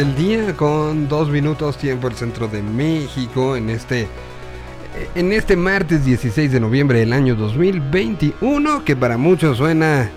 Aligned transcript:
del 0.00 0.16
día 0.16 0.56
con 0.56 1.08
dos 1.08 1.28
minutos 1.28 1.76
tiempo 1.76 2.08
el 2.08 2.14
centro 2.14 2.48
de 2.48 2.62
México 2.62 3.54
en 3.54 3.68
este 3.68 4.08
en 5.14 5.30
este 5.30 5.56
martes 5.56 6.06
16 6.06 6.52
de 6.52 6.58
noviembre 6.58 7.00
del 7.00 7.12
año 7.12 7.34
2021 7.34 8.82
que 8.82 8.96
para 8.96 9.18
muchos 9.18 9.58
suena 9.58 10.10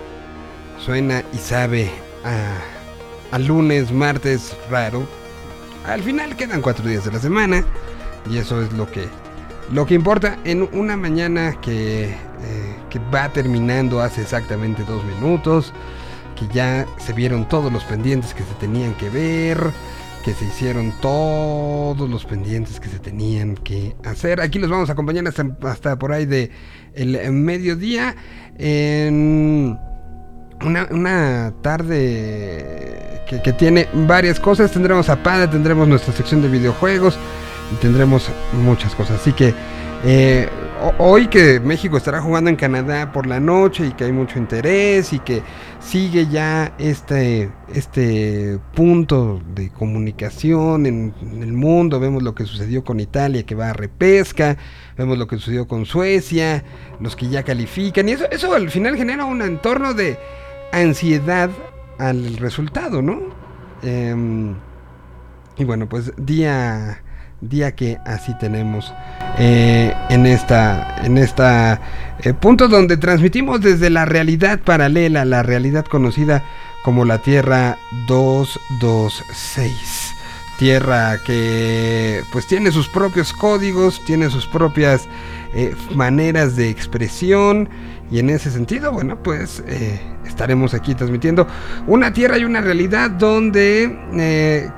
suena 0.80 1.22
y 1.34 1.38
sabe 1.38 1.92
a, 2.24 3.38
lunes, 3.40 3.92
martes 3.92 4.56
raro. 4.70 5.06
Al 5.86 6.02
final 6.02 6.38
quedan 6.38 6.62
cuatro 6.62 6.88
días 6.88 7.04
de 7.04 7.12
la 7.12 7.20
semana 7.20 7.66
y 8.32 8.38
eso 8.38 8.62
es 8.62 8.72
lo 8.72 8.90
que 8.90 9.10
lo 9.70 9.86
que 9.86 9.96
importa 9.96 10.40
en 10.46 10.62
una 10.72 10.96
mañana 10.96 11.60
que, 11.60 12.06
eh, 12.06 12.16
que 12.90 13.00
va 13.14 13.28
terminando 13.34 14.00
hace 14.00 14.22
exactamente 14.22 14.86
dos 14.86 15.04
minutos 15.04 15.74
que 16.48 16.54
ya 16.54 16.86
se 16.98 17.14
vieron 17.14 17.48
todos 17.48 17.72
los 17.72 17.84
pendientes 17.84 18.34
que 18.34 18.44
se 18.44 18.54
tenían 18.60 18.94
que 18.96 19.10
ver, 19.10 19.58
que 20.24 20.34
se 20.34 20.46
hicieron 20.46 20.94
todos 21.02 22.10
los 22.10 22.26
pendientes 22.26 22.80
que 22.80 22.90
se 22.90 23.00
tenían 23.00 23.56
que 23.56 23.96
hacer. 24.06 24.42
Aquí 24.42 24.60
los 24.60 24.70
vamos 24.70 24.90
a 24.90 24.94
acompañar 24.94 25.26
hasta, 25.62 25.98
por 25.98 26.12
ahí 26.12 26.26
de 26.26 26.52
el 26.96 27.32
mediodía 27.32 28.16
en 28.58 29.78
una, 30.62 31.54
tarde 31.62 33.22
que, 33.28 33.42
que, 33.42 33.54
tiene 33.54 33.88
varias 33.94 34.40
cosas. 34.40 34.72
Tendremos 34.72 35.10
a 35.10 35.22
Pada, 35.22 35.50
tendremos 35.50 35.88
nuestra 35.88 36.14
sección 36.14 36.42
de 36.42 36.50
videojuegos 36.50 37.18
tendremos 37.82 38.30
muchas 38.54 38.96
cosas. 38.96 39.22
Así 39.22 39.34
que 39.34 39.54
eh, 40.06 40.50
hoy 40.98 41.28
que 41.28 41.60
México 41.60 41.98
estará 41.98 42.22
jugando 42.22 42.50
en 42.50 42.56
Canadá 42.56 43.12
por 43.12 43.26
la 43.28 43.40
noche 43.40 43.88
y 43.88 43.92
que 43.92 44.06
hay 44.06 44.12
mucho 44.12 44.38
interés 44.38 45.14
y 45.14 45.20
que 45.20 45.42
sigue 45.86 46.28
ya 46.28 46.74
este, 46.78 47.52
este 47.74 48.60
punto 48.74 49.42
de 49.54 49.70
comunicación 49.70 50.86
en, 50.86 51.14
el 51.42 51.54
mundo, 51.54 52.00
vemos 52.00 52.24
lo 52.24 52.34
que 52.34 52.46
sucedió 52.46 52.84
con 52.84 53.00
Italia 53.00 53.44
que 53.44 53.56
va 53.56 53.70
a 53.70 53.74
repesca, 53.74 54.58
vemos 54.98 55.18
lo 55.18 55.28
que 55.28 55.38
sucedió 55.38 55.68
con 55.68 55.86
Suecia, 55.86 56.64
los 57.00 57.16
que 57.16 57.30
ya 57.30 57.44
califican. 57.44 58.08
Y 58.10 58.14
eso, 58.14 58.30
eso 58.32 58.54
al 58.54 58.70
final 58.70 58.96
genera 58.96 59.26
un 59.26 59.42
entorno 59.42 59.94
de 59.94 60.18
ansiedad 60.72 61.50
al 62.00 62.38
resultado, 62.38 63.02
¿no? 63.02 63.22
Em, 63.84 64.56
y 65.58 65.64
bueno, 65.66 65.88
pues 65.88 66.14
día 66.18 67.04
día 67.50 67.76
que 67.76 67.98
así 68.06 68.34
tenemos 68.40 68.94
eh, 69.38 69.94
en 70.10 70.26
esta 70.26 71.02
en 71.04 71.18
esta 71.18 71.80
eh, 72.24 72.34
punto 72.34 72.68
donde 72.68 72.98
transmitimos 72.98 73.62
desde 73.62 73.90
la 73.90 74.06
realidad 74.06 74.60
paralela 74.60 75.26
la 75.26 75.44
realidad 75.44 75.86
conocida 75.86 76.44
como 76.84 77.06
la 77.06 77.20
Tierra 77.20 77.78
226 78.08 80.12
tierra 80.60 81.18
que 81.26 82.22
pues 82.32 82.46
tiene 82.46 82.72
sus 82.72 82.88
propios 82.88 83.34
códigos 83.34 84.06
tiene 84.06 84.30
sus 84.30 84.46
propias 84.46 85.08
eh, 85.56 85.74
maneras 85.96 86.56
de 86.56 86.70
expresión 86.70 87.68
y 88.12 88.20
en 88.20 88.30
ese 88.30 88.52
sentido 88.52 88.92
bueno 88.92 89.18
pues 89.24 89.64
estaremos 90.26 90.76
aquí 90.76 90.94
transmitiendo 90.94 91.48
una 91.88 92.14
tierra 92.14 92.38
y 92.38 92.46
una 92.46 92.62
realidad 92.62 93.10
donde 93.10 94.72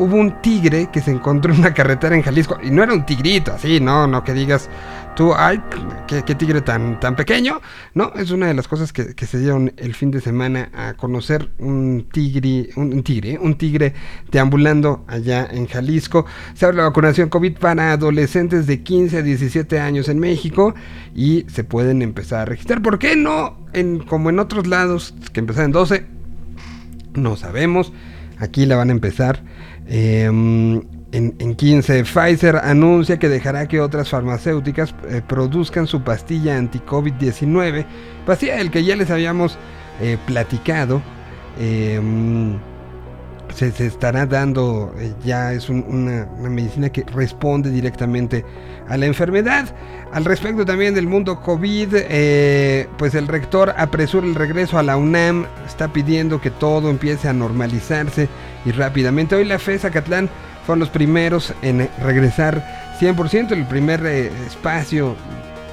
hubo 0.00 0.16
un 0.16 0.40
tigre 0.40 0.88
que 0.90 1.02
se 1.02 1.10
encontró 1.10 1.52
en 1.52 1.60
una 1.60 1.74
carretera 1.74 2.16
en 2.16 2.22
Jalisco. 2.22 2.58
Y 2.62 2.70
no 2.70 2.82
era 2.82 2.94
un 2.94 3.04
tigrito, 3.04 3.52
así, 3.52 3.80
no, 3.80 4.06
no 4.06 4.24
que 4.24 4.32
digas 4.32 4.70
tú, 5.14 5.34
ay, 5.36 5.60
qué, 6.06 6.34
tigre 6.34 6.62
tan, 6.62 6.98
tan 6.98 7.14
pequeño. 7.14 7.60
No, 7.92 8.10
es 8.16 8.30
una 8.30 8.46
de 8.46 8.54
las 8.54 8.66
cosas 8.66 8.94
que, 8.94 9.14
se 9.26 9.38
dieron 9.38 9.74
el 9.76 9.94
fin 9.94 10.10
de 10.10 10.22
semana 10.22 10.70
a 10.74 10.94
conocer 10.94 11.50
un 11.58 12.08
tigre, 12.10 12.70
un, 12.76 13.02
tigre, 13.02 13.38
un 13.38 13.56
tigre 13.56 13.92
deambulando 14.30 15.04
allá 15.06 15.46
en 15.50 15.66
Jalisco. 15.66 16.24
Se 16.54 16.64
abre 16.64 16.78
la 16.78 16.84
vacunación 16.84 17.28
COVID 17.28 17.58
para 17.58 17.92
adolescentes 17.92 18.66
de 18.66 18.82
15 18.82 19.18
a 19.18 19.22
17 19.22 19.80
años 19.80 20.08
en 20.08 20.18
México 20.18 20.74
y 21.14 21.44
se 21.48 21.62
pueden 21.62 22.00
empezar 22.00 22.40
a 22.40 22.44
registrar. 22.46 22.80
¿Por 22.80 22.98
qué 22.98 23.16
no? 23.16 23.58
Como 24.06 24.30
en 24.30 24.38
otros 24.38 24.66
lados 24.66 25.14
que 25.34 25.40
empezaron 25.40 25.66
en 25.66 25.72
12, 25.72 26.06
no 27.16 27.36
sabemos. 27.36 27.92
Aquí 28.38 28.64
la 28.64 28.76
van 28.76 28.88
a 28.88 28.92
empezar 28.92 29.42
Em, 29.92 30.80
en, 31.10 31.54
15, 31.56 32.04
Pfizer 32.04 32.56
anuncia 32.62 33.18
que 33.18 33.28
dejará 33.28 33.66
que 33.66 33.80
otras 33.80 34.08
farmacéuticas 34.08 34.94
eh, 35.08 35.20
produzcan 35.26 35.88
su 35.88 36.02
pastilla 36.02 36.56
anti-COVID-19, 36.56 37.84
pastilla 38.24 38.58
del 38.58 38.70
que 38.70 38.84
ya 38.84 38.94
les 38.94 39.10
habíamos 39.10 39.58
eh, 40.00 40.16
platicado. 40.26 41.02
Em, 41.58 42.56
se, 43.52 43.66
estará 43.84 44.26
dando, 44.26 44.94
eh, 44.96 45.12
ya 45.24 45.52
es 45.52 45.68
una, 45.68 46.28
medicina 46.38 46.90
que 46.90 47.02
responde 47.12 47.70
directamente 47.70 48.44
a 48.88 48.96
la 48.96 49.06
enfermedad. 49.06 49.74
Al 50.12 50.24
respecto 50.24 50.64
también 50.64 50.94
del 50.94 51.08
mundo 51.08 51.40
COVID, 51.40 51.88
pues 52.96 53.16
el 53.16 53.26
rector 53.26 53.74
apresura 53.76 54.24
el 54.24 54.36
regreso 54.36 54.78
a 54.78 54.84
la 54.84 54.96
UNAM, 54.96 55.46
está 55.66 55.92
pidiendo 55.92 56.40
que 56.40 56.52
todo 56.52 56.90
empiece 56.90 57.28
a 57.28 57.32
normalizarse 57.32 58.28
y 58.64 58.72
rápidamente. 58.72 59.34
Hoy 59.34 59.44
la 59.44 59.58
FE 59.58 59.78
Zacatlán 59.78 60.28
fueron 60.64 60.80
los 60.80 60.90
primeros 60.90 61.54
en 61.62 61.88
regresar 62.02 62.62
100%, 63.00 63.52
el 63.52 63.64
primer 63.64 64.04
eh, 64.04 64.30
espacio 64.46 65.16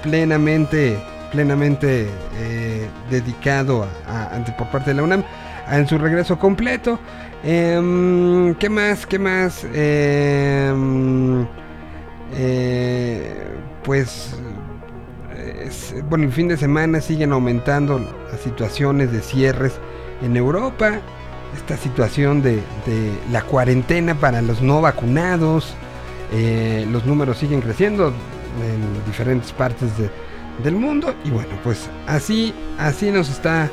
plenamente, 0.02 0.98
plenamente 1.32 2.08
eh, 2.38 2.88
dedicado 3.10 3.88
a, 4.08 4.30
por 4.58 4.68
parte 4.68 4.92
de 4.92 4.96
la 4.96 5.04
UNAM 5.04 5.24
en 5.70 5.88
su 5.88 5.98
regreso 5.98 6.40
completo. 6.40 7.00
Em, 7.44 8.56
¿Qué 8.56 8.70
más? 8.70 9.06
¿Qué 9.06 9.20
más? 9.20 9.66
Em, 9.74 11.46
eh, 12.34 13.36
pues 13.84 14.36
bueno, 16.10 16.26
el 16.26 16.32
fin 16.32 16.48
de 16.48 16.58
semana 16.58 17.02
siguen 17.02 17.32
aumentando 17.32 18.00
las 18.32 18.42
situaciones 18.42 19.12
de 19.12 19.22
cierres 19.22 19.74
en 20.22 20.36
Europa 20.36 21.00
esta 21.56 21.78
situación 21.78 22.42
de, 22.42 22.62
la 23.32 23.42
cuarentena 23.44 24.16
para 24.16 24.42
los 24.42 24.62
no 24.62 24.82
vacunados. 24.82 25.74
Eh, 26.34 26.86
los 26.92 27.06
números 27.06 27.38
siguen 27.38 27.62
creciendo 27.62 28.08
en 28.08 29.06
diferentes 29.06 29.52
partes 29.52 29.90
del 30.64 30.76
mundo. 30.76 31.14
Y 31.24 31.30
bueno, 31.30 31.50
pues 31.64 31.90
así, 32.08 32.54
así 32.78 33.12
nos 33.12 33.30
está 33.30 33.70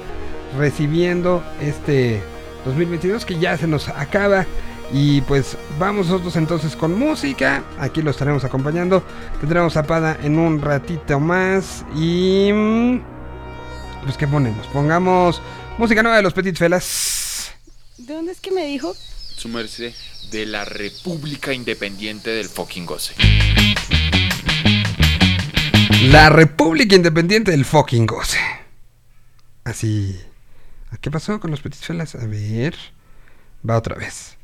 recibiendo 0.57 1.43
este 1.61 2.23
2022 2.65 3.25
que 3.25 3.39
ya 3.39 3.57
se 3.57 3.67
nos 3.67 3.89
acaba. 3.89 4.47
Y 4.93 5.23
pues 5.23 5.57
vamos 5.79 6.09
nosotros 6.09 6.37
entonces 6.37 6.77
con 6.77 6.99
música. 6.99 7.63
Aquí 7.79 8.03
lo 8.03 8.11
estaremos 8.11 8.45
acompañando. 8.45 9.03
Tendremos 9.41 9.73
zapada 9.73 10.17
en 10.23 10.39
un 10.39 10.61
ratito 10.61 11.19
más. 11.19 11.85
Y... 11.97 12.51
Mm, 12.53 13.01
pues 14.05 14.19
¿qué 14.19 14.29
ponemos? 14.29 14.67
Pongamos 14.69 15.41
música 15.79 16.03
nueva 16.03 16.19
de 16.19 16.23
los 16.23 16.35
Petit 16.35 16.57
Felas. 16.57 17.24
¿De 17.97 18.13
dónde 18.13 18.33
es 18.33 18.41
que 18.41 18.51
me 18.51 18.67
dijo? 18.67 18.93
Su 19.37 19.49
merced, 19.49 19.95
de 20.33 20.47
la 20.47 20.65
República 20.65 21.53
Independiente 21.53 22.31
del 22.31 22.49
fucking 22.49 22.87
goce. 22.87 23.15
La 26.11 26.29
República 26.29 26.97
Independiente 26.97 27.53
del 27.53 27.65
fucking 27.65 28.07
goce. 28.07 28.39
Así. 29.63 30.19
¿Qué 31.01 31.13
pasó 31.13 31.39
con 31.39 31.53
los 31.53 31.61
Petit 31.61 31.81
Felas? 31.81 32.17
A 32.17 32.27
ver. 32.27 32.75
Va 33.69 33.79
otra 33.79 33.95
vez. 33.95 34.39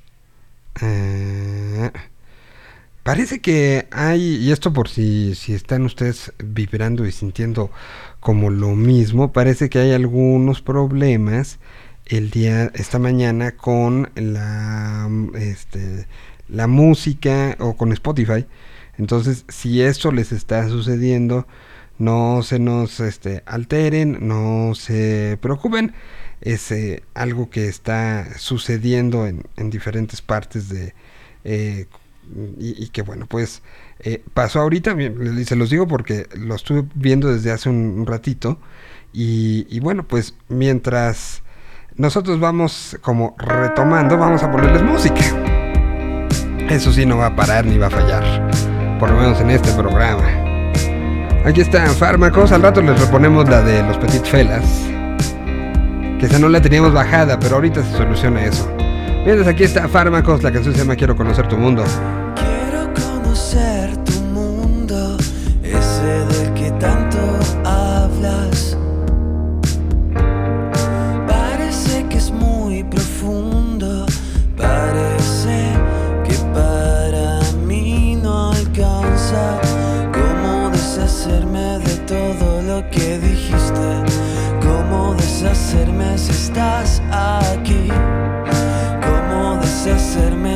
Eh, 0.80 1.90
parece 3.02 3.40
que 3.40 3.88
hay, 3.90 4.36
y 4.36 4.52
esto 4.52 4.72
por 4.72 4.88
si, 4.88 5.34
si 5.34 5.54
están 5.54 5.84
ustedes 5.84 6.32
vibrando 6.38 7.04
y 7.04 7.10
sintiendo 7.10 7.72
como 8.20 8.48
lo 8.48 8.76
mismo, 8.76 9.32
parece 9.32 9.68
que 9.68 9.80
hay 9.80 9.90
algunos 9.90 10.62
problemas 10.62 11.58
el 12.10 12.30
día, 12.30 12.70
esta 12.74 12.98
mañana 12.98 13.52
con 13.52 14.10
la, 14.16 15.08
este, 15.34 16.06
la 16.48 16.66
música 16.66 17.56
o 17.60 17.76
con 17.76 17.92
Spotify. 17.92 18.46
Entonces, 18.98 19.44
si 19.48 19.80
esto 19.80 20.10
les 20.10 20.32
está 20.32 20.68
sucediendo, 20.68 21.46
no 21.98 22.42
se 22.42 22.58
nos 22.58 22.98
este, 23.00 23.42
alteren, 23.46 24.26
no 24.26 24.74
se 24.74 25.38
preocupen. 25.40 25.94
Es 26.40 26.72
eh, 26.72 27.02
algo 27.14 27.48
que 27.48 27.68
está 27.68 28.26
sucediendo 28.38 29.26
en, 29.26 29.44
en 29.56 29.70
diferentes 29.70 30.20
partes 30.20 30.68
de... 30.68 30.94
Eh, 31.44 31.86
y, 32.58 32.88
que 32.90 33.02
bueno, 33.02 33.26
pues 33.26 33.62
eh, 33.98 34.22
pasó 34.34 34.60
ahorita, 34.60 34.96
se 35.44 35.56
los 35.56 35.68
digo 35.68 35.88
porque 35.88 36.28
lo 36.36 36.54
estuve 36.54 36.84
viendo 36.94 37.32
desde 37.32 37.50
hace 37.50 37.68
un, 37.68 38.06
ratito. 38.06 38.58
Y, 39.12 39.66
y, 39.68 39.80
bueno, 39.80 40.06
pues 40.06 40.34
mientras 40.48 41.42
nosotros 42.00 42.40
vamos 42.40 42.96
como 43.02 43.34
retomando, 43.36 44.16
vamos 44.16 44.42
a 44.42 44.50
ponerles 44.50 44.82
música. 44.82 45.20
Eso 46.70 46.90
sí 46.92 47.04
no 47.04 47.18
va 47.18 47.26
a 47.26 47.36
parar 47.36 47.66
ni 47.66 47.76
va 47.76 47.88
a 47.88 47.90
fallar, 47.90 48.24
por 48.98 49.10
lo 49.10 49.16
menos 49.16 49.38
en 49.42 49.50
este 49.50 49.70
programa. 49.72 50.24
Aquí 51.44 51.60
están 51.60 51.88
fármacos, 51.88 52.52
al 52.52 52.62
rato 52.62 52.80
les 52.80 52.98
reponemos 52.98 53.46
la 53.50 53.60
de 53.60 53.82
los 53.82 53.98
Petit 53.98 54.24
Felas. 54.24 54.64
Que 56.18 56.24
esa 56.24 56.38
no 56.38 56.48
la 56.48 56.62
teníamos 56.62 56.94
bajada, 56.94 57.38
pero 57.38 57.56
ahorita 57.56 57.82
se 57.82 57.92
soluciona 57.92 58.46
eso. 58.46 58.66
Mientras 59.26 59.46
aquí 59.46 59.64
está 59.64 59.86
Fármacos, 59.86 60.42
la 60.42 60.50
canción 60.50 60.74
se 60.74 60.80
llama 60.80 60.96
Quiero 60.96 61.14
conocer 61.14 61.48
tu 61.48 61.58
mundo. 61.58 61.84
Que 82.90 83.18
dijiste, 83.18 83.88
cómo 84.62 85.14
deshacerme 85.14 86.16
si 86.16 86.30
estás 86.30 87.02
aquí. 87.10 87.88
Cómo 89.02 89.58
deshacerme 89.60 90.49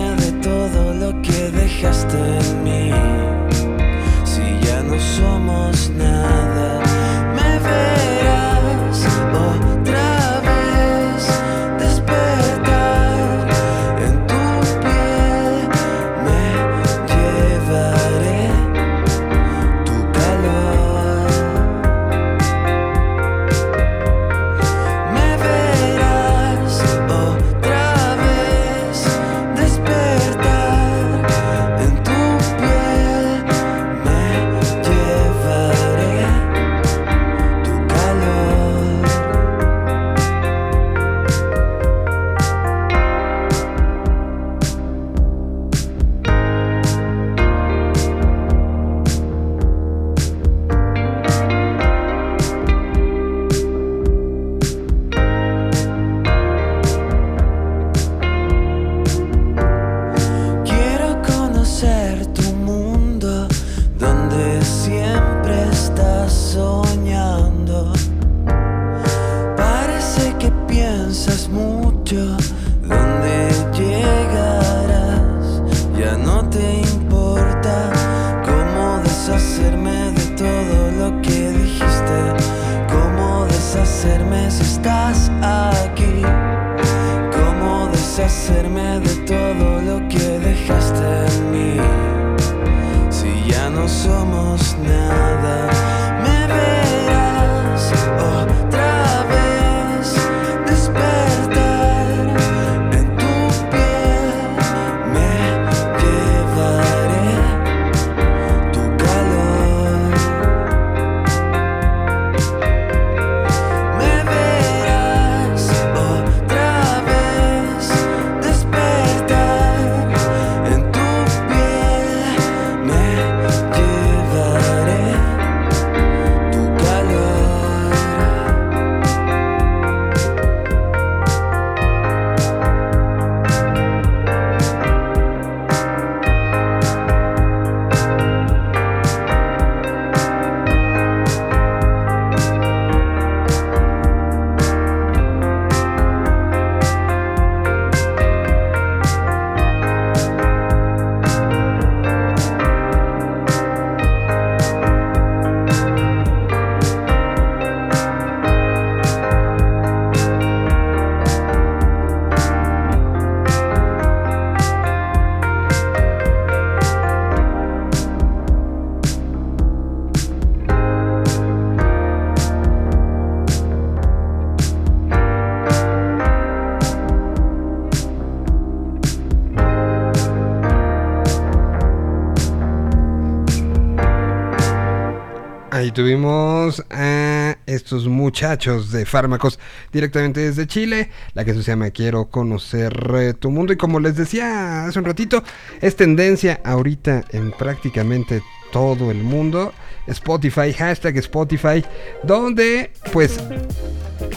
tuvimos 185.95 186.85
a 186.91 187.57
estos 187.67 188.09
muchachos 188.09 188.91
de 188.91 189.07
fármacos 189.07 189.61
directamente 189.93 190.41
desde 190.41 190.67
Chile. 190.67 191.11
La 191.35 191.45
que 191.45 191.55
se 191.55 191.63
llama 191.63 191.91
Quiero 191.91 192.27
conocer 192.27 193.37
tu 193.39 193.51
mundo. 193.51 193.73
Y 193.73 193.77
como 193.77 194.01
les 194.01 194.17
decía 194.17 194.85
hace 194.85 194.99
un 194.99 195.05
ratito, 195.05 195.43
es 195.81 195.95
tendencia 195.95 196.61
ahorita 196.65 197.25
en 197.31 197.53
prácticamente 197.53 198.43
todo 198.73 199.11
el 199.11 199.23
mundo. 199.23 199.73
Spotify, 200.09 200.73
hashtag 200.73 201.17
Spotify, 201.19 201.83
donde 202.25 202.91
pues 203.13 203.39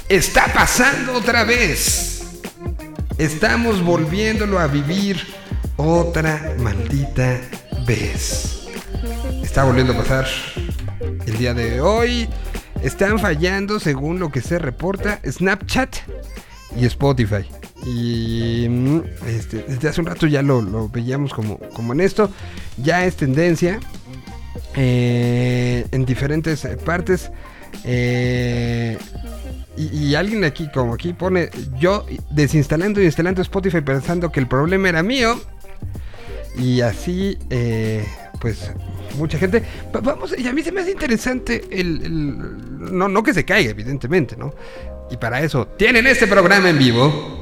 está 0.07 0.45
pasando 0.53 1.13
otra 1.13 1.43
vez. 1.43 2.39
Estamos 3.17 3.83
volviéndolo 3.83 4.59
a 4.59 4.67
vivir 4.67 5.19
otra 5.75 6.55
maldita 6.59 7.41
vez. 7.85 8.67
Está 9.43 9.63
volviendo 9.63 9.93
a 9.93 9.97
pasar 9.97 10.27
el 11.37 11.39
día 11.39 11.53
de 11.53 11.81
hoy. 11.81 12.27
Están 12.81 13.19
fallando, 13.19 13.79
según 13.79 14.19
lo 14.19 14.31
que 14.31 14.41
se 14.41 14.59
reporta, 14.59 15.19
Snapchat 15.23 15.97
y 16.75 16.85
Spotify. 16.85 17.47
Y 17.85 18.67
mm, 18.67 19.01
este, 19.27 19.63
desde 19.67 19.89
hace 19.89 20.01
un 20.01 20.07
rato 20.07 20.27
ya 20.27 20.41
lo, 20.41 20.89
veíamos 20.89 21.33
como, 21.33 21.59
en 21.93 22.01
esto. 22.01 22.29
Ya 22.77 23.05
es 23.05 23.15
tendencia 23.15 23.79
eh, 24.75 25.85
en 25.91 26.05
diferentes 26.05 26.65
eh, 26.65 26.77
partes. 26.77 27.31
Eh, 27.83 28.97
y, 29.77 30.15
alguien 30.15 30.43
aquí, 30.43 30.69
como 30.73 30.95
aquí 30.95 31.13
pone, 31.13 31.49
yo 31.79 32.03
desinstalando 32.31 32.99
y 32.99 33.05
instalando 33.05 33.43
Spotify 33.43 33.81
pensando 33.81 34.31
que 34.31 34.39
el 34.39 34.47
problema 34.47 34.89
era 34.89 35.03
mío. 35.03 35.39
Y 36.57 36.81
así, 36.81 37.37
pues, 38.41 38.71
mucha 39.17 39.37
gente. 39.37 39.63
Va- 39.95 39.99
Vamos, 40.01 40.33
y 40.37 40.47
a 40.47 40.53
mí 40.53 40.61
se 40.63 40.71
me 40.71 40.81
hace 40.81 40.91
interesante 40.91 41.63
el, 41.71 42.01
no, 42.97 43.07
no 43.09 43.23
que 43.23 43.33
se 43.33 43.43
caiga, 43.45 43.71
evidentemente, 43.71 44.35
¿no? 44.37 44.53
Y 45.11 45.17
para 45.17 45.41
eso 45.41 45.67
tienen 45.67 46.07
este 46.07 46.27
programa 46.27 46.69
en 46.69 46.77
vivo. 46.79 47.35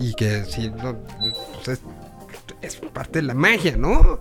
Y 0.00 0.12
que 0.14 0.44
si 0.44 0.70
no, 0.70 0.96
pues 1.64 1.80
es, 2.62 2.76
parte 2.92 3.20
de 3.20 3.22
la 3.22 3.34
magia, 3.34 3.76
¿no? 3.76 4.20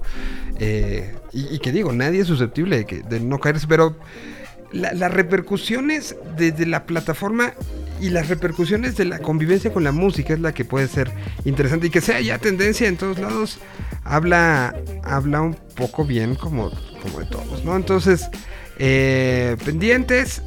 Eh, 0.60 1.16
y, 1.32 1.56
y 1.56 1.60
que 1.60 1.72
digo, 1.72 1.92
nadie 1.94 2.22
es 2.22 2.28
susceptible 2.28 2.78
de, 2.78 2.86
que, 2.86 3.02
de 3.02 3.20
no 3.20 3.40
caerse, 3.40 3.66
pero 3.68 3.96
la- 4.72 4.94
las 4.94 5.12
repercusiones 5.14 6.16
desde 6.38 6.66
la 6.66 6.86
plataforma 6.86 7.54
y 8.02 8.10
las 8.10 8.30
repercusiones 8.30 8.98
de 8.98 9.06
la 9.06 9.20
convivencia 9.20 9.72
con 9.72 9.84
la 9.84 9.92
música 9.92 10.34
es 10.34 10.40
la 10.40 10.54
que 10.54 10.66
puede 10.66 10.88
ser 10.88 11.12
interesante 11.46 11.88
y 11.88 11.90
que 11.90 12.02
sea 12.02 12.20
ya 12.22 12.38
tendencia 12.38 12.88
en 12.88 12.98
todos 12.98 13.20
lados 13.20 13.60
habla 14.04 14.76
habla 15.04 15.42
un 15.42 15.56
poco 15.76 16.06
bien 16.06 16.36
como, 16.36 16.72
como 17.02 17.20
de 17.20 17.26
todos, 17.26 17.64
¿no? 17.64 17.76
Entonces, 17.76 18.30
eh, 18.78 19.56
pendientes 19.64 20.42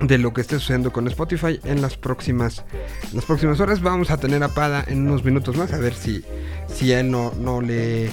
de 0.00 0.16
lo 0.18 0.32
que 0.32 0.40
esté 0.40 0.58
sucediendo 0.58 0.92
con 0.92 1.06
Spotify 1.08 1.60
en 1.64 1.82
las 1.82 1.96
próximas 1.96 2.64
las 3.12 3.24
próximas 3.24 3.60
horas. 3.60 3.80
Vamos 3.82 4.10
a 4.10 4.16
tener 4.16 4.42
a 4.42 4.48
Pada 4.48 4.84
en 4.88 5.06
unos 5.06 5.24
minutos 5.24 5.56
más 5.56 5.72
a 5.72 5.78
ver 5.78 5.94
si 5.94 6.24
si 6.72 6.92
a 6.92 7.00
él 7.00 7.10
no, 7.10 7.32
no 7.38 7.60
le 7.60 8.10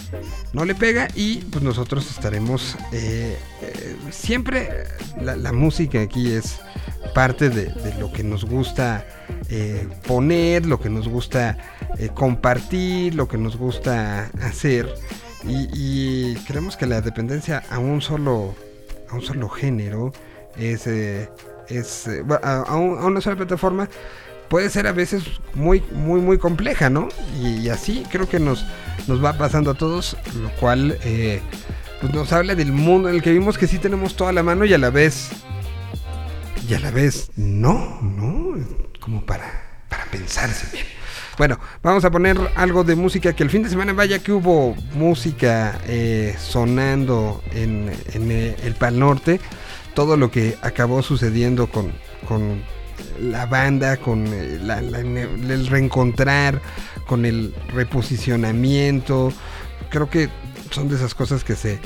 no 0.54 0.66
le 0.66 0.76
pega. 0.76 1.08
Y 1.16 1.38
pues 1.38 1.64
nosotros 1.64 2.10
estaremos 2.10 2.76
eh, 2.92 3.38
eh, 3.62 3.96
siempre 4.12 4.86
la, 5.22 5.52
música 5.54 6.02
aquí 6.02 6.32
es 6.32 6.60
parte 7.14 7.50
de, 7.50 7.74
lo 8.00 8.12
que 8.12 8.24
nos 8.24 8.44
gusta 8.46 9.06
eh, 9.50 9.88
poner 10.06 10.66
lo 10.66 10.80
que 10.80 10.90
nos 10.90 11.08
gusta 11.08 11.58
compartir 12.14 13.16
lo 13.16 13.28
que 13.28 13.38
nos 13.38 13.56
gusta 13.58 14.30
hacer. 14.42 14.94
Y, 15.48 15.70
y 15.74 16.36
creemos 16.48 16.76
que 16.76 16.86
la 16.86 17.00
dependencia 17.00 17.64
a 17.70 17.80
un 17.80 18.02
solo 18.02 18.56
a 19.10 19.16
un 19.16 19.22
solo 19.22 19.48
género 19.48 20.12
es 20.58 20.86
es 21.70 22.06
bueno, 22.26 22.40
a, 22.44 22.58
a 22.62 22.76
un- 22.76 22.98
a 23.00 23.06
una 23.06 23.22
sola 23.22 23.36
plataforma 23.36 23.90
puede 24.50 24.70
ser 24.70 24.88
a 24.88 24.92
veces 24.94 25.24
muy 25.56 25.84
muy 25.92 26.22
muy 26.22 26.38
compleja 26.38 26.90
no 26.90 27.10
y, 27.42 27.68
así 27.70 28.04
creo 28.12 28.30
que 28.30 28.40
nos 28.40 28.66
nos 29.08 29.24
va 29.24 29.38
pasando 29.38 29.72
a 29.72 29.74
todos 29.74 30.16
lo 30.42 30.50
cual 30.60 30.98
eh, 31.04 31.42
pues 32.02 32.14
nos 32.14 32.32
habla 32.32 32.56
del 32.56 32.72
mundo 32.72 33.10
en 33.10 33.16
el 33.16 33.22
que 33.22 33.32
vivimos 33.32 33.58
que 33.58 33.68
sí 33.68 33.78
tenemos 33.80 34.16
toda 34.16 34.32
la 34.32 34.44
mano 34.44 34.64
y 34.66 34.74
a 34.74 34.78
la 34.78 34.90
vez 34.90 35.30
y 36.70 36.74
a 36.74 36.80
la 36.80 36.92
vez 36.92 37.30
no 37.36 38.00
no 38.02 38.56
como 39.00 39.26
para 39.26 39.64
para 39.90 40.06
pensarse 40.06 40.68
bien. 40.74 40.86
Bueno, 41.38 41.60
vamos 41.84 42.04
a 42.04 42.10
poner 42.12 42.36
algo 42.56 42.84
de 42.84 42.96
música 42.96 43.32
que 43.34 43.44
el 43.44 43.50
fin 43.52 43.62
de 43.64 43.70
semana 43.70 43.94
vaya 43.94 44.20
que 44.20 44.32
hubo 44.32 44.76
música 44.96 45.80
eh, 45.86 46.36
sonando 46.40 47.42
en, 47.54 47.92
en, 48.14 48.32
eh, 48.32 48.56
el 48.64 48.74
Pal 48.74 48.98
Norte. 49.00 49.40
Todo 49.98 50.16
lo 50.16 50.30
que 50.30 50.56
acabó 50.62 51.02
sucediendo 51.02 51.66
con, 51.66 51.92
con 52.28 52.62
la 53.20 53.48
banda, 53.48 53.98
con 53.98 54.28
eh, 54.28 54.60
el 55.50 55.66
reencontrar, 55.66 56.62
con 57.08 57.26
el 57.26 57.52
reposicionamiento. 57.70 59.34
Creo 59.90 60.08
que 60.08 60.30
son 60.70 60.88
de 60.88 60.98
esas 60.98 61.16
cosas 61.16 61.44
que 61.44 61.56
se, 61.56 61.80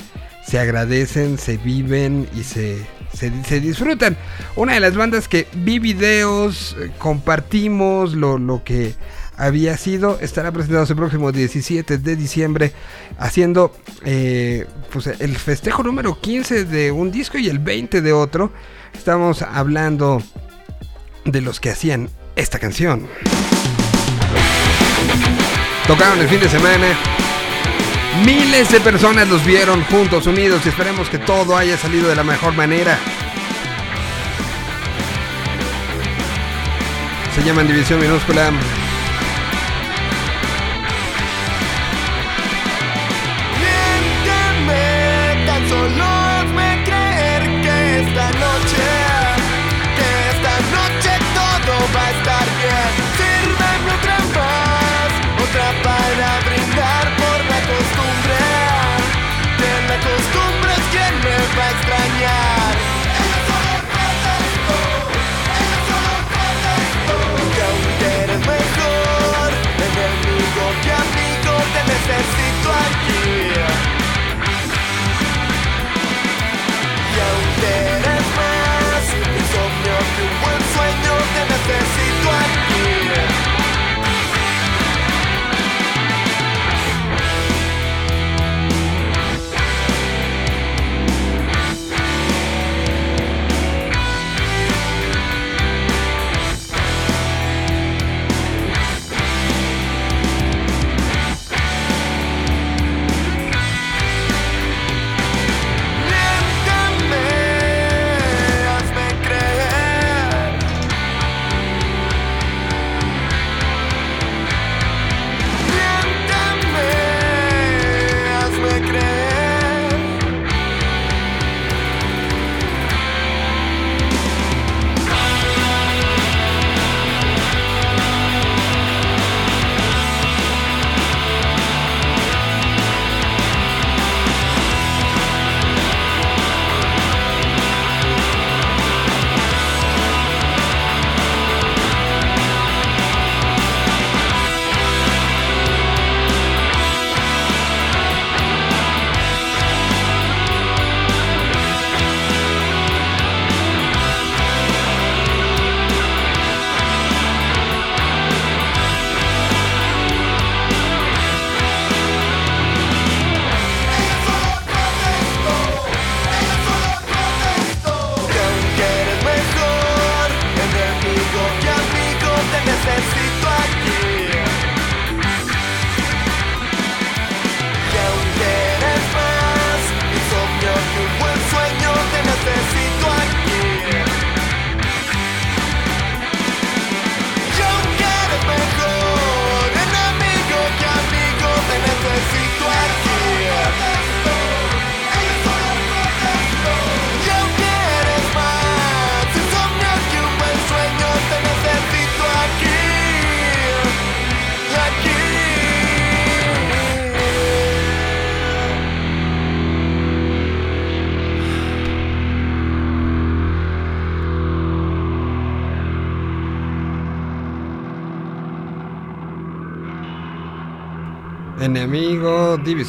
se 0.46 0.58
agradecen, 0.58 1.38
se 1.38 1.56
viven 1.56 2.28
y 2.36 2.42
se, 2.42 2.86
se, 3.14 3.32
se 3.44 3.60
disfrutan. 3.60 4.18
Una 4.56 4.74
de 4.74 4.80
las 4.80 4.94
bandas 4.94 5.26
que 5.26 5.48
vi 5.54 5.78
videos, 5.78 6.76
eh, 6.78 6.90
compartimos 6.98 8.12
lo, 8.12 8.36
lo 8.36 8.62
que 8.62 8.94
había 9.36 9.76
sido, 9.76 10.18
estará 10.20 10.52
presentado 10.52 10.86
el 10.88 10.96
próximo 10.96 11.32
17 11.32 11.98
de 11.98 12.16
diciembre 12.16 12.72
haciendo 13.18 13.74
eh, 14.04 14.66
pues, 14.92 15.06
el 15.06 15.36
festejo 15.36 15.82
número 15.82 16.20
15 16.20 16.64
de 16.64 16.92
un 16.92 17.10
disco 17.10 17.38
y 17.38 17.48
el 17.48 17.58
20 17.58 18.02
de 18.02 18.12
otro. 18.12 18.52
Estamos 18.94 19.42
hablando 19.42 20.22
de 21.24 21.40
los 21.40 21.60
que 21.60 21.70
hacían 21.70 22.10
esta 22.36 22.58
canción. 22.58 23.08
Tocaron 25.86 26.20
el 26.20 26.28
fin 26.28 26.40
de 26.40 26.48
semana. 26.48 26.86
Miles 28.24 28.70
de 28.70 28.80
personas 28.80 29.28
los 29.28 29.44
vieron 29.44 29.82
juntos, 29.84 30.26
unidos 30.26 30.62
y 30.64 30.68
esperemos 30.68 31.08
que 31.08 31.18
todo 31.18 31.56
haya 31.56 31.76
salido 31.78 32.08
de 32.08 32.14
la 32.14 32.22
mejor 32.22 32.52
manera. 32.54 32.98
Se 37.34 37.42
llaman 37.42 37.66
División 37.66 37.98
Minúscula. 37.98 38.52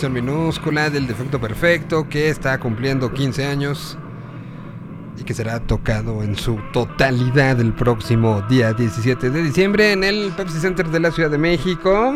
División 0.03 0.25
minúscula 0.25 0.89
del 0.89 1.07
defecto 1.07 1.39
perfecto 1.39 2.09
que 2.09 2.27
está 2.27 2.59
cumpliendo 2.59 3.13
15 3.13 3.45
años 3.45 3.97
y 5.17 5.23
que 5.23 5.33
será 5.33 5.61
tocado 5.61 6.23
en 6.23 6.35
su 6.35 6.59
totalidad 6.73 7.61
el 7.61 7.71
próximo 7.73 8.41
día 8.49 8.73
17 8.73 9.29
de 9.29 9.41
diciembre 9.41 9.93
en 9.93 10.03
el 10.03 10.33
Pepsi 10.35 10.59
Center 10.59 10.89
de 10.89 10.99
la 10.99 11.09
Ciudad 11.11 11.31
de 11.31 11.37
México. 11.37 12.13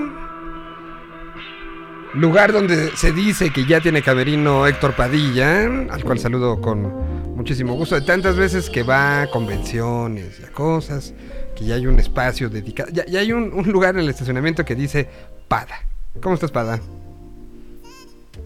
Lugar 2.13 2.51
donde 2.51 2.91
se 2.97 3.13
dice 3.13 3.53
que 3.53 3.65
ya 3.65 3.79
tiene 3.79 4.01
camerino 4.01 4.67
Héctor 4.67 4.93
Padilla, 4.93 5.61
al 5.89 6.03
cual 6.03 6.19
saludo 6.19 6.59
con 6.59 7.35
muchísimo 7.37 7.73
gusto. 7.75 7.95
De 7.95 8.01
tantas 8.01 8.35
veces 8.35 8.69
que 8.69 8.83
va 8.83 9.21
a 9.21 9.27
convenciones 9.27 10.41
y 10.41 10.43
a 10.43 10.51
cosas, 10.51 11.13
que 11.55 11.63
ya 11.63 11.75
hay 11.75 11.87
un 11.87 11.99
espacio 11.99 12.49
dedicado. 12.49 12.89
Ya, 12.91 13.05
ya 13.05 13.21
hay 13.21 13.31
un, 13.31 13.53
un 13.53 13.71
lugar 13.71 13.95
en 13.95 14.01
el 14.01 14.09
estacionamiento 14.09 14.65
que 14.65 14.75
dice 14.75 15.07
Pada. 15.47 15.85
¿Cómo 16.19 16.35
estás, 16.35 16.51
Pada? 16.51 16.81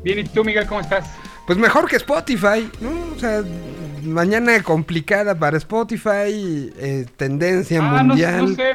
Bien, 0.04 0.20
¿y 0.20 0.24
tú, 0.24 0.44
Miguel, 0.44 0.66
cómo 0.68 0.82
estás? 0.82 1.10
Pues 1.46 1.58
mejor 1.60 1.88
que 1.88 1.96
Spotify, 1.98 2.70
¿no? 2.80 2.90
O 3.16 3.20
sea, 3.20 3.44
mañana 4.04 4.62
complicada 4.64 5.36
para 5.38 5.58
Spotify, 5.58 6.72
eh, 6.78 7.06
tendencia 7.18 7.80
Ah, 7.82 7.98
no, 8.04 8.10
mundial. 8.10 8.42
no 8.50 8.56
sé. 8.56 8.74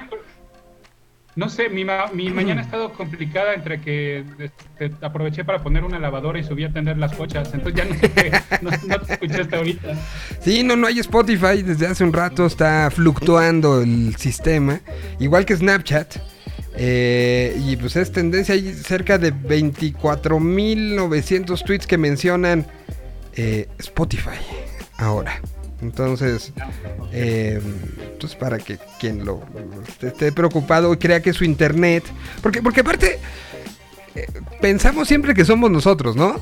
No 1.35 1.51
sé, 1.51 1.69
mi, 1.69 1.85
ma- 1.85 2.07
mi 2.15 2.31
mañana 2.31 2.63
ha 2.63 2.65
estado 2.65 2.93
complicada 2.95 3.53
entre 3.53 3.79
que 3.83 4.25
este, 4.39 4.91
aproveché 5.05 5.45
para 5.45 5.63
poner 5.63 5.85
una 5.85 5.99
lavadora 5.99 6.39
y 6.39 6.45
subí 6.45 6.65
a 6.65 6.73
tender 6.73 6.97
las 6.97 7.13
cochas. 7.15 7.53
Entonces 7.53 7.75
ya 7.75 7.85
no 8.63 8.71
no, 8.71 8.77
no 8.87 9.01
te 9.03 9.13
escuché 9.13 9.43
hasta 9.43 9.57
ahorita. 9.59 9.95
Sí, 10.41 10.63
no, 10.63 10.77
no 10.77 10.87
hay 10.87 10.99
Spotify. 11.01 11.61
Desde 11.63 11.89
hace 11.89 12.05
un 12.05 12.13
rato 12.15 12.47
está 12.47 12.91
fluctuando 12.91 13.83
el 13.83 14.17
sistema. 14.17 14.81
Igual 15.19 15.45
que 15.45 15.57
Snapchat. 15.57 16.17
Eh, 16.77 17.61
y 17.67 17.77
pues 17.77 17.97
es 17.97 18.13
tendencia. 18.13 18.55
Hay 18.55 18.73
cerca 18.75 19.19
de 19.19 19.35
24.900 19.35 21.65
tweets 21.65 21.87
que 21.87 21.99
mencionan 21.99 22.67
eh, 23.35 23.69
Spotify 23.79 24.39
ahora. 24.99 25.41
Entonces, 25.83 26.53
eh, 27.13 27.61
entonces 28.13 28.39
para 28.39 28.59
que 28.59 28.79
quien 28.99 29.25
lo 29.25 29.43
esté, 30.01 30.33
preocupado 30.33 30.93
y 30.95 30.97
crea 30.97 31.21
que 31.21 31.33
su 31.33 31.45
internet. 31.45 32.05
Porque, 32.43 32.63
porque 32.63 32.81
aparte, 32.81 33.19
eh, 34.15 34.27
pensamos 34.61 35.09
siempre 35.09 35.35
que 35.35 35.45
somos 35.45 35.71
nosotros, 35.71 36.17
¿no? 36.17 36.41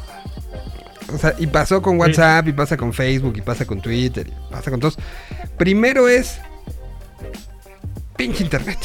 O 1.12 1.18
sea, 1.18 1.34
y 1.38 1.46
pasó 1.46 1.82
con 1.82 1.98
WhatsApp, 1.98 2.48
y 2.48 2.52
pasa 2.52 2.76
con 2.76 2.92
Facebook, 2.92 3.34
y 3.36 3.42
pasa 3.42 3.66
con 3.66 3.80
Twitter, 3.80 4.28
y 4.28 4.52
pasa 4.52 4.70
con 4.70 4.80
todos. 4.80 4.98
Primero 5.58 6.08
es 6.08 6.38
pinche 8.16 8.44
internet. 8.44 8.78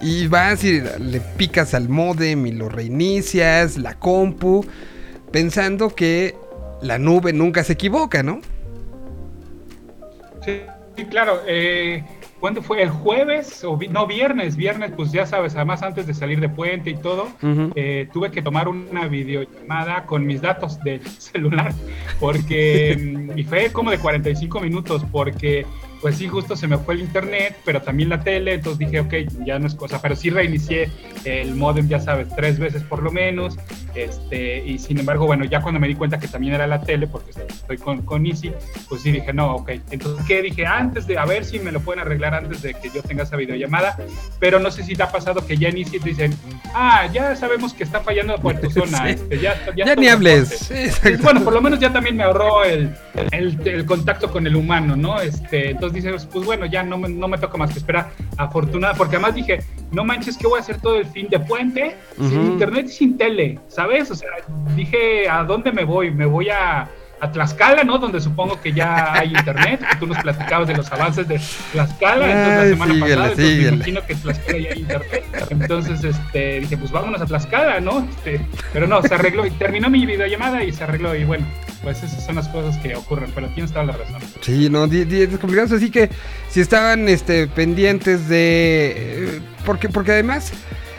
Y 0.00 0.28
vas 0.28 0.62
y 0.64 0.80
le 0.80 1.20
picas 1.36 1.74
al 1.74 1.88
modem 1.88 2.46
y 2.46 2.52
lo 2.52 2.68
reinicias, 2.68 3.76
la 3.76 3.94
compu, 3.98 4.64
pensando 5.32 5.94
que 5.94 6.36
la 6.82 6.98
nube 6.98 7.32
nunca 7.32 7.64
se 7.64 7.72
equivoca, 7.72 8.22
¿no? 8.22 8.40
Sí, 10.44 10.60
sí, 10.96 11.04
claro. 11.06 11.40
Eh, 11.46 12.04
¿Cuándo 12.40 12.62
fue? 12.62 12.80
¿El 12.82 12.90
jueves? 12.90 13.64
O 13.64 13.76
vi- 13.76 13.88
no, 13.88 14.06
viernes. 14.06 14.54
Viernes, 14.56 14.92
pues 14.96 15.10
ya 15.10 15.26
sabes, 15.26 15.56
además 15.56 15.82
antes 15.82 16.06
de 16.06 16.14
salir 16.14 16.38
de 16.38 16.48
puente 16.48 16.90
y 16.90 16.94
todo, 16.96 17.26
eh, 17.74 18.08
tuve 18.12 18.30
que 18.30 18.40
tomar 18.42 18.68
una 18.68 19.08
videollamada 19.08 20.06
con 20.06 20.24
mis 20.24 20.40
datos 20.40 20.78
del 20.84 21.04
celular. 21.18 21.72
Porque. 22.20 22.96
mm, 23.32 23.36
y 23.38 23.42
fue 23.44 23.72
como 23.72 23.90
de 23.90 23.98
45 23.98 24.60
minutos, 24.60 25.02
porque. 25.10 25.66
Pues 26.00 26.16
sí, 26.16 26.28
justo 26.28 26.54
se 26.56 26.68
me 26.68 26.78
fue 26.78 26.94
el 26.94 27.00
internet, 27.00 27.56
pero 27.64 27.82
también 27.82 28.08
la 28.08 28.20
tele, 28.20 28.54
entonces 28.54 28.78
dije, 28.78 29.00
ok, 29.00 29.14
ya 29.44 29.58
no 29.58 29.66
es 29.66 29.74
cosa, 29.74 30.00
pero 30.00 30.14
sí 30.14 30.30
reinicié 30.30 30.88
el 31.24 31.54
modem, 31.56 31.88
ya 31.88 31.98
sabes, 31.98 32.28
tres 32.36 32.58
veces 32.58 32.82
por 32.84 33.02
lo 33.02 33.10
menos, 33.10 33.56
este, 33.94 34.64
y 34.64 34.78
sin 34.78 34.98
embargo, 34.98 35.26
bueno, 35.26 35.44
ya 35.44 35.60
cuando 35.60 35.80
me 35.80 35.88
di 35.88 35.94
cuenta 35.96 36.18
que 36.18 36.28
también 36.28 36.54
era 36.54 36.66
la 36.66 36.80
tele, 36.82 37.06
porque 37.08 37.30
estoy 37.32 37.78
con, 37.78 38.02
con 38.02 38.26
Easy, 38.26 38.52
pues 38.88 39.02
sí 39.02 39.10
dije, 39.10 39.32
no, 39.32 39.56
ok. 39.56 39.70
Entonces, 39.90 40.24
¿qué 40.26 40.40
dije? 40.42 40.66
Antes 40.66 41.06
de, 41.06 41.18
a 41.18 41.24
ver 41.24 41.44
si 41.44 41.58
me 41.58 41.72
lo 41.72 41.80
pueden 41.80 42.00
arreglar 42.00 42.34
antes 42.34 42.62
de 42.62 42.74
que 42.74 42.90
yo 42.94 43.02
tenga 43.02 43.24
esa 43.24 43.36
videollamada, 43.36 43.96
pero 44.38 44.60
no 44.60 44.70
sé 44.70 44.84
si 44.84 44.94
te 44.94 45.02
ha 45.02 45.10
pasado 45.10 45.44
que 45.46 45.56
ya 45.56 45.68
en 45.68 45.78
Easy 45.78 45.98
te 45.98 46.08
dicen, 46.10 46.32
ah, 46.74 47.08
ya 47.12 47.34
sabemos 47.34 47.74
que 47.74 47.82
está 47.84 48.00
fallando 48.00 48.36
por 48.38 48.54
tu 48.60 48.70
zona, 48.70 48.98
Sí. 49.06 49.14
este, 49.14 49.38
ya, 49.40 49.56
ya, 49.76 49.84
Ya 49.84 49.94
ni 49.96 50.06
hables. 50.08 50.48
corte". 50.50 50.56
Sí, 50.58 50.64
Sí, 50.68 50.74
exacto. 50.84 51.22
Bueno, 51.24 51.42
por 51.42 51.52
lo 51.54 51.60
menos 51.60 51.80
ya 51.80 51.92
también 51.92 52.16
me 52.16 52.22
ahorró 52.22 52.64
el, 52.64 52.94
el, 53.32 53.58
el 53.66 53.84
contacto 53.84 54.30
con 54.30 54.46
el 54.46 54.54
humano, 54.54 54.94
¿no? 54.96 55.20
Este, 55.20 55.70
entonces 55.70 55.87
dices, 55.92 56.26
pues 56.32 56.44
bueno, 56.44 56.66
ya 56.66 56.82
no 56.82 56.98
me, 56.98 57.08
no 57.08 57.28
me 57.28 57.38
toca 57.38 57.56
más 57.58 57.72
que 57.72 57.78
esperar. 57.78 58.10
Afortunada, 58.36 58.94
porque 58.94 59.16
además 59.16 59.34
dije, 59.34 59.60
no 59.90 60.04
manches, 60.04 60.36
que 60.36 60.46
voy 60.46 60.58
a 60.58 60.62
hacer 60.62 60.80
todo 60.80 60.96
el 60.96 61.06
fin 61.06 61.28
de 61.28 61.40
puente 61.40 61.96
sin 62.16 62.52
internet 62.52 62.86
y 62.88 62.92
sin 62.92 63.18
tele, 63.18 63.58
¿sabes? 63.68 64.10
O 64.10 64.14
sea, 64.14 64.28
dije, 64.76 65.28
¿a 65.28 65.44
dónde 65.44 65.72
me 65.72 65.84
voy? 65.84 66.10
Me 66.10 66.26
voy 66.26 66.50
a, 66.50 66.88
a 67.20 67.32
Tlaxcala, 67.32 67.84
¿no? 67.84 67.98
Donde 67.98 68.20
supongo 68.20 68.60
que 68.60 68.72
ya 68.72 69.12
hay 69.12 69.28
internet. 69.28 69.80
Tú 69.98 70.06
nos 70.06 70.18
platicabas 70.18 70.68
de 70.68 70.76
los 70.76 70.90
avances 70.92 71.26
de 71.26 71.40
Tlaxcala, 71.72 72.26
entonces 72.26 72.54
la 72.54 72.62
Ay, 72.62 72.68
semana 72.70 72.94
síguele, 72.94 73.14
pasada, 73.16 73.30
entonces 73.30 73.70
me 73.70 73.76
imagino 73.76 74.06
que 74.06 74.12
en 74.12 74.20
Tlaxcala 74.20 74.58
ya 74.58 74.70
hay 74.70 74.78
internet. 74.80 75.24
Entonces, 75.50 76.04
este, 76.04 76.60
dije, 76.60 76.76
pues 76.76 76.90
vámonos 76.90 77.20
a 77.20 77.26
Tlaxcala, 77.26 77.80
¿no? 77.80 78.00
Este, 78.00 78.40
pero 78.72 78.86
no, 78.86 79.02
se 79.02 79.14
arregló 79.14 79.46
y 79.46 79.50
terminó 79.52 79.90
mi 79.90 80.06
videollamada 80.06 80.62
y 80.62 80.72
se 80.72 80.84
arregló 80.84 81.14
y 81.14 81.24
bueno, 81.24 81.46
pues 81.82 82.02
esas 82.02 82.24
son 82.24 82.36
las 82.36 82.48
cosas 82.48 82.76
que 82.78 82.94
ocurren, 82.94 83.30
pero 83.34 83.48
tienes 83.48 83.72
toda 83.72 83.84
la 83.84 83.92
razón. 83.92 84.20
Sí, 84.40 84.68
no, 84.70 84.84
es 84.84 85.38
complicado. 85.38 85.76
Así 85.76 85.90
que 85.90 86.10
si 86.50 86.60
estaban 86.60 87.08
este, 87.08 87.46
pendientes 87.46 88.28
de. 88.28 88.94
eh, 88.96 89.40
porque, 89.64 89.88
porque 89.88 90.12
además 90.12 90.52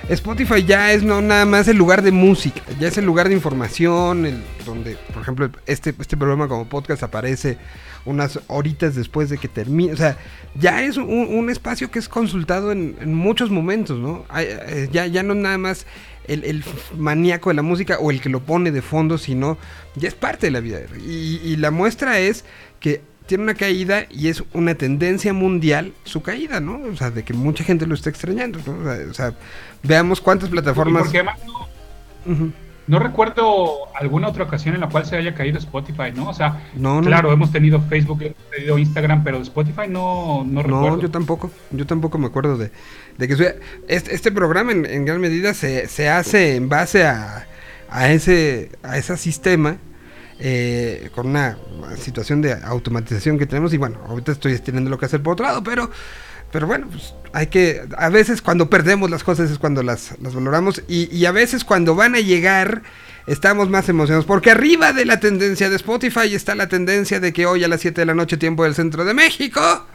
Spotify 0.09 0.63
ya 0.63 0.91
es 0.91 1.03
no 1.03 1.21
nada 1.21 1.45
más 1.45 1.67
el 1.67 1.77
lugar 1.77 2.01
de 2.01 2.11
música, 2.11 2.61
ya 2.79 2.87
es 2.87 2.97
el 2.97 3.05
lugar 3.05 3.29
de 3.29 3.35
información, 3.35 4.25
el, 4.25 4.41
donde, 4.65 4.97
por 5.13 5.21
ejemplo, 5.21 5.51
este, 5.67 5.93
este 5.99 6.17
programa 6.17 6.47
como 6.47 6.65
podcast 6.67 7.03
aparece 7.03 7.59
unas 8.05 8.39
horitas 8.47 8.95
después 8.95 9.29
de 9.29 9.37
que 9.37 9.47
termine. 9.47 9.93
O 9.93 9.97
sea, 9.97 10.17
ya 10.55 10.83
es 10.83 10.97
un, 10.97 11.49
espacio 11.51 11.91
que 11.91 11.99
es 11.99 12.09
consultado 12.09 12.71
en, 12.71 13.13
muchos 13.13 13.51
momentos, 13.51 13.99
¿no? 13.99 14.25
Eh, 14.35 14.89
ya, 14.91 15.05
ya 15.05 15.21
no 15.21 15.35
nada 15.35 15.59
más 15.59 15.85
el, 16.29 16.43
el 16.45 16.63
maníaco 16.97 17.49
de 17.49 17.55
la 17.55 17.61
música 17.61 17.97
o 17.99 18.11
el 18.11 18.21
que 18.21 18.29
lo 18.29 18.39
pone 18.41 18.71
de 18.71 18.81
fondo, 18.81 19.17
sino 19.17 19.57
ya 19.95 20.07
es 20.07 20.15
parte 20.15 20.47
de 20.47 20.51
la 20.51 20.59
vida. 20.59 20.79
Y, 21.05 21.41
y 21.43 21.55
la 21.57 21.71
muestra 21.71 22.19
es 22.19 22.45
que 22.79 23.01
tiene 23.25 23.43
una 23.43 23.53
caída 23.53 24.05
y 24.09 24.29
es 24.29 24.43
una 24.53 24.75
tendencia 24.75 25.33
mundial 25.33 25.93
su 26.03 26.21
caída, 26.21 26.59
¿no? 26.59 26.81
O 26.91 26.95
sea, 26.95 27.11
de 27.11 27.23
que 27.23 27.33
mucha 27.33 27.63
gente 27.63 27.85
lo 27.85 27.93
está 27.93 28.09
extrañando, 28.09 28.59
¿no? 28.65 28.79
O 28.79 28.83
sea, 28.83 29.07
o 29.09 29.13
sea, 29.13 29.33
veamos 29.83 30.19
cuántas 30.19 30.49
plataformas... 30.49 31.03
porque 31.03 31.19
además 31.19 31.39
no, 31.45 32.51
no 32.89 32.97
recuerdo 32.97 33.95
alguna 33.95 34.29
otra 34.29 34.45
ocasión 34.45 34.73
en 34.73 34.81
la 34.81 34.89
cual 34.89 35.05
se 35.05 35.15
haya 35.15 35.35
caído 35.35 35.59
Spotify, 35.59 36.11
¿no? 36.15 36.27
O 36.27 36.33
sea, 36.33 36.71
no. 36.75 37.01
claro, 37.01 37.31
hemos 37.31 37.51
tenido 37.51 37.79
Facebook, 37.81 38.23
hemos 38.23 38.49
tenido 38.49 38.79
Instagram, 38.79 39.23
pero 39.23 39.37
Spotify 39.43 39.87
no, 39.87 40.43
no 40.43 40.63
recuerdo. 40.63 40.95
No, 40.95 40.99
yo 40.99 41.11
tampoco. 41.11 41.51
Yo 41.69 41.85
tampoco 41.85 42.17
me 42.17 42.25
acuerdo 42.25 42.57
de, 42.57 42.71
de 43.19 43.27
que 43.27 43.55
este, 43.89 44.15
este 44.15 44.31
programa 44.31 44.71
en, 44.71 44.85
en 44.85 45.03
gran 45.03 45.19
medida 45.19 45.53
se, 45.53 45.89
se 45.89 46.07
hace 46.07 46.55
en 46.55 46.69
base 46.69 47.03
a, 47.03 47.45
a 47.89 48.11
ese 48.11 48.71
a 48.81 48.97
ese 48.97 49.17
sistema 49.17 49.77
eh, 50.39 51.09
con 51.13 51.27
una 51.27 51.57
situación 51.97 52.41
de 52.41 52.53
automatización 52.53 53.37
que 53.37 53.45
tenemos. 53.45 53.73
Y 53.73 53.77
bueno, 53.77 53.99
ahorita 54.07 54.31
estoy 54.31 54.57
teniendo 54.59 54.89
lo 54.89 54.97
que 54.97 55.05
hacer 55.05 55.21
por 55.21 55.33
otro 55.33 55.45
lado, 55.45 55.61
pero 55.63 55.91
pero 56.49 56.65
bueno, 56.65 56.87
pues 56.89 57.13
hay 57.33 57.47
que 57.47 57.83
a 57.97 58.07
veces 58.07 58.41
cuando 58.41 58.69
perdemos 58.69 59.09
las 59.11 59.25
cosas 59.25 59.51
es 59.51 59.59
cuando 59.59 59.83
las, 59.83 60.17
las 60.21 60.33
valoramos. 60.33 60.81
Y, 60.87 61.13
y 61.13 61.25
a 61.25 61.33
veces 61.33 61.65
cuando 61.65 61.95
van 61.95 62.15
a 62.15 62.21
llegar 62.21 62.83
estamos 63.27 63.69
más 63.69 63.89
emocionados. 63.89 64.25
Porque 64.25 64.51
arriba 64.51 64.93
de 64.93 65.03
la 65.03 65.19
tendencia 65.19 65.69
de 65.69 65.75
Spotify 65.75 66.33
está 66.33 66.55
la 66.55 66.69
tendencia 66.69 67.19
de 67.19 67.33
que 67.33 67.45
hoy 67.45 67.65
a 67.65 67.67
las 67.67 67.81
7 67.81 67.99
de 67.99 68.05
la 68.05 68.15
noche 68.15 68.37
tiempo 68.37 68.63
del 68.63 68.75
centro 68.75 69.03
de 69.03 69.13
México 69.13 69.85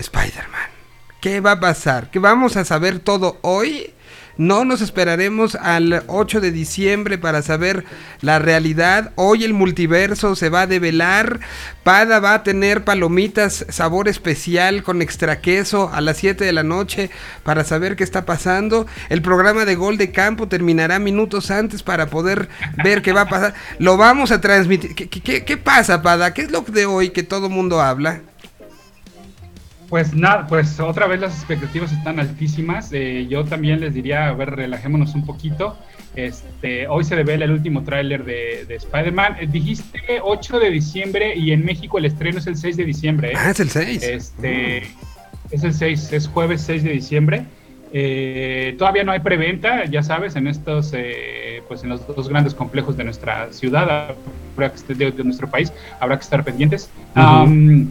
Spider-Man. 0.00 0.79
¿Qué 1.20 1.40
va 1.40 1.52
a 1.52 1.60
pasar? 1.60 2.10
¿Que 2.10 2.18
vamos 2.18 2.56
a 2.56 2.64
saber 2.64 2.98
todo 2.98 3.38
hoy? 3.42 3.92
No 4.38 4.64
nos 4.64 4.80
esperaremos 4.80 5.54
al 5.54 6.02
8 6.06 6.40
de 6.40 6.50
diciembre 6.50 7.18
para 7.18 7.42
saber 7.42 7.84
la 8.22 8.38
realidad. 8.38 9.12
Hoy 9.16 9.44
el 9.44 9.52
multiverso 9.52 10.34
se 10.34 10.48
va 10.48 10.62
a 10.62 10.66
develar. 10.66 11.40
Pada 11.84 12.20
va 12.20 12.32
a 12.32 12.42
tener 12.42 12.82
palomitas 12.84 13.66
sabor 13.68 14.08
especial 14.08 14.82
con 14.82 15.02
extra 15.02 15.42
queso 15.42 15.90
a 15.92 16.00
las 16.00 16.16
7 16.16 16.42
de 16.42 16.52
la 16.54 16.62
noche 16.62 17.10
para 17.42 17.64
saber 17.64 17.96
qué 17.96 18.04
está 18.04 18.24
pasando. 18.24 18.86
El 19.10 19.20
programa 19.20 19.66
de 19.66 19.74
gol 19.74 19.98
de 19.98 20.10
campo 20.10 20.48
terminará 20.48 20.98
minutos 20.98 21.50
antes 21.50 21.82
para 21.82 22.06
poder 22.06 22.48
ver 22.82 23.02
qué 23.02 23.12
va 23.12 23.22
a 23.22 23.28
pasar. 23.28 23.52
Lo 23.78 23.98
vamos 23.98 24.30
a 24.30 24.40
transmitir. 24.40 24.94
¿Qué, 24.94 25.06
qué- 25.10 25.20
qué- 25.20 25.44
qué 25.44 25.56
pasa, 25.58 26.00
Pada? 26.00 26.32
¿Qué 26.32 26.42
es 26.42 26.50
lo 26.50 26.62
de 26.62 26.86
hoy 26.86 27.10
que 27.10 27.24
todo 27.24 27.50
mundo 27.50 27.82
habla? 27.82 28.22
Pues 29.90 30.14
nada, 30.14 30.46
pues 30.46 30.78
otra 30.78 31.08
vez 31.08 31.20
las 31.20 31.34
expectativas 31.34 31.90
están 31.90 32.20
altísimas. 32.20 32.90
Eh, 32.92 33.26
yo 33.28 33.44
también 33.44 33.80
les 33.80 33.92
diría, 33.92 34.28
a 34.28 34.32
ver, 34.32 34.50
relajémonos 34.50 35.16
un 35.16 35.26
poquito. 35.26 35.76
Este, 36.14 36.86
hoy 36.86 37.02
se 37.02 37.16
revela 37.16 37.44
el 37.44 37.50
último 37.50 37.82
tráiler 37.82 38.24
de, 38.24 38.64
de 38.68 38.76
Spider-Man. 38.76 39.38
Eh, 39.40 39.48
dijiste 39.50 40.20
8 40.22 40.60
de 40.60 40.70
diciembre 40.70 41.34
y 41.36 41.50
en 41.50 41.64
México 41.64 41.98
el 41.98 42.04
estreno 42.04 42.38
es 42.38 42.46
el 42.46 42.56
6 42.56 42.76
de 42.76 42.84
diciembre. 42.84 43.32
¿eh? 43.32 43.36
Ah, 43.36 43.50
es 43.50 43.58
el 43.58 43.68
6. 43.68 44.02
Este, 44.04 44.82
es 45.50 45.64
el 45.64 45.74
6, 45.74 46.12
es 46.12 46.28
jueves 46.28 46.62
6 46.62 46.84
de 46.84 46.90
diciembre. 46.90 47.44
Eh, 47.92 48.76
todavía 48.78 49.02
no 49.02 49.10
hay 49.10 49.18
preventa, 49.18 49.84
ya 49.86 50.04
sabes, 50.04 50.36
en 50.36 50.46
estos, 50.46 50.92
eh, 50.94 51.62
pues 51.66 51.82
en 51.82 51.88
los 51.88 52.06
dos 52.06 52.28
grandes 52.28 52.54
complejos 52.54 52.96
de 52.96 53.02
nuestra 53.02 53.52
ciudad, 53.52 54.14
de, 54.86 55.10
de 55.10 55.24
nuestro 55.24 55.50
país, 55.50 55.72
habrá 55.98 56.16
que 56.16 56.22
estar 56.22 56.44
pendientes. 56.44 56.88
Um, 57.16 57.88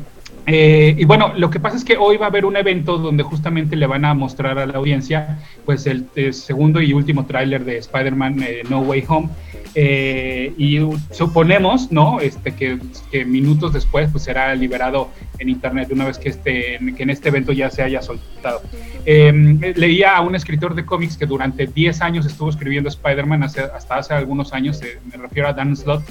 eh, 0.52 0.96
y 0.98 1.06
bueno, 1.06 1.32
lo 1.36 1.52
que 1.52 1.60
pasa 1.60 1.78
es 1.78 1.84
que 1.84 1.96
hoy 1.96 2.18
va 2.18 2.26
a 2.26 2.30
haber 2.30 2.44
un 2.44 2.58
evento 2.58 2.98
donde 2.98 3.22
justamente 3.22 3.76
le 3.76 3.86
van 3.86 4.04
a 4.04 4.16
mostrar 4.16 4.58
a 4.58 4.66
la 4.66 4.80
audiencia 4.80 5.38
pues 5.64 5.86
el, 5.86 6.08
segundo 6.34 6.82
y 6.82 6.92
último 6.92 7.28
tráiler 7.28 7.64
de 7.64 7.78
Spider-Man 7.78 8.42
eh, 8.42 8.64
No 8.68 8.80
Way 8.80 9.06
Home. 9.10 9.30
Eh, 9.76 10.54
y 10.58 10.80
suponemos, 11.12 11.92
¿no? 11.92 12.20
Este, 12.20 12.54
que, 12.54 12.80
que, 13.12 13.26
minutos 13.26 13.74
después 13.74 14.10
pues 14.12 14.24
será 14.24 14.54
liberado 14.56 15.10
en 15.38 15.50
internet 15.50 15.90
una 15.92 16.06
vez 16.06 16.18
que, 16.18 16.30
este, 16.30 16.80
que 16.96 17.04
en 17.04 17.10
este 17.10 17.30
evento 17.30 17.52
ya 17.52 17.70
se 17.70 17.84
haya 17.84 18.02
soltado. 18.02 18.62
Eh, 19.06 19.74
leía 19.76 20.16
a 20.16 20.22
un 20.22 20.36
escritor 20.36 20.76
de 20.76 20.86
cómics 20.86 21.18
que 21.18 21.26
durante 21.26 21.68
10 21.68 22.02
años 22.02 22.26
estuvo 22.26 22.50
escribiendo 22.50 22.90
Spider-Man 22.90 23.44
hasta 23.44 23.96
hace 23.96 24.14
algunos 24.14 24.54
años, 24.54 24.82
eh, 24.82 25.00
me 25.06 25.18
refiero 25.18 25.48
a 25.48 25.54
Dan 25.54 25.76
Slott, 25.76 26.04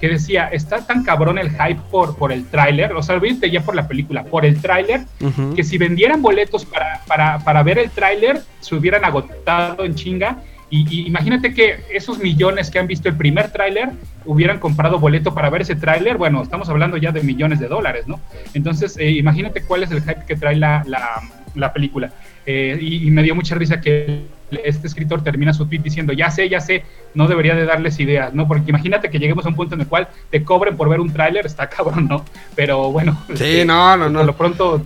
que 0.00 0.08
decía, 0.08 0.48
está 0.48 0.86
tan 0.86 1.04
cabrón 1.04 1.38
el 1.38 1.50
hype 1.50 1.80
por, 1.90 2.16
por 2.16 2.32
el 2.32 2.46
tráiler, 2.46 2.92
o 2.92 3.02
sea, 3.02 3.16
olvídate 3.16 3.50
ya 3.50 3.62
por 3.62 3.74
la 3.74 3.86
película, 3.86 4.24
por 4.24 4.44
el 4.44 4.60
tráiler, 4.60 5.02
uh 5.20 5.26
-huh. 5.26 5.54
que 5.54 5.64
si 5.64 5.76
vendieran 5.78 6.22
boletos 6.22 6.64
para, 6.64 7.00
para, 7.06 7.38
para 7.40 7.62
ver 7.62 7.78
el 7.78 7.90
tráiler, 7.90 8.40
se 8.60 8.74
hubieran 8.74 9.04
agotado 9.04 9.84
en 9.84 9.94
chinga 9.94 10.38
y, 10.72 10.86
y, 10.88 11.06
imagínate 11.06 11.52
que 11.52 11.80
esos 11.92 12.18
millones 12.18 12.70
que 12.70 12.78
han 12.78 12.86
visto 12.86 13.06
el 13.06 13.14
primer 13.14 13.52
tráiler 13.52 13.90
hubieran 14.24 14.58
comprado 14.58 14.98
boleto 14.98 15.34
para 15.34 15.50
ver 15.50 15.60
ese 15.60 15.76
tráiler, 15.76 16.16
bueno, 16.16 16.42
estamos 16.42 16.66
hablando 16.70 16.96
ya 16.96 17.12
de 17.12 17.22
millones 17.22 17.60
de 17.60 17.68
dólares, 17.68 18.08
¿no? 18.08 18.20
Entonces, 18.54 18.96
eh, 18.96 19.10
imagínate 19.10 19.60
cuál 19.64 19.82
es 19.82 19.90
el 19.90 20.00
hype 20.00 20.24
que 20.26 20.34
trae 20.34 20.56
la, 20.56 20.82
la, 20.86 21.20
la 21.54 21.74
película. 21.74 22.10
Eh, 22.46 22.78
y, 22.80 23.06
y, 23.06 23.10
me 23.10 23.22
dio 23.22 23.34
mucha 23.34 23.54
risa 23.54 23.82
que 23.82 24.22
este 24.64 24.86
escritor 24.86 25.22
termina 25.22 25.52
su 25.52 25.66
tweet 25.66 25.80
diciendo, 25.80 26.14
ya 26.14 26.30
sé, 26.30 26.48
ya 26.48 26.62
sé, 26.62 26.84
no 27.12 27.28
debería 27.28 27.54
de 27.54 27.66
darles 27.66 28.00
ideas, 28.00 28.32
¿no? 28.32 28.48
Porque 28.48 28.70
imagínate 28.70 29.10
que 29.10 29.18
lleguemos 29.18 29.44
a 29.44 29.50
un 29.50 29.56
punto 29.56 29.74
en 29.74 29.82
el 29.82 29.88
cual 29.88 30.08
te 30.30 30.42
cobren 30.42 30.78
por 30.78 30.88
ver 30.88 31.00
un 31.00 31.12
tráiler, 31.12 31.44
está 31.44 31.68
cabrón, 31.68 32.08
¿no? 32.08 32.24
Pero 32.54 32.90
bueno. 32.90 33.22
Sí, 33.34 33.44
este, 33.44 33.64
no, 33.66 33.94
no, 33.98 34.08
no. 34.08 34.20
Por 34.20 34.26
lo 34.26 34.36
pronto... 34.36 34.82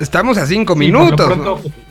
Estamos 0.00 0.36
a 0.36 0.46
cinco 0.46 0.72
sí, 0.72 0.80
minutos. 0.80 1.28
Por 1.28 1.36
lo 1.36 1.44
pronto, 1.44 1.68
¿no? 1.68 1.89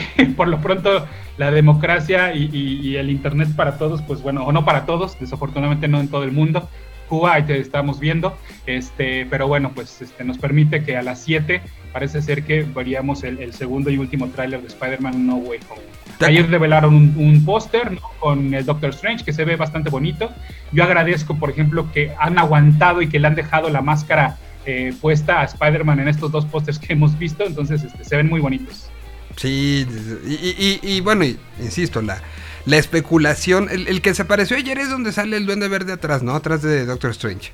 Por 0.36 0.48
lo 0.48 0.60
pronto 0.60 1.06
la 1.38 1.50
democracia 1.50 2.34
y, 2.34 2.50
y, 2.52 2.88
y, 2.88 2.96
el 2.96 3.10
Internet 3.10 3.48
para 3.56 3.78
todos, 3.78 4.02
pues 4.02 4.22
bueno, 4.22 4.44
o 4.44 4.52
no 4.52 4.64
para 4.64 4.86
todos, 4.86 5.18
desafortunadamente 5.18 5.88
no 5.88 6.00
en 6.00 6.08
todo 6.08 6.24
el 6.24 6.32
mundo. 6.32 6.68
Cuba, 7.08 7.34
ahí 7.34 7.42
te 7.42 7.58
estamos 7.58 8.00
viendo, 8.00 8.36
este, 8.64 9.26
pero 9.26 9.46
bueno, 9.46 9.72
pues 9.74 10.00
este, 10.00 10.24
nos 10.24 10.38
permite 10.38 10.82
que 10.82 10.96
a 10.96 11.02
las 11.02 11.20
7 11.20 11.60
parece 11.92 12.22
ser 12.22 12.44
que 12.44 12.62
veríamos 12.62 13.22
el, 13.22 13.38
el 13.38 13.52
segundo 13.52 13.90
y 13.90 13.98
último 13.98 14.28
tráiler 14.28 14.62
de 14.62 14.68
Spider-Man 14.68 15.26
No 15.26 15.36
Way 15.36 15.60
Home. 15.68 15.82
Ayer 16.26 16.48
revelaron 16.48 16.94
un, 16.94 17.14
un 17.18 17.44
póster 17.44 17.92
¿no? 17.92 18.00
con 18.18 18.54
el 18.54 18.64
Doctor 18.64 18.90
Strange 18.90 19.24
que 19.24 19.32
se 19.32 19.44
ve 19.44 19.56
bastante 19.56 19.90
bonito. 19.90 20.30
Yo 20.70 20.84
agradezco, 20.84 21.36
por 21.36 21.50
ejemplo, 21.50 21.90
que 21.92 22.12
han 22.18 22.38
aguantado 22.38 23.02
y 23.02 23.08
que 23.08 23.18
le 23.18 23.26
han 23.26 23.34
dejado 23.34 23.68
la 23.68 23.82
máscara 23.82 24.38
eh, 24.64 24.94
puesta 25.00 25.40
a 25.40 25.44
Spider-Man 25.44 25.98
en 25.98 26.08
estos 26.08 26.30
dos 26.30 26.46
pósters 26.46 26.78
que 26.78 26.92
hemos 26.92 27.18
visto, 27.18 27.44
entonces 27.44 27.82
este, 27.82 28.04
se 28.04 28.16
ven 28.16 28.28
muy 28.28 28.40
bonitos. 28.40 28.91
Sí, 29.36 29.86
y, 30.26 30.80
y, 30.82 30.96
y 30.96 31.00
bueno, 31.00 31.24
insisto, 31.60 32.02
la, 32.02 32.20
la 32.66 32.76
especulación, 32.76 33.68
el, 33.70 33.88
el, 33.88 34.02
que 34.02 34.14
se 34.14 34.22
apareció 34.22 34.56
ayer 34.56 34.78
es 34.78 34.90
donde 34.90 35.12
sale 35.12 35.36
el 35.36 35.46
duende 35.46 35.68
verde 35.68 35.92
atrás, 35.92 36.22
¿no? 36.22 36.34
Atrás 36.34 36.62
de 36.62 36.84
Doctor 36.86 37.10
Strange. 37.12 37.50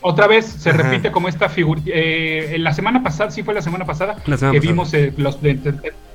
Otra 0.00 0.28
vez 0.28 0.46
se 0.46 0.70
Ajá. 0.70 0.78
repite 0.82 1.10
como 1.10 1.28
esta 1.28 1.48
figura. 1.48 1.80
Eh, 1.86 2.54
la 2.60 2.72
semana 2.72 3.02
pasada, 3.02 3.32
sí 3.32 3.42
fue 3.42 3.52
la 3.52 3.62
semana 3.62 3.84
pasada, 3.84 4.14
la 4.26 4.36
semana 4.36 4.52
que 4.52 4.58
pasada. 4.60 4.72
vimos 4.72 4.94
eh, 4.94 5.12
los 5.16 5.40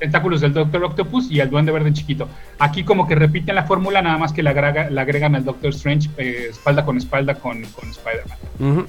tentáculos 0.00 0.40
del 0.40 0.54
Doctor 0.54 0.82
Octopus 0.84 1.30
y 1.30 1.40
el 1.40 1.50
duende 1.50 1.70
verde 1.70 1.88
en 1.88 1.94
chiquito. 1.94 2.26
Aquí 2.58 2.82
como 2.84 3.06
que 3.06 3.14
repiten 3.14 3.54
la 3.54 3.64
fórmula, 3.64 4.00
nada 4.00 4.16
más 4.16 4.32
que 4.32 4.42
le, 4.42 4.48
agrega, 4.48 4.88
le 4.88 4.98
agregan 5.00 5.34
al 5.34 5.44
Doctor 5.44 5.70
Strange 5.74 6.08
eh, 6.16 6.46
espalda 6.50 6.86
con 6.86 6.96
espalda 6.96 7.34
con, 7.34 7.62
con 7.72 7.90
Spider-Man. 7.90 8.38
Uh 8.58 8.64
-huh. 8.64 8.86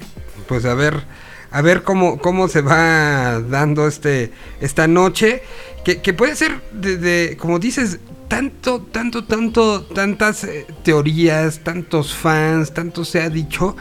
Pues 0.48 0.64
a 0.64 0.74
ver 0.74 1.02
a 1.50 1.62
ver 1.62 1.82
cómo, 1.82 2.18
cómo 2.18 2.48
se 2.48 2.60
va 2.60 3.40
dando 3.40 3.86
este 3.86 4.32
esta 4.60 4.86
noche. 4.86 5.42
Que, 5.84 6.12
puede 6.12 6.34
ser, 6.34 6.60
de, 6.72 6.96
de, 6.96 7.36
como 7.36 7.60
dices, 7.60 8.00
tanto, 8.26 8.82
tanto, 8.82 9.22
tanto, 9.22 9.84
tantas 9.84 10.42
eh, 10.42 10.66
teorías, 10.82 11.60
tantos 11.60 12.12
fans, 12.12 12.74
tanto 12.74 13.04
se 13.04 13.22
ha 13.22 13.30
dicho 13.30 13.76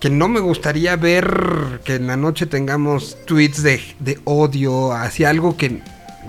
que 0.00 0.10
no 0.10 0.28
me 0.28 0.40
gustaría 0.40 0.96
ver 0.96 1.80
que 1.84 1.94
en 1.94 2.06
la 2.06 2.18
noche 2.18 2.44
tengamos 2.44 3.16
tweets 3.26 3.62
de, 3.62 3.80
de 4.00 4.18
odio 4.24 4.92
hacia 4.92 5.30
algo 5.30 5.56
que 5.56 5.82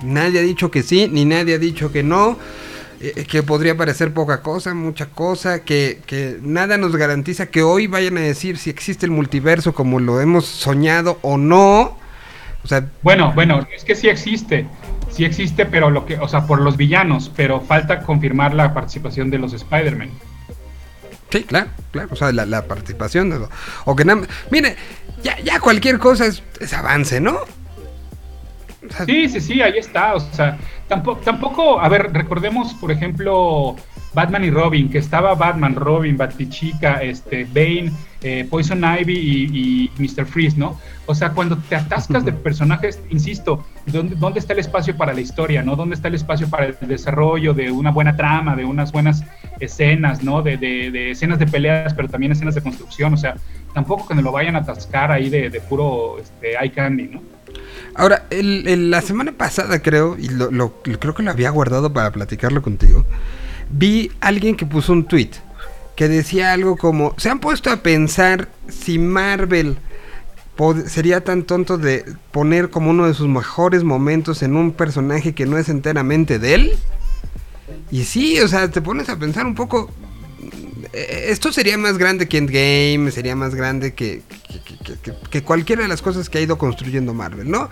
nadie 0.04 0.40
ha 0.40 0.44
dicho 0.44 0.72
que 0.72 0.84
sí, 0.84 1.08
ni 1.12 1.26
nadie 1.26 1.56
ha 1.56 1.60
dicho 1.60 1.92
que 1.92 2.04
no. 2.04 2.38
Eh, 3.04 3.26
que 3.26 3.42
podría 3.42 3.76
parecer 3.76 4.14
poca 4.14 4.44
cosa, 4.44 4.76
mucha 4.76 5.08
cosa, 5.08 5.64
que, 5.64 6.02
que, 6.06 6.38
nada 6.44 6.78
nos 6.78 6.96
garantiza 6.96 7.48
que 7.48 7.64
hoy 7.64 7.88
vayan 7.88 8.18
a 8.18 8.22
decir 8.22 8.60
si 8.60 8.70
existe 8.70 9.08
el 9.08 9.12
multiverso 9.12 9.74
como 9.74 10.00
lo 10.00 10.22
hemos 10.22 10.46
soñado 10.46 11.18
o 11.24 11.36
no. 11.36 11.98
O 12.64 12.68
sea, 12.68 12.88
bueno, 13.02 13.32
bueno, 13.34 13.68
es 13.76 13.84
que 13.84 13.96
sí 13.96 14.08
existe, 14.08 14.68
sí 15.10 15.26
existe, 15.26 15.66
pero 15.66 15.90
lo 15.90 16.06
que, 16.06 16.20
o 16.20 16.28
sea, 16.28 16.46
por 16.46 16.62
los 16.62 16.78
villanos, 16.78 17.32
pero 17.36 17.60
falta 17.62 18.04
confirmar 18.04 18.54
la 18.54 18.72
participación 18.72 19.32
de 19.32 19.40
los 19.40 19.54
Spider-Man. 19.54 20.12
Sí, 21.32 21.44
claro, 21.44 21.72
claro, 21.90 22.10
o 22.12 22.16
sea, 22.16 22.32
la, 22.32 22.46
la 22.46 22.68
participación 22.68 23.32
de, 23.32 23.40
o 23.86 23.96
que 23.96 24.06
nada, 24.06 24.22
mire, 24.52 24.76
ya, 25.24 25.40
ya 25.40 25.60
cualquier 25.60 25.98
cosa 25.98 26.28
es, 26.28 26.44
es 26.60 26.72
avance, 26.74 27.20
¿no? 27.20 27.40
Sí, 29.06 29.30
sí, 29.30 29.40
sí, 29.40 29.62
ahí 29.62 29.78
está, 29.78 30.16
o 30.16 30.20
sea, 30.20 30.58
tampoco, 30.88 31.22
tampoco, 31.22 31.80
a 31.80 31.88
ver, 31.90 32.12
recordemos, 32.14 32.74
por 32.74 32.92
ejemplo, 32.92 33.76
Batman 34.14 34.44
y 34.44 34.50
Robin, 34.50 34.90
que 34.90 34.98
estaba 34.98 35.36
Batman, 35.36 35.76
Robin, 35.76 36.18
Batichica, 36.18 37.02
este, 37.02 37.46
Bane, 37.46 37.92
eh, 38.24 38.46
Poison 38.50 38.84
Ivy 38.84 39.14
y, 39.14 39.92
y, 39.96 40.02
Mr. 40.02 40.26
Freeze, 40.26 40.58
¿no? 40.58 40.78
O 41.06 41.16
sea, 41.16 41.32
cuando 41.32 41.58
te 41.58 41.76
atascas 41.76 42.26
de 42.26 42.34
personajes, 42.34 43.02
insisto, 43.10 43.66
¿dónde, 43.86 44.16
¿dónde, 44.16 44.40
está 44.40 44.54
el 44.54 44.60
espacio 44.60 44.98
para 44.98 45.14
la 45.14 45.22
historia, 45.22 45.64
¿no? 45.64 45.76
¿Dónde 45.76 45.96
está 45.96 46.10
el 46.10 46.16
espacio 46.16 46.50
para 46.50 46.66
el 46.66 46.76
desarrollo 46.82 47.54
de 47.54 47.72
una 47.72 47.92
buena 47.92 48.16
trama, 48.16 48.56
de 48.56 48.66
unas 48.66 48.92
buenas 48.92 49.24
escenas, 49.60 50.24
¿no? 50.24 50.42
De, 50.42 50.58
de, 50.58 50.92
de 50.92 51.12
escenas 51.12 51.40
de 51.40 51.48
peleas, 51.48 51.94
pero 51.94 52.10
también 52.10 52.32
escenas 52.32 52.56
de 52.56 52.62
construcción, 52.62 53.14
o 53.14 53.18
sea, 53.18 53.36
tampoco 53.74 54.08
que 54.08 54.14
me 54.14 54.22
lo 54.22 54.32
vayan 54.32 54.56
a 54.56 54.60
atascar 54.60 55.12
ahí 55.12 55.30
de, 55.30 55.50
de 55.50 55.62
puro 55.62 56.20
este, 56.20 56.52
eye 56.62 56.72
candy, 56.72 57.08
¿no? 57.08 57.22
Ahora, 57.96 58.26
el, 58.30 58.90
la 58.90 59.02
semana 59.02 59.34
pasada 59.34 59.82
creo, 59.82 60.18
y 60.18 60.30
lo, 60.30 60.52
lo, 60.52 60.82
creo 60.82 61.14
que 61.14 61.24
lo 61.24 61.32
había 61.32 61.50
guardado 61.50 61.92
para 61.92 62.12
platicarlo 62.12 62.62
contigo, 62.62 63.06
vi 63.70 64.12
alguien 64.22 64.56
que 64.56 64.66
puso 64.66 64.94
un 64.94 65.06
tweet 65.06 65.32
que 65.96 66.08
decía 66.08 66.54
algo 66.54 66.78
como, 66.78 67.14
se 67.18 67.30
han 67.30 67.40
puesto 67.40 67.70
a 67.70 67.78
pensar 67.78 68.50
si 68.70 68.98
Marvel 68.98 69.78
sería 70.88 71.24
tan 71.24 71.44
tonto 71.44 71.78
de 71.78 72.06
poner 72.32 72.70
como 72.70 72.92
uno 72.92 73.08
de 73.08 73.14
sus 73.14 73.28
mejores 73.28 73.84
momentos 73.84 74.44
en 74.44 74.56
un 74.56 74.72
personaje 74.72 75.34
que 75.34 75.46
no 75.46 75.58
es 75.58 75.70
enteramente 75.70 76.40
de 76.40 76.54
él. 76.54 76.72
Y 77.90 78.04
sí, 78.04 78.40
o 78.40 78.48
sea, 78.48 78.70
te 78.70 78.82
pones 78.82 79.10
a 79.10 79.18
pensar 79.18 79.46
un 79.46 79.56
poco, 79.56 79.90
esto 80.94 81.52
sería 81.54 81.78
más 81.78 81.98
grande 81.98 82.28
que 82.28 82.38
Endgame, 82.38 83.12
sería 83.12 83.36
más 83.36 83.56
grande 83.56 83.94
que, 83.94 84.22
que, 84.48 84.98
que, 85.02 85.14
que, 85.30 85.44
cualquiera 85.44 85.84
de 85.84 85.88
las 85.88 86.02
cosas 86.02 86.30
que 86.30 86.38
ha 86.38 86.42
ido 86.42 86.58
construyendo 86.58 87.14
Marvel, 87.14 87.50
¿no? 87.50 87.70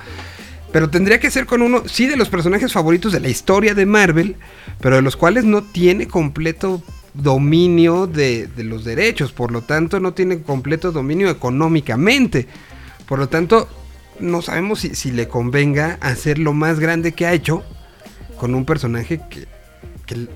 Pero 0.72 0.90
tendría 0.90 1.20
que 1.20 1.32
ser 1.32 1.46
con 1.46 1.62
uno, 1.62 1.84
sí, 1.88 2.08
de 2.08 2.16
los 2.16 2.30
personajes 2.30 2.72
favoritos 2.72 3.12
de 3.12 3.20
la 3.20 3.30
historia 3.30 3.74
de 3.74 3.86
Marvel, 3.86 4.36
pero 4.80 4.96
de 4.96 5.02
los 5.02 5.16
cuales 5.16 5.44
no 5.44 5.64
tiene 5.64 6.08
completo 6.08 6.82
dominio 7.14 8.08
de, 8.08 8.48
de 8.48 8.64
los 8.64 8.86
derechos, 8.86 9.32
por 9.32 9.52
lo 9.52 9.64
tanto 9.64 10.00
no 10.00 10.14
tiene 10.14 10.42
completo 10.42 10.92
dominio 10.92 11.30
económicamente. 11.30 12.48
Por 13.08 13.20
lo 13.20 13.28
tanto, 13.28 13.68
no 14.20 14.42
sabemos 14.42 14.82
si, 14.82 14.96
si 14.96 15.12
le 15.12 15.28
convenga 15.28 15.98
hacer 16.02 16.38
lo 16.38 16.54
más 16.54 16.80
grande 16.80 17.14
que 17.14 17.26
ha 17.26 17.34
hecho 17.34 17.64
con 18.38 18.54
un 18.54 18.66
personaje 18.66 19.20
que, 19.30 19.48
que 20.06 20.28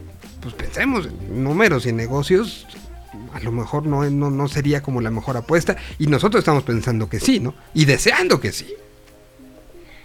pues 0.44 0.54
pensemos, 0.56 1.06
en 1.08 1.44
números 1.44 1.86
y 1.86 1.90
en 1.90 1.96
negocios, 1.96 2.68
a 3.34 3.40
lo 3.40 3.52
mejor 3.52 3.86
no, 3.86 4.08
no, 4.10 4.30
no, 4.30 4.48
sería 4.50 4.84
como 4.84 5.00
la 5.00 5.10
mejor 5.10 5.38
apuesta. 5.38 5.78
Y 5.98 6.08
nosotros 6.08 6.40
estamos 6.40 6.64
pensando 6.64 7.10
que 7.10 7.20
sí, 7.20 7.40
¿no? 7.40 7.56
Y 7.74 7.86
deseando 7.86 8.40
que 8.42 8.52
sí. 8.52 8.74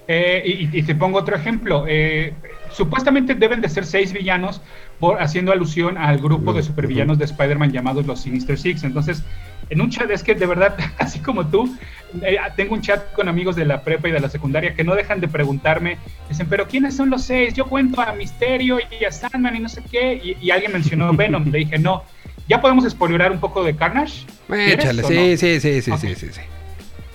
Eh, 0.06 0.42
y, 0.72 0.78
y, 0.78 0.82
te 0.84 0.94
pongo 0.94 1.18
otro 1.18 1.36
ejemplo. 1.36 1.84
Eh, 1.86 2.32
supuestamente 2.70 3.34
deben 3.34 3.60
de 3.60 3.68
ser 3.68 3.84
seis 3.84 4.12
villanos, 4.12 4.62
por, 5.00 5.20
haciendo 5.20 5.52
alusión 5.52 5.98
al 5.98 6.18
grupo 6.18 6.52
de 6.52 6.62
supervillanos 6.62 7.18
de 7.18 7.26
Spider-Man 7.26 7.72
llamados 7.72 8.06
los 8.06 8.20
Sinister 8.20 8.58
Six. 8.58 8.84
Entonces, 8.84 9.22
en 9.70 9.80
un 9.80 9.90
chat, 9.90 10.10
es 10.10 10.22
que 10.22 10.34
de 10.34 10.46
verdad, 10.46 10.76
así 10.98 11.20
como 11.20 11.46
tú, 11.46 11.76
eh, 12.22 12.38
tengo 12.56 12.74
un 12.74 12.80
chat 12.80 13.12
con 13.12 13.28
amigos 13.28 13.56
de 13.56 13.64
la 13.64 13.82
prepa 13.82 14.08
y 14.08 14.12
de 14.12 14.20
la 14.20 14.28
secundaria 14.28 14.74
que 14.74 14.84
no 14.84 14.94
dejan 14.94 15.20
de 15.20 15.28
preguntarme, 15.28 15.98
dicen, 16.28 16.46
pero 16.48 16.66
¿quiénes 16.66 16.96
son 16.96 17.10
los 17.10 17.22
seis? 17.22 17.54
Yo 17.54 17.66
cuento 17.66 18.00
a 18.00 18.12
Misterio 18.12 18.78
y 18.78 19.04
a 19.04 19.12
Sandman 19.12 19.56
y 19.56 19.60
no 19.60 19.68
sé 19.68 19.82
qué, 19.90 20.14
y, 20.14 20.36
y 20.40 20.50
alguien 20.50 20.72
mencionó 20.72 21.12
Venom, 21.12 21.50
le 21.50 21.58
dije, 21.58 21.78
no, 21.78 22.04
¿ya 22.48 22.60
podemos 22.60 22.88
spoilerar 22.88 23.32
un 23.32 23.40
poco 23.40 23.62
de 23.62 23.76
Carnage? 23.76 24.24
Échale, 24.50 25.02
sí, 25.04 25.14
no? 25.14 25.36
sí, 25.36 25.60
sí, 25.60 25.82
sí, 25.82 25.90
okay. 25.90 26.14
sí, 26.14 26.26
sí, 26.26 26.32
sí. 26.32 26.40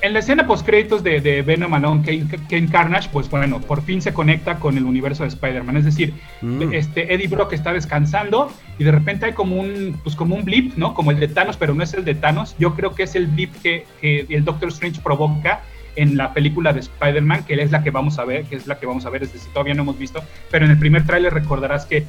En 0.03 0.13
la 0.13 0.19
escena 0.19 0.45
post 0.45 0.65
créditos 0.65 1.01
de, 1.01 1.21
de 1.21 1.41
Venom 1.41 1.73
Alone, 1.73 2.03
Kane, 2.05 2.27
Kane 2.49 2.67
Carnage, 2.69 3.09
pues 3.11 3.29
bueno, 3.29 3.59
por 3.61 3.81
fin 3.81 4.01
se 4.01 4.13
conecta 4.13 4.59
con 4.59 4.77
el 4.77 4.83
universo 4.83 5.23
de 5.23 5.29
Spider-Man. 5.29 5.77
Es 5.77 5.85
decir, 5.85 6.13
Mm. 6.41 6.73
este 6.73 7.13
Eddie 7.13 7.27
Brock 7.29 7.53
está 7.53 7.71
descansando 7.71 8.51
y 8.77 8.83
de 8.83 8.91
repente 8.91 9.25
hay 9.27 9.33
como 9.33 9.55
un, 9.55 9.97
pues 10.03 10.15
como 10.15 10.35
un 10.35 10.43
blip, 10.43 10.75
¿no? 10.75 10.93
Como 10.93 11.11
el 11.11 11.19
de 11.19 11.29
Thanos, 11.29 11.55
pero 11.55 11.73
no 11.73 11.83
es 11.83 11.93
el 11.93 12.03
de 12.03 12.15
Thanos. 12.15 12.55
Yo 12.59 12.75
creo 12.75 12.93
que 12.93 13.03
es 13.03 13.15
el 13.15 13.27
blip 13.27 13.53
que, 13.63 13.85
que 14.01 14.25
el 14.29 14.43
Doctor 14.43 14.69
Strange 14.69 14.99
provoca 15.01 15.61
en 15.95 16.17
la 16.17 16.33
película 16.33 16.73
de 16.73 16.81
Spider-Man, 16.81 17.45
que 17.45 17.53
es 17.61 17.71
la 17.71 17.81
que 17.83 17.91
vamos 17.91 18.19
a 18.19 18.25
ver, 18.25 18.43
que 18.45 18.55
es 18.55 18.67
la 18.67 18.79
que 18.79 18.85
vamos 18.85 19.05
a 19.05 19.09
ver, 19.09 19.23
es 19.23 19.31
decir, 19.31 19.51
todavía 19.53 19.73
no 19.75 19.83
hemos 19.83 19.97
visto, 19.97 20.21
pero 20.51 20.65
en 20.65 20.71
el 20.71 20.79
primer 20.79 21.05
tráiler 21.05 21.33
recordarás 21.33 21.85
que 21.85 22.03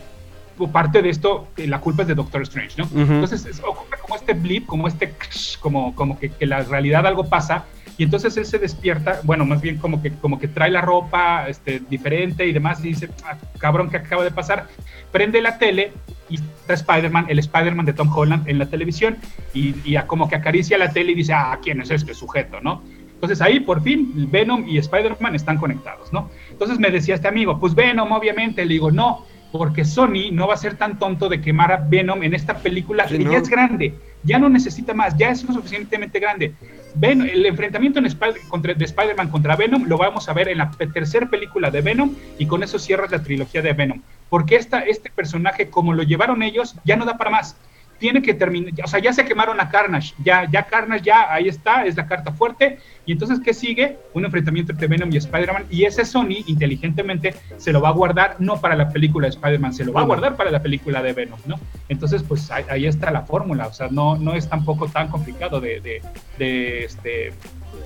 parte 0.72 1.02
de 1.02 1.10
esto, 1.10 1.48
la 1.56 1.80
culpa 1.80 2.02
es 2.02 2.08
de 2.08 2.14
Doctor 2.14 2.42
Strange, 2.42 2.74
¿no? 2.78 2.84
Ujú. 2.84 3.00
Entonces 3.14 3.44
es- 3.46 3.60
ocurre 3.60 3.98
como 4.00 4.16
este 4.16 4.32
blip, 4.34 4.66
como 4.66 4.88
este, 4.88 5.12
como, 5.60 5.94
como 5.94 6.18
que, 6.18 6.30
que 6.30 6.46
la 6.46 6.60
realidad 6.62 7.06
algo 7.06 7.28
pasa 7.28 7.64
y 7.96 8.02
entonces 8.04 8.36
él 8.36 8.44
se 8.44 8.58
despierta, 8.58 9.20
bueno, 9.22 9.44
más 9.44 9.60
bien 9.60 9.76
como 9.78 10.02
que, 10.02 10.10
como 10.12 10.38
que 10.38 10.48
trae 10.48 10.70
la 10.70 10.80
ropa 10.80 11.48
este, 11.48 11.80
diferente 11.88 12.44
y 12.46 12.52
demás 12.52 12.80
y 12.84 12.88
dice, 12.88 13.08
"Ah, 13.24 13.36
cabrón, 13.58 13.88
¿qué 13.90 13.98
acaba 13.98 14.24
de 14.24 14.30
pasar? 14.32 14.66
Prende 15.12 15.40
la 15.40 15.58
tele 15.58 15.92
y 16.28 16.34
está 16.36 16.74
Spider-Man, 16.74 17.26
el 17.28 17.38
Spider-Man 17.38 17.86
de 17.86 17.92
Tom 17.92 18.10
Holland 18.14 18.48
en 18.48 18.58
la 18.58 18.66
televisión 18.66 19.16
y, 19.52 19.74
y 19.84 19.96
a- 19.96 20.06
como 20.06 20.28
que 20.28 20.34
acaricia 20.36 20.76
la 20.78 20.90
tele 20.90 21.12
y 21.12 21.14
dice, 21.14 21.32
ah, 21.34 21.58
¿quién 21.62 21.80
es 21.80 21.90
este 21.90 22.14
sujeto, 22.14 22.60
no? 22.60 22.82
Entonces 23.14 23.40
ahí 23.40 23.60
por 23.60 23.80
fin 23.82 24.28
Venom 24.30 24.68
y 24.68 24.76
Spider-Man 24.78 25.34
están 25.34 25.56
conectados, 25.56 26.12
¿no? 26.12 26.28
Entonces 26.50 26.78
me 26.78 26.90
decía 26.90 27.14
este 27.14 27.28
amigo, 27.28 27.58
pues 27.60 27.74
Venom 27.74 28.10
obviamente, 28.12 28.64
le 28.66 28.72
digo, 28.74 28.90
no, 28.90 29.24
porque 29.58 29.84
Sony 29.84 30.32
no 30.32 30.48
va 30.48 30.54
a 30.54 30.56
ser 30.56 30.74
tan 30.76 30.98
tonto 30.98 31.28
de 31.28 31.40
quemar 31.40 31.70
a 31.70 31.76
Venom 31.76 32.24
en 32.24 32.34
esta 32.34 32.58
película 32.58 33.06
Sí, 33.06 33.18
que 33.18 33.24
no. 33.24 33.30
ya 33.32 33.38
es 33.38 33.48
grande, 33.48 33.94
ya 34.24 34.36
no 34.40 34.48
necesita 34.48 34.94
más, 34.94 35.16
ya 35.16 35.30
es 35.30 35.44
lo 35.44 35.54
suficientemente 35.54 36.18
grande. 36.18 36.54
El 37.00 37.46
enfrentamiento 37.46 38.00
en 38.00 38.08
contra- 38.48 38.74
de 38.74 38.84
Spider-Man 38.84 39.28
contra 39.28 39.54
Venom 39.54 39.84
lo 39.86 39.96
vamos 39.96 40.28
a 40.28 40.32
ver 40.32 40.48
en 40.48 40.58
la 40.58 40.72
tercera 40.72 41.30
película 41.30 41.70
de 41.70 41.82
Venom 41.82 42.10
y 42.36 42.46
con 42.46 42.64
eso 42.64 42.80
cierras 42.80 43.12
la 43.12 43.22
trilogía 43.22 43.62
de 43.62 43.72
Venom. 43.74 44.00
Porque 44.28 44.56
esta, 44.56 44.80
este 44.80 45.08
personaje, 45.10 45.70
como 45.70 45.92
lo 45.92 46.02
llevaron 46.02 46.42
ellos, 46.42 46.74
ya 46.84 46.96
no 46.96 47.04
da 47.04 47.16
para 47.16 47.30
más. 47.30 47.56
Tiene 47.98 48.22
que 48.22 48.34
terminar, 48.34 48.72
o 48.84 48.88
sea, 48.88 49.00
ya 49.00 49.12
se 49.12 49.24
quemaron 49.24 49.60
a 49.60 49.68
Carnage, 49.68 50.14
ya, 50.22 50.48
ya 50.50 50.64
Carnage, 50.64 51.04
ya 51.04 51.32
ahí 51.32 51.48
está, 51.48 51.84
es 51.84 51.96
la 51.96 52.06
carta 52.06 52.32
fuerte. 52.32 52.78
Y 53.06 53.12
entonces, 53.12 53.40
¿qué 53.44 53.54
sigue? 53.54 53.98
Un 54.12 54.24
enfrentamiento 54.24 54.72
entre 54.72 54.86
Venom 54.86 55.12
y 55.12 55.16
Spider-Man. 55.16 55.66
Y 55.70 55.84
ese 55.84 56.04
Sony, 56.04 56.44
inteligentemente, 56.46 57.34
se 57.56 57.72
lo 57.72 57.80
va 57.80 57.90
a 57.90 57.92
guardar 57.92 58.36
no 58.38 58.60
para 58.60 58.74
la 58.76 58.90
película 58.90 59.26
de 59.26 59.30
Spider-Man, 59.30 59.74
se 59.74 59.84
lo 59.84 59.92
va 59.92 60.02
a 60.02 60.04
guardar 60.04 60.36
para 60.36 60.50
la 60.50 60.60
película 60.60 61.02
de 61.02 61.12
Venom, 61.12 61.38
¿no? 61.46 61.58
Entonces, 61.88 62.22
pues 62.22 62.50
ahí, 62.50 62.64
ahí 62.68 62.86
está 62.86 63.10
la 63.10 63.22
fórmula, 63.22 63.66
o 63.66 63.72
sea, 63.72 63.88
no, 63.88 64.16
no 64.16 64.34
es 64.34 64.48
tampoco 64.48 64.88
tan 64.88 65.08
complicado 65.08 65.60
de, 65.60 65.80
de, 65.80 66.02
de, 66.38 66.84
este, 66.84 67.32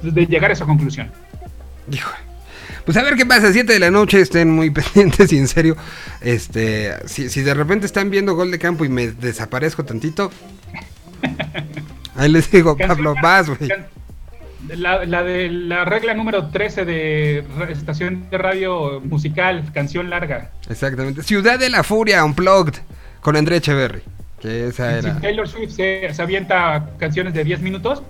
de 0.02 0.26
llegar 0.26 0.50
a 0.50 0.54
esa 0.54 0.64
conclusión. 0.64 1.10
Híjole. 1.90 2.27
Pues 2.88 2.96
a 2.96 3.02
ver 3.02 3.16
qué 3.16 3.26
pasa, 3.26 3.52
7 3.52 3.70
de 3.70 3.80
la 3.80 3.90
noche, 3.90 4.18
estén 4.18 4.50
muy 4.50 4.70
pendientes 4.70 5.30
y 5.34 5.36
en 5.36 5.46
serio, 5.46 5.76
este, 6.22 6.94
si, 7.06 7.28
si 7.28 7.42
de 7.42 7.52
repente 7.52 7.84
están 7.84 8.08
viendo 8.08 8.34
gol 8.34 8.50
de 8.50 8.58
campo 8.58 8.82
y 8.86 8.88
me 8.88 9.08
desaparezco 9.08 9.84
tantito, 9.84 10.30
ahí 12.16 12.30
les 12.30 12.50
digo, 12.50 12.78
Pablo, 12.78 13.14
vas, 13.22 13.50
güey. 13.50 13.70
La, 14.68 15.04
la 15.04 15.22
de 15.22 15.50
la 15.50 15.84
regla 15.84 16.14
número 16.14 16.48
13 16.48 16.86
de 16.86 17.44
estación 17.68 18.30
de 18.30 18.38
radio 18.38 19.02
musical, 19.02 19.70
canción 19.74 20.08
larga. 20.08 20.52
Exactamente. 20.70 21.22
Ciudad 21.22 21.58
de 21.58 21.68
la 21.68 21.82
Furia, 21.82 22.24
Unplugged, 22.24 22.80
con 23.20 23.36
André 23.36 23.56
Echeverry, 23.56 24.00
que 24.40 24.68
esa 24.68 24.98
Si 25.02 25.06
era. 25.08 25.20
Taylor 25.20 25.46
Swift 25.46 25.72
se, 25.72 26.14
se 26.14 26.22
avienta 26.22 26.88
canciones 26.98 27.34
de 27.34 27.44
10 27.44 27.60
minutos, 27.60 28.02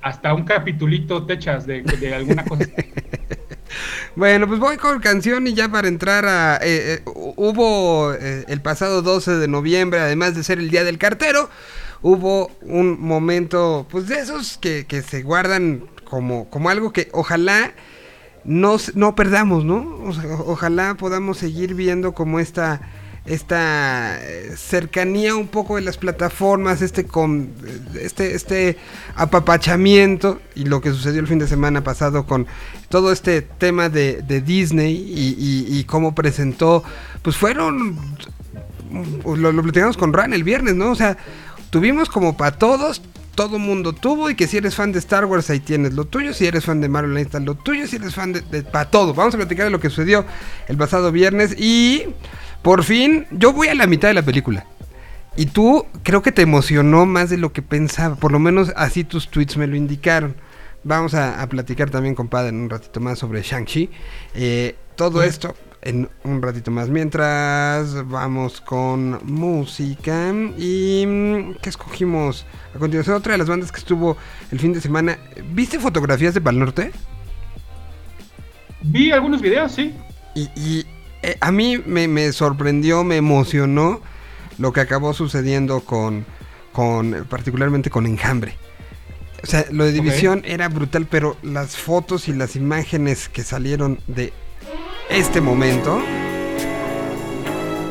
hasta 0.00 0.32
un 0.32 0.44
capitulito 0.44 1.26
te 1.26 1.34
echas 1.34 1.66
de, 1.66 1.82
de 1.82 2.14
alguna 2.14 2.46
cosa. 2.46 2.64
Bueno, 4.14 4.46
pues 4.46 4.60
voy 4.60 4.76
con 4.76 5.00
canción 5.00 5.46
y 5.46 5.54
ya 5.54 5.68
para 5.68 5.88
entrar 5.88 6.24
a... 6.26 6.56
eh, 6.56 7.00
eh, 7.00 7.02
hu- 7.04 7.34
hubo 7.36 8.12
eh, 8.14 8.44
el 8.48 8.60
pasado 8.60 9.02
12 9.02 9.32
de 9.36 9.48
noviembre, 9.48 10.00
además 10.00 10.34
de 10.34 10.44
ser 10.44 10.58
el 10.58 10.70
Día 10.70 10.84
del 10.84 10.98
Cartero, 10.98 11.50
hubo 12.02 12.50
un 12.62 13.00
momento, 13.00 13.86
pues 13.90 14.06
de 14.08 14.20
esos 14.20 14.58
que, 14.58 14.86
se 15.06 15.22
guardan 15.22 15.84
como, 16.04 16.48
como 16.50 16.70
algo 16.70 16.92
que 16.92 17.08
ojalá 17.12 17.72
no, 18.44 18.76
no 18.94 19.14
perdamos, 19.14 19.64
¿no? 19.64 19.98
O 20.04 20.12
sea, 20.12 20.24
ojalá 20.46 20.94
podamos 20.94 21.38
seguir 21.38 21.74
viendo 21.74 22.12
como 22.14 22.38
esta, 22.38 22.80
esta 23.26 24.18
eh, 24.22 24.52
cercanía 24.56 25.34
un 25.34 25.48
poco 25.48 25.76
de 25.76 25.82
las 25.82 25.96
plataformas, 25.96 26.80
este, 26.82 27.04
con, 27.06 27.50
este, 28.00 28.34
este 28.34 28.76
apapachamiento 29.16 30.40
y 30.54 30.64
lo 30.64 30.80
que 30.80 30.90
sucedió 30.90 31.20
el 31.20 31.26
fin 31.26 31.38
de 31.38 31.48
semana 31.48 31.82
pasado 31.82 32.26
con 32.26 32.46
todo 32.88 33.12
este 33.12 33.42
tema 33.42 33.88
de, 33.88 34.22
de 34.22 34.40
Disney 34.40 34.94
y, 34.94 35.36
y- 35.38 35.78
y 35.78 35.84
cómo 35.84 36.14
presentó, 36.14 36.82
pues 37.22 37.36
fueron, 37.36 37.98
lo, 39.24 39.52
lo 39.52 39.62
platicamos 39.62 39.96
con 39.96 40.12
Ran 40.12 40.32
el 40.32 40.44
viernes, 40.44 40.74
¿no? 40.74 40.90
O 40.90 40.94
sea, 40.94 41.16
tuvimos 41.70 42.08
como 42.08 42.36
para 42.36 42.56
todos, 42.56 43.02
todo 43.34 43.58
mundo 43.58 43.92
tuvo 43.92 44.30
y 44.30 44.34
que 44.34 44.46
si 44.46 44.56
eres 44.56 44.74
fan 44.74 44.92
de 44.92 44.98
Star 44.98 45.26
Wars 45.26 45.50
ahí 45.50 45.60
tienes 45.60 45.92
lo 45.94 46.04
tuyo, 46.06 46.32
si 46.32 46.46
eres 46.46 46.64
fan 46.64 46.80
de 46.80 46.88
Marvel 46.88 47.16
ahí 47.16 47.22
está 47.24 47.40
lo 47.40 47.54
tuyo, 47.54 47.86
si 47.86 47.96
eres 47.96 48.14
fan 48.14 48.32
de, 48.32 48.40
para 48.62 48.88
todo. 48.90 49.12
Vamos 49.12 49.34
a 49.34 49.36
platicar 49.38 49.66
de 49.66 49.70
lo 49.70 49.80
que 49.80 49.90
sucedió 49.90 50.24
el 50.68 50.76
pasado 50.76 51.12
viernes 51.12 51.54
y 51.58 52.04
por 52.66 52.82
fin 52.82 53.28
yo 53.30 53.52
voy 53.52 53.68
a 53.68 53.76
la 53.76 53.86
mitad 53.86 54.08
de 54.08 54.14
la 54.14 54.24
película. 54.24 54.66
Y 55.36 55.46
tú 55.46 55.86
creo 56.02 56.20
que 56.20 56.32
te 56.32 56.42
emocionó 56.42 57.06
más 57.06 57.30
de 57.30 57.36
lo 57.36 57.52
que 57.52 57.62
pensaba, 57.62 58.16
por 58.16 58.32
lo 58.32 58.40
menos 58.40 58.72
así 58.74 59.04
tus 59.04 59.28
tweets 59.28 59.56
me 59.56 59.68
lo 59.68 59.76
indicaron. 59.76 60.34
Vamos 60.82 61.14
a, 61.14 61.40
a 61.40 61.48
platicar 61.48 61.90
también, 61.90 62.16
compadre, 62.16 62.48
en 62.48 62.56
un 62.56 62.68
ratito 62.68 62.98
más 62.98 63.20
sobre 63.20 63.42
Shang-Chi. 63.42 63.88
Eh, 64.34 64.74
todo 64.96 65.22
esto 65.22 65.54
en 65.80 66.08
un 66.24 66.42
ratito 66.42 66.72
más. 66.72 66.88
Mientras 66.88 68.04
vamos 68.08 68.60
con 68.60 69.20
música. 69.22 70.34
¿Y 70.58 71.04
mm, 71.06 71.54
qué 71.62 71.68
escogimos? 71.68 72.46
A 72.74 72.80
continuación, 72.80 73.14
otra 73.14 73.30
de 73.30 73.38
las 73.38 73.48
bandas 73.48 73.70
que 73.70 73.78
estuvo 73.78 74.16
el 74.50 74.58
fin 74.58 74.72
de 74.72 74.80
semana. 74.80 75.18
¿Viste 75.52 75.78
fotografías 75.78 76.34
de 76.34 76.40
Pal 76.40 76.58
Norte? 76.58 76.90
Vi 78.82 79.12
algunos 79.12 79.40
videos, 79.40 79.70
sí. 79.70 79.94
Y, 80.34 80.50
y, 80.56 80.84
eh, 81.26 81.36
a 81.40 81.50
mí 81.50 81.82
me, 81.84 82.06
me 82.06 82.30
sorprendió, 82.30 83.02
me 83.02 83.16
emocionó 83.16 84.00
lo 84.58 84.72
que 84.72 84.78
acabó 84.78 85.12
sucediendo 85.12 85.80
con, 85.80 86.24
con 86.72 87.26
particularmente 87.28 87.90
con 87.90 88.06
Enjambre. 88.06 88.56
O 89.42 89.46
sea, 89.46 89.66
lo 89.72 89.86
de 89.86 89.92
División 89.92 90.42
era 90.44 90.68
brutal, 90.68 91.08
pero 91.10 91.36
las 91.42 91.76
fotos 91.76 92.28
y 92.28 92.32
las 92.32 92.54
imágenes 92.54 93.28
que 93.28 93.42
salieron 93.42 93.98
de 94.06 94.32
este 95.10 95.40
momento, 95.40 96.00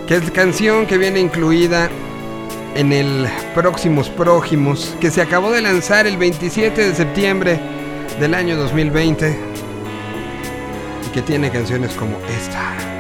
que 0.07 0.15
es 0.15 0.31
canción 0.31 0.85
que 0.85 0.97
viene 0.97 1.19
incluida 1.19 1.89
en 2.73 2.93
el 2.93 3.27
Próximos 3.53 4.09
Prójimos, 4.09 4.95
que 5.01 5.11
se 5.11 5.21
acabó 5.21 5.51
de 5.51 5.61
lanzar 5.61 6.07
el 6.07 6.15
27 6.15 6.89
de 6.89 6.95
septiembre 6.95 7.59
del 8.17 8.33
año 8.33 8.55
2020 8.55 9.37
y 11.05 11.09
que 11.11 11.21
tiene 11.21 11.51
canciones 11.51 11.91
como 11.95 12.17
esta. 12.41 12.94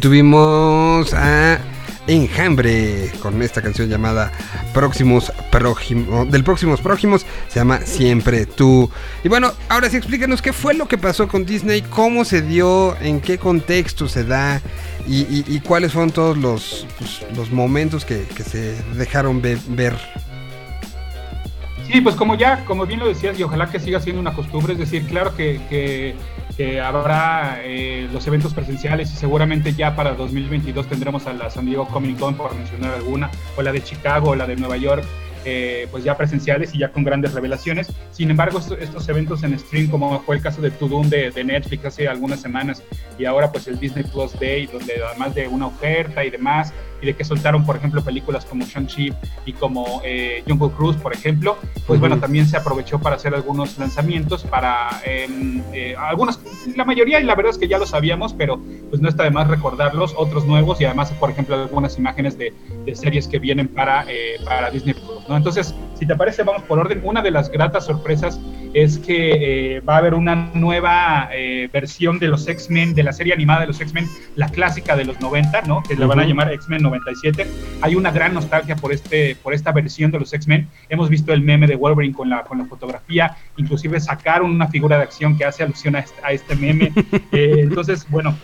Tuvimos 0.00 1.12
a 1.14 1.58
Enjambre 2.06 3.10
con 3.20 3.42
esta 3.42 3.62
canción 3.62 3.88
llamada 3.88 4.30
Próximos 4.74 5.32
Prójimos. 5.50 6.30
Del 6.30 6.44
Próximos 6.44 6.80
Prójimos 6.80 7.26
se 7.48 7.58
llama 7.58 7.80
Siempre 7.84 8.46
Tú. 8.46 8.90
Y 9.24 9.28
bueno, 9.28 9.52
ahora 9.68 9.88
sí 9.90 9.96
explícanos 9.96 10.42
qué 10.42 10.52
fue 10.52 10.74
lo 10.74 10.86
que 10.86 10.98
pasó 10.98 11.28
con 11.28 11.44
Disney, 11.46 11.82
cómo 11.82 12.24
se 12.24 12.42
dio, 12.42 12.96
en 13.00 13.20
qué 13.20 13.38
contexto 13.38 14.08
se 14.08 14.24
da 14.24 14.60
y, 15.08 15.60
cuáles 15.60 15.92
fueron 15.92 16.10
todos 16.10 16.36
los, 16.36 16.86
pues, 16.98 17.24
los 17.36 17.50
momentos 17.50 18.04
que, 18.04 18.22
que 18.34 18.42
se 18.42 18.74
dejaron 18.94 19.40
ve- 19.40 19.58
ver. 19.68 19.96
Sí, 21.90 22.00
pues 22.00 22.16
como 22.16 22.34
ya, 22.36 22.64
como 22.64 22.84
bien 22.86 22.98
lo 23.00 23.06
decías, 23.06 23.38
y 23.38 23.44
ojalá 23.44 23.70
que 23.70 23.78
siga 23.78 24.00
siendo 24.00 24.20
una 24.20 24.34
costumbre, 24.34 24.72
es 24.72 24.78
decir, 24.80 25.06
claro 25.06 25.34
que- 25.36 26.16
que 26.56 26.80
habrá 26.80 27.60
eh, 27.62 28.08
los 28.12 28.26
eventos 28.26 28.54
presenciales 28.54 29.12
y 29.12 29.16
seguramente 29.16 29.72
ya 29.74 29.94
para 29.94 30.14
2022 30.14 30.86
tendremos 30.88 31.26
a 31.26 31.32
la 31.34 31.50
San 31.50 31.66
Diego 31.66 31.86
Comic 31.88 32.18
Con, 32.18 32.34
por 32.34 32.54
mencionar 32.54 32.94
alguna, 32.94 33.30
o 33.56 33.62
la 33.62 33.72
de 33.72 33.82
Chicago, 33.82 34.30
o 34.30 34.34
la 34.36 34.46
de 34.46 34.56
Nueva 34.56 34.76
York, 34.78 35.04
eh, 35.44 35.86
pues 35.92 36.02
ya 36.02 36.16
presenciales 36.16 36.74
y 36.74 36.78
ya 36.78 36.88
con 36.90 37.04
grandes 37.04 37.32
revelaciones. 37.34 37.92
Sin 38.10 38.30
embargo, 38.30 38.58
esto- 38.58 38.76
estos 38.78 39.08
eventos 39.08 39.42
en 39.44 39.56
stream, 39.58 39.88
como 39.88 40.18
fue 40.22 40.36
el 40.36 40.42
caso 40.42 40.60
de 40.62 40.70
de, 40.70 41.30
de 41.30 41.44
Netflix 41.44 41.84
hace 41.84 42.08
algunas 42.08 42.40
semanas, 42.40 42.82
y 43.18 43.26
ahora 43.26 43.52
pues 43.52 43.68
el 43.68 43.78
Disney 43.78 44.04
Plus 44.04 44.32
Day, 44.40 44.66
donde 44.66 44.94
además 45.08 45.34
de 45.34 45.46
una 45.46 45.66
oferta 45.66 46.24
y 46.24 46.30
demás, 46.30 46.72
y 47.02 47.06
de 47.06 47.14
que 47.14 47.22
soltaron, 47.24 47.64
por 47.66 47.76
ejemplo, 47.76 48.02
películas 48.02 48.44
como 48.46 48.64
Shang-Chi 48.64 49.12
y 49.44 49.52
como 49.52 50.00
eh, 50.04 50.42
Jungle 50.48 50.70
Cruise, 50.70 50.96
por 50.96 51.12
ejemplo, 51.14 51.58
pues 51.86 52.00
bueno, 52.00 52.18
también 52.18 52.46
se 52.46 52.56
aprovechó 52.56 52.98
para 52.98 53.16
hacer 53.16 53.34
algunos 53.34 53.78
lanzamientos 53.78 54.42
para 54.44 55.00
em, 55.04 55.62
eh, 55.72 55.94
algunos, 55.96 56.40
la 56.74 56.84
mayoría, 56.84 57.20
y 57.20 57.24
la 57.24 57.34
verdad 57.34 57.52
es 57.52 57.58
que 57.58 57.68
ya 57.68 57.78
lo 57.78 57.86
sabíamos, 57.86 58.34
pero 58.34 58.60
pues 58.90 59.00
no 59.00 59.08
está 59.08 59.22
de 59.22 59.30
más 59.30 59.46
recordarlos, 59.48 60.14
otros 60.16 60.46
nuevos 60.46 60.80
y 60.80 60.84
además, 60.84 61.12
por 61.12 61.30
ejemplo, 61.30 61.54
algunas 61.54 61.96
imágenes 61.98 62.36
de, 62.36 62.52
de 62.84 62.96
series 62.96 63.28
que 63.28 63.38
vienen 63.38 63.68
para, 63.68 64.04
eh, 64.08 64.36
para 64.44 64.70
Disney 64.70 64.94
Plus, 64.94 65.28
¿no? 65.28 65.36
Entonces, 65.36 65.74
si 65.98 66.06
te 66.06 66.14
parece, 66.14 66.42
vamos 66.42 66.62
por 66.62 66.78
orden. 66.78 67.00
Una 67.02 67.22
de 67.22 67.30
las 67.30 67.50
gratas 67.50 67.86
sorpresas 67.86 68.38
es 68.74 68.98
que 68.98 69.76
eh, 69.76 69.80
va 69.80 69.94
a 69.94 69.98
haber 69.98 70.14
una 70.14 70.50
nueva 70.54 71.30
eh, 71.32 71.68
versión 71.72 72.18
de 72.18 72.28
los 72.28 72.46
X-Men, 72.46 72.94
de 72.94 73.02
la 73.02 73.12
serie 73.12 73.32
animada 73.32 73.60
de 73.60 73.68
los 73.68 73.80
X-Men, 73.80 74.06
la 74.34 74.48
clásica 74.48 74.96
de 74.96 75.04
los 75.04 75.20
90, 75.20 75.62
¿no? 75.62 75.82
Que 75.82 75.96
la 75.96 76.06
van 76.06 76.20
a 76.20 76.24
llamar 76.24 76.52
X-Men 76.52 76.82
97. 76.82 77.46
Hay 77.80 77.94
una 77.94 78.10
gran 78.10 78.34
nostalgia 78.34 78.76
por, 78.76 78.92
este, 78.92 79.36
por 79.36 79.54
esta 79.54 79.72
versión 79.72 80.10
de 80.10 80.18
los 80.18 80.32
X-Men. 80.32 80.68
Hemos 80.88 81.08
visto 81.08 81.32
el 81.32 81.40
meme 81.40 81.66
de 81.66 81.76
Wolverine 81.76 82.14
con 82.14 82.28
la, 82.28 82.42
con 82.42 82.58
la 82.58 82.66
fotografía, 82.66 83.36
inclusive 83.56 83.98
sacaron 84.00 84.50
una 84.50 84.68
figura 84.68 84.98
de 84.98 85.04
acción 85.04 85.36
que 85.38 85.44
hace 85.44 85.62
alusión 85.62 85.96
a 85.96 86.00
este, 86.00 86.20
a 86.22 86.32
este 86.32 86.56
meme. 86.56 86.92
Eh, 87.32 87.60
entonces, 87.60 88.06
bueno, 88.08 88.36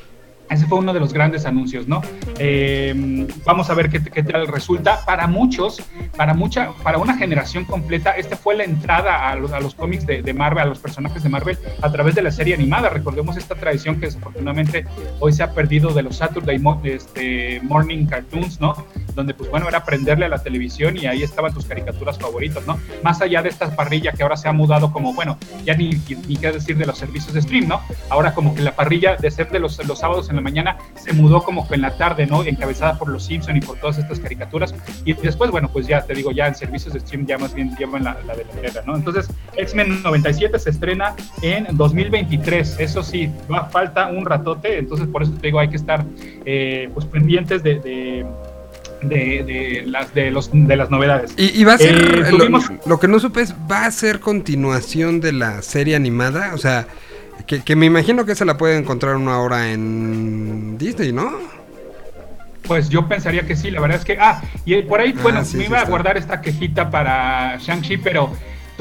ese 0.52 0.66
fue 0.66 0.78
uno 0.78 0.92
de 0.92 1.00
los 1.00 1.12
grandes 1.12 1.46
anuncios, 1.46 1.88
¿no? 1.88 2.02
Eh, 2.38 3.26
vamos 3.44 3.70
a 3.70 3.74
ver 3.74 3.90
qué, 3.90 4.22
tal 4.22 4.46
resulta. 4.48 5.04
Para 5.04 5.26
muchos, 5.26 5.82
para 6.16 6.34
mucha, 6.34 6.72
para 6.82 6.98
una 6.98 7.16
generación 7.16 7.64
completa, 7.64 8.12
esta 8.12 8.36
fue 8.36 8.56
la 8.56 8.64
entrada 8.64 9.30
a 9.30 9.36
los, 9.36 9.52
a 9.52 9.60
los 9.60 9.74
cómics 9.74 10.06
de, 10.06 10.32
Marvel, 10.32 10.62
a 10.64 10.66
los 10.66 10.78
personajes 10.78 11.22
de 11.22 11.28
Marvel, 11.28 11.58
a 11.80 11.90
través 11.90 12.14
de 12.14 12.22
la 12.22 12.30
serie 12.30 12.54
animada. 12.54 12.88
Recordemos 12.88 13.36
esta 13.36 13.54
tradición 13.54 13.98
que 14.00 14.06
desafortunadamente 14.06 14.84
hoy 15.20 15.32
se 15.32 15.42
ha 15.42 15.52
perdido 15.52 15.92
de 15.92 16.02
los 16.02 16.16
Saturday 16.16 16.60
este, 16.84 17.60
Morning 17.62 18.06
Cartoons, 18.06 18.60
¿no? 18.60 18.74
Donde, 19.14 19.34
pues 19.34 19.50
bueno, 19.50 19.68
era 19.68 19.84
prenderle 19.84 20.26
a 20.26 20.28
la 20.28 20.42
televisión 20.42 20.96
y 20.96 21.06
ahí 21.06 21.22
estaban 21.22 21.52
tus 21.52 21.66
caricaturas 21.66 22.18
favoritas, 22.18 22.66
¿no? 22.66 22.78
Más 23.02 23.20
allá 23.20 23.42
de 23.42 23.48
esta 23.48 23.74
parrilla 23.74 24.12
que 24.12 24.22
ahora 24.22 24.36
se 24.36 24.48
ha 24.48 24.52
mudado 24.52 24.92
como, 24.92 25.12
bueno, 25.14 25.38
ya 25.64 25.74
ni, 25.74 25.90
ni 26.28 26.36
qué 26.36 26.52
decir 26.52 26.76
de 26.76 26.86
los 26.86 26.98
servicios 26.98 27.32
de 27.34 27.42
stream, 27.42 27.68
¿no? 27.68 27.80
Ahora 28.10 28.34
como 28.34 28.54
que 28.54 28.62
la 28.62 28.74
parrilla 28.74 29.16
de 29.16 29.30
ser 29.30 29.50
de 29.50 29.58
los, 29.58 29.84
los 29.86 29.98
sábados 29.98 30.28
en 30.30 30.36
la 30.36 30.41
mañana 30.42 30.76
se 30.96 31.12
mudó 31.14 31.42
como 31.42 31.66
que 31.66 31.74
en 31.76 31.80
la 31.82 31.96
tarde, 31.96 32.26
¿no? 32.26 32.44
Encabezada 32.44 32.98
por 32.98 33.08
los 33.08 33.24
Simpson 33.24 33.56
y 33.56 33.60
por 33.60 33.78
todas 33.78 33.98
estas 33.98 34.20
caricaturas. 34.20 34.74
Y 35.04 35.14
después, 35.14 35.50
bueno, 35.50 35.68
pues 35.72 35.86
ya 35.86 36.02
te 36.02 36.14
digo, 36.14 36.30
ya 36.32 36.46
en 36.48 36.54
servicios 36.54 36.92
de 36.94 37.00
stream 37.00 37.26
ya 37.26 37.38
más 37.38 37.54
bien 37.54 37.74
llevan 37.76 38.04
la, 38.04 38.16
la 38.26 38.34
delantera, 38.34 38.82
¿no? 38.86 38.96
Entonces, 38.96 39.28
X-Men 39.56 40.02
97 40.02 40.58
se 40.58 40.70
estrena 40.70 41.14
en 41.40 41.66
2023. 41.76 42.76
Eso 42.80 43.02
sí, 43.02 43.30
va, 43.50 43.66
falta 43.66 44.08
un 44.08 44.26
ratote, 44.26 44.78
entonces 44.78 45.06
por 45.06 45.22
eso 45.22 45.32
te 45.32 45.46
digo, 45.48 45.58
hay 45.60 45.68
que 45.68 45.76
estar 45.76 46.04
eh, 46.44 46.90
pues 46.92 47.06
pendientes 47.06 47.62
de, 47.62 47.76
de, 47.76 48.26
de- 49.02 49.42
de 49.44 49.82
las, 49.86 50.14
de, 50.14 50.30
los, 50.30 50.50
de 50.52 50.76
las 50.76 50.90
novedades. 50.90 51.34
Y, 51.36 51.60
y 51.60 51.64
va 51.64 51.74
a 51.74 51.78
ser, 51.78 51.94
Eh, 51.96 52.30
lo, 52.32 52.60
lo 52.86 53.00
que 53.00 53.08
no 53.08 53.18
supe 53.18 53.40
es, 53.42 53.52
¿va 53.70 53.84
a 53.86 53.90
ser 53.90 54.20
continuación 54.20 55.20
de 55.20 55.32
la 55.32 55.60
serie 55.62 55.96
animada? 55.96 56.52
O 56.54 56.58
sea, 56.58 56.86
que, 57.46 57.62
que 57.62 57.76
me 57.76 57.86
imagino 57.86 58.24
que 58.24 58.34
se 58.34 58.44
la 58.44 58.56
puede 58.56 58.76
encontrar 58.76 59.16
una 59.16 59.38
hora 59.38 59.72
en 59.72 60.78
Disney, 60.78 61.12
¿no? 61.12 61.30
Pues 62.62 62.88
yo 62.88 63.08
pensaría 63.08 63.42
que 63.46 63.56
sí, 63.56 63.70
la 63.70 63.80
verdad 63.80 63.98
es 63.98 64.04
que. 64.04 64.18
Ah, 64.20 64.42
y 64.64 64.80
por 64.82 65.00
ahí, 65.00 65.14
Ah, 65.16 65.20
bueno, 65.22 65.44
sí, 65.44 65.56
me 65.56 65.64
sí 65.64 65.68
iba 65.68 65.80
a 65.80 65.84
guardar 65.84 66.16
esta 66.16 66.40
quejita 66.40 66.90
para 66.90 67.56
Shang-Chi, 67.58 67.98
pero 67.98 68.32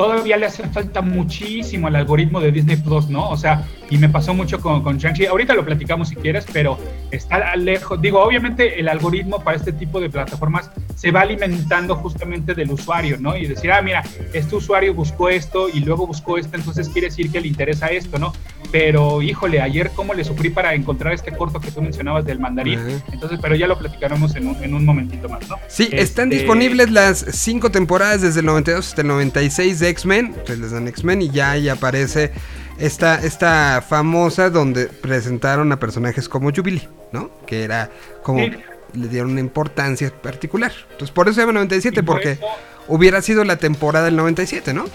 todavía 0.01 0.35
le 0.37 0.47
hace 0.47 0.63
falta 0.69 1.01
muchísimo 1.01 1.87
al 1.87 1.95
algoritmo 1.95 2.39
de 2.41 2.51
Disney 2.51 2.77
Plus, 2.77 3.07
¿no? 3.09 3.29
O 3.29 3.37
sea, 3.37 3.67
y 3.89 3.97
me 3.97 4.09
pasó 4.09 4.33
mucho 4.33 4.59
con, 4.59 4.81
con 4.81 4.97
Shang-Chi. 4.97 5.27
Ahorita 5.27 5.53
lo 5.53 5.63
platicamos 5.63 6.09
si 6.09 6.15
quieres, 6.15 6.45
pero 6.51 6.79
está 7.11 7.55
lejos. 7.55 8.01
Digo, 8.01 8.19
obviamente 8.23 8.79
el 8.79 8.87
algoritmo 8.89 9.43
para 9.43 9.57
este 9.57 9.73
tipo 9.73 9.99
de 9.99 10.09
plataformas 10.09 10.71
se 10.95 11.11
va 11.11 11.21
alimentando 11.21 11.95
justamente 11.95 12.55
del 12.55 12.71
usuario, 12.71 13.17
¿no? 13.19 13.37
Y 13.37 13.45
decir, 13.45 13.71
ah, 13.71 13.81
mira, 13.81 14.03
este 14.33 14.55
usuario 14.55 14.93
buscó 14.93 15.29
esto 15.29 15.67
y 15.69 15.81
luego 15.81 16.07
buscó 16.07 16.37
esto, 16.37 16.55
entonces 16.55 16.89
quiere 16.89 17.09
decir 17.09 17.31
que 17.31 17.39
le 17.41 17.47
interesa 17.47 17.87
esto, 17.87 18.17
¿no? 18.17 18.33
Pero, 18.71 19.21
híjole, 19.21 19.61
ayer 19.61 19.91
cómo 19.95 20.13
le 20.13 20.23
sufrí 20.23 20.49
para 20.49 20.73
encontrar 20.73 21.13
este 21.13 21.31
corto 21.31 21.59
que 21.59 21.69
tú 21.71 21.81
mencionabas 21.81 22.25
del 22.25 22.39
mandarín. 22.39 22.79
Ajá. 22.79 23.05
Entonces, 23.11 23.39
pero 23.41 23.55
ya 23.55 23.67
lo 23.67 23.77
platicaremos 23.77 24.35
en 24.35 24.47
un, 24.47 24.63
en 24.63 24.73
un 24.73 24.85
momentito 24.85 25.27
más, 25.27 25.47
¿no? 25.49 25.57
Sí, 25.67 25.89
están 25.91 26.31
Este, 26.31 26.37
disponibles 26.37 26.89
las 26.89 27.25
cinco 27.33 27.69
temporadas 27.69 28.21
desde 28.21 28.39
el 28.39 28.45
92 28.45 28.87
hasta 28.87 29.01
el 29.01 29.07
96 29.09 29.79
de 29.79 29.90
X-Men. 29.91 30.35
Se 30.45 30.57
les 30.57 30.71
dan 30.71 30.87
X-Men 30.87 31.21
y 31.21 31.29
ya 31.29 31.51
ahí 31.51 31.69
aparece 31.69 32.31
esta, 32.79 33.21
esta 33.23 33.83
famosa 33.87 34.49
donde 34.49 34.87
presentaron 34.87 35.71
a 35.71 35.79
personajes 35.79 36.27
como 36.27 36.51
Jubilee, 36.51 36.87
¿no? 37.11 37.29
Que 37.45 37.63
era 37.63 37.89
como 38.23 38.39
Sí. 38.39 38.51
le 38.93 39.07
dieron 39.07 39.31
una 39.31 39.39
importancia 39.39 40.11
particular. 40.21 40.71
Entonces 40.91 41.11
por 41.11 41.27
eso 41.27 41.35
se 41.35 41.41
llama 41.41 41.53
97, 41.53 41.99
Y 41.99 42.03
por 42.03 42.15
porque 42.15 42.31
eso- 42.31 42.45
hubiera 42.87 43.21
sido 43.21 43.43
la 43.43 43.57
temporada 43.57 44.05
del 44.05 44.15
97, 44.15 44.73
¿no? 44.73 44.85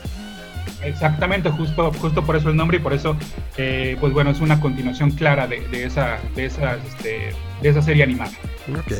Exactamente, 0.82 1.50
justo, 1.50 1.90
justo 1.94 2.24
por 2.24 2.36
eso 2.36 2.50
el 2.50 2.56
nombre 2.56 2.76
y 2.76 2.80
por 2.80 2.92
eso, 2.92 3.16
eh, 3.56 3.96
pues 4.00 4.12
bueno, 4.12 4.30
es 4.30 4.40
una 4.40 4.60
continuación 4.60 5.10
clara 5.12 5.46
de, 5.46 5.60
de 5.68 5.84
esa, 5.84 6.18
de, 6.36 6.44
esa, 6.46 6.76
este, 6.76 7.32
de 7.62 7.68
esa 7.68 7.82
serie 7.82 8.04
animada. 8.04 8.30
Ok. 8.70 8.92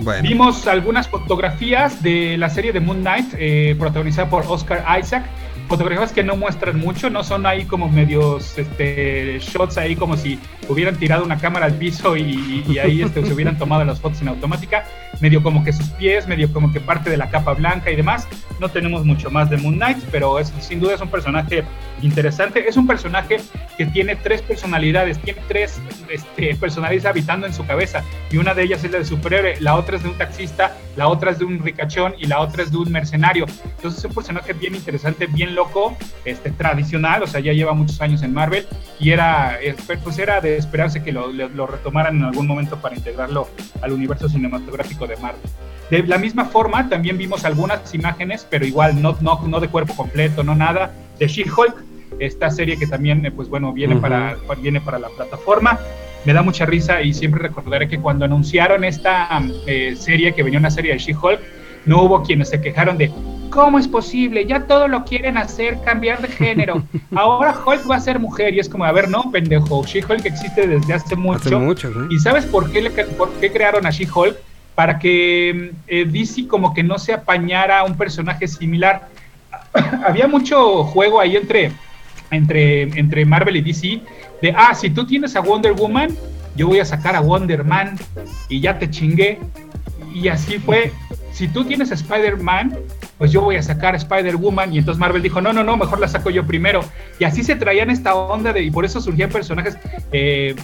Bueno. 0.00 0.22
Vimos 0.22 0.66
algunas 0.66 1.08
fotografías 1.08 2.02
de 2.02 2.36
la 2.36 2.48
serie 2.48 2.72
de 2.72 2.80
Moon 2.80 3.00
Knight, 3.00 3.34
eh, 3.38 3.76
protagonizada 3.78 4.28
por 4.28 4.44
Oscar 4.48 4.84
Isaac, 4.98 5.24
fotografías 5.68 6.12
que 6.12 6.22
no 6.22 6.36
muestran 6.36 6.78
mucho, 6.78 7.08
no 7.08 7.24
son 7.24 7.46
ahí 7.46 7.64
como 7.64 7.88
medios 7.88 8.58
este, 8.58 9.38
shots 9.38 9.78
ahí 9.78 9.96
como 9.96 10.16
si 10.16 10.38
hubieran 10.68 10.96
tirado 10.96 11.24
una 11.24 11.38
cámara 11.38 11.66
al 11.66 11.74
piso 11.74 12.16
y, 12.16 12.64
y 12.68 12.78
ahí 12.78 13.02
este, 13.02 13.24
se 13.24 13.32
hubieran 13.32 13.56
tomado 13.56 13.84
las 13.84 14.00
fotos 14.00 14.20
en 14.22 14.28
automática, 14.28 14.84
medio 15.20 15.42
como 15.42 15.64
que 15.64 15.72
sus 15.72 15.88
pies, 15.90 16.26
medio 16.26 16.52
como 16.52 16.72
que 16.72 16.80
parte 16.80 17.08
de 17.08 17.16
la 17.16 17.30
capa 17.30 17.54
blanca 17.54 17.90
y 17.90 17.96
demás. 17.96 18.28
No 18.60 18.68
tenemos 18.68 19.04
mucho 19.04 19.30
más 19.30 19.50
de 19.50 19.56
Moon 19.56 19.76
Knight, 19.76 19.98
pero 20.10 20.38
es, 20.38 20.52
sin 20.60 20.80
duda 20.80 20.94
es 20.94 21.00
un 21.00 21.08
personaje 21.08 21.64
interesante. 22.02 22.68
Es 22.68 22.76
un 22.76 22.86
personaje 22.86 23.38
que 23.76 23.86
tiene 23.86 24.16
tres 24.16 24.42
personalidades, 24.42 25.18
tiene 25.20 25.40
tres 25.48 25.80
este, 26.10 26.54
personalidades 26.56 27.06
habitando 27.06 27.46
en 27.46 27.54
su 27.54 27.64
cabeza 27.66 28.04
y 28.30 28.36
una 28.36 28.54
de 28.54 28.64
ellas 28.64 28.84
es 28.84 28.90
la 28.90 28.98
de 28.98 29.04
superhéroe, 29.04 29.60
la 29.60 29.76
otra 29.76 29.96
es 29.96 30.02
de 30.02 30.08
un 30.08 30.18
taxista, 30.18 30.76
la 30.96 31.08
otra 31.08 31.30
es 31.30 31.38
de 31.38 31.44
un 31.44 31.58
ricachón 31.60 32.14
y 32.18 32.26
la 32.26 32.40
otra 32.40 32.62
es 32.62 32.70
de 32.70 32.78
un 32.78 32.92
mercenario. 32.92 33.46
Entonces 33.76 34.00
es 34.00 34.04
un 34.04 34.14
personaje 34.14 34.52
bien 34.52 34.74
interesante, 34.74 35.26
bien 35.26 35.54
loco, 35.54 35.96
este, 36.24 36.50
tradicional, 36.50 37.22
o 37.22 37.26
sea, 37.26 37.40
ya 37.40 37.52
lleva 37.52 37.72
muchos 37.72 38.00
años 38.00 38.22
en 38.22 38.34
Marvel 38.34 38.66
y 38.98 39.10
era, 39.10 39.58
pues 40.04 40.18
era 40.18 40.40
de 40.40 40.56
esperarse 40.56 41.02
que 41.02 41.12
lo, 41.12 41.32
lo 41.32 41.66
retomaran 41.66 42.16
en 42.16 42.24
algún 42.24 42.46
momento 42.46 42.76
para 42.76 42.94
integrarlo 42.94 43.48
al 43.80 43.92
universo 43.92 44.28
cinematográfico 44.28 45.06
de 45.06 45.16
Marvel. 45.16 45.42
De 45.90 46.02
la 46.04 46.16
misma 46.16 46.46
forma, 46.46 46.88
también 46.88 47.18
vimos 47.18 47.44
algunas 47.44 47.94
imágenes, 47.94 48.46
pero 48.48 48.64
igual 48.64 49.02
no, 49.02 49.16
no, 49.20 49.42
no 49.46 49.60
de 49.60 49.68
cuerpo 49.68 49.94
completo, 49.94 50.42
no 50.42 50.54
nada, 50.54 50.94
de 51.18 51.28
She-Hulk, 51.28 51.91
esta 52.26 52.50
serie 52.50 52.78
que 52.78 52.86
también, 52.86 53.24
eh, 53.26 53.30
pues 53.30 53.48
bueno, 53.48 53.72
viene, 53.72 53.96
para, 53.96 54.36
viene 54.60 54.80
para 54.80 54.98
la 54.98 55.08
plataforma. 55.08 55.78
Me 56.24 56.32
da 56.32 56.42
mucha 56.42 56.66
risa 56.66 57.02
y 57.02 57.14
siempre 57.14 57.40
recordaré 57.40 57.88
que 57.88 57.98
cuando 57.98 58.24
anunciaron 58.24 58.84
esta 58.84 59.28
eh, 59.66 59.96
serie, 59.96 60.34
que 60.34 60.42
venía 60.42 60.58
una 60.58 60.70
serie 60.70 60.92
de 60.92 60.98
She-Hulk, 60.98 61.40
no 61.84 62.02
hubo 62.02 62.22
quienes 62.22 62.50
se 62.50 62.60
quejaron 62.60 62.96
de 62.96 63.10
¿cómo 63.52 63.78
es 63.78 63.86
posible? 63.86 64.46
Ya 64.46 64.66
todo 64.66 64.88
lo 64.88 65.04
quieren 65.04 65.36
hacer, 65.36 65.78
cambiar 65.84 66.20
de 66.22 66.28
género. 66.28 66.82
Ahora 67.14 67.54
Hulk 67.64 67.88
va 67.88 67.96
a 67.96 68.00
ser 68.00 68.18
mujer 68.18 68.54
y 68.54 68.60
es 68.60 68.68
como, 68.68 68.84
a 68.84 68.92
ver, 68.92 69.08
no, 69.08 69.30
pendejo, 69.30 69.84
She-Hulk 69.84 70.24
existe 70.24 70.66
desde 70.66 70.94
hace 70.94 71.14
mucho. 71.14 71.60
¿Y 72.10 72.18
sabes 72.18 72.46
por 72.46 72.72
qué, 72.72 72.82
le, 72.82 72.90
por 72.90 73.30
qué 73.34 73.52
crearon 73.52 73.86
a 73.86 73.90
She-Hulk? 73.90 74.36
Para 74.74 74.98
que 74.98 75.72
eh, 75.86 76.06
DC 76.06 76.48
como 76.48 76.72
que 76.72 76.82
no 76.82 76.98
se 76.98 77.12
apañara 77.12 77.80
a 77.80 77.84
un 77.84 77.94
personaje 77.94 78.48
similar. 78.48 79.08
Había 80.06 80.26
mucho 80.26 80.84
juego 80.84 81.20
ahí 81.20 81.36
entre 81.36 81.72
entre, 82.32 82.82
entre 82.98 83.24
Marvel 83.24 83.56
y 83.56 83.62
DC, 83.62 84.00
de, 84.40 84.54
ah, 84.56 84.74
si 84.74 84.90
tú 84.90 85.06
tienes 85.06 85.36
a 85.36 85.40
Wonder 85.40 85.72
Woman, 85.72 86.10
yo 86.56 86.66
voy 86.66 86.80
a 86.80 86.84
sacar 86.84 87.16
a 87.16 87.20
Wonder 87.20 87.64
Man 87.64 87.96
y 88.48 88.60
ya 88.60 88.78
te 88.78 88.90
chingué. 88.90 89.38
Y 90.14 90.28
así 90.28 90.58
fue. 90.58 90.92
Si 91.32 91.48
tú 91.48 91.64
tienes 91.64 91.90
a 91.90 91.94
Spider-Man, 91.94 92.76
pues 93.16 93.32
yo 93.32 93.40
voy 93.40 93.56
a 93.56 93.62
sacar 93.62 93.94
a 93.94 93.96
Spider-Woman. 93.96 94.74
Y 94.74 94.78
entonces 94.78 95.00
Marvel 95.00 95.22
dijo, 95.22 95.40
no, 95.40 95.52
no, 95.52 95.64
no, 95.64 95.76
mejor 95.78 95.98
la 95.98 96.08
saco 96.08 96.28
yo 96.28 96.46
primero. 96.46 96.84
Y 97.18 97.24
así 97.24 97.42
se 97.42 97.56
traían 97.56 97.88
esta 97.88 98.14
onda 98.14 98.52
de, 98.52 98.62
y 98.62 98.70
por 98.70 98.84
eso 98.84 99.00
surgían 99.00 99.30
personajes 99.30 99.78
eh, 100.12 100.54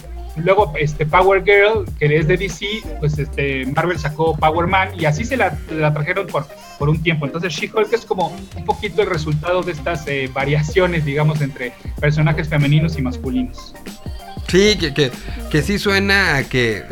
Luego, 0.43 0.73
este 0.77 1.05
Power 1.05 1.43
Girl, 1.43 1.85
que 1.97 2.17
es 2.17 2.27
de 2.27 2.37
DC, 2.37 2.65
pues 2.99 3.17
este 3.17 3.65
Marvel 3.67 3.99
sacó 3.99 4.35
Power 4.35 4.67
Man 4.67 4.89
y 4.97 5.05
así 5.05 5.25
se 5.25 5.37
la, 5.37 5.57
trajeron 5.93 6.27
por, 6.27 6.45
por 6.77 6.89
un 6.89 7.01
tiempo. 7.01 7.25
Entonces, 7.25 7.53
She-Hulk 7.53 7.91
es 7.93 8.05
como 8.05 8.27
un 8.55 8.65
poquito 8.65 9.01
el 9.01 9.09
resultado 9.09 9.61
de 9.61 9.71
estas 9.71 10.07
eh, 10.07 10.29
variaciones, 10.33 11.05
digamos, 11.05 11.41
entre 11.41 11.73
personajes 11.99 12.47
femeninos 12.49 12.97
y 12.97 13.01
masculinos. 13.01 13.73
Sí, 14.47 14.77
que, 14.79 14.93
que, 14.93 15.11
que 15.51 15.61
sí 15.61 15.77
suena 15.77 16.37
a 16.37 16.43
que, 16.43 16.83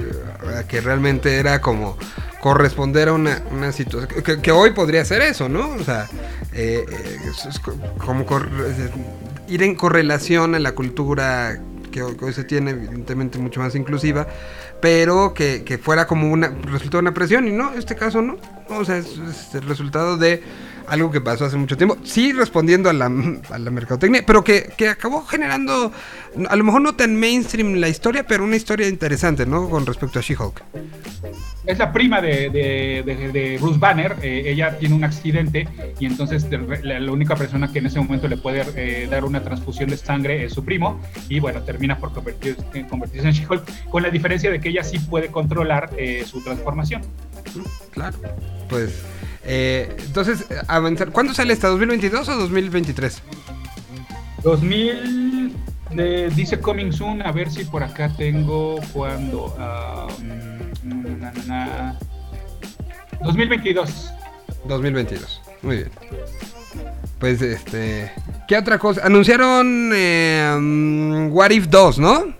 que 0.68 0.82
realmente 0.82 1.38
era 1.38 1.60
como 1.60 1.98
corresponder 2.40 3.10
a 3.10 3.14
una, 3.14 3.42
una 3.52 3.72
situación 3.72 4.42
que, 4.42 4.52
hoy 4.52 4.72
podría 4.72 5.04
ser 5.06 5.22
eso, 5.22 5.50
¿no? 5.50 5.70
O 5.70 5.84
sea, 5.84 6.08
eh, 6.54 6.86
eh, 6.88 7.18
es 7.50 7.60
como 7.60 8.26
ir 9.48 9.64
en 9.64 9.76
correlación 9.76 10.56
a 10.56 10.60
la 10.60 10.74
cultura 10.74 11.60
que 12.18 12.26
hoy, 12.26 12.34
se 12.34 12.44
tiene, 12.44 12.72
evidentemente 12.72 13.40
mucho 13.40 13.60
más 13.60 13.76
inclusiva, 13.76 14.28
pero 14.82 15.34
que, 15.34 15.80
fuera 15.82 16.08
como 16.08 16.32
una, 16.32 16.50
resultado 16.50 16.98
de 16.98 17.10
una 17.10 17.14
presión, 17.14 17.48
y 17.48 17.52
no, 17.52 17.74
este 17.74 17.96
caso 17.96 18.22
no, 18.22 18.38
o 18.70 18.86
sea, 18.86 18.98
es, 18.98 19.18
el 19.54 19.64
resultado 19.64 20.18
de 20.18 20.44
algo 20.88 21.12
que 21.12 21.22
pasó 21.22 21.46
hace 21.46 21.58
mucho 21.58 21.78
tiempo, 21.78 21.98
sí 22.04 22.34
respondiendo 22.34 22.90
a 22.90 22.94
la, 22.94 23.06
a 23.06 23.60
la 23.60 23.72
mercadotecnia, 23.72 24.24
pero 24.26 24.44
que, 24.44 24.72
que, 24.78 24.90
acabó 24.90 25.26
generando, 25.26 25.92
a 26.50 26.56
lo 26.56 26.64
mejor 26.64 26.82
no 26.82 26.96
tan 26.96 27.16
mainstream 27.16 27.76
la 27.76 27.90
historia, 27.90 28.26
pero 28.26 28.44
una 28.44 28.56
historia 28.56 28.88
interesante, 28.88 29.46
¿no? 29.46 29.70
Con 29.70 29.86
respecto 29.86 30.20
a 30.20 30.22
She-Hulk 30.22 30.64
es 31.68 31.78
la 31.78 31.92
prima 31.92 32.22
de, 32.22 32.50
de, 32.50 33.58
Bruce 33.60 33.78
Banner. 33.78 34.16
Eh, 34.22 34.44
ella 34.46 34.78
tiene 34.80 34.96
un 34.96 35.04
accidente 35.04 35.68
y 36.00 36.06
entonces 36.06 36.48
la, 36.82 37.12
única 37.12 37.36
persona 37.36 37.72
que 37.72 37.80
en 37.80 37.88
ese 37.88 38.00
momento 38.00 38.28
le 38.28 38.38
puede 38.38 38.64
eh, 38.76 39.08
dar 39.08 39.26
una 39.26 39.44
transfusión 39.44 39.90
de 39.90 39.98
sangre 39.98 40.46
es 40.46 40.54
su 40.54 40.64
primo. 40.64 41.00
Y 41.30 41.40
bueno, 41.40 41.62
termina 41.62 41.98
por 41.98 42.14
convertirse, 42.14 42.64
convertirse 42.90 43.28
en 43.28 43.34
She-Hulk, 43.34 43.90
con 43.90 44.02
la 44.02 44.10
diferencia 44.10 44.50
de 44.50 44.60
que 44.60 44.70
ella 44.70 44.84
sí 44.84 44.98
puede 44.98 45.28
controlar 45.28 45.92
eh, 45.98 46.24
su 46.26 46.42
transformación. 46.42 47.02
Claro, 47.92 48.18
pues. 48.70 49.04
Entonces, 49.48 50.46
avanzar. 50.68 51.12
¿Cuándo 51.12 51.34
sale 51.34 51.54
esta? 51.54 51.70
¿2022 51.70 52.28
o 52.28 52.36
2023? 52.36 53.24
2000. 54.44 55.56
dice 56.36 56.60
Coming 56.60 56.92
Soon, 56.92 57.22
a 57.22 57.32
ver 57.32 57.50
si 57.50 57.64
por 57.64 57.84
acá 57.84 58.10
tengo 58.16 58.80
cuando. 58.94 59.56
2022. 63.24 64.14
2022. 64.66 65.42
Muy 65.62 65.78
bien. 65.78 65.92
Pues 67.20 67.42
este. 67.42 68.12
¿Qué 68.48 68.58
otra 68.58 68.78
cosa? 68.78 69.06
Anunciaron 69.06 69.92
eh, 69.94 70.54
um, 70.56 71.32
What 71.32 71.52
If 71.52 71.68
2, 71.68 72.00
¿no? 72.00 72.37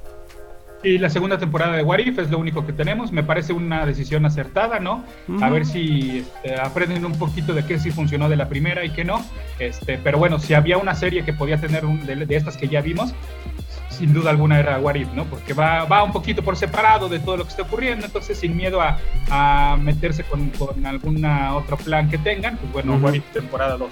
Y 0.84 1.00
la 1.00 1.10
segunda 1.10 1.38
temporada 1.38 1.76
de 1.76 1.84
What 1.84 2.00
If 2.00 2.20
es 2.20 2.30
lo 2.30 2.38
único 2.38 2.66
que 2.66 2.72
tenemos. 2.72 3.12
Me 3.12 3.24
parece 3.24 3.52
una 3.52 3.86
decisión 3.86 4.26
acertada, 4.26 4.80
¿no? 4.80 5.04
A 5.42 5.50
ver 5.50 5.66
si 5.66 6.20
este, 6.20 6.60
aprenden 6.60 7.04
un 7.04 7.18
poquito 7.18 7.54
de 7.54 7.66
qué 7.66 7.80
sí 7.80 7.90
funcionó 7.90 8.30
de 8.30 8.36
la 8.36 8.48
primera 8.48 8.86
y 8.86 8.92
qué 8.92 9.04
no. 9.04 9.26
Este, 9.60 9.98
pero 9.98 10.20
bueno, 10.20 10.40
si 10.40 10.54
había 10.54 10.78
una 10.78 10.94
serie 10.94 11.26
que 11.26 11.34
podía 11.34 11.60
tener 11.60 11.86
un, 11.86 12.06
de, 12.06 12.26
estas 12.30 12.58
que 12.58 12.68
ya 12.68 12.82
vimos, 12.82 13.14
sin 13.98 14.14
duda 14.14 14.30
alguna 14.30 14.60
era 14.60 14.80
What 14.80 14.96
If, 14.96 15.12
¿no? 15.14 15.26
Porque 15.26 15.54
va, 15.54 15.86
va 15.86 16.04
un 16.04 16.12
poquito 16.12 16.44
por 16.44 16.56
separado 16.56 17.10
de 17.10 17.20
todo 17.20 17.38
lo 17.38 17.44
que 17.44 17.50
está 17.50 17.64
ocurriendo, 17.64 18.06
entonces 18.06 18.38
sin 18.38 18.56
miedo 18.56 18.82
a, 18.82 18.98
a 19.30 19.78
meterse 19.78 20.24
con, 20.24 20.50
con 20.52 20.86
algún 20.86 21.26
otro 21.26 21.78
plan 21.78 22.10
que 22.10 22.18
tengan, 22.18 22.58
pues 22.58 22.72
bueno, 22.72 22.98
What 22.98 23.14
If 23.14 23.26
temporada 23.34 23.78
2. 23.78 23.90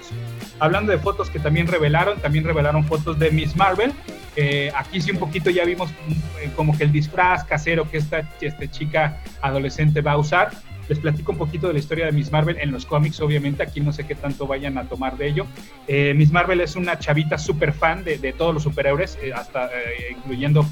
Hablando 0.60 0.92
de 0.92 0.98
fotos 0.98 1.28
que 1.28 1.38
también 1.38 1.66
revelaron, 1.66 2.18
también 2.20 2.44
revelaron 2.44 2.84
fotos 2.84 3.18
de 3.18 3.30
Miss 3.30 3.56
Marvel. 3.56 3.92
Eh, 4.36 4.70
aquí 4.76 5.00
sí 5.00 5.10
un 5.10 5.18
poquito 5.18 5.50
ya 5.50 5.64
vimos 5.64 5.90
mm, 5.90 6.50
como 6.54 6.76
que 6.76 6.84
el 6.84 6.92
disfraz 6.92 7.44
casero 7.44 7.90
que 7.90 7.96
esta, 7.98 8.28
esta 8.40 8.70
chica 8.70 9.18
adolescente 9.40 10.02
va 10.02 10.12
a 10.12 10.18
usar 10.18 10.50
les 10.88 10.98
platico 10.98 11.32
un 11.32 11.38
poquito 11.38 11.66
de 11.66 11.74
la 11.74 11.78
historia 11.78 12.06
de 12.06 12.12
Miss 12.12 12.32
Marvel 12.32 12.58
en 12.60 12.70
los 12.70 12.86
cómics, 12.86 13.20
obviamente, 13.20 13.62
aquí 13.62 13.80
no 13.80 13.92
sé 13.92 14.06
qué 14.06 14.14
tanto 14.14 14.46
vayan 14.46 14.78
a 14.78 14.84
tomar 14.84 15.16
de 15.16 15.28
ello. 15.28 15.46
Eh, 15.88 16.14
Miss 16.14 16.32
Marvel 16.32 16.60
es 16.60 16.76
una 16.76 16.98
chavita 16.98 17.38
súper 17.38 17.72
fan 17.72 18.04
de, 18.04 18.34
todos 18.36 18.54
los 18.54 18.62
superhéroes, 18.62 19.18
eh, 19.22 19.32
hasta 19.32 19.66
eh, 19.66 20.14
incluyendo 20.16 20.66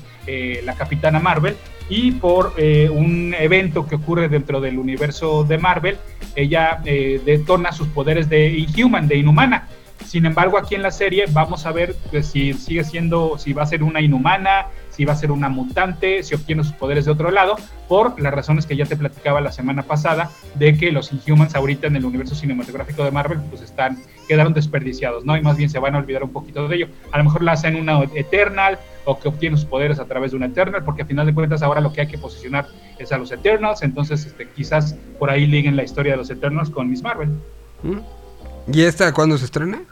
la 0.65 0.75
Capitana 0.75 1.21
Marvel, 1.21 1.55
y 1.91 2.13
por 2.13 2.55
un 2.57 3.35
evento 3.39 3.87
que 3.87 3.97
ocurre 3.97 4.31
dentro 4.31 4.59
del 4.59 4.79
universo 4.79 5.45
de 5.45 5.59
Marvel, 5.59 5.99
ella 6.35 6.81
detona 6.83 7.73
sus 7.73 7.89
poderes 7.89 8.31
de 8.31 8.49
Inhuman, 8.49 9.07
de 9.07 9.17
Inhumana. 9.17 9.69
Sin 10.05 10.27
embargo, 10.27 10.59
aquí 10.59 10.75
en 10.75 10.83
la 10.83 10.91
serie 10.91 11.25
vamos 11.31 11.67
a 11.67 11.73
ver 11.73 11.95
pues, 12.11 12.27
si 12.27 12.53
sigue 12.55 12.85
siendo, 12.85 13.37
si 13.39 13.53
va 13.53 13.63
a 13.63 13.67
ser 13.67 13.83
una 13.83 14.01
inhumana, 14.01 14.67
si 14.95 15.05
va 15.05 15.13
a 15.13 15.17
ser 15.17 15.33
una 15.33 15.49
mutante, 15.49 16.23
si 16.23 16.35
obtiene 16.35 16.63
sus 16.63 16.73
poderes 16.73 17.05
de 17.05 17.11
otro 17.11 17.31
lado, 17.31 17.57
por 17.89 18.21
las 18.21 18.33
razones 18.33 18.65
que 18.65 18.77
ya 18.77 18.87
te 18.87 18.97
platicaba 18.97 19.41
la 19.41 19.51
semana 19.51 19.83
pasada, 19.83 20.31
de 20.55 20.77
que 20.77 20.93
los 20.93 21.13
Inhumans 21.13 21.55
ahorita 21.55 21.89
en 21.89 21.97
el 21.97 22.05
universo 22.05 22.35
cinematográfico 22.35 23.05
de 23.05 23.11
Marvel, 23.11 23.41
pues 23.51 23.63
están, 23.63 23.99
quedaron 24.29 24.55
desperdiciados, 24.55 25.25
¿no? 25.25 25.37
Y 25.37 25.43
más 25.43 25.57
bien 25.57 25.69
se 25.69 25.79
van 25.81 25.97
a 25.97 25.99
olvidar 25.99 26.23
un 26.23 26.33
poquito 26.33 26.69
de 26.69 26.77
ello. 26.77 26.89
A 27.11 27.19
lo 27.19 27.25
mejor 27.25 27.43
la 27.43 27.53
hacen 27.53 27.75
una 27.77 28.03
Eternal 28.15 28.79
o 29.05 29.19
que 29.19 29.29
obtiene 29.29 29.57
sus 29.57 29.67
poderes 29.67 29.99
a 29.99 30.05
través 30.05 30.31
de 30.31 30.37
una 30.37 30.47
Eternal, 30.47 30.85
porque 30.85 31.03
a 31.03 31.07
final 31.07 31.27
de 31.27 31.35
cuentas 31.35 31.63
ahora 31.63 31.81
lo 31.81 31.93
que 31.93 32.03
hay 32.03 32.07
que 32.07 32.19
posicionar 32.19 32.67
es 32.99 33.11
a 33.11 33.19
los 33.19 33.33
Eternals, 33.33 33.83
entonces 33.83 34.25
este, 34.27 34.49
quizás 34.49 34.97
por 35.19 35.29
ahí 35.29 35.47
liguen 35.47 35.77
la 35.77 35.83
historia 35.83 36.13
de 36.13 36.19
los 36.19 36.31
Eternals 36.31 36.71
con 36.71 36.89
Miss 36.89 37.03
Marvel. 37.03 37.31
¿Mm? 37.83 37.99
¿Y 38.73 38.83
esta 38.83 39.13
cuándo 39.13 39.37
se 39.37 39.45
estrena? 39.45 39.83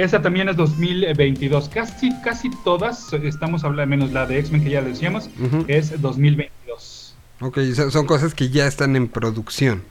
Esa 0.00 0.22
también 0.22 0.48
es 0.48 0.56
2022. 0.56 1.68
Casi, 1.68 2.10
casi 2.22 2.50
todas, 2.64 3.12
estamos 3.12 3.64
hablando, 3.64 3.90
menos 3.90 4.12
la 4.12 4.24
de 4.24 4.38
X-Men 4.38 4.64
que 4.64 4.70
ya 4.70 4.80
decíamos, 4.80 5.28
es 5.68 6.00
2022. 6.00 7.14
Ok, 7.40 7.58
son 7.90 8.06
cosas 8.06 8.34
que 8.34 8.48
ya 8.48 8.66
están 8.66 8.96
en 8.96 9.08
producción. 9.08 9.82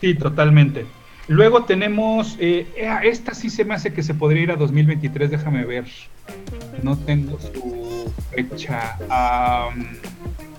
Sí, 0.00 0.14
totalmente. 0.14 0.84
Luego 1.28 1.64
tenemos, 1.64 2.36
eh, 2.40 2.66
eh, 2.76 2.98
esta 3.04 3.34
sí 3.34 3.50
se 3.50 3.64
me 3.64 3.74
hace 3.74 3.92
que 3.92 4.02
se 4.02 4.14
podría 4.14 4.42
ir 4.42 4.50
a 4.50 4.56
2023, 4.56 5.30
déjame 5.30 5.64
ver. 5.64 5.86
No 6.82 6.98
tengo 6.98 7.38
su 7.38 8.12
fecha. 8.32 8.98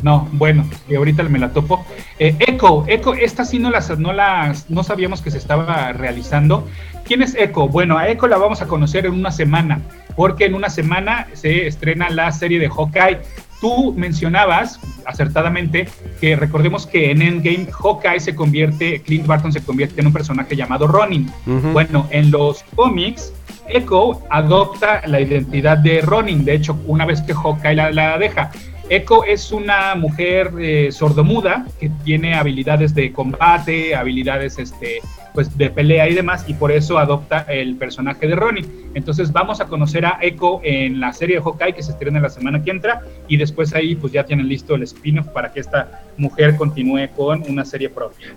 No, 0.01 0.29
bueno, 0.33 0.69
y 0.87 0.95
ahorita 0.95 1.23
me 1.23 1.39
la 1.39 1.51
topo. 1.51 1.85
Eh, 2.19 2.35
Echo, 2.39 2.85
Echo, 2.87 3.13
esta 3.15 3.43
sí 3.43 3.59
no 3.59 3.69
las, 3.69 3.97
no 3.97 4.13
las, 4.13 4.69
no 4.69 4.83
sabíamos 4.83 5.21
que 5.21 5.31
se 5.31 5.39
estaba 5.39 5.91
realizando. 5.93 6.67
¿Quién 7.05 7.21
es 7.21 7.35
Echo? 7.35 7.67
Bueno, 7.67 7.97
a 7.97 8.09
Echo 8.09 8.27
la 8.27 8.37
vamos 8.37 8.61
a 8.61 8.67
conocer 8.67 9.05
en 9.05 9.13
una 9.13 9.31
semana, 9.31 9.79
porque 10.15 10.45
en 10.45 10.55
una 10.55 10.69
semana 10.69 11.27
se 11.33 11.67
estrena 11.67 12.09
la 12.09 12.31
serie 12.31 12.59
de 12.59 12.67
Hawkeye. 12.67 13.19
Tú 13.61 13.93
mencionabas 13.95 14.79
acertadamente 15.05 15.87
que 16.19 16.35
recordemos 16.35 16.87
que 16.87 17.11
en 17.11 17.21
Endgame 17.21 17.67
Hawkeye 17.71 18.19
se 18.19 18.33
convierte, 18.33 19.01
Clint 19.01 19.27
Barton 19.27 19.53
se 19.53 19.63
convierte 19.63 20.01
en 20.01 20.07
un 20.07 20.13
personaje 20.13 20.55
llamado 20.55 20.87
Ronin. 20.87 21.31
Bueno, 21.73 22.07
en 22.09 22.31
los 22.31 22.63
cómics, 22.75 23.31
Echo 23.67 24.21
adopta 24.29 25.01
la 25.05 25.21
identidad 25.21 25.77
de 25.77 26.01
Ronin. 26.01 26.43
De 26.43 26.55
hecho, 26.55 26.77
una 26.85 27.05
vez 27.05 27.21
que 27.21 27.33
Hawkeye 27.33 27.75
la, 27.75 27.91
la 27.91 28.17
deja. 28.17 28.51
Echo 28.89 29.23
es 29.23 29.51
una 29.51 29.95
mujer 29.95 30.51
eh, 30.59 30.91
sordomuda 30.91 31.65
que 31.79 31.89
tiene 32.03 32.35
habilidades 32.35 32.93
de 32.93 33.11
combate, 33.11 33.95
habilidades 33.95 34.59
este, 34.59 35.01
pues, 35.33 35.57
de 35.57 35.71
pelea 35.71 36.07
y 36.07 36.13
demás, 36.13 36.45
y 36.47 36.53
por 36.53 36.71
eso 36.71 36.99
adopta 36.99 37.45
el 37.49 37.75
personaje 37.77 38.27
de 38.27 38.35
Ronin. 38.35 38.91
Entonces 38.93 39.31
vamos 39.31 39.59
a 39.59 39.65
conocer 39.65 40.05
a 40.05 40.19
Echo 40.21 40.61
en 40.63 40.99
la 40.99 41.13
serie 41.13 41.37
de 41.37 41.41
Hawkeye 41.41 41.73
que 41.73 41.81
se 41.81 41.91
estrena 41.91 42.19
la 42.19 42.29
semana 42.29 42.63
que 42.63 42.69
entra, 42.71 43.01
y 43.27 43.37
después 43.37 43.73
ahí 43.73 43.95
pues 43.95 44.13
ya 44.13 44.23
tienen 44.23 44.47
listo 44.47 44.75
el 44.75 44.83
spin-off 44.83 45.27
para 45.29 45.51
que 45.51 45.61
esta 45.61 46.03
mujer 46.17 46.55
continúe 46.55 47.09
con 47.15 47.43
una 47.49 47.65
serie 47.65 47.89
propia. 47.89 48.27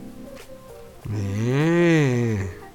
Eh. 1.14 2.67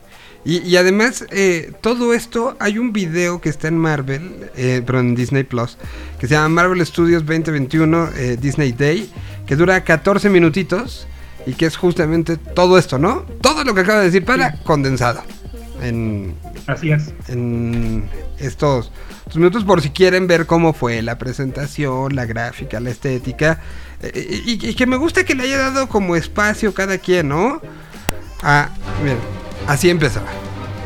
Y, 0.45 0.57
y 0.59 0.75
además, 0.77 1.25
eh, 1.31 1.71
todo 1.81 2.13
esto, 2.13 2.55
hay 2.59 2.77
un 2.77 2.91
video 2.91 3.39
que 3.39 3.49
está 3.49 3.69
en 3.69 3.77
Marvel, 3.77 4.49
eh, 4.57 4.81
perdón, 4.85 5.09
en 5.09 5.15
Disney 5.15 5.43
Plus, 5.43 5.77
que 6.19 6.27
se 6.27 6.33
llama 6.35 6.49
Marvel 6.49 6.85
Studios 6.85 7.25
2021 7.25 8.09
eh, 8.15 8.37
Disney 8.39 8.73
Day, 8.73 9.09
que 9.45 9.55
dura 9.55 9.83
14 9.83 10.29
minutitos 10.29 11.07
y 11.45 11.53
que 11.53 11.65
es 11.65 11.77
justamente 11.77 12.35
todo 12.37 12.77
esto, 12.77 12.97
¿no? 12.99 13.25
Todo 13.41 13.63
lo 13.63 13.73
que 13.73 13.81
acaba 13.81 13.99
de 13.99 14.05
decir 14.05 14.25
para 14.25 14.57
condensado 14.63 15.21
en, 15.81 16.35
Así 16.67 16.91
es. 16.91 17.13
en 17.27 18.09
estos, 18.37 18.91
estos 19.19 19.35
minutos 19.37 19.63
por 19.63 19.81
si 19.81 19.89
quieren 19.91 20.27
ver 20.27 20.45
cómo 20.45 20.73
fue 20.73 21.01
la 21.01 21.17
presentación, 21.17 22.15
la 22.15 22.25
gráfica, 22.25 22.79
la 22.79 22.89
estética. 22.89 23.61
eh, 24.01 24.41
y, 24.45 24.69
y 24.69 24.73
que 24.75 24.85
me 24.85 24.97
gusta 24.97 25.23
que 25.23 25.35
le 25.35 25.43
haya 25.43 25.57
dado 25.57 25.87
como 25.87 26.15
espacio 26.15 26.73
cada 26.73 26.97
quien, 26.97 27.29
¿no? 27.29 27.61
Ah, 28.41 28.69
miren, 29.01 29.17
así 29.68 29.89
empezaba. 29.89 30.28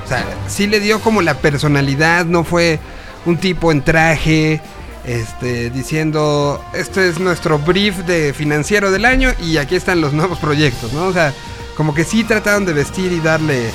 O 0.06 0.08
sea, 0.08 0.24
sí 0.48 0.68
le 0.68 0.80
dio 0.80 1.00
como 1.02 1.22
la 1.22 1.36
personalidad, 1.36 2.26
no 2.26 2.44
fue 2.44 2.80
un 3.26 3.38
tipo 3.38 3.72
en 3.72 3.84
traje, 3.84 4.62
este, 5.06 5.70
diciendo, 5.70 6.64
esto 6.74 7.02
es 7.02 7.20
nuestro 7.20 7.60
brief 7.60 8.00
de 8.00 8.34
financiero 8.34 8.92
del 8.92 9.06
año 9.06 9.34
y 9.42 9.58
aquí 9.58 9.76
están 9.76 10.02
los 10.02 10.14
nuevos 10.14 10.40
proyectos, 10.40 10.94
¿no? 10.94 11.06
O 11.08 11.14
sea, 11.14 11.34
como 11.76 11.94
que 11.94 12.04
sí 12.04 12.24
trataron 12.24 12.66
de 12.66 12.74
vestir 12.74 13.12
y 13.12 13.20
darle, 13.20 13.70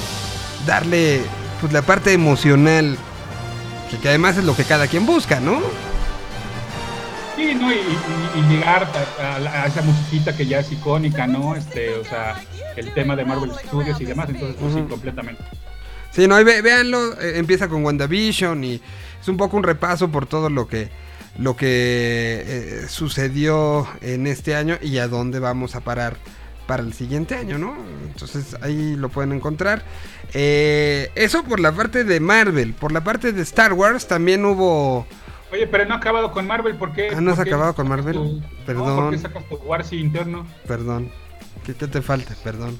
darle, 0.66 1.20
pues 1.60 1.72
la 1.72 1.82
parte 1.82 2.12
emocional, 2.12 2.96
que, 4.00 4.08
además 4.08 4.36
es 4.38 4.44
lo 4.44 4.56
que 4.56 4.64
cada 4.64 4.86
quien 4.86 5.04
busca, 5.06 5.38
¿no? 5.40 5.60
Sí, 7.36 7.54
¿no? 7.54 7.70
Y, 7.72 7.76
y- 7.76 8.48
llegar 8.48 8.90
a 9.20 9.66
esa 9.66 9.82
musiquita 9.82 10.36
que 10.36 10.46
ya 10.46 10.58
es 10.60 10.72
icónica, 10.72 11.26
¿no? 11.26 11.54
Este, 11.54 11.94
o 11.94 12.04
sea, 12.04 12.36
el 12.76 12.92
tema 12.94 13.16
de 13.16 13.24
Marvel 13.24 13.52
Studios 13.66 14.00
y 14.00 14.04
demás, 14.04 14.28
entonces, 14.28 14.56
pues 14.60 14.72
sí, 14.72 14.80
Ujú. 14.80 14.88
completamente. 14.88 15.42
Sí, 16.10 16.28
no, 16.28 16.38
y 16.40 16.44
ve- 16.44 16.60
véanlo, 16.62 17.18
eh, 17.20 17.38
empieza 17.38 17.68
con 17.68 17.84
WandaVision 17.84 18.62
y 18.64 18.80
es 19.20 19.28
un 19.28 19.36
poco 19.36 19.56
un 19.56 19.62
repaso 19.62 20.10
por 20.10 20.26
todo 20.26 20.50
lo 20.50 20.66
que 20.68 20.90
lo 21.38 21.56
que 21.56 22.42
eh, 22.46 22.84
sucedió 22.88 23.88
en 24.02 24.26
este 24.26 24.54
año 24.54 24.76
y 24.82 24.98
a 24.98 25.08
dónde 25.08 25.38
vamos 25.38 25.74
a 25.74 25.80
parar 25.80 26.16
para 26.66 26.82
el 26.82 26.92
siguiente 26.92 27.34
año, 27.34 27.56
¿no? 27.56 27.74
Entonces 28.06 28.54
ahí 28.60 28.96
lo 28.96 29.08
pueden 29.08 29.32
encontrar. 29.32 29.82
Eh, 30.34 31.10
eso 31.14 31.42
por 31.44 31.58
la 31.60 31.72
parte 31.72 32.04
de 32.04 32.20
Marvel, 32.20 32.74
por 32.74 32.92
la 32.92 33.02
parte 33.02 33.32
de 33.32 33.40
Star 33.42 33.72
Wars 33.72 34.06
también 34.06 34.44
hubo... 34.44 35.06
Oye, 35.50 35.66
pero 35.66 35.86
no 35.86 35.94
ha 35.94 35.96
acabado 35.98 36.32
con 36.32 36.46
Marvel, 36.46 36.76
¿por 36.76 36.92
qué? 36.92 37.10
Ah, 37.16 37.20
¿no 37.22 37.32
has 37.32 37.38
acabado 37.38 37.74
con 37.74 37.88
Marvel? 37.88 38.14
tu- 38.14 38.42
Perdón. 38.66 38.86
No, 38.86 38.96
¿por 39.02 39.10
qué 39.12 39.18
sacas 39.18 39.48
tu 39.48 39.56
Warsi 39.56 39.96
interno? 39.96 40.46
Perdón, 40.66 41.10
¿qué, 41.64 41.74
qué 41.74 41.88
te 41.88 42.02
falta? 42.02 42.34
Perdón. 42.42 42.78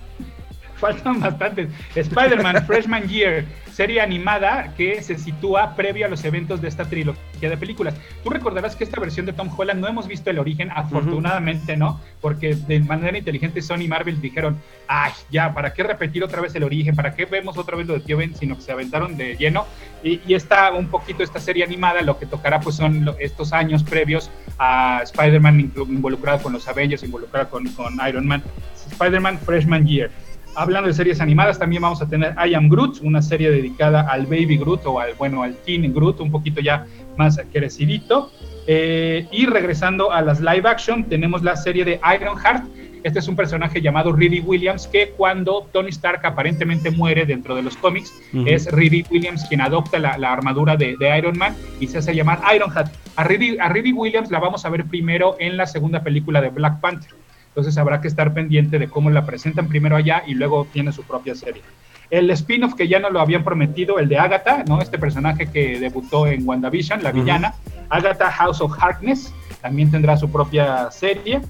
Faltan 0.83 1.21
bastantes. 1.21 1.69
Spider-Man 1.95 2.57
Freshman 2.67 3.07
Year, 3.07 3.45
serie 3.73 4.01
animada 4.01 4.75
que 4.77 5.01
se 5.01 5.17
sitúa 5.17 5.77
previo 5.77 6.07
a 6.07 6.09
los 6.09 6.25
eventos 6.25 6.61
de 6.61 6.67
esta 6.67 6.87
trilogía 6.87 7.49
de 7.49 7.57
películas. 7.57 7.95
Tú 8.25 8.31
recordarás 8.31 8.75
que 8.75 8.83
esta 8.83 9.01
versión 9.01 9.25
de 9.25 9.33
Tom 9.33 9.49
Holland 9.57 9.81
no 9.81 9.87
hemos 9.87 10.09
visto 10.09 10.31
el 10.31 10.41
origen, 10.41 10.73
afortunadamente, 10.75 11.77
¿no? 11.77 12.01
Porque 12.21 12.57
de 12.57 12.81
manera 12.81 13.17
inteligente 13.17 13.63
Sony 13.63 13.83
y 13.83 13.89
Marvel 13.89 14.21
dijeron, 14.21 14.59
ay, 14.89 15.13
ya, 15.31 15.55
¿para 15.55 15.73
qué 15.73 15.85
repetir 15.85 16.25
otra 16.25 16.41
vez 16.41 16.53
el 16.57 16.65
origen? 16.65 16.97
¿Para 16.97 17.15
qué 17.15 17.27
vemos 17.27 17.57
otra 17.59 17.77
vez 17.77 17.87
lo 17.87 17.95
de 17.95 18.01
Tío 18.01 18.17
Ben? 18.17 18.35
Sino 18.35 18.57
que 18.57 18.63
se 18.63 18.73
aventaron 18.73 19.17
de 19.17 19.37
lleno. 19.37 19.67
Y, 20.03 20.21
y 20.27 20.35
esta, 20.35 20.73
un 20.73 20.89
poquito 20.89 21.23
esta 21.23 21.39
serie 21.39 21.63
animada, 21.63 22.03
lo 22.03 22.19
que 22.19 22.27
tocará 22.27 22.59
pues 22.59 22.75
son 22.75 23.09
estos 23.21 23.53
años 23.53 23.85
previos 23.85 24.33
a 24.59 25.03
Spider-Man 25.05 25.73
involucrado 25.77 26.43
con 26.43 26.53
los 26.53 26.67
Avengers, 26.67 27.05
involucrado 27.05 27.49
con, 27.51 27.69
con 27.69 28.01
Iron 28.09 28.27
Man. 28.27 28.43
Spider-Man 28.91 29.39
Freshman 29.39 29.87
Year. 29.87 30.11
Hablando 30.55 30.89
de 30.89 30.95
series 30.95 31.21
animadas, 31.21 31.59
también 31.59 31.81
vamos 31.81 32.03
a 32.03 32.09
tener 32.09 32.35
I 32.45 32.55
Am 32.55 32.69
Groot, 32.69 33.01
una 33.03 33.23
serie 33.23 33.51
dedicada 33.51 34.03
al 34.03 34.27
Baby 34.27 34.59
Groot 34.59 34.85
o 34.85 35.01
al, 35.01 35.15
bueno, 35.15 35.43
al 35.43 35.57
Teen 35.57 35.93
Groot, 35.95 36.21
un 36.21 36.31
poquito 36.31 36.61
ya 36.61 36.87
más 37.17 37.41
crecidito. 37.53 38.31
Eh, 38.67 39.27
y 39.33 39.47
regresando 39.47 40.13
a 40.13 40.21
las 40.21 40.41
live 40.41 40.69
action, 40.69 41.05
tenemos 41.05 41.43
la 41.43 41.57
serie 41.57 41.85
de 41.85 42.01
Ironheart. 42.15 42.65
Este 43.03 43.19
es 43.19 43.27
un 43.27 43.35
personaje 43.35 43.81
llamado 43.81 44.13
Riri 44.13 44.41
Williams 44.41 44.87
que 44.87 45.11
cuando 45.17 45.69
Tony 45.73 45.89
Stark 45.89 46.21
aparentemente 46.25 46.91
muere 46.93 47.27
dentro 47.27 47.57
de 47.57 47.63
los 47.63 47.77
cómics, 47.77 48.13
es 48.47 48.71
Riri 48.71 49.05
Williams 49.11 49.45
quien 49.49 49.61
adopta 49.61 49.99
la, 49.99 50.17
la 50.19 50.33
armadura 50.33 50.77
de, 50.77 50.97
de 50.97 51.19
Iron 51.19 51.37
Man 51.37 51.57
y 51.81 51.89
se 51.89 51.99
hace 51.99 52.15
llamar 52.15 52.41
Ironheart. 52.55 52.93
A 53.17 53.25
Riri, 53.25 53.59
a 53.59 53.69
Riri 53.71 53.93
Williams 53.93 54.31
la 54.31 54.39
vamos 54.39 54.65
a 54.65 54.69
ver 54.69 54.85
primero 54.85 55.35
en 55.41 55.57
la 55.57 55.67
segunda 55.67 56.05
película 56.05 56.41
de 56.41 56.51
Black 56.51 56.79
Panther. 56.81 57.11
Entonces 57.53 57.77
habrá 57.77 58.01
que 58.01 58.09
estar 58.09 58.33
pendiente 58.33 58.79
de 58.79 58.89
cómo 58.89 59.11
la 59.11 59.27
presentan 59.27 59.69
primero 59.69 59.95
allá 59.97 60.23
y 60.27 60.35
luego 60.35 60.67
tiene 60.73 60.91
su 60.91 61.03
propia 61.03 61.35
serie. 61.35 61.63
El 62.09 62.31
spin-off 62.31 62.75
que 62.75 62.89
ya 62.89 62.99
nos 62.99 63.13
lo 63.13 63.21
habían 63.21 63.45
prometido, 63.45 63.99
el 63.99 64.09
de 64.09 64.19
Agatha, 64.19 64.65
¿no? 64.67 64.81
Este 64.81 64.99
personaje 64.99 65.47
que 65.51 65.79
debutó 65.79 66.27
en 66.27 66.47
WandaVision, 66.47 67.03
la 67.03 67.13
villana. 67.13 67.55
Agatha 67.89 68.31
House 68.31 68.61
of 68.61 68.73
Harkness 68.79 69.33
también 69.61 69.91
tendrá 69.91 70.17
su 70.17 70.31
propia 70.31 70.91
serie. 70.91 71.41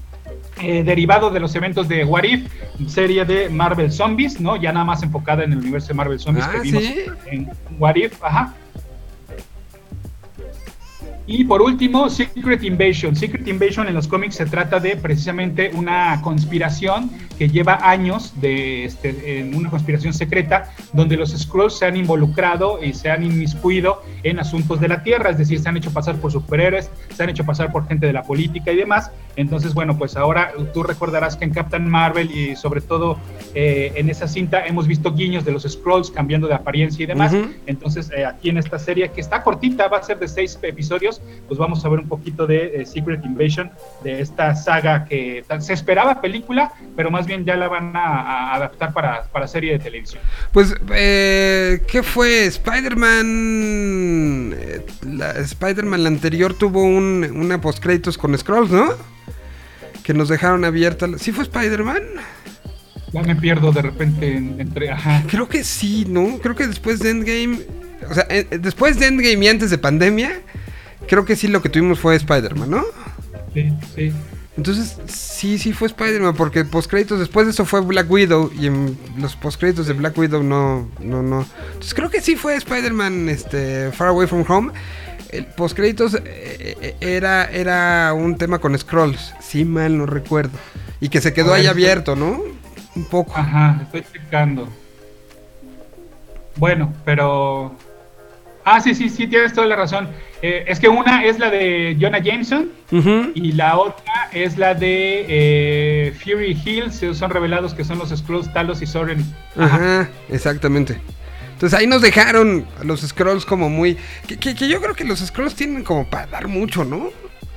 Eh, 0.61 0.83
derivado 0.83 1.29
de 1.31 1.39
los 1.39 1.53
eventos 1.55 1.87
de 1.87 2.05
What 2.05 2.23
If, 2.23 2.49
serie 2.87 3.25
de 3.25 3.49
Marvel 3.49 3.91
Zombies, 3.91 4.39
¿no? 4.39 4.55
Ya 4.55 4.71
nada 4.71 4.85
más 4.85 5.03
enfocada 5.03 5.43
en 5.43 5.51
el 5.51 5.59
universo 5.59 5.89
de 5.89 5.93
Marvel 5.95 6.19
Zombies 6.19 6.45
Ah, 6.47 6.51
que 6.53 6.59
vimos 6.59 6.83
¿sí? 6.83 7.05
en 7.27 7.49
What 7.79 7.95
If, 7.95 8.23
ajá. 8.23 8.53
Y 11.25 11.45
por 11.45 11.61
último, 11.61 12.09
Secret 12.09 12.63
Invasion. 12.63 13.15
Secret 13.15 13.47
Invasion 13.47 13.87
en 13.87 13.93
los 13.93 14.07
cómics 14.07 14.35
se 14.35 14.45
trata 14.45 14.79
de 14.79 14.97
precisamente 14.97 15.71
una 15.73 16.19
conspiración 16.21 17.09
que 17.37 17.49
lleva 17.49 17.79
años 17.81 18.33
de 18.41 18.85
este, 18.85 19.39
en 19.39 19.55
una 19.55 19.69
conspiración 19.69 20.13
secreta 20.13 20.71
donde 20.91 21.17
los 21.17 21.31
Skrulls 21.31 21.77
se 21.77 21.85
han 21.85 21.95
involucrado 21.95 22.83
y 22.83 22.93
se 22.93 23.09
han 23.09 23.23
inmiscuido 23.23 24.01
en 24.23 24.39
asuntos 24.39 24.79
de 24.79 24.87
la 24.87 25.03
Tierra, 25.03 25.31
es 25.31 25.37
decir, 25.37 25.59
se 25.59 25.69
han 25.69 25.77
hecho 25.77 25.91
pasar 25.91 26.17
por 26.17 26.31
superhéroes, 26.31 26.89
se 27.13 27.23
han 27.23 27.29
hecho 27.29 27.43
pasar 27.45 27.71
por 27.71 27.87
gente 27.87 28.05
de 28.05 28.13
la 28.13 28.23
política 28.23 28.71
y 28.71 28.75
demás. 28.75 29.11
Entonces, 29.35 29.73
bueno, 29.73 29.97
pues 29.97 30.15
ahora 30.15 30.53
tú 30.73 30.83
recordarás 30.83 31.35
que 31.35 31.45
en 31.45 31.51
Captain 31.51 31.89
Marvel 31.89 32.29
y 32.31 32.55
sobre 32.55 32.81
todo 32.81 33.17
eh, 33.55 33.91
en 33.95 34.09
esa 34.09 34.27
cinta 34.27 34.65
hemos 34.65 34.87
visto 34.87 35.13
guiños 35.13 35.43
de 35.45 35.51
los 35.51 35.63
Skrulls 35.63 36.11
cambiando 36.11 36.47
de 36.47 36.53
apariencia 36.53 37.03
y 37.03 37.07
demás. 37.07 37.33
Entonces, 37.65 38.11
eh, 38.15 38.25
aquí 38.25 38.49
en 38.49 38.57
esta 38.57 38.77
serie, 38.77 39.09
que 39.11 39.21
está 39.21 39.41
cortita, 39.41 39.87
va 39.87 39.97
a 39.97 40.03
ser 40.03 40.19
de 40.19 40.27
seis 40.27 40.59
episodios, 40.61 41.12
pues 41.47 41.57
vamos 41.59 41.83
a 41.85 41.89
ver 41.89 41.99
un 41.99 42.07
poquito 42.07 42.47
de 42.47 42.81
eh, 42.81 42.85
Secret 42.85 43.23
Invasion, 43.25 43.71
de 44.03 44.21
esta 44.21 44.55
saga 44.55 45.05
que 45.05 45.43
se 45.59 45.73
esperaba 45.73 46.21
película, 46.21 46.71
pero 46.95 47.11
más 47.11 47.25
bien 47.25 47.45
ya 47.45 47.55
la 47.55 47.67
van 47.67 47.95
a, 47.95 47.99
a 48.03 48.55
adaptar 48.55 48.93
para, 48.93 49.23
para 49.25 49.47
serie 49.47 49.73
de 49.73 49.79
televisión. 49.79 50.21
Pues, 50.51 50.75
eh, 50.93 51.81
¿qué 51.87 52.01
fue? 52.03 52.45
Spider-Man. 53.33 54.53
eh, 54.57 54.85
la 55.11 55.31
Spider-Man 55.31 56.03
la 56.03 56.09
anterior 56.09 56.53
tuvo 56.53 56.83
un, 56.83 57.23
una 57.35 57.59
postcréditos 57.61 58.17
con 58.17 58.37
Scrolls, 58.37 58.71
¿no? 58.71 58.89
Que 60.03 60.13
nos 60.13 60.29
dejaron 60.29 60.65
abierta. 60.65 61.07
la- 61.07 61.17
¿Sí 61.17 61.31
fue 61.31 61.43
Spider-Man? 61.43 62.01
Ya 63.11 63.21
me 63.21 63.35
pierdo 63.35 63.71
de 63.71 63.81
repente 63.81 64.35
en- 64.37 64.59
entre... 64.59 64.89
Ajá. 64.91 65.23
Creo 65.27 65.47
que 65.47 65.63
sí, 65.63 66.05
¿no? 66.09 66.39
Creo 66.41 66.55
que 66.55 66.67
después 66.67 66.99
de 66.99 67.11
Endgame. 67.11 67.59
O 68.09 68.13
sea, 68.13 68.25
después 68.59 68.99
de 68.99 69.07
Endgame 69.07 69.45
y 69.45 69.47
antes 69.47 69.69
de 69.69 69.77
pandemia. 69.77 70.41
Creo 71.07 71.25
que 71.25 71.35
sí 71.35 71.47
lo 71.47 71.61
que 71.61 71.69
tuvimos 71.69 71.99
fue 71.99 72.15
Spider-Man, 72.15 72.69
¿no? 72.69 72.83
Sí, 73.53 73.71
sí. 73.95 74.13
Entonces, 74.55 74.97
sí, 75.07 75.57
sí 75.57 75.73
fue 75.73 75.87
Spider-Man, 75.87 76.35
porque 76.35 76.63
postcréditos, 76.63 77.19
después 77.19 77.47
de 77.47 77.51
eso 77.51 77.65
fue 77.65 77.81
Black 77.81 78.09
Widow, 78.09 78.51
y 78.55 78.67
en 78.67 78.97
los 79.17 79.35
postcréditos 79.35 79.87
de 79.87 79.93
Black 79.93 80.17
Widow 80.17 80.43
no, 80.43 80.87
no, 80.99 81.23
no. 81.23 81.45
Entonces 81.67 81.93
creo 81.93 82.09
que 82.09 82.21
sí 82.21 82.35
fue 82.35 82.55
Spider-Man, 82.55 83.29
este, 83.29 83.91
Far 83.91 84.09
Away 84.09 84.27
From 84.27 84.45
Home. 84.47 84.71
el 85.31 85.45
postcréditos 85.45 86.13
eh, 86.13 86.21
eh, 86.25 86.95
era, 87.01 87.49
era 87.49 88.13
un 88.13 88.37
tema 88.37 88.59
con 88.59 88.77
scrolls, 88.77 89.33
si 89.41 89.65
mal 89.65 89.97
no 89.97 90.05
recuerdo. 90.05 90.57
Y 91.01 91.09
que 91.09 91.19
se 91.19 91.33
quedó 91.33 91.51
ver, 91.51 91.61
ahí 91.61 91.67
abierto, 91.67 92.15
¿no? 92.15 92.39
Un 92.95 93.05
poco. 93.05 93.33
Ajá, 93.35 93.81
estoy 93.83 94.03
checando. 94.13 94.69
Bueno, 96.57 96.93
pero. 97.03 97.75
Ah, 98.65 98.79
sí, 98.79 98.95
sí, 98.95 99.09
sí, 99.09 99.27
tienes 99.27 99.53
toda 99.53 99.67
la 99.67 99.75
razón. 99.75 100.07
Eh, 100.41 100.63
es 100.67 100.79
que 100.79 100.87
una 100.89 101.23
es 101.25 101.37
la 101.39 101.49
de 101.49 101.97
Jonah 101.99 102.19
Jameson 102.19 102.69
y 103.35 103.51
la 103.53 103.77
otra 103.77 104.29
es 104.31 104.57
la 104.57 104.73
de 104.73 105.25
eh, 105.27 106.13
Fury 106.23 106.57
Hills. 106.63 107.01
Son 107.17 107.29
revelados 107.29 107.73
que 107.73 107.83
son 107.83 107.99
los 107.99 108.09
Skrulls, 108.09 108.51
Talos 108.53 108.81
y 108.81 108.85
Soren. 108.85 109.23
Ajá, 109.57 110.09
exactamente. 110.29 110.99
Entonces 111.53 111.77
ahí 111.79 111.87
nos 111.87 112.01
dejaron 112.01 112.65
los 112.83 113.01
scrolls 113.01 113.45
como 113.45 113.69
muy... 113.69 113.97
Que, 114.27 114.37
que- 114.37 114.55
que 114.55 114.67
yo 114.67 114.81
creo 114.81 114.95
que 114.95 115.03
los 115.05 115.19
scrolls 115.19 115.55
tienen 115.55 115.83
como 115.83 116.05
para 116.05 116.27
dar 116.27 116.47
mucho, 116.47 116.83
¿no? 116.83 117.09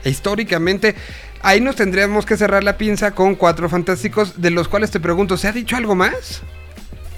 Históricamente, 0.05 0.95
ahí 1.43 1.61
nos 1.61 1.75
tendríamos 1.77 2.25
que 2.27 2.37
cerrar 2.37 2.63
la 2.63 2.77
pinza 2.77 3.13
con 3.13 3.35
cuatro 3.35 3.69
fantásticos, 3.69 4.41
de 4.41 4.51
los 4.51 4.69
cuales 4.69 4.91
te 4.93 5.01
pregunto, 5.01 5.37
¿se 5.37 5.49
ha 5.49 5.53
dicho 5.53 5.77
algo 5.77 5.95
más? 5.97 6.43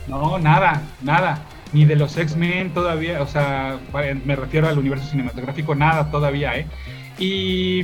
No, 0.07 0.39
nada, 0.39 0.81
nada. 1.03 1.43
Ni 1.73 1.85
de 1.85 1.97
los 1.97 2.17
X-Men 2.17 2.73
todavía, 2.73 3.21
o 3.21 3.27
sea, 3.27 3.79
me 4.25 4.37
refiero 4.37 4.69
al 4.69 4.79
universo 4.79 5.07
cinematográfico, 5.11 5.75
nada 5.75 6.11
todavía, 6.11 6.57
¿eh? 6.57 6.67
Y, 7.19 7.83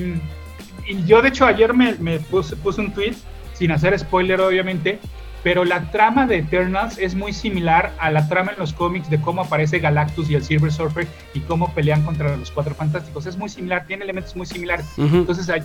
yo, 1.07 1.21
de 1.21 1.29
hecho, 1.29 1.47
ayer 1.47 1.75
me, 1.75 2.19
puse 2.21 2.81
un 2.81 2.93
tweet, 2.93 3.15
sin 3.53 3.73
hacer 3.73 3.99
spoiler, 3.99 4.41
obviamente, 4.41 4.99
pero 5.45 5.65
la 5.65 5.91
trama 5.93 6.27
de 6.27 6.39
Eternals 6.39 6.99
es 6.99 7.15
muy 7.15 7.33
similar 7.35 7.93
a 8.01 8.11
la 8.11 8.27
trama 8.29 8.53
en 8.53 8.59
los 8.59 8.73
cómics 8.73 9.09
de 9.11 9.21
cómo 9.21 9.43
aparece 9.43 9.79
Galactus 9.79 10.29
y 10.31 10.35
el 10.35 10.43
Silver 10.43 10.73
Surfer 10.73 11.07
y 11.35 11.41
cómo 11.41 11.73
pelean 11.75 12.03
contra 12.03 12.35
los 12.37 12.51
Cuatro 12.51 12.75
Fantásticos. 12.75 13.27
Es 13.27 13.37
muy 13.37 13.49
similar, 13.51 13.87
tiene 13.87 14.05
elementos 14.05 14.35
muy 14.35 14.47
similares. 14.47 14.87
Ujú. 14.97 15.17
Entonces, 15.19 15.49
ahí 15.51 15.61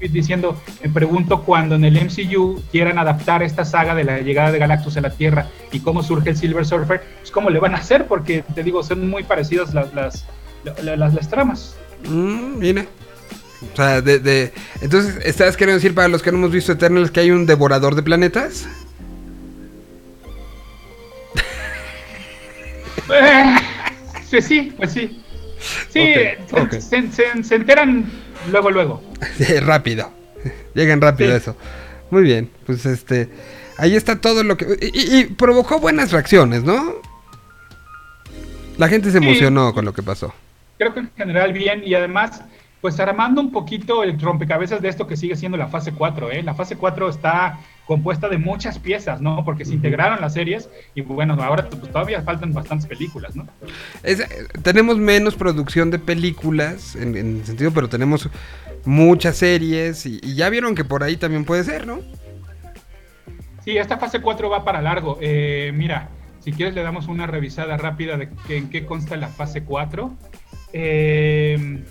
estoy 0.00 0.08
diciendo, 0.08 0.56
me 0.82 0.88
pregunto 0.90 1.42
cuando 1.42 1.74
en 1.74 1.84
el 1.84 1.96
MCU 1.96 2.62
quieran 2.70 2.98
adaptar 2.98 3.42
esta 3.42 3.64
saga 3.64 3.94
de 3.96 4.04
la 4.04 4.20
llegada 4.20 4.52
de 4.52 4.58
Galactus 4.60 4.96
a 4.96 5.00
la 5.00 5.10
Tierra 5.10 5.48
y 5.72 5.80
cómo 5.80 6.02
surge 6.04 6.30
el 6.30 6.36
Silver 6.36 6.64
Surfer, 6.64 7.02
pues 7.18 7.30
cómo 7.32 7.50
le 7.50 7.58
van 7.58 7.74
a 7.74 7.78
hacer, 7.78 8.06
porque 8.06 8.44
te 8.54 8.62
digo, 8.62 8.82
son 8.84 9.08
muy 9.10 9.24
parecidas 9.24 9.74
las, 9.74 9.92
las, 9.92 10.24
la- 10.84 10.96
las, 10.96 11.14
las 11.14 11.28
tramas. 11.28 11.74
Mm, 12.08 12.58
mira. 12.58 12.86
O 13.72 13.76
sea, 13.76 14.00
de, 14.00 14.18
de- 14.20 14.52
Entonces, 14.80 15.18
¿estás 15.24 15.56
queriendo 15.56 15.76
decir 15.78 15.94
para 15.94 16.08
los 16.08 16.22
que 16.22 16.30
no 16.32 16.38
hemos 16.38 16.50
visto 16.52 16.72
Eternals 16.72 17.10
que 17.10 17.20
hay 17.20 17.30
un 17.32 17.44
devorador 17.44 17.94
de 17.94 18.02
planetas? 18.02 18.66
sí, 24.30 24.40
sí, 24.42 24.72
pues 24.76 24.92
sí. 24.92 25.22
Sí, 25.90 26.14
Ok, 26.52 26.70
se, 26.72 26.80
se- 26.80 27.12
se- 27.12 27.44
se 27.44 27.54
enteran 27.54 28.10
luego, 28.50 28.70
luego. 28.70 29.02
Rápido. 29.62 30.10
Llegan 30.74 31.00
rápido 31.00 31.30
Sí. 31.30 31.36
eso. 31.36 31.56
Muy 32.10 32.22
bien, 32.22 32.50
pues 32.66 32.86
este... 32.86 33.28
Ahí 33.76 33.96
está 33.96 34.20
todo 34.20 34.42
lo 34.42 34.56
que... 34.56 34.66
Y, 34.92 35.24
provocó 35.24 35.78
buenas 35.80 36.12
reacciones, 36.12 36.62
¿no? 36.64 36.94
La 38.78 38.88
gente 38.88 39.10
se 39.10 39.18
Sí. 39.18 39.24
emocionó 39.24 39.72
con 39.74 39.84
lo 39.84 39.92
que 39.92 40.02
pasó. 40.02 40.32
creo 40.78 40.94
que 40.94 41.00
en 41.00 41.10
general 41.16 41.52
bien 41.52 41.82
y 41.84 41.94
además 41.94 42.42
pues 42.80 42.98
armando 42.98 43.42
un 43.42 43.52
poquito 43.52 44.02
el 44.02 44.18
rompecabezas 44.18 44.80
de 44.80 44.88
esto 44.88 45.06
que 45.06 45.14
sigue 45.18 45.36
siendo 45.36 45.58
la 45.58 45.66
fase 45.68 45.92
4, 45.92 46.30
¿eh? 46.32 46.42
La 46.42 46.54
fase 46.54 46.76
4 46.76 47.10
está 47.10 47.58
compuesta 47.90 48.28
de 48.28 48.38
muchas 48.38 48.78
piezas, 48.78 49.20
¿no? 49.20 49.44
Porque 49.44 49.64
se 49.64 49.74
integraron 49.74 50.20
las 50.20 50.34
series 50.34 50.70
y 50.94 51.00
bueno, 51.00 51.34
ahora 51.42 51.68
pues, 51.68 51.90
todavía 51.90 52.22
faltan 52.22 52.52
bastantes 52.52 52.86
películas, 52.86 53.34
¿no? 53.34 53.48
Es- 54.04 54.20
eh, 54.20 54.28
tenemos 54.62 54.96
menos 54.98 55.34
producción 55.34 55.90
de 55.90 55.98
películas, 55.98 56.94
en, 56.94 57.16
en 57.16 57.44
sentido, 57.44 57.72
pero 57.72 57.88
tenemos 57.88 58.28
muchas 58.84 59.38
series 59.38 60.06
y, 60.06 60.20
y 60.22 60.36
ya 60.36 60.48
vieron 60.50 60.76
que 60.76 60.84
por 60.84 61.02
ahí 61.02 61.16
también 61.16 61.44
puede 61.44 61.64
ser, 61.64 61.84
¿no? 61.84 61.98
Sí, 63.64 63.76
esta 63.76 63.98
fase 63.98 64.20
4 64.20 64.48
va 64.48 64.64
para 64.64 64.80
largo. 64.80 65.18
Eh, 65.20 65.72
mira, 65.74 66.10
si 66.38 66.52
quieres 66.52 66.76
le 66.76 66.84
damos 66.84 67.08
una 67.08 67.26
revisada 67.26 67.76
rápida 67.76 68.16
de 68.16 68.28
que- 68.46 68.56
en 68.56 68.70
qué 68.70 68.86
consta 68.86 69.16
la 69.16 69.26
fase 69.26 69.64
4. 69.64 70.14
Eh, 70.72 71.82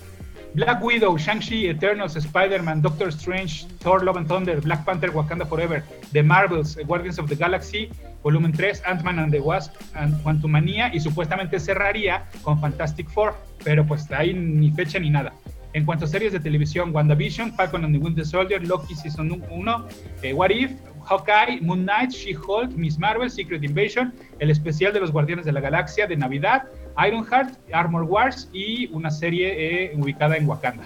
Black 0.54 0.82
Widow, 0.82 1.16
Shang-Chi, 1.16 1.68
Eternals, 1.68 2.16
Spider-Man, 2.16 2.80
Doctor 2.82 3.10
Strange, 3.12 3.66
Thor, 3.78 4.02
Love 4.02 4.16
and 4.16 4.28
Thunder, 4.28 4.60
Black 4.60 4.84
Panther, 4.84 5.10
Wakanda 5.12 5.46
Forever, 5.46 5.84
The 6.12 6.22
Marvels, 6.22 6.76
Guardians 6.86 7.18
of 7.18 7.28
the 7.28 7.36
Galaxy, 7.36 7.90
Volumen 8.22 8.52
3, 8.52 8.82
Ant-Man 8.86 9.18
and 9.20 9.32
the 9.32 9.40
Wasp, 9.40 9.72
and 9.94 10.20
Quantumania, 10.22 10.90
y 10.92 10.98
supuestamente 10.98 11.60
cerraría 11.60 12.24
con 12.42 12.60
Fantastic 12.60 13.08
Four, 13.10 13.34
pero 13.64 13.86
pues 13.86 14.10
ahí 14.10 14.34
ni 14.34 14.72
fecha 14.72 14.98
ni 14.98 15.10
nada. 15.10 15.32
En 15.72 15.84
cuanto 15.84 16.04
a 16.04 16.08
series 16.08 16.32
de 16.32 16.40
televisión, 16.40 16.92
WandaVision, 16.92 17.54
Falcon 17.54 17.84
and 17.84 17.94
the 17.94 18.00
Winter 18.00 18.26
Soldier, 18.26 18.60
Loki 18.66 18.96
Season 18.96 19.30
1, 19.48 19.86
eh, 20.22 20.32
What 20.32 20.50
If, 20.50 20.72
Hawkeye, 21.04 21.60
Moon 21.60 21.84
Knight, 21.84 22.10
She-Hulk, 22.10 22.72
Miss 22.72 22.98
Marvel, 22.98 23.30
Secret 23.30 23.62
Invasion, 23.62 24.12
el 24.40 24.50
especial 24.50 24.92
de 24.92 25.00
los 25.00 25.12
Guardianes 25.12 25.44
de 25.44 25.52
la 25.52 25.60
Galaxia 25.60 26.08
de 26.08 26.16
Navidad, 26.16 26.64
Ironheart, 27.06 27.54
Armor 27.72 28.04
Wars 28.04 28.48
y 28.52 28.88
una 28.92 29.10
serie 29.10 29.86
eh, 29.86 29.92
ubicada 29.96 30.36
en 30.36 30.48
Wakanda. 30.48 30.84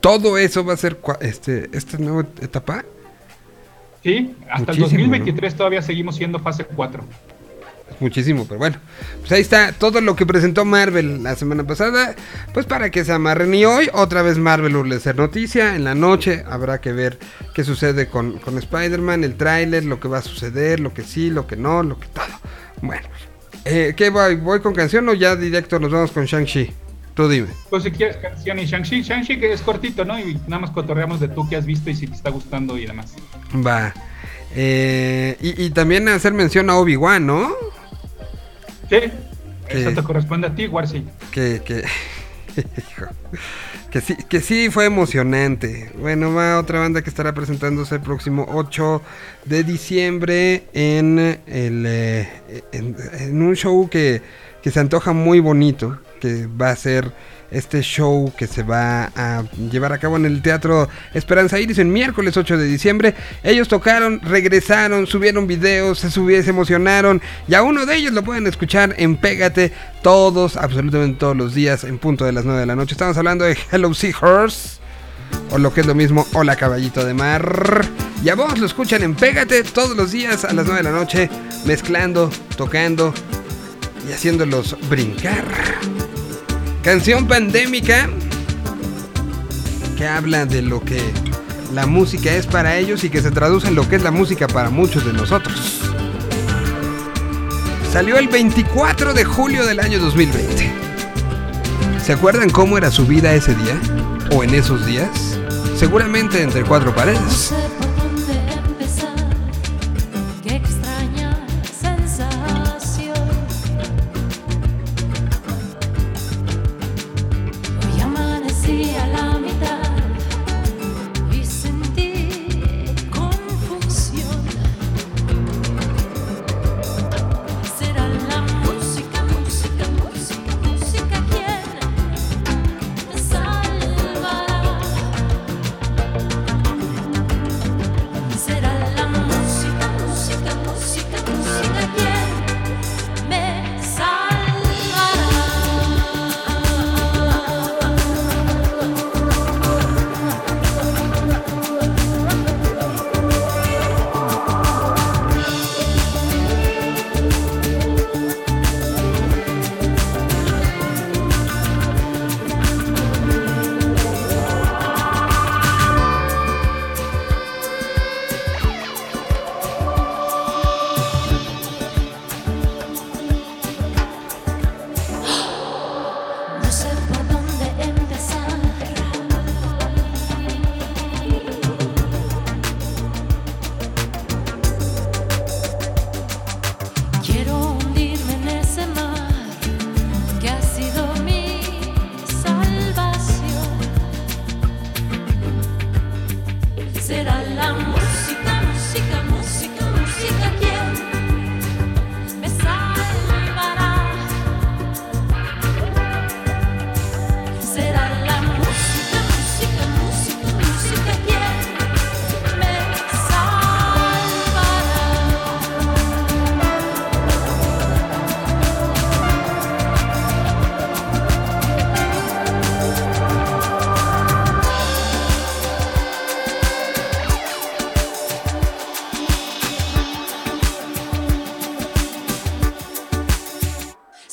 Todo 0.00 0.38
eso 0.38 0.64
va 0.64 0.74
a 0.74 0.76
ser 0.76 0.98
este, 1.20 1.68
esta 1.72 1.98
nueva 1.98 2.26
etapa. 2.40 2.84
Sí, 4.02 4.36
hasta 4.48 4.72
el 4.72 4.78
Muchísimo, 4.78 5.02
2023 5.02 5.54
todavía 5.56 5.82
seguimos 5.82 6.16
siendo 6.16 6.38
fase 6.38 6.64
4. 6.64 7.02
Muchísimo, 8.00 8.44
pero 8.46 8.58
bueno. 8.58 8.76
Pues 9.20 9.32
ahí 9.32 9.40
está 9.40 9.72
todo 9.72 10.00
lo 10.00 10.16
que 10.16 10.26
presentó 10.26 10.64
Marvel 10.64 11.22
la 11.22 11.34
semana 11.34 11.64
pasada. 11.64 12.14
Pues 12.52 12.66
para 12.66 12.90
que 12.90 13.04
se 13.04 13.12
amarren. 13.12 13.54
Y 13.54 13.64
hoy, 13.64 13.88
otra 13.92 14.22
vez 14.22 14.38
Marvel 14.38 14.76
a 14.92 15.00
ser 15.00 15.16
noticia. 15.16 15.76
En 15.76 15.84
la 15.84 15.94
noche 15.94 16.44
habrá 16.46 16.80
que 16.80 16.92
ver 16.92 17.18
qué 17.54 17.64
sucede 17.64 18.08
con, 18.08 18.38
con 18.38 18.58
Spider-Man, 18.58 19.24
el 19.24 19.36
tráiler, 19.36 19.84
lo 19.84 19.98
que 19.98 20.08
va 20.08 20.18
a 20.18 20.22
suceder, 20.22 20.80
lo 20.80 20.92
que 20.92 21.02
sí, 21.02 21.30
lo 21.30 21.46
que 21.46 21.56
no, 21.56 21.82
lo 21.82 21.98
que 21.98 22.08
todo. 22.08 22.24
Bueno, 22.82 23.08
eh, 23.66 23.94
¿qué 23.96 24.10
voy? 24.10 24.36
¿Voy 24.36 24.60
con 24.60 24.74
canción 24.74 25.08
o 25.08 25.14
ya 25.14 25.36
directo 25.36 25.78
nos 25.78 25.92
vamos 25.92 26.12
con 26.12 26.24
Shang-Chi? 26.24 26.70
Tú 27.14 27.28
dime. 27.28 27.48
Pues 27.70 27.82
si 27.82 27.90
quieres 27.90 28.16
canción 28.18 28.58
y 28.58 28.66
Shang-Chi, 28.66 29.02
Shang-Chi 29.02 29.38
que 29.38 29.52
es 29.52 29.62
cortito, 29.62 30.04
¿no? 30.04 30.18
Y 30.18 30.34
nada 30.46 30.60
más 30.60 30.70
cotorreamos 30.70 31.18
de 31.20 31.28
tú 31.28 31.48
que 31.48 31.56
has 31.56 31.64
visto 31.64 31.88
y 31.90 31.94
si 31.94 32.06
te 32.06 32.14
está 32.14 32.30
gustando 32.30 32.76
y 32.76 32.86
demás. 32.86 33.14
Va. 33.66 33.94
Eh, 34.54 35.36
y, 35.40 35.64
y 35.64 35.70
también 35.70 36.08
hacer 36.08 36.32
mención 36.32 36.68
a 36.70 36.76
Obi-Wan, 36.76 37.26
¿no? 37.26 37.52
Sí, 38.88 38.98
eso 39.68 39.90
te 39.92 40.02
corresponde 40.02 40.46
a 40.46 40.54
ti, 40.54 40.66
Warsi. 40.66 41.04
que, 41.32 41.60
que, 41.64 41.84
que 43.90 44.00
sí, 44.00 44.16
que 44.28 44.40
sí 44.40 44.70
fue 44.70 44.86
emocionante. 44.86 45.90
Bueno, 45.98 46.34
va 46.34 46.58
otra 46.58 46.80
banda 46.80 47.02
que 47.02 47.10
estará 47.10 47.34
presentándose 47.34 47.96
el 47.96 48.00
próximo 48.00 48.46
8 48.50 49.02
de 49.44 49.64
diciembre 49.64 50.64
en, 50.72 51.18
el, 51.46 51.84
eh, 51.86 52.28
en, 52.72 53.42
un 53.42 53.54
show 53.54 53.88
que, 53.88 54.22
que 54.62 54.70
se 54.70 54.80
antoja 54.80 55.12
muy 55.12 55.40
bonito, 55.40 55.98
que 56.20 56.46
va 56.46 56.70
a 56.70 56.76
ser 56.76 57.12
este 57.50 57.82
show 57.82 58.32
que 58.36 58.46
se 58.46 58.62
va 58.62 59.10
a 59.14 59.44
llevar 59.70 59.92
a 59.92 59.98
cabo 59.98 60.16
en 60.16 60.24
el 60.24 60.42
Teatro 60.42 60.88
Esperanza 61.14 61.58
Iris 61.58 61.78
el 61.78 61.86
miércoles 61.86 62.36
8 62.36 62.56
de 62.58 62.64
diciembre. 62.64 63.14
Ellos 63.42 63.68
tocaron, 63.68 64.20
regresaron, 64.20 65.06
subieron 65.06 65.46
videos, 65.46 65.98
se 65.98 66.10
subieron, 66.10 66.44
se 66.44 66.50
emocionaron 66.50 67.22
y 67.48 67.54
a 67.54 67.62
uno 67.62 67.86
de 67.86 67.96
ellos 67.96 68.12
lo 68.12 68.22
pueden 68.22 68.46
escuchar 68.46 68.94
en 68.98 69.16
Pégate 69.16 69.72
todos, 70.02 70.56
absolutamente 70.56 71.18
todos 71.18 71.36
los 71.36 71.54
días 71.54 71.84
en 71.84 71.98
punto 71.98 72.24
de 72.24 72.32
las 72.32 72.44
9 72.44 72.60
de 72.60 72.66
la 72.66 72.76
noche. 72.76 72.92
Estamos 72.92 73.16
hablando 73.16 73.44
de 73.44 73.56
Hello 73.70 73.92
Seahorse 73.94 74.80
o 75.50 75.58
lo 75.58 75.72
que 75.72 75.80
es 75.80 75.86
lo 75.86 75.94
mismo, 75.94 76.26
Hola 76.32 76.56
Caballito 76.56 77.04
de 77.04 77.14
Mar. 77.14 77.86
Y 78.24 78.28
a 78.28 78.34
vos 78.34 78.58
lo 78.58 78.66
escuchan 78.66 79.02
en 79.02 79.14
Pégate 79.14 79.62
todos 79.62 79.96
los 79.96 80.12
días 80.12 80.44
a 80.44 80.52
las 80.52 80.66
9 80.66 80.82
de 80.82 80.90
la 80.90 80.96
noche, 80.96 81.30
mezclando, 81.64 82.30
tocando 82.56 83.12
y 84.08 84.12
haciéndolos 84.12 84.76
brincar. 84.88 85.44
Canción 86.86 87.26
pandémica 87.26 88.08
que 89.98 90.06
habla 90.06 90.46
de 90.46 90.62
lo 90.62 90.84
que 90.84 91.02
la 91.74 91.84
música 91.84 92.32
es 92.32 92.46
para 92.46 92.76
ellos 92.76 93.02
y 93.02 93.10
que 93.10 93.20
se 93.20 93.32
traduce 93.32 93.66
en 93.66 93.74
lo 93.74 93.88
que 93.88 93.96
es 93.96 94.04
la 94.04 94.12
música 94.12 94.46
para 94.46 94.70
muchos 94.70 95.04
de 95.04 95.12
nosotros. 95.12 95.80
Salió 97.92 98.18
el 98.18 98.28
24 98.28 99.14
de 99.14 99.24
julio 99.24 99.66
del 99.66 99.80
año 99.80 99.98
2020. 99.98 100.72
¿Se 102.04 102.12
acuerdan 102.12 102.50
cómo 102.50 102.78
era 102.78 102.92
su 102.92 103.04
vida 103.04 103.34
ese 103.34 103.56
día? 103.56 103.80
¿O 104.30 104.44
en 104.44 104.54
esos 104.54 104.86
días? 104.86 105.40
Seguramente 105.76 106.40
entre 106.40 106.62
cuatro 106.62 106.94
paredes. 106.94 107.52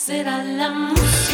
Será 0.05 0.43
la 0.43 0.69
música, 0.69 1.32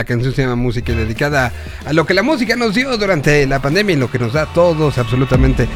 La 0.00 0.04
canción 0.04 0.32
se 0.32 0.40
llama 0.40 0.56
Música 0.56 0.92
y 0.92 0.94
dedicada 0.94 1.52
a 1.84 1.92
lo 1.92 2.06
que 2.06 2.14
la 2.14 2.22
música 2.22 2.56
nos 2.56 2.74
dio 2.74 2.96
durante 2.96 3.46
la 3.46 3.60
pandemia 3.60 3.96
y 3.96 3.98
lo 3.98 4.10
que 4.10 4.18
nos 4.18 4.32
da 4.32 4.46
todos, 4.46 4.96
absolutamente 4.96 5.68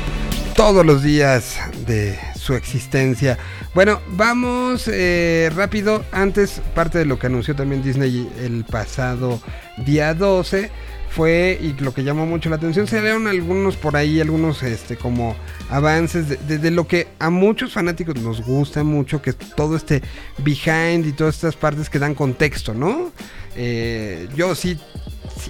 todos 0.57 0.87
los 0.87 1.03
días 1.03 1.59
de 1.87 2.19
su 2.35 2.55
existencia. 2.55 3.37
Bueno, 3.75 4.01
vamos 4.13 4.89
eh, 4.89 5.53
rápido. 5.55 6.07
Antes, 6.11 6.63
parte 6.75 6.97
de 6.97 7.05
lo 7.05 7.19
que 7.19 7.27
anunció 7.27 7.55
también 7.55 7.83
Disney 7.83 8.27
el 8.41 8.65
pasado 8.65 9.43
día 9.85 10.15
12 10.15 10.71
fue, 11.15 11.59
y 11.61 11.73
lo 11.83 11.95
que 11.95 12.03
llamó 12.03 12.27
mucho 12.27 12.51
la 12.51 12.57
atención, 12.57 12.87
se 12.87 13.01
dieron 13.01 13.27
algunos 13.27 13.77
por 13.77 13.97
ahí, 13.97 14.21
algunos 14.21 14.63
este 14.63 14.97
como 14.97 15.37
avances 15.71 16.29
de, 16.29 16.37
de- 16.37 16.59
de 16.59 16.71
lo 16.71 16.87
que 16.89 17.07
a 17.19 17.31
muchos 17.31 17.73
fanáticos 17.73 18.17
nos 18.21 18.41
gusta 18.43 18.83
mucho, 18.83 19.23
que 19.23 19.31
es 19.31 19.37
todo 19.39 19.77
este 19.77 20.03
behind 20.39 21.07
y 21.07 21.13
todas 21.13 21.37
estas 21.37 21.57
partes 21.57 21.89
que 21.89 21.99
dan 21.99 22.15
contexto, 22.15 22.75
¿no? 22.75 23.13
Eh, 23.57 24.29
yo 24.35 24.55
sí, 24.57 24.79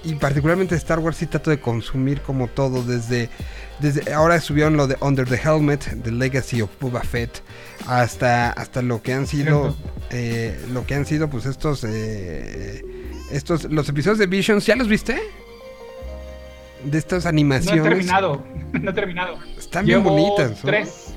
y 0.05 0.15
particularmente 0.17 0.75
Star 0.75 0.99
Wars 0.99 1.17
sí 1.17 1.27
trato 1.27 1.51
de 1.51 1.59
consumir 1.61 2.21
como 2.21 2.49
todo, 2.49 2.83
desde, 2.83 3.31
desde 3.81 4.13
ahora 4.13 4.41
subieron 4.41 4.77
lo 4.77 4.87
de 4.87 4.97
Under 5.01 5.27
the 5.27 5.41
Helmet, 5.43 6.03
The 6.03 6.13
Legacy 6.13 6.61
of 6.61 6.71
Boba 6.81 7.01
Fett, 7.03 7.43
hasta, 7.87 8.51
hasta 8.51 8.83
lo 8.83 9.01
que 9.03 9.15
han 9.15 9.27
sido, 9.27 9.75
eh, 10.11 10.59
lo 10.73 10.85
que 10.87 10.95
han 10.95 11.07
sido 11.07 11.31
pues 11.31 11.47
estos, 11.47 11.85
eh, 11.89 12.85
estos, 13.33 13.65
los 13.65 13.89
episodios 13.89 14.19
de 14.19 14.27
Visions, 14.27 14.67
¿ya 14.67 14.77
los 14.77 14.89
viste? 14.89 15.19
De 16.85 16.99
estas 16.99 17.25
No 17.25 17.29
he 17.29 17.31
animaciones. 17.31 17.85
terminado, 17.85 18.45
no 18.73 18.91
he 18.91 18.95
terminado. 18.95 19.39
Están 19.59 19.87
bien 19.87 20.03
bonitas. 20.05 20.51
¿no? 20.51 20.57
Tres. 20.71 21.15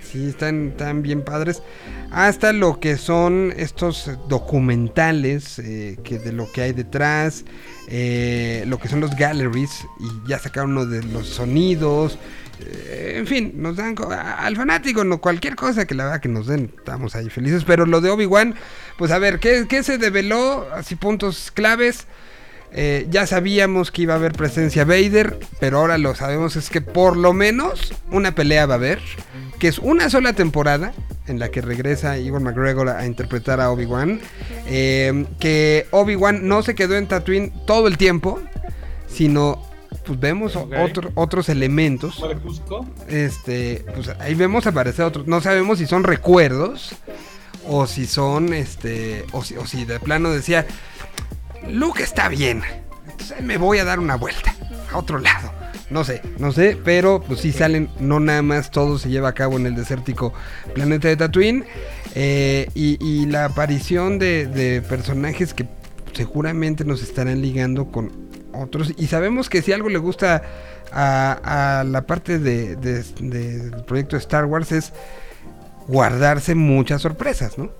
Sí, 0.00 0.28
están, 0.28 0.68
están 0.68 1.02
bien 1.02 1.22
padres. 1.22 1.62
Hasta 2.10 2.52
lo 2.52 2.80
que 2.80 2.96
son 2.98 3.52
estos 3.56 4.10
documentales, 4.28 5.58
eh, 5.58 5.98
que 6.04 6.18
de 6.18 6.32
lo 6.32 6.50
que 6.52 6.62
hay 6.62 6.72
detrás, 6.72 7.44
eh, 7.88 8.64
lo 8.66 8.78
que 8.78 8.88
son 8.88 9.00
los 9.00 9.14
galleries, 9.16 9.86
y 10.00 10.28
ya 10.28 10.38
sacaron 10.38 10.72
uno 10.72 10.86
de 10.86 11.02
los 11.04 11.28
sonidos. 11.28 12.18
eh, 12.60 13.14
en 13.16 13.26
fin, 13.26 13.52
nos 13.56 13.76
dan 13.76 13.94
al 14.38 14.56
fanático, 14.56 15.02
no 15.04 15.20
cualquier 15.20 15.56
cosa 15.56 15.86
que 15.86 15.94
la 15.94 16.04
verdad 16.04 16.20
que 16.20 16.28
nos 16.28 16.46
den, 16.46 16.70
estamos 16.76 17.14
ahí 17.16 17.30
felices. 17.30 17.64
Pero 17.64 17.86
lo 17.86 18.00
de 18.00 18.10
Obi-Wan, 18.10 18.54
pues 18.98 19.10
a 19.12 19.18
ver, 19.18 19.38
¿qué, 19.40 19.66
qué 19.68 19.82
se 19.82 19.96
develó? 19.98 20.68
Así 20.74 20.94
puntos 20.96 21.50
claves. 21.50 22.06
Eh, 22.74 23.06
ya 23.10 23.26
sabíamos 23.26 23.90
que 23.90 24.02
iba 24.02 24.14
a 24.14 24.16
haber 24.16 24.32
presencia 24.32 24.84
Vader, 24.86 25.38
pero 25.60 25.78
ahora 25.78 25.98
lo 25.98 26.14
sabemos 26.14 26.56
es 26.56 26.70
que 26.70 26.80
por 26.80 27.16
lo 27.18 27.32
menos 27.34 27.92
una 28.10 28.34
pelea 28.34 28.64
va 28.66 28.74
a 28.74 28.76
haber, 28.78 28.98
que 29.58 29.68
es 29.68 29.78
una 29.78 30.08
sola 30.08 30.32
temporada 30.32 30.92
en 31.26 31.38
la 31.38 31.50
que 31.50 31.60
regresa 31.60 32.18
Iwan 32.18 32.42
McGregor 32.44 32.88
a 32.88 33.04
interpretar 33.06 33.60
a 33.60 33.70
Obi-Wan, 33.70 34.20
eh, 34.66 35.26
que 35.38 35.86
Obi-Wan 35.90 36.48
no 36.48 36.62
se 36.62 36.74
quedó 36.74 36.96
en 36.96 37.06
Tatooine 37.08 37.52
todo 37.66 37.88
el 37.88 37.98
tiempo, 37.98 38.40
sino 39.06 39.62
pues 40.06 40.18
vemos 40.18 40.56
otro- 40.56 41.10
otros 41.14 41.48
elementos 41.50 42.24
Cusco. 42.42 42.86
este, 43.06 43.84
pues 43.94 44.08
ahí 44.18 44.34
vemos 44.34 44.66
aparecer 44.66 45.04
otros. 45.04 45.26
No 45.28 45.40
sabemos 45.42 45.78
si 45.78 45.86
son 45.86 46.02
recuerdos 46.04 46.94
o 47.68 47.86
si 47.86 48.06
son, 48.06 48.52
este, 48.54 49.26
o 49.32 49.44
si, 49.44 49.54
o 49.56 49.66
si 49.66 49.84
de 49.84 50.00
plano 50.00 50.30
decía, 50.30 50.66
Luke 51.68 52.02
está 52.02 52.28
bien, 52.28 52.62
entonces 53.10 53.40
me 53.42 53.56
voy 53.56 53.78
a 53.78 53.84
dar 53.84 53.98
una 54.00 54.16
vuelta 54.16 54.54
a 54.92 54.98
otro 54.98 55.18
lado. 55.18 55.52
No 55.90 56.04
sé, 56.04 56.22
no 56.38 56.52
sé, 56.52 56.78
pero 56.82 57.22
pues 57.22 57.40
sí 57.40 57.52
salen, 57.52 57.90
no 58.00 58.18
nada 58.18 58.40
más 58.40 58.70
todo 58.70 58.98
se 58.98 59.10
lleva 59.10 59.28
a 59.28 59.34
cabo 59.34 59.58
en 59.58 59.66
el 59.66 59.74
desértico 59.74 60.32
planeta 60.74 61.08
de 61.08 61.16
Tatooine. 61.16 61.64
eh, 62.14 62.68
y, 62.74 63.26
la 63.26 63.44
aparición 63.46 64.18
de, 64.18 64.82
personajes 64.88 65.52
que 65.54 65.66
seguramente 66.14 66.84
nos 66.84 67.02
estarán 67.02 67.42
ligando 67.42 67.86
con 67.90 68.10
otros. 68.54 68.92
Y 68.96 69.06
sabemos 69.08 69.48
que 69.50 69.60
si 69.62 69.72
algo 69.72 69.88
le 69.90 69.98
gusta 69.98 70.42
a, 70.92 71.84
la 71.86 72.06
parte 72.06 72.38
de, 72.38 72.76
de- 72.76 73.02
de- 73.20 73.70
del 73.70 73.84
proyecto 73.84 74.16
Star 74.16 74.46
Wars 74.46 74.72
es 74.72 74.92
guardarse 75.88 76.54
muchas 76.54 77.02
sorpresas, 77.02 77.58
¿no? 77.58 77.70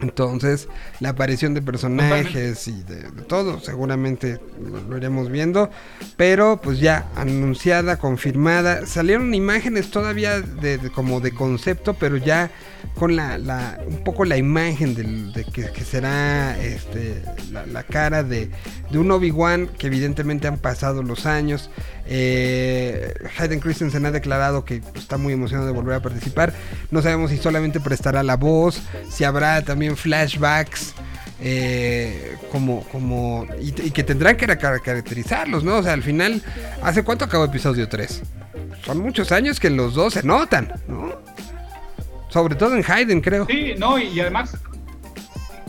Entonces, 0.00 0.68
la 1.00 1.10
aparición 1.10 1.54
de 1.54 1.62
personajes 1.62 2.68
y 2.68 2.82
de, 2.82 3.02
todo, 3.28 3.60
seguramente 3.60 4.40
lo, 4.88 4.96
iremos 4.96 5.30
viendo. 5.30 5.70
Pero 6.16 6.60
pues 6.62 6.80
ya, 6.80 7.08
anunciada, 7.16 7.98
confirmada. 7.98 8.86
Salieron 8.86 9.34
imágenes 9.34 9.90
todavía 9.90 10.40
de, 10.40 10.78
de- 10.78 10.90
como 10.90 11.20
de 11.20 11.32
concepto, 11.32 11.94
pero 11.94 12.16
ya 12.16 12.50
con 12.94 13.16
la, 13.16 13.38
la- 13.38 13.80
un 13.86 14.04
poco 14.04 14.24
la 14.24 14.36
imagen 14.36 14.94
de 15.32 15.44
que, 15.44 15.70
que 15.72 15.84
será 15.84 16.58
este, 16.62 17.22
la, 17.50 17.66
la 17.66 17.82
cara 17.82 18.22
de, 18.22 18.50
de 18.90 18.98
un 18.98 19.10
Obi-Wan 19.10 19.68
que 19.78 19.86
evidentemente 19.86 20.46
han 20.48 20.58
pasado 20.58 21.02
los 21.02 21.26
años. 21.26 21.70
Eh, 22.08 23.12
Hayden 23.38 23.60
Christensen 23.60 24.06
ha 24.06 24.10
declarado 24.10 24.64
que 24.64 24.80
está 24.94 25.16
muy 25.18 25.32
emocionado 25.32 25.66
de 25.66 25.72
volver 25.72 25.94
a 25.96 26.00
participar. 26.00 26.52
No 26.90 27.02
sabemos 27.02 27.30
si 27.30 27.36
solamente 27.38 27.80
prestará 27.80 28.22
la 28.22 28.36
voz, 28.36 28.80
si 29.10 29.24
habrá 29.24 29.62
también 29.62 29.96
flashbacks. 29.96 30.94
eh, 31.40 32.36
como, 32.50 32.82
como, 32.88 33.46
y, 33.60 33.72
que 33.72 34.02
tendrán 34.02 34.36
que 34.38 34.46
car- 34.46 34.80
caracterizarlos, 34.80 35.64
¿no? 35.64 35.76
O 35.76 35.82
sea, 35.82 35.92
al 35.92 36.02
final, 36.02 36.42
¿hace 36.82 37.02
cuánto 37.04 37.26
acabó 37.26 37.44
episodio 37.44 37.88
3? 37.88 38.22
Son 38.84 38.98
muchos 38.98 39.32
años 39.32 39.60
que 39.60 39.68
los 39.68 39.92
dos 39.94 40.14
se 40.14 40.22
notan, 40.22 40.72
¿no? 40.88 41.12
Sobre 42.30 42.54
todo 42.54 42.74
en 42.74 42.84
Hayden, 42.90 43.20
creo. 43.20 43.46
Sí, 43.46 43.74
no, 43.78 43.98
y 43.98 44.18
además. 44.20 44.56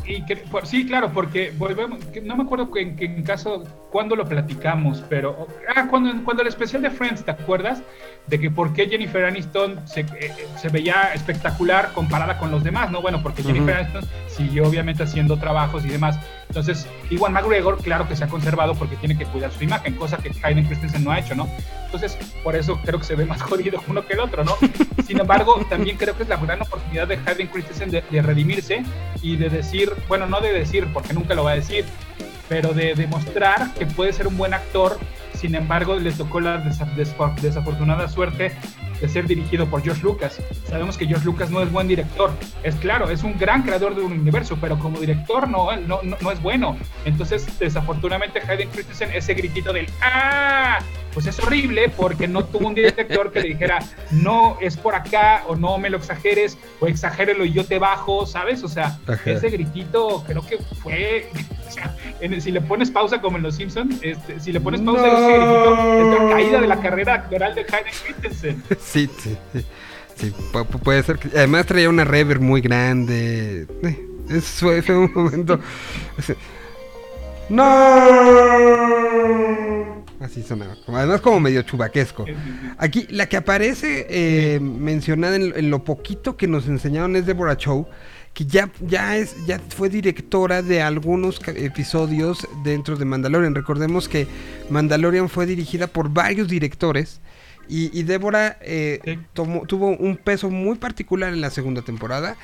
Y 0.08 0.24
que, 0.26 0.38
por- 0.38 0.66
sí, 0.66 0.86
claro, 0.88 1.12
porque 1.12 1.51
volvemos. 1.58 2.03
que 2.05 2.22
no 2.22 2.36
me 2.38 2.43
acuerdo 2.43 2.70
en, 2.78 2.95
en 2.99 3.24
caso. 3.24 3.64
cuándo 3.91 4.16
lo 4.16 4.26
platicamos, 4.26 5.03
pero. 5.10 5.47
Ah, 5.76 5.88
cuando, 5.89 6.24
cuando 6.24 6.43
el 6.43 6.47
especial 6.49 6.82
de 6.82 6.89
Friends, 6.89 7.26
¿te 7.26 7.32
acuerdas? 7.32 7.82
De 8.28 8.39
que 8.39 8.49
por 8.51 8.74
qué 8.74 8.88
Jennifer 8.88 9.26
Aniston 9.26 9.86
se, 9.88 10.01
eh, 10.01 10.32
se 10.58 10.70
veía 10.70 11.12
espectacular 11.14 11.91
comparada 11.93 12.38
con 12.38 12.51
los 12.51 12.64
demás, 12.64 12.89
¿no? 12.91 13.01
Bueno, 13.01 13.22
porque 13.24 13.43
Jennifer 13.43 13.76
Aniston 13.76 14.03
siguió 14.28 14.68
obviamente 14.68 15.03
haciendo 15.03 15.38
trabajos 15.38 15.86
y 15.86 15.89
demás. 15.89 16.18
Entonces, 16.50 16.88
Iwan 17.10 17.34
McGregor, 17.34 17.78
claro 17.78 18.08
que 18.08 18.16
se 18.16 18.24
ha 18.24 18.28
conservado 18.28 18.74
porque 18.76 18.95
tiene 18.95 19.18
que 19.18 19.26
cuidar 19.26 19.52
su 19.52 19.64
imagen, 19.64 19.95
cosa 19.95 20.18
que 20.18 20.32
Hayden 20.43 20.66
Christensen 20.66 21.04
no 21.04 21.12
ha 21.12 21.20
hecho, 21.20 21.36
¿no? 21.36 21.48
Entonces, 21.86 22.18
por 22.43 22.56
eso 22.56 22.80
creo 22.84 23.00
que 23.00 23.06
se 23.06 23.16
ve 23.16 23.26
más 23.26 23.41
jodido 23.43 23.82
uno 23.88 24.06
que 24.06 24.14
el 24.14 24.20
otro, 24.20 24.43
¿no? 24.43 24.56
Sin 25.06 25.20
embargo, 25.20 25.66
también 25.70 25.98
creo 25.98 26.16
que 26.16 26.24
es 26.24 26.30
la 26.30 26.38
gran 26.38 26.62
oportunidad 26.62 27.08
de 27.08 27.20
Hayden 27.26 27.48
Christensen 27.48 27.91
de, 27.91 28.04
de 28.10 28.22
redimirse 28.22 28.84
y 29.22 29.36
de 29.36 29.50
decir, 29.50 29.91
bueno, 30.08 30.26
no 30.26 30.41
de 30.41 30.54
decir, 30.54 30.88
porque 30.93 31.14
nunca 31.14 31.36
lo 31.36 31.43
va 31.43 31.52
a 31.52 31.56
decir, 31.56 31.86
pero 32.50 32.74
de 32.74 32.95
demostrar 32.95 33.74
que 33.74 33.86
puede 33.86 34.14
ser 34.14 34.28
un 34.28 34.38
buen 34.38 34.54
actor. 34.54 34.98
Sin 35.34 35.56
embargo, 35.56 35.95
le 35.98 36.12
tocó 36.12 36.39
la 36.39 36.58
desafortunada 36.58 38.08
suerte 38.08 38.54
de 39.00 39.08
ser 39.08 39.28
dirigido 39.28 39.68
por 39.68 39.84
George 39.84 40.02
Lucas. 40.02 40.41
Sabemos 40.68 40.98
que 40.98 41.06
George 41.06 41.26
Lucas 41.26 41.52
no 41.52 41.62
es 41.62 41.72
buen 41.72 41.88
director. 41.88 42.32
Es 42.64 42.76
claro, 42.76 43.10
es 43.10 43.24
un 43.24 43.38
gran 43.38 43.62
creador 43.62 43.95
de 43.95 44.02
un 44.02 44.14
universo, 44.14 44.58
pero 44.60 44.80
como 44.80 45.00
director 45.00 45.48
no, 45.48 45.76
no, 45.78 46.02
no, 46.02 46.18
no 46.20 46.32
es 46.32 46.41
bueno. 46.41 46.76
Entonces, 47.06 47.48
desafortunadamente, 47.60 48.41
Hayden 48.48 48.70
Christensen, 48.70 49.12
ese 49.14 49.34
gritito 49.36 49.74
del 49.74 49.88
¡Ah! 50.02 50.80
Pues 51.18 51.26
es 51.26 51.39
horrible 51.39 51.89
porque 51.89 52.28
no 52.28 52.45
tuvo 52.45 52.68
un 52.68 52.76
director 52.76 53.32
que 53.32 53.41
le 53.41 53.47
dijera, 53.47 53.80
no 54.11 54.55
es 54.61 54.78
por 54.78 54.93
acá, 54.93 55.41
o 55.47 55.55
no 55.55 55.80
me 55.80 55.89
lo 55.89 55.97
exageres, 55.97 56.59
o 56.80 56.86
exagérelo 56.86 57.43
y 57.43 57.53
yo 57.53 57.65
te 57.65 57.80
bajo, 57.80 58.28
¿sabes? 58.28 58.63
O 58.63 58.68
sea, 58.68 58.99
Ajá. 59.07 59.32
ese 59.32 59.49
gritito 59.49 60.24
creo 60.28 60.45
que 60.45 60.59
fue, 60.84 61.28
o 61.68 61.72
sea, 61.72 61.95
en- 62.22 62.39
si 62.39 62.51
le 62.51 62.61
pones 62.61 62.91
pausa 62.91 63.20
como 63.20 63.38
en 63.38 63.43
Los 63.43 63.55
Simpsons, 63.55 63.97
este, 64.03 64.39
si 64.39 64.51
le 64.51 64.61
pones 64.61 64.80
pausa 64.82 65.05
a 65.05 65.07
ese 65.07 65.39
gritito, 65.39 66.01
es 66.01 66.07
la 66.22 66.30
caída 66.36 66.61
de 66.61 66.68
la 66.68 66.80
carrera 66.82 67.13
actoral 67.15 67.55
de 67.55 67.61
Hayden 67.61 67.93
Christensen. 68.03 68.63
Sí, 68.80 69.09
sí, 69.18 69.36
sí. 69.53 69.65
Sí, 70.18 70.32
pu- 70.53 70.68
pu- 70.68 70.80
puede 70.80 71.01
ser 71.01 71.18
que. 71.18 71.30
Además 71.36 71.65
traía 71.65 71.89
una 71.89 72.03
reverb 72.05 72.41
muy 72.41 72.61
grande. 72.61 73.65
Eso 74.30 74.68
fue, 74.68 74.84
fue 74.84 74.95
un 74.99 75.11
momento. 75.15 75.59
¡No! 77.49 77.65
Así 80.20 80.41
sonaba. 80.41 80.76
Además, 80.88 81.22
como 81.22 81.39
medio 81.39 81.61
chubaquesco. 81.61 82.26
Aquí, 82.78 83.05
la 83.09 83.28
que 83.30 83.38
aparece 83.38 84.07
eh, 84.09 84.59
mencionada 84.59 85.36
en, 85.36 85.53
en 85.55 85.70
lo 85.70 85.84
poquito 85.84 86.38
que 86.38 86.47
nos 86.47 86.68
enseñaron 86.68 87.15
es 87.15 87.26
Deborah 87.28 87.55
Chow, 87.55 87.88
que 88.34 88.45
ya, 88.45 88.72
ya, 88.82 89.15
es, 89.18 89.36
ya 89.45 89.59
fue 89.70 89.89
directora 89.89 90.61
de 90.63 90.82
algunos 90.82 91.39
episodios 91.47 92.47
dentro 92.63 92.95
de 92.95 93.05
Mandalorian. 93.05 93.53
Recordemos 93.55 94.07
que 94.09 94.28
Mandalorian 94.70 95.30
fue 95.30 95.45
dirigida 95.45 95.88
por 95.88 96.09
varios 96.09 96.47
directores. 96.47 97.22
Y, 97.70 97.91
y 97.97 98.03
Débora 98.03 98.57
eh, 98.61 98.99
Sí. 99.03 99.20
tomó- 99.34 99.68
tuvo 99.68 99.89
un 99.89 100.15
peso 100.18 100.49
muy 100.49 100.78
particular 100.78 101.34
en 101.34 101.41
la 101.41 101.49
segunda 101.49 101.82
temporada. 101.82 102.38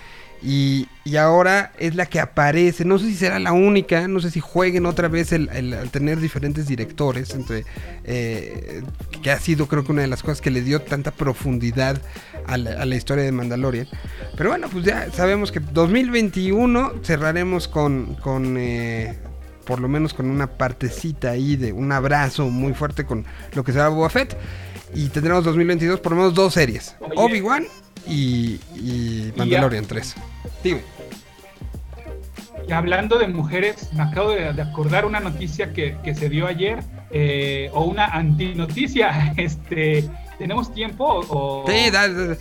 Y, 0.43 0.89
y 1.05 1.15
ahora 1.15 1.71
es 1.79 1.95
la 1.95 2.05
que 2.05 2.19
aparece. 2.19 2.83
No 2.83 2.99
sé 2.99 3.05
si 3.05 3.15
será 3.15 3.39
la 3.39 3.53
única. 3.53 4.07
No 4.07 4.19
sé 4.19 4.29
si 4.29 4.41
jueguen 4.41 4.85
otra 4.85 5.07
vez 5.07 5.31
el, 5.31 5.49
tener 5.91 6.19
diferentes 6.19 6.67
directores. 6.67 7.33
Entre, 7.33 7.65
eh, 8.03 8.83
que 9.21 9.31
ha 9.31 9.39
sido 9.39 9.67
creo 9.67 9.85
que 9.85 9.93
una 9.93 10.01
de 10.01 10.07
las 10.07 10.21
cosas 10.21 10.41
que 10.41 10.51
le 10.51 10.61
dio 10.61 10.81
tanta 10.81 11.11
profundidad 11.11 12.01
a 12.45 12.57
la, 12.57 12.81
a 12.81 12.85
la 12.85 12.95
historia 12.95 13.23
de 13.23 13.31
Mandalorian. 13.31 13.87
Pero 14.35 14.49
bueno, 14.49 14.67
pues 14.69 14.83
ya 14.83 15.09
sabemos 15.11 15.51
que 15.51 15.59
2021 15.59 16.93
cerraremos 17.03 17.67
con... 17.67 18.15
con 18.15 18.57
eh, 18.57 19.17
por 19.63 19.79
lo 19.79 19.87
menos 19.87 20.13
con 20.13 20.29
una 20.29 20.47
partecita 20.47 21.29
ahí 21.29 21.55
de 21.55 21.71
un 21.71 21.93
abrazo 21.93 22.49
muy 22.49 22.73
fuerte 22.73 23.05
con 23.05 23.25
lo 23.53 23.63
que 23.63 23.71
será 23.71 23.87
Boba 23.87 24.09
Fett. 24.09 24.35
Y 24.93 25.07
tendremos 25.07 25.45
2022 25.45 26.01
por 26.01 26.11
lo 26.11 26.17
menos 26.17 26.33
dos 26.33 26.53
series. 26.53 26.95
Oye. 26.99 27.13
Obi-Wan 27.15 27.65
y, 28.07 28.59
y 28.75 29.33
Mandalorian 29.37 29.85
3. 29.85 30.15
Dime. 30.63 30.81
Y 32.67 32.71
hablando 32.71 33.17
de 33.17 33.27
mujeres, 33.27 33.89
me 33.93 34.03
acabo 34.03 34.31
de, 34.31 34.53
de 34.53 34.61
acordar 34.61 35.05
una 35.05 35.19
noticia 35.19 35.73
que, 35.73 35.97
que 36.03 36.15
se 36.15 36.29
dio 36.29 36.47
ayer, 36.47 36.81
eh, 37.11 37.69
o 37.73 37.83
una 37.85 38.05
antinoticia. 38.05 39.33
Este, 39.37 40.09
¿Tenemos 40.37 40.73
tiempo? 40.73 41.05
O, 41.29 41.65
Sí, 41.69 41.89
dale. 41.91 42.37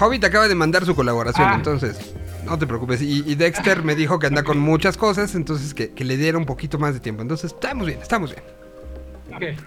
Hobbit 0.00 0.24
acaba 0.24 0.48
de 0.48 0.54
mandar 0.54 0.84
su 0.84 0.94
colaboración, 0.94 1.46
Ah. 1.48 1.54
entonces 1.56 2.14
no 2.44 2.58
te 2.58 2.66
preocupes. 2.66 3.00
Y, 3.02 3.22
y 3.26 3.34
Dexter 3.34 3.82
me 3.82 3.94
dijo 3.94 4.18
que 4.18 4.26
anda 4.26 4.42
con 4.42 4.58
muchas 4.58 4.96
cosas, 4.96 5.34
entonces 5.34 5.74
que, 5.74 5.90
que 5.92 6.04
le 6.04 6.16
diera 6.16 6.38
un 6.38 6.46
poquito 6.46 6.78
más 6.78 6.94
de 6.94 7.00
tiempo. 7.00 7.22
Entonces 7.22 7.52
estamos 7.52 7.86
bien, 7.86 7.98
estamos 8.00 8.30
bien. 8.34 8.42
Ok. 9.34 9.58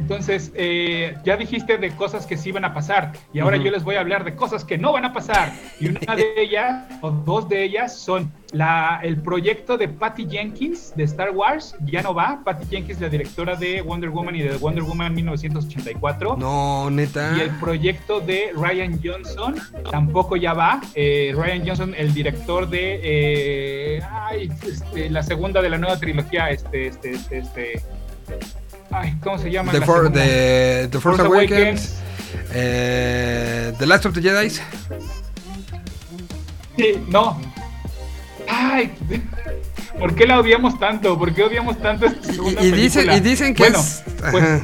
Entonces, 0.00 0.50
eh, 0.54 1.16
ya 1.24 1.36
dijiste 1.36 1.76
de 1.76 1.90
cosas 1.90 2.26
que 2.26 2.36
sí 2.36 2.52
van 2.52 2.64
a 2.64 2.72
pasar, 2.72 3.12
y 3.34 3.40
ahora 3.40 3.58
yo 3.58 3.70
les 3.70 3.84
voy 3.84 3.96
a 3.96 4.00
hablar 4.00 4.24
de 4.24 4.34
cosas 4.34 4.64
que 4.64 4.78
no 4.78 4.92
van 4.92 5.04
a 5.04 5.12
pasar. 5.12 5.52
Y 5.78 5.88
una 5.88 6.16
de 6.16 6.32
ellas, 6.36 6.86
o 7.02 7.10
dos 7.10 7.48
de 7.48 7.64
ellas, 7.64 7.96
son 7.96 8.32
la, 8.52 9.00
el 9.02 9.20
proyecto 9.20 9.76
de 9.76 9.88
Patty 9.88 10.26
Jenkins 10.28 10.94
de 10.96 11.04
Star 11.04 11.30
Wars, 11.30 11.76
ya 11.84 12.02
no 12.02 12.14
va. 12.14 12.40
Patty 12.42 12.66
Jenkins, 12.70 13.00
la 13.00 13.08
directora 13.10 13.56
de 13.56 13.82
Wonder 13.82 14.08
Woman 14.10 14.34
y 14.36 14.42
de 14.42 14.56
Wonder 14.56 14.82
Woman 14.82 15.14
1984. 15.14 16.36
No, 16.36 16.90
neta. 16.90 17.34
Y 17.36 17.40
el 17.42 17.50
proyecto 17.50 18.20
de 18.20 18.52
Ryan 18.56 18.98
Johnson 19.04 19.56
tampoco 19.90 20.36
ya 20.36 20.54
va. 20.54 20.80
Eh, 20.94 21.32
Ryan 21.36 21.66
Johnson, 21.66 21.94
el 21.96 22.14
director 22.14 22.68
de 22.68 23.00
eh, 23.02 24.02
ay, 24.10 24.50
este, 24.66 25.10
la 25.10 25.22
segunda 25.22 25.60
de 25.60 25.68
la 25.68 25.78
nueva 25.78 25.98
trilogía, 25.98 26.50
este, 26.50 26.86
este, 26.86 27.12
este, 27.12 27.38
este. 27.38 27.82
Ay, 28.90 29.14
¿cómo 29.22 29.38
se 29.38 29.50
llama? 29.50 29.72
The, 29.72 29.80
la 29.80 29.86
For- 29.86 29.96
segunda? 30.04 30.20
the- 30.22 30.88
The 30.90 30.98
Force, 31.00 31.22
Force 31.22 31.22
Awakens. 31.22 31.52
Awakens. 31.52 32.00
eh, 32.52 33.72
the 33.78 33.86
Last 33.86 34.06
of 34.06 34.14
the 34.14 34.20
Jedi. 34.22 34.50
Sí, 36.76 37.04
no. 37.08 37.40
Ay, 38.48 38.90
¿por 39.98 40.14
qué 40.14 40.26
la 40.26 40.40
odiamos 40.40 40.78
tanto? 40.78 41.18
¿Por 41.18 41.32
qué 41.34 41.44
odiamos 41.44 41.78
tanto 41.78 42.06
esta 42.06 42.32
segunda 42.32 42.62
Y, 42.62 42.66
y 42.66 42.72
dicen, 42.72 43.06
película? 43.06 43.16
y 43.16 43.20
dicen 43.20 43.54
que 43.54 43.62
bueno, 43.64 43.78
es. 43.78 44.02
pues. 44.30 44.62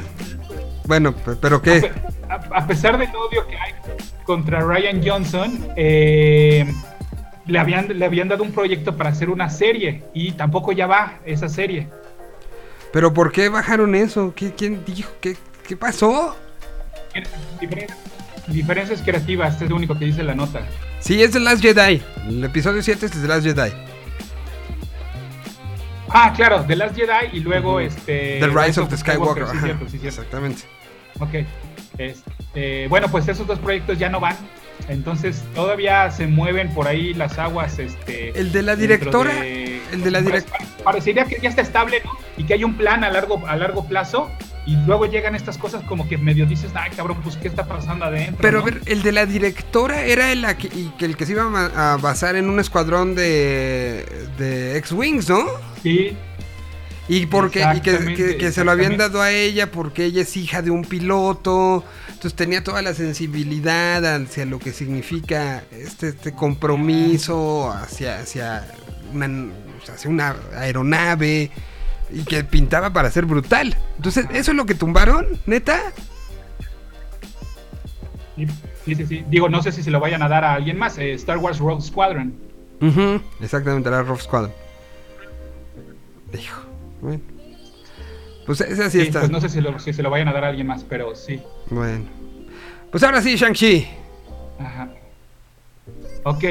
Bueno, 0.85 1.15
pe- 1.15 1.35
pero 1.39 1.61
qué. 1.61 1.91
a 2.29 2.65
pesar 2.67 2.97
del 2.97 3.09
odio 3.09 3.47
que 3.47 3.55
hay 3.57 3.73
contra 4.25 4.59
Ryan 4.61 5.01
Johnson, 5.05 5.67
eh, 5.77 6.65
le, 7.45 7.59
habían, 7.59 7.97
le 7.97 8.05
habían 8.05 8.27
dado 8.27 8.43
un 8.43 8.51
proyecto 8.51 8.95
para 8.97 9.09
hacer 9.11 9.29
una 9.29 9.49
serie 9.49 10.03
y 10.13 10.31
tampoco 10.33 10.71
ya 10.73 10.87
va 10.87 11.19
esa 11.25 11.47
serie. 11.49 11.87
Pero 12.97 13.13
¿por 13.13 13.31
qué 13.31 13.47
bajaron 13.47 13.93
eso? 13.93 14.33
¿Qué- 14.35 14.53
¿Quién 14.53 14.83
dijo? 14.83 15.11
¿Qué, 15.21 15.37
qué 15.67 15.77
pasó? 15.77 16.35
Diferen- 17.61 17.93
diferencias 18.47 19.03
creativas, 19.03 19.61
es 19.61 19.69
lo 19.69 19.75
único 19.75 19.99
que 19.99 20.05
dice 20.05 20.23
la 20.23 20.33
nota. 20.33 20.61
Sí, 20.99 21.21
es 21.21 21.29
The 21.29 21.39
Last 21.39 21.61
Jedi. 21.61 22.01
El 22.27 22.43
episodio 22.43 22.81
7 22.81 23.05
es 23.05 23.11
The 23.11 23.27
Last 23.27 23.43
Jedi. 23.45 23.71
Ah, 26.09 26.33
claro, 26.35 26.65
The 26.67 26.75
Last 26.75 26.95
Jedi 26.95 27.37
y 27.37 27.41
luego 27.41 27.79
este. 27.79 28.39
The 28.39 28.47
Rise 28.47 28.81
of 28.81 28.89
the 28.89 28.97
Skywalker. 28.97 29.45
sí, 29.45 29.51
ajá, 29.57 29.61
cierto, 29.67 29.85
sí, 29.89 29.99
cierto. 29.99 30.07
Exactamente. 30.21 30.63
Ok. 31.19 31.35
Este, 31.99 32.87
bueno, 32.87 33.09
pues 33.11 33.27
esos 33.27 33.45
dos 33.45 33.59
proyectos 33.59 33.99
ya 33.99 34.09
no 34.09 34.19
van. 34.19 34.35
Entonces 34.89 35.43
todavía 35.53 36.09
se 36.09 36.25
mueven 36.25 36.73
por 36.73 36.87
ahí 36.87 37.13
las 37.13 37.37
aguas. 37.37 37.77
Este, 37.77 38.29
El 38.39 38.51
de 38.51 38.63
la 38.63 38.75
directora, 38.75 39.35
de- 39.35 39.83
el 39.91 40.01
de 40.03 40.09
la 40.09 40.21
Pues, 40.23 40.47
direc- 40.47 40.83
Parecería 40.83 41.25
que 41.25 41.37
ya 41.39 41.49
está 41.49 41.61
estable, 41.61 42.01
¿no? 42.03 42.25
Y 42.37 42.43
que 42.45 42.53
hay 42.53 42.63
un 42.63 42.75
plan 42.77 43.03
a 43.03 43.09
largo, 43.09 43.45
a 43.47 43.55
largo 43.55 43.85
plazo. 43.87 44.29
Y 44.65 44.75
luego 44.85 45.05
llegan 45.05 45.33
estas 45.33 45.57
cosas 45.57 45.81
como 45.83 46.09
que 46.09 46.17
medio 46.17 46.45
dices, 46.45 46.71
ay 46.75 46.91
cabrón, 46.91 47.19
pues 47.23 47.37
qué 47.37 47.47
está 47.47 47.65
pasando 47.65 48.03
adentro. 48.03 48.37
Pero 48.41 48.59
a 48.59 48.63
ver, 48.63 48.81
el 48.85 49.01
de 49.01 49.13
la 49.13 49.25
directora 49.25 50.03
era 50.03 50.29
el, 50.33 50.45
que, 50.57 50.67
y 50.67 50.91
que 50.97 51.05
el 51.05 51.15
que 51.15 51.25
se 51.25 51.31
iba 51.31 51.43
a 51.93 51.95
basar 51.97 52.35
en 52.35 52.49
un 52.49 52.59
escuadrón 52.59 53.15
de, 53.15 54.05
de 54.37 54.77
X-Wings, 54.79 55.29
¿no? 55.29 55.45
Sí, 55.81 56.17
Y 57.07 57.27
porque 57.27 57.59
y 57.61 57.79
que, 57.79 57.91
Exactamente, 57.91 58.25
que- 58.25 58.37
que 58.37 58.51
se 58.51 58.65
lo 58.65 58.71
habían 58.71 58.97
dado 58.97 59.21
a 59.21 59.31
ella 59.31 59.71
porque 59.71 60.03
ella 60.03 60.23
es 60.23 60.35
hija 60.35 60.61
de 60.61 60.69
un 60.71 60.83
piloto. 60.83 61.85
Entonces 62.09 62.33
tenía 62.35 62.61
toda 62.61 62.81
la 62.81 62.93
sensibilidad 62.93 64.03
hacia 64.15 64.43
lo 64.43 64.59
que 64.59 64.73
significa 64.73 65.63
este, 65.71 66.09
este 66.09 66.33
compromiso 66.33 67.71
hacia, 67.71 68.19
hacia, 68.19 68.67
una, 69.13 69.29
hacia 69.93 70.09
una 70.09 70.35
aeronave 70.57 71.51
y 72.11 72.23
que 72.23 72.43
pintaba 72.43 72.91
para 72.93 73.11
ser 73.11 73.25
brutal. 73.25 73.75
Entonces, 73.97 74.25
¿eso 74.31 74.51
es 74.51 74.57
lo 74.57 74.65
que 74.65 74.75
tumbaron? 74.75 75.25
¿Neta? 75.45 75.79
sí, 78.35 78.47
sí, 78.85 78.95
sí, 78.95 79.05
sí. 79.05 79.25
Digo, 79.29 79.49
no 79.49 79.61
sé 79.61 79.71
si 79.71 79.83
se 79.83 79.91
lo 79.91 79.99
vayan 79.99 80.21
a 80.23 80.29
dar 80.29 80.43
a 80.43 80.53
alguien 80.53 80.77
más. 80.77 80.97
eh, 80.97 81.13
Star 81.13 81.37
Wars 81.37 81.59
Rogue 81.59 81.81
Squadron. 81.81 82.33
Ujú, 82.81 83.21
Exactamente, 83.41 83.89
la 83.89 84.03
Rough 84.03 84.21
Squad. 84.21 84.49
Dijo. 86.31 86.61
Bueno. 87.01 87.21
Pues 88.45 88.61
esa 88.61 88.89
sí, 88.89 89.01
Sí, 89.01 89.07
está. 89.07 89.19
pues 89.21 89.31
no 89.31 89.41
sé 89.41 89.49
si, 89.49 89.59
lo- 89.61 89.77
si 89.79 89.91
se 89.93 90.03
lo 90.03 90.09
vayan 90.09 90.27
a 90.29 90.33
dar 90.33 90.45
a 90.45 90.49
alguien 90.49 90.67
más, 90.67 90.83
pero 90.83 91.15
sí. 91.15 91.41
Bueno. 91.69 92.05
Pues 92.91 93.03
ahora 93.03 93.21
sí, 93.21 93.35
Shang-Chi. 93.35 93.87
Ajá. 94.59 94.89
Ok. 96.23 96.43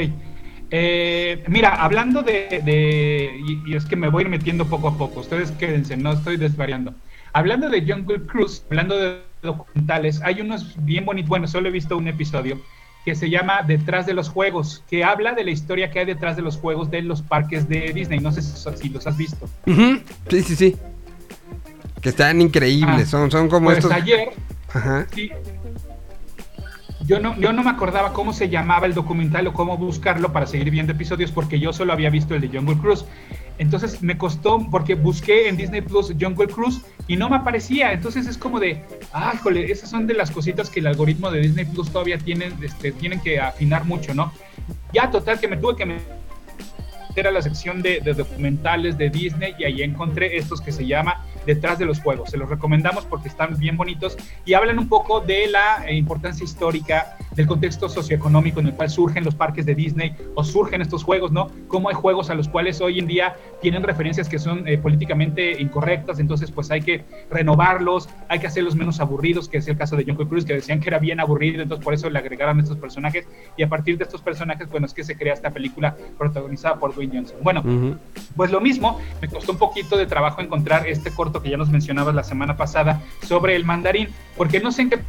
Eh, 0.71 1.45
mira, 1.49 1.75
hablando 1.83 2.23
de, 2.23 2.61
de- 2.65 3.41
y, 3.47 3.71
y 3.73 3.77
es 3.77 3.85
que 3.85 3.97
me 3.97 4.09
voy 4.09 4.23
a 4.23 4.25
ir 4.25 4.31
metiendo 4.31 4.67
poco 4.67 4.89
a 4.89 4.99
poco, 4.99 5.21
ustedes 5.21 5.51
quédense, 5.53 5.97
no 5.97 6.13
estoy 6.13 6.37
desvariando. 6.37 6.95
Hablando 7.33 7.69
de 7.69 7.83
Jungle 7.83 8.23
Cruise, 8.27 8.65
hablando 8.71 8.97
de 8.97 9.21
documentales, 9.43 10.21
hay 10.23 10.41
unos 10.41 10.75
bien 10.85 11.05
bonitos, 11.05 11.29
bueno, 11.29 11.47
solo 11.47 11.69
he 11.69 11.73
visto 11.73 11.97
un 11.97 12.09
episodio 12.09 12.61
que 13.05 13.15
se 13.15 13.31
llama 13.31 13.63
Detrás 13.63 14.07
de 14.07 14.15
los 14.15 14.29
Juegos, 14.29 14.83
que 14.91 15.05
habla 15.05 15.33
de 15.35 15.45
la 15.45 15.53
historia 15.53 15.91
que 15.93 16.01
hay 16.01 16.07
detrás 16.07 16.35
de 16.35 16.43
los 16.43 16.57
juegos 16.57 16.91
de 16.91 17.03
los 17.03 17.23
parques 17.23 17.69
de 17.69 17.93
Disney, 17.93 18.19
no 18.19 18.33
sé 18.33 18.43
si, 18.43 18.89
los 18.89 19.07
has 19.07 19.17
visto. 19.17 19.49
Ujú, 19.67 20.01
Sí, 20.29 20.43
sí, 20.43 20.57
sí. 20.57 20.77
Que 22.01 22.09
están 22.09 22.41
increíbles. 22.41 23.07
Ah, 23.09 23.11
son, 23.11 23.31
son 23.31 23.49
como 23.49 23.67
Pues 23.67 23.79
estos. 23.79 23.93
ayer 23.93 24.31
Ajá. 24.73 25.07
Sí. 25.15 25.31
Yo 27.07 27.21
no, 27.21 27.39
yo 27.39 27.53
no 27.53 27.63
me 27.63 27.71
acordaba 27.71 28.13
cómo 28.13 28.33
se 28.33 28.49
llamaba 28.49 28.87
el 28.87 28.95
documental 28.95 29.47
o 29.47 29.53
cómo 29.53 29.77
buscarlo 29.77 30.33
para 30.33 30.47
seguir 30.47 30.71
viendo 30.71 30.93
episodios 30.93 31.31
porque 31.31 31.61
yo 31.61 31.73
solo 31.73 31.93
había 31.93 32.11
visto 32.11 32.35
el 32.35 32.41
de 32.41 32.49
Jungle 32.49 32.77
Cruise. 32.79 33.05
Entonces 33.59 34.03
me 34.03 34.19
costó 34.19 34.59
porque 34.71 34.97
busqué 34.97 35.49
en 35.49 35.57
Disney 35.57 35.83
Plus 35.83 36.13
Jungle 36.21 36.49
Cruise 36.49 36.81
y 37.07 37.17
no 37.17 37.31
me 37.31 37.37
aparecía. 37.37 37.93
Entonces 37.93 38.27
es 38.27 38.37
como 38.37 38.59
de, 38.59 38.83
ah, 39.13 39.35
esas 39.55 39.89
son 39.89 40.07
de 40.09 40.15
las 40.15 40.33
cositas 40.33 40.69
que 40.69 40.81
el 40.81 40.89
algoritmo 40.89 41.31
de 41.31 41.41
Disney 41.41 41.65
Plus 41.65 41.91
todavía 41.91 42.19
tienen, 42.19 42.53
este, 42.63 42.91
tienen 42.91 43.21
que 43.21 43.39
afinar 43.39 43.85
mucho, 43.85 44.13
¿no? 44.13 44.33
Ya 44.93 45.11
total 45.11 45.39
que 45.39 45.47
me 45.47 45.57
tuve 45.57 45.77
que 45.77 45.87
meter 47.17 47.29
a 47.29 47.33
la 47.33 47.41
sección 47.41 47.81
de, 47.81 48.01
de 48.01 48.13
documentales 48.13 48.99
de 48.99 49.09
Disney 49.09 49.55
y 49.59 49.65
ahí 49.65 49.81
encontré 49.81 50.37
estos 50.37 50.61
que 50.61 50.71
se 50.71 50.87
llama 50.87 51.25
Detrás 51.47 51.79
de 51.79 51.87
los 51.87 51.99
Juegos. 52.01 52.31
Se 52.31 52.37
los 52.37 52.47
recomendamos 52.47 53.07
porque 53.07 53.29
están 53.29 53.57
bien 53.57 53.79
bonitos 53.79 54.19
y 54.45 54.53
hablan 54.53 54.79
un 54.79 54.87
poco 54.89 55.21
de 55.21 55.47
la 55.47 55.87
eh, 55.87 55.95
importancia 55.95 56.45
histórica 56.45 57.17
del 57.35 57.47
contexto 57.47 57.89
socioeconómico 57.89 58.61
en 58.61 58.67
el 58.67 58.75
cual 58.75 58.91
surgen 58.91 59.25
los 59.25 59.35
parques 59.35 59.65
de 59.65 59.75
Disney 59.75 60.15
o 60.35 60.45
surgen 60.45 60.83
estos 60.83 61.05
juegos, 61.05 61.33
¿no? 61.33 61.51
Cómo 61.69 61.89
hay 61.89 61.95
juegos 61.95 62.29
a 62.29 62.35
los 62.35 62.49
cuales 62.49 62.81
hoy 62.81 62.99
en 62.99 63.07
día 63.07 63.37
tienen 63.63 63.83
referencias 63.83 64.29
que 64.29 64.39
son 64.39 64.67
eh, 64.67 64.77
políticamente 64.77 65.61
incorrectas, 65.61 66.19
entonces 66.19 66.51
pues 66.51 66.71
hay 66.71 66.83
que 66.83 67.05
renovarlos, 67.31 68.09
hay 68.29 68.41
que 68.41 68.47
hacerlos 68.47 68.75
menos 68.75 69.01
aburridos, 69.01 69.49
que 69.49 69.59
es 69.59 69.69
el 69.69 69.77
caso 69.77 69.97
de 69.97 70.05
Jungle 70.05 70.27
Cruise, 70.27 70.45
que 70.45 70.55
decían 70.55 70.81
que 70.81 70.89
era 70.89 70.99
bien 70.99 71.21
aburrido, 71.21 71.63
entonces 71.63 71.85
por 71.85 71.95
eso 71.95 72.11
le 72.11 72.19
agregaron 72.19 72.59
estos 72.59 72.79
personajes 72.79 73.27
y 73.57 73.63
a 73.63 73.69
partir 73.69 73.97
de 73.97 74.05
estos 74.05 74.23
personajes, 74.23 74.69
bueno, 74.69 74.87
es 74.87 74.95
que 74.95 75.05
se 75.05 75.17
crea 75.17 75.35
esta 75.35 75.51
película 75.51 75.97
protagonizada 76.19 76.79
por 76.79 76.95
Dwayne 76.95 77.06
Johnson. 77.13 77.37
Bueno, 77.43 77.99
pues 78.37 78.51
lo 78.51 78.61
mismo, 78.61 79.01
me 79.21 79.29
costó 79.29 79.53
un 79.53 79.59
poquito 79.59 79.97
de 79.97 80.07
trabajo 80.07 80.41
encontrar 80.41 80.87
este 80.87 81.11
corto 81.11 81.43
que 81.43 81.51
ya 81.51 81.57
nos 81.57 81.71
mencionabas 81.71 82.15
la 82.15 82.25
semana 82.25 82.57
pasada 82.57 83.03
sobre 83.27 83.57
el 83.57 83.65
mandarín, 83.65 84.09
porque 84.37 84.61
no 84.61 84.73
sé 84.73 84.83
en 84.83 84.91
qué 84.91 85.01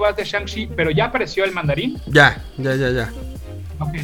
vas 0.00 0.16
de 0.16 0.24
Shang-Chi, 0.24 0.70
pero 0.76 0.90
ya 0.90 1.06
apareció 1.06 1.44
el 1.44 1.52
mandarín. 1.52 1.98
Ya, 2.06 2.42
ya, 2.58 2.74
ya, 2.74 2.90
ya. 2.90 3.10
Ok. 3.78 3.94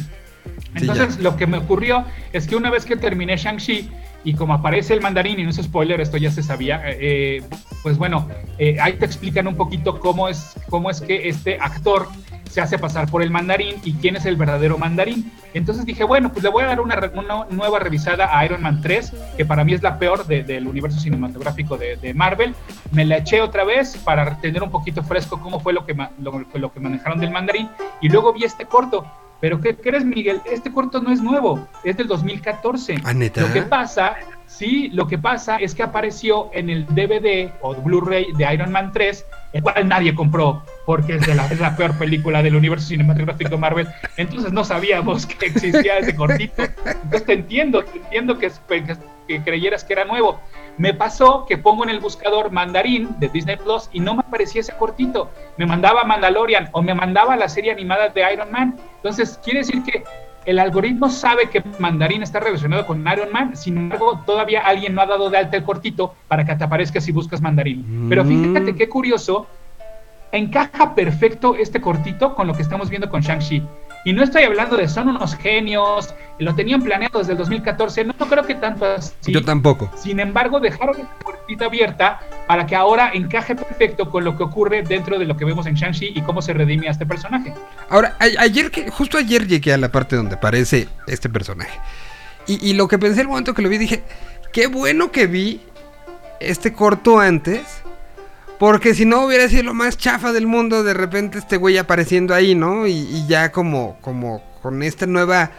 Entonces, 0.75 1.19
lo 1.19 1.37
que 1.37 1.47
me 1.47 1.57
ocurrió 1.57 2.05
es 2.33 2.47
que 2.47 2.55
una 2.55 2.69
vez 2.69 2.85
que 2.85 2.95
terminé 2.95 3.35
Shang-Chi 3.37 3.89
y 4.29 4.33
como 4.33 4.53
aparece 4.53 4.93
el 4.93 5.01
mandarín, 5.01 5.39
y 5.39 5.43
no 5.43 5.49
es 5.51 5.55
spoiler, 5.55 6.01
esto 6.01 6.17
ya 6.17 6.29
se 6.31 6.43
sabía, 6.43 6.81
eh, 6.85 7.41
pues 7.81 7.97
bueno, 7.97 8.27
eh, 8.57 8.77
ahí 8.81 8.93
te 8.93 9.05
explican 9.05 9.47
un 9.47 9.55
poquito 9.55 9.99
cómo 9.99 10.27
es, 10.27 10.55
cómo 10.69 10.89
es 10.89 10.99
que 10.99 11.29
este 11.29 11.57
actor 11.61 12.07
se 12.49 12.59
hace 12.61 12.77
pasar 12.77 13.09
por 13.09 13.21
el 13.21 13.29
mandarín 13.29 13.75
y 13.83 13.93
quién 13.93 14.15
es 14.17 14.25
el 14.25 14.35
verdadero 14.35 14.77
mandarín. 14.77 15.31
Entonces 15.53 15.85
dije, 15.85 16.03
bueno, 16.03 16.31
pues 16.31 16.43
le 16.43 16.49
voy 16.49 16.63
a 16.63 16.67
dar 16.67 16.79
una, 16.81 16.95
una 17.13 17.45
nueva 17.49 17.79
revisada 17.79 18.37
a 18.37 18.43
Iron 18.45 18.61
Man 18.61 18.81
3, 18.81 19.13
que 19.37 19.45
para 19.45 19.63
mí 19.63 19.73
es 19.73 19.81
la 19.83 19.97
peor 19.99 20.25
de- 20.27 20.43
del 20.43 20.67
universo 20.67 20.99
cinematográfico 20.99 21.77
de, 21.77 21.95
de 21.97 22.13
Marvel. 22.13 22.53
Me 22.91 23.05
la 23.05 23.17
eché 23.17 23.41
otra 23.41 23.63
vez 23.63 23.95
para 23.97 24.39
tener 24.41 24.61
un 24.63 24.71
poquito 24.71 25.03
fresco 25.03 25.39
cómo 25.41 25.59
fue 25.61 25.71
lo 25.73 25.85
que, 25.85 25.95
lo, 26.19 26.43
lo 26.53 26.71
que 26.73 26.79
manejaron 26.79 27.19
del 27.19 27.31
mandarín. 27.31 27.69
Y 28.01 28.09
luego 28.09 28.33
vi 28.33 28.43
este 28.43 28.65
corto. 28.65 29.05
Pero 29.39 29.61
¿qué 29.61 29.75
crees, 29.75 30.03
Miguel? 30.03 30.41
Este 30.45 30.71
corto 30.71 31.01
no 31.01 31.11
es 31.11 31.21
nuevo, 31.21 31.67
es 31.83 31.97
del 31.97 32.07
2014. 32.07 33.01
¿Ah, 33.03 33.13
neta? 33.13 33.41
Lo 33.41 33.53
que 33.53 33.61
pasa, 33.61 34.15
sí, 34.47 34.89
lo 34.89 35.07
que 35.07 35.17
pasa 35.17 35.57
es 35.57 35.75
que 35.75 35.83
apareció 35.83 36.49
en 36.53 36.69
el 36.69 36.85
DVD 36.87 37.51
o 37.61 37.75
Blu-ray 37.75 38.33
de 38.33 38.53
Iron 38.53 38.71
Man 38.71 38.91
3, 38.91 39.25
el 39.75 39.87
nadie 39.87 40.15
compró, 40.15 40.63
porque 40.85 41.15
es, 41.15 41.59
la, 41.59 41.75
peor 41.75 41.97
película 41.97 42.41
del 42.41 42.55
universo 42.55 42.87
cinematográfico 42.87 43.57
Marvel. 43.57 43.87
Entonces 44.17 44.51
no 44.51 44.63
sabíamos 44.63 45.25
que 45.25 45.47
existía 45.47 45.97
ese 45.99 46.15
cortito. 46.15 46.63
Entonces 46.63 47.25
te 47.25 47.33
entiendo, 47.33 47.83
te 47.83 47.97
entiendo 47.97 48.37
que 48.37 48.51
creyeras 49.43 49.83
que 49.83 49.93
era 49.93 50.05
nuevo. 50.05 50.39
Me 50.77 50.93
pasó 50.93 51.45
que 51.47 51.57
pongo 51.57 51.83
en 51.83 51.89
el 51.89 51.99
buscador 51.99 52.51
Mandarín 52.51 53.19
de 53.19 53.29
Disney 53.29 53.57
Plus 53.57 53.89
y 53.91 53.99
no 53.99 54.13
me 54.13 54.21
aparecía 54.21 54.61
ese 54.61 54.73
cortito. 54.77 55.31
Me 55.57 55.65
mandaba 55.65 56.03
Mandalorian 56.03 56.69
o 56.71 56.83
me 56.83 56.93
mandaba 56.93 57.35
la 57.35 57.49
serie 57.49 57.71
animada 57.71 58.09
de 58.09 58.31
Iron 58.31 58.51
Man. 58.51 58.77
Entonces, 58.97 59.39
quiere 59.43 59.59
decir 59.59 59.81
que 59.83 60.03
el 60.47 60.59
algoritmo 60.59 61.09
sabe 61.09 61.49
que 61.49 61.61
Mandarín 61.77 62.23
está 62.23 62.39
relacionado 62.39 62.85
con 62.85 63.05
Iron 63.05 63.33
Man, 63.33 63.57
sin 63.57 63.77
embargo, 63.77 64.23
todavía 64.25 64.61
alguien 64.61 64.95
no 64.95 65.01
ha 65.01 65.05
dado 65.05 65.29
de 65.29 65.37
alta 65.37 65.57
el 65.57 65.63
cortito 65.63 66.15
para 66.29 66.45
que 66.45 66.55
te 66.55 66.63
aparezca 66.63 67.01
si 67.01 67.11
buscas 67.11 67.41
Mandarín. 67.41 68.07
Pero 68.07 68.23
fíjate 68.23 68.73
qué 68.73 68.87
curioso, 68.87 69.45
encaja 70.31 70.95
perfecto 70.95 71.55
este 71.55 71.81
cortito 71.81 72.33
con 72.33 72.47
lo 72.47 72.53
que 72.53 72.61
estamos 72.61 72.89
viendo 72.89 73.09
con 73.09 73.21
Shang-Chi. 73.21 73.61
Y 74.05 74.13
no 74.13 74.23
estoy 74.23 74.43
hablando 74.43 74.77
de 74.77 74.87
son 74.87 75.09
unos 75.09 75.35
genios, 75.35 76.15
lo 76.39 76.53
tenían 76.55 76.81
planeado 76.83 77.19
desde 77.19 77.31
el 77.33 77.37
2014, 77.37 78.03
no, 78.05 78.13
no 78.19 78.27
creo 78.27 78.45
que 78.45 78.55
tanto 78.55 78.85
así. 78.85 79.31
Yo 79.31 79.43
tampoco. 79.43 79.89
Sin 79.97 80.19
embargo, 80.19 80.59
dejaron 80.59 80.95
esta 80.99 81.15
puertita 81.19 81.65
abierta 81.65 82.19
para 82.47 82.65
que 82.65 82.75
ahora 82.75 83.11
encaje 83.13 83.55
perfecto 83.55 84.09
con 84.11 84.23
lo 84.23 84.37
que 84.37 84.43
ocurre 84.43 84.83
dentro 84.83 85.17
de 85.17 85.25
lo 85.25 85.35
que 85.35 85.45
vemos 85.45 85.65
en 85.65 85.75
Shang-Chi 85.75 86.13
y 86.15 86.21
cómo 86.21 86.41
se 86.41 86.53
redime 86.53 86.87
a 86.87 86.91
este 86.91 87.05
personaje. 87.05 87.53
Ahora, 87.89 88.15
a- 88.19 88.41
ayer 88.43 88.69
que, 88.71 88.89
justo 88.91 89.17
ayer 89.17 89.47
llegué 89.47 89.73
a 89.73 89.77
la 89.77 89.91
parte 89.91 90.15
donde 90.15 90.35
aparece 90.35 90.87
este 91.07 91.29
personaje. 91.29 91.79
Y, 92.45 92.69
y 92.69 92.73
lo 92.73 92.87
que 92.87 92.97
pensé 92.99 93.21
el 93.21 93.27
momento 93.27 93.53
que 93.53 93.61
lo 93.61 93.69
vi, 93.69 93.77
dije, 93.77 94.03
qué 94.53 94.67
bueno 94.67 95.11
que 95.11 95.27
vi 95.27 95.61
este 96.39 96.71
corto 96.73 97.19
antes. 97.19 97.61
Porque 98.59 98.95
si 98.95 99.05
no 99.05 99.23
hubiera 99.25 99.47
sido 99.49 99.63
lo 99.63 99.73
más 99.75 99.97
chafa 99.97 100.33
del 100.33 100.47
mundo, 100.47 100.83
de 100.83 100.93
repente 100.95 101.37
este 101.37 101.57
güey 101.57 101.77
apareciendo 101.77 102.33
ahí, 102.33 102.55
¿no? 102.55 102.87
Y, 102.87 102.91
y 102.93 103.27
ya 103.27 103.51
como, 103.51 103.97
como 104.01 104.41
con 104.63 104.81
esta 104.81 105.05
nueva, 105.05 105.51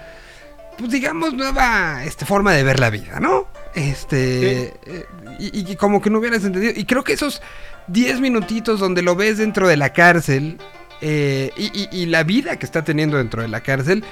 pues 0.79 0.91
digamos, 0.93 1.35
nueva 1.35 2.05
este, 2.05 2.25
forma 2.25 2.53
de 2.55 2.63
ver 2.63 2.79
la 2.81 2.91
vida, 2.91 3.19
¿no? 3.21 3.49
Este, 3.75 4.75
eh, 4.87 5.07
y, 5.39 5.73
y 5.73 5.77
como 5.77 6.01
que 6.01 6.09
no 6.11 6.19
hubieras 6.19 6.45
entendido. 6.45 6.73
Y 6.77 6.85
creo 6.85 7.05
que 7.05 7.13
esos 7.13 7.43
10 7.89 8.21
minutitos 8.21 8.81
donde 8.81 9.03
lo 9.03 9.17
ves 9.17 9.39
dentro 9.39 9.67
de 9.69 9.77
la 9.77 9.93
cárcel 9.93 10.59
eh, 11.01 11.51
y, 11.57 11.67
y- 11.67 11.89
y 12.03 12.07
la 12.07 12.23
vida 12.25 12.59
que 12.59 12.67
está 12.67 12.83
teniendo 12.85 13.19
dentro 13.19 13.43
de 13.43 13.49
la 13.49 13.61
cárcel, 13.63 14.05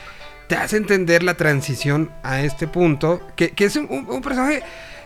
te 0.48 0.54
hace 0.56 0.76
entender 0.76 1.22
la 1.22 1.34
transición 1.34 2.10
a 2.22 2.40
este 2.42 2.68
punto, 2.68 3.20
que, 3.36 3.50
que 3.50 3.64
es 3.64 3.74
un, 3.76 3.86
un- 3.90 4.08
un 4.08 4.22
personaje 4.22 4.62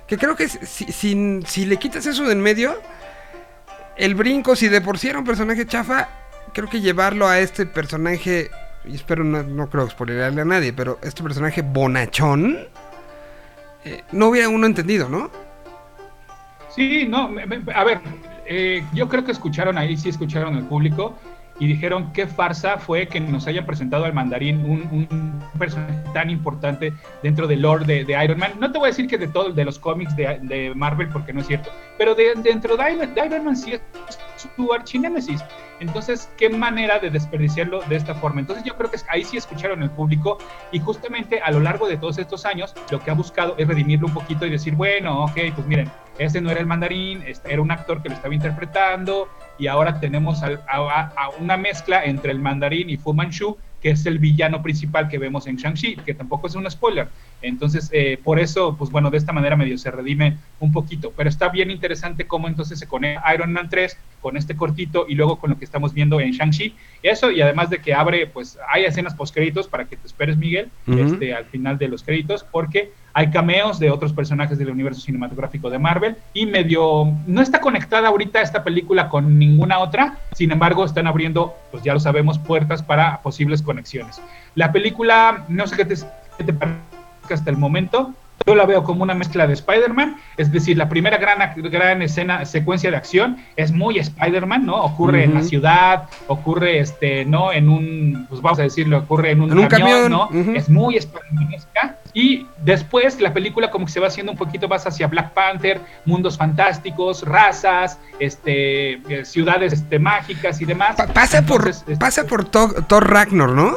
que 0.06 0.18
creo 0.18 0.36
que 0.36 0.48
si, 0.48 0.92
si- 0.92 1.40
si 1.46 1.66
le 1.66 1.76
quitas 1.78 2.04
eso 2.06 2.24
de 2.24 2.32
en 2.32 2.40
medio, 2.40 2.74
el 3.96 4.14
brinco, 4.14 4.56
si 4.56 4.68
de 4.68 4.80
por 4.80 4.98
sí 4.98 5.08
era 5.08 5.18
un 5.18 5.24
personaje 5.24 5.66
chafa, 5.66 6.08
creo 6.52 6.68
que 6.68 6.80
llevarlo 6.80 7.28
a 7.28 7.38
este 7.38 7.64
personaje, 7.66 8.50
y 8.84 8.94
espero 8.94 9.24
no, 9.24 9.42
no 9.42 9.68
creo 9.68 9.88
spoilerarle 9.88 10.42
a 10.42 10.44
nadie, 10.44 10.72
pero 10.72 10.98
este 11.02 11.22
personaje 11.22 11.62
bonachón, 11.62 12.58
eh, 13.84 14.02
no 14.12 14.28
hubiera 14.28 14.48
uno 14.48 14.66
entendido, 14.66 15.08
¿no? 15.08 15.30
Sí, 16.68 17.06
no, 17.08 17.30
a 17.74 17.84
ver, 17.84 18.00
eh, 18.46 18.84
yo 18.92 19.08
creo 19.08 19.24
que 19.24 19.32
escucharon 19.32 19.76
ahí, 19.76 19.96
sí 19.96 20.08
escucharon 20.08 20.56
el 20.56 20.64
público 20.64 21.18
y 21.60 21.66
dijeron 21.66 22.12
qué 22.12 22.26
farsa 22.26 22.78
fue 22.78 23.06
que 23.06 23.20
nos 23.20 23.46
hayan 23.46 23.66
presentado 23.66 24.06
al 24.06 24.14
mandarín 24.14 24.64
un, 24.64 24.80
un 24.90 25.58
personaje 25.58 26.00
tan 26.12 26.30
importante 26.30 26.92
dentro 27.22 27.46
del 27.46 27.60
lore 27.60 27.84
de, 27.84 28.04
de 28.04 28.24
Iron 28.24 28.38
Man. 28.38 28.52
No 28.58 28.72
te 28.72 28.78
voy 28.78 28.86
a 28.86 28.90
decir 28.90 29.06
que 29.06 29.18
de 29.18 29.28
todo, 29.28 29.50
de 29.50 29.64
los 29.64 29.78
cómics 29.78 30.16
de, 30.16 30.40
de 30.42 30.74
Marvel, 30.74 31.08
porque 31.08 31.32
no 31.34 31.40
es 31.40 31.46
cierto, 31.46 31.70
pero 31.98 32.14
de, 32.14 32.32
dentro 32.36 32.76
de 32.76 32.92
Iron, 32.92 33.14
de 33.14 33.26
Iron 33.26 33.44
Man 33.44 33.56
sí 33.56 33.74
es 33.74 33.82
su 34.56 34.72
archinémesis. 34.72 35.44
Entonces, 35.80 36.30
qué 36.36 36.48
manera 36.48 36.98
de 36.98 37.10
desperdiciarlo 37.10 37.80
de 37.82 37.96
esta 37.96 38.14
forma. 38.14 38.40
Entonces, 38.40 38.64
yo 38.64 38.74
creo 38.76 38.90
que 38.90 38.98
ahí 39.08 39.24
sí 39.24 39.36
escucharon 39.36 39.82
el 39.82 39.90
público 39.90 40.38
y 40.72 40.78
justamente 40.78 41.40
a 41.40 41.50
lo 41.50 41.60
largo 41.60 41.88
de 41.88 41.98
todos 41.98 42.18
estos 42.18 42.46
años, 42.46 42.74
lo 42.90 43.00
que 43.00 43.10
ha 43.10 43.14
buscado 43.14 43.54
es 43.58 43.68
redimirlo 43.68 44.06
un 44.06 44.14
poquito 44.14 44.46
y 44.46 44.50
decir, 44.50 44.74
bueno, 44.74 45.24
ok, 45.24 45.38
pues 45.54 45.66
miren, 45.66 45.90
este 46.18 46.40
no 46.40 46.50
era 46.50 46.60
el 46.60 46.66
mandarín, 46.66 47.22
este 47.26 47.52
era 47.52 47.62
un 47.62 47.70
actor 47.70 48.02
que 48.02 48.08
lo 48.08 48.14
estaba 48.14 48.34
interpretando 48.34 49.28
y 49.60 49.66
ahora 49.66 50.00
tenemos 50.00 50.42
a- 50.42 50.48
a 50.66 51.28
una 51.38 51.56
mezcla 51.56 52.04
entre 52.04 52.32
el 52.32 52.38
mandarín 52.40 52.88
y 52.88 52.96
Fu 52.96 53.12
Manchu, 53.12 53.58
que 53.80 53.90
es 53.90 54.06
el 54.06 54.18
villano 54.18 54.62
principal 54.62 55.08
que 55.08 55.18
vemos 55.18 55.46
en 55.46 55.56
Shang-Chi, 55.56 55.96
que 56.04 56.14
tampoco 56.14 56.46
es 56.46 56.54
un 56.54 56.70
spoiler. 56.70 57.08
Entonces, 57.42 57.90
eh, 57.92 58.18
por 58.22 58.38
eso, 58.38 58.76
pues 58.76 58.90
bueno, 58.90 59.10
de 59.10 59.18
esta 59.18 59.32
manera 59.32 59.56
medio 59.56 59.78
se 59.78 59.90
redime 59.90 60.38
un 60.58 60.72
poquito. 60.72 61.12
Pero 61.16 61.28
está 61.28 61.48
bien 61.48 61.70
interesante 61.70 62.26
cómo 62.26 62.48
entonces 62.48 62.78
se 62.78 62.86
conecta 62.86 63.34
Iron 63.34 63.52
Man 63.52 63.68
3 63.68 63.96
con 64.20 64.36
este 64.36 64.56
cortito 64.56 65.06
y 65.08 65.14
luego 65.14 65.36
con 65.36 65.50
lo 65.50 65.58
que 65.58 65.64
estamos 65.64 65.94
viendo 65.94 66.20
en 66.20 66.32
Shang-Chi. 66.32 66.74
Eso, 67.02 67.30
y 67.30 67.40
además 67.40 67.70
de 67.70 67.78
que 67.78 67.94
abre, 67.94 68.26
pues 68.26 68.58
hay 68.68 68.84
escenas 68.84 69.14
post-créditos 69.14 69.66
para 69.68 69.86
que 69.86 69.96
te 69.96 70.06
esperes, 70.06 70.36
Miguel, 70.36 70.70
este, 70.86 71.34
al 71.34 71.46
final 71.46 71.78
de 71.78 71.88
los 71.88 72.02
créditos, 72.02 72.44
porque 72.44 72.92
hay 73.12 73.30
cameos 73.30 73.78
de 73.78 73.90
otros 73.90 74.12
personajes 74.12 74.58
del 74.58 74.70
universo 74.70 75.00
cinematográfico 75.00 75.70
de 75.70 75.78
Marvel 75.78 76.16
y 76.32 76.46
medio 76.46 77.12
no 77.26 77.42
está 77.42 77.60
conectada 77.60 78.08
ahorita 78.08 78.40
esta 78.40 78.62
película 78.62 79.08
con 79.08 79.38
ninguna 79.38 79.78
otra, 79.80 80.18
sin 80.32 80.52
embargo 80.52 80.84
están 80.84 81.06
abriendo, 81.06 81.54
pues 81.70 81.82
ya 81.82 81.92
lo 81.92 82.00
sabemos, 82.00 82.38
puertas 82.38 82.82
para 82.82 83.20
posibles 83.22 83.62
conexiones. 83.62 84.20
La 84.54 84.70
película, 84.72 85.44
no 85.48 85.66
sé 85.66 85.76
qué 85.76 85.84
te, 85.84 85.94
qué 86.38 86.44
te 86.44 86.52
parece 86.52 86.89
hasta 87.34 87.50
el 87.50 87.56
momento, 87.56 88.12
yo 88.46 88.54
la 88.54 88.64
veo 88.64 88.82
como 88.84 89.02
una 89.02 89.14
mezcla 89.14 89.46
de 89.46 89.52
Spider-Man, 89.52 90.16
es 90.38 90.50
decir, 90.50 90.76
la 90.78 90.88
primera 90.88 91.18
gran, 91.18 91.38
gran 91.70 92.00
escena, 92.00 92.46
secuencia 92.46 92.90
de 92.90 92.96
acción 92.96 93.36
es 93.54 93.70
muy 93.70 93.98
Spider-Man, 93.98 94.64
¿no? 94.64 94.76
Ocurre 94.76 95.24
en 95.24 95.34
la 95.34 95.42
ciudad, 95.42 96.04
ocurre, 96.26 96.80
este, 96.80 97.26
¿no? 97.26 97.52
En 97.52 97.68
un, 97.68 98.26
pues 98.30 98.40
vamos 98.40 98.58
a 98.58 98.62
decirlo, 98.62 98.98
ocurre 98.98 99.32
en 99.32 99.42
un, 99.42 99.52
En 99.52 99.58
un 99.58 99.66
camión, 99.66 100.10
¿no? 100.10 100.30
Es 100.54 100.70
muy 100.70 100.96
Spider-Manesca. 100.96 101.96
Y 102.14 102.46
después 102.64 103.20
la 103.20 103.32
película 103.32 103.70
como 103.70 103.84
que 103.86 103.92
se 103.92 104.00
va 104.00 104.08
haciendo 104.08 104.32
un 104.32 104.38
poquito 104.38 104.66
más 104.68 104.84
hacia 104.86 105.06
Black 105.06 105.30
Panther, 105.32 105.80
mundos 106.06 106.36
fantásticos, 106.38 107.22
razas, 107.24 107.98
este, 108.18 108.94
eh, 108.94 109.24
ciudades 109.24 109.72
este, 109.74 109.98
mágicas 109.98 110.60
y 110.60 110.64
demás. 110.64 110.96
Pa- 110.96 111.06
pasa 111.08 111.42
por, 111.42 111.68
este, 111.68 111.96
pasa 111.98 112.24
por 112.26 112.46
Thor, 112.46 112.84
Thor 112.86 113.08
Ragnar, 113.10 113.50
¿no? 113.50 113.74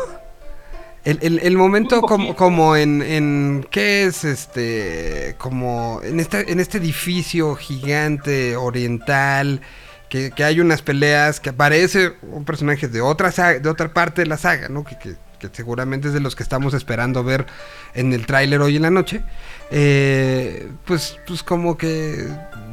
El, 1.06 1.20
el- 1.22 1.40
el 1.40 1.58
momento 1.58 2.02
como, 2.02 2.36
como 2.36 2.76
en, 2.78 3.02
en. 3.02 3.68
¿Qué 3.72 4.04
es 4.06 4.24
este? 4.24 5.36
Como 5.38 6.00
en 6.04 6.20
este, 6.20 6.52
en 6.52 6.60
este 6.60 6.78
edificio 6.78 7.56
gigante 7.56 8.56
oriental. 8.56 9.62
Que, 10.10 10.30
que 10.32 10.44
hay 10.44 10.60
unas 10.62 10.82
peleas. 10.82 11.40
Que 11.40 11.50
aparece 11.50 12.14
un 12.22 12.46
personaje 12.46 12.88
de 12.88 13.02
otra, 13.02 13.32
saga- 13.32 13.60
de 13.60 13.68
otra 13.70 13.94
parte 13.94 14.22
de 14.22 14.28
la 14.28 14.38
saga, 14.38 14.70
¿no? 14.70 14.84
Que, 14.84 14.98
que- 14.98 15.16
que 15.40 15.50
seguramente 15.52 16.08
es 16.08 16.14
de 16.14 16.22
los 16.22 16.38
que 16.38 16.44
estamos 16.44 16.74
esperando 16.74 17.22
ver 17.22 17.46
en 17.96 18.14
el 18.14 18.26
tráiler 18.26 18.62
hoy 18.62 18.78
en 18.78 18.84
la 18.84 18.90
noche. 18.92 19.22
Eh, 19.72 20.70
pues, 20.86 21.18
pues 21.28 21.44
como 21.44 21.76
que 21.78 22.26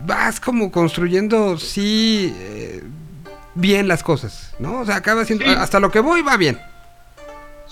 vas 0.06 0.38
como 0.38 0.70
construyendo, 0.70 1.58
sí. 1.58 2.32
eh, 2.38 2.82
bien 3.56 3.88
las 3.88 4.04
cosas, 4.04 4.52
¿no? 4.60 4.80
O 4.82 4.86
sea, 4.86 4.94
acaba 4.94 5.24
siendo, 5.24 5.44
Sí. 5.46 5.50
hasta 5.50 5.80
lo 5.80 5.90
que 5.90 5.98
voy 5.98 6.22
va 6.22 6.36
bien. 6.36 6.60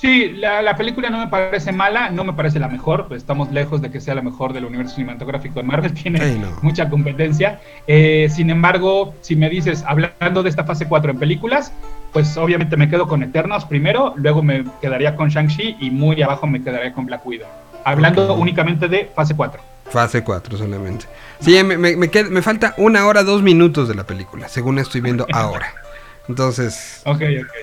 Sí, 0.00 0.30
la, 0.36 0.62
la 0.62 0.76
película 0.76 1.10
no 1.10 1.18
me 1.18 1.26
parece 1.26 1.72
mala, 1.72 2.08
no 2.10 2.22
me 2.22 2.32
parece 2.32 2.60
la 2.60 2.68
mejor, 2.68 3.08
pues 3.08 3.18
estamos 3.20 3.50
lejos 3.50 3.82
de 3.82 3.90
que 3.90 4.00
sea 4.00 4.14
la 4.14 4.22
mejor 4.22 4.52
del 4.52 4.64
universo 4.64 4.94
cinematográfico 4.94 5.56
de 5.60 5.64
Marvel, 5.64 5.92
tiene 6.02 6.20
Ay, 6.20 6.38
no. 6.38 6.56
mucha 6.62 6.88
competencia. 6.88 7.60
Eh, 7.88 8.28
sin 8.30 8.48
embargo, 8.50 9.14
si 9.22 9.34
me 9.34 9.50
dices, 9.50 9.82
hablando 9.86 10.44
de 10.44 10.50
esta 10.50 10.62
fase 10.62 10.86
4 10.86 11.10
en 11.10 11.18
películas, 11.18 11.72
pues 12.12 12.36
obviamente 12.36 12.76
me 12.76 12.88
quedo 12.88 13.08
con 13.08 13.24
Eternos 13.24 13.64
primero, 13.64 14.14
luego 14.16 14.40
me 14.42 14.64
quedaría 14.80 15.16
con 15.16 15.30
Shang-Chi 15.30 15.78
y 15.80 15.90
muy 15.90 16.22
abajo 16.22 16.46
me 16.46 16.62
quedaría 16.62 16.92
con 16.92 17.04
Black 17.06 17.26
Widow. 17.26 17.48
Hablando 17.84 18.34
únicamente 18.34 18.86
de 18.86 19.10
fase 19.16 19.34
4. 19.34 19.60
Fase 19.90 20.22
4 20.22 20.58
solamente. 20.58 21.06
Sí, 21.40 21.60
me, 21.64 21.76
me, 21.76 21.96
me 21.96 22.08
qued- 22.10 22.28
me 22.28 22.42
falta 22.42 22.74
una 22.76 23.04
hora, 23.06 23.24
dos 23.24 23.42
minutos 23.42 23.88
de 23.88 23.94
la 23.96 24.04
película, 24.04 24.48
según 24.48 24.78
estoy 24.78 25.00
viendo 25.00 25.26
ahora. 25.32 25.72
Entonces, 26.28 27.00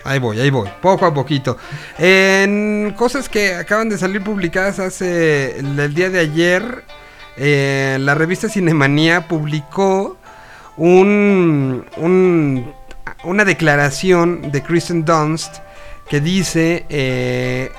ahí 0.04 0.18
voy, 0.20 0.40
ahí 0.40 0.50
voy, 0.50 0.70
poco 0.82 1.06
a 1.06 1.14
poquito. 1.14 1.58
En 2.00 2.94
cosas 2.98 3.30
que 3.30 3.54
acaban 3.56 3.90
de 3.90 3.98
salir 3.98 4.24
publicadas 4.24 4.80
hace 4.80 5.60
el, 5.60 5.80
el 5.80 5.94
día 5.94 6.10
de 6.10 6.20
ayer, 6.20 6.84
eh, 7.38 7.98
la 8.00 8.16
revista 8.16 8.50
Cinemanía 8.50 9.28
publicó 9.28 10.18
un, 10.78 11.86
un- 11.98 12.74
una 13.24 13.46
declaración 13.46 14.52
de 14.52 14.62
Kristen 14.64 15.06
Dunst 15.06 15.58
que 16.10 16.20
dice, 16.20 16.86
eh, 16.90 17.72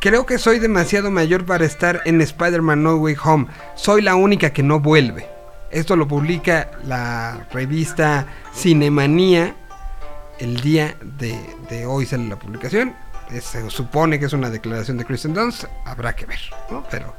creo 0.00 0.26
que 0.26 0.38
soy 0.38 0.58
demasiado 0.58 1.10
mayor 1.10 1.44
para 1.46 1.64
estar 1.64 2.00
en 2.04 2.20
Spider-Man 2.20 2.82
No 2.82 2.96
Way 2.96 3.16
Home, 3.24 3.46
soy 3.74 4.02
la 4.02 4.14
única 4.14 4.50
que 4.50 4.62
no 4.62 4.80
vuelve. 4.80 5.28
Esto 5.70 5.96
lo 5.96 6.06
publica 6.06 6.70
la 6.84 7.46
revista 7.50 8.26
Cinemanía 8.54 9.54
el 10.38 10.60
día 10.60 10.94
de, 11.02 11.86
hoy 11.86 12.06
sale 12.06 12.28
la 12.28 12.36
publicación. 12.36 12.94
Es- 13.30 13.44
se 13.44 13.68
supone 13.70 14.18
que 14.18 14.26
es 14.26 14.32
una 14.32 14.50
declaración 14.50 14.98
de 14.98 15.04
Kristen 15.04 15.34
Dunst, 15.34 15.64
habrá 15.84 16.14
que 16.14 16.26
ver, 16.26 16.40
¿no? 16.70 16.84
Pero 16.90 17.14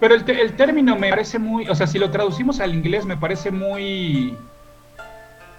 Pero 0.00 0.14
el, 0.14 0.24
te- 0.24 0.40
el 0.40 0.54
término 0.56 0.96
me 0.96 1.08
parece 1.10 1.38
muy, 1.38 1.68
o 1.68 1.74
sea, 1.74 1.86
si 1.86 1.98
lo 1.98 2.10
traducimos 2.10 2.60
al 2.60 2.74
inglés 2.74 3.04
me 3.06 3.16
parece 3.16 3.50
muy, 3.50 4.36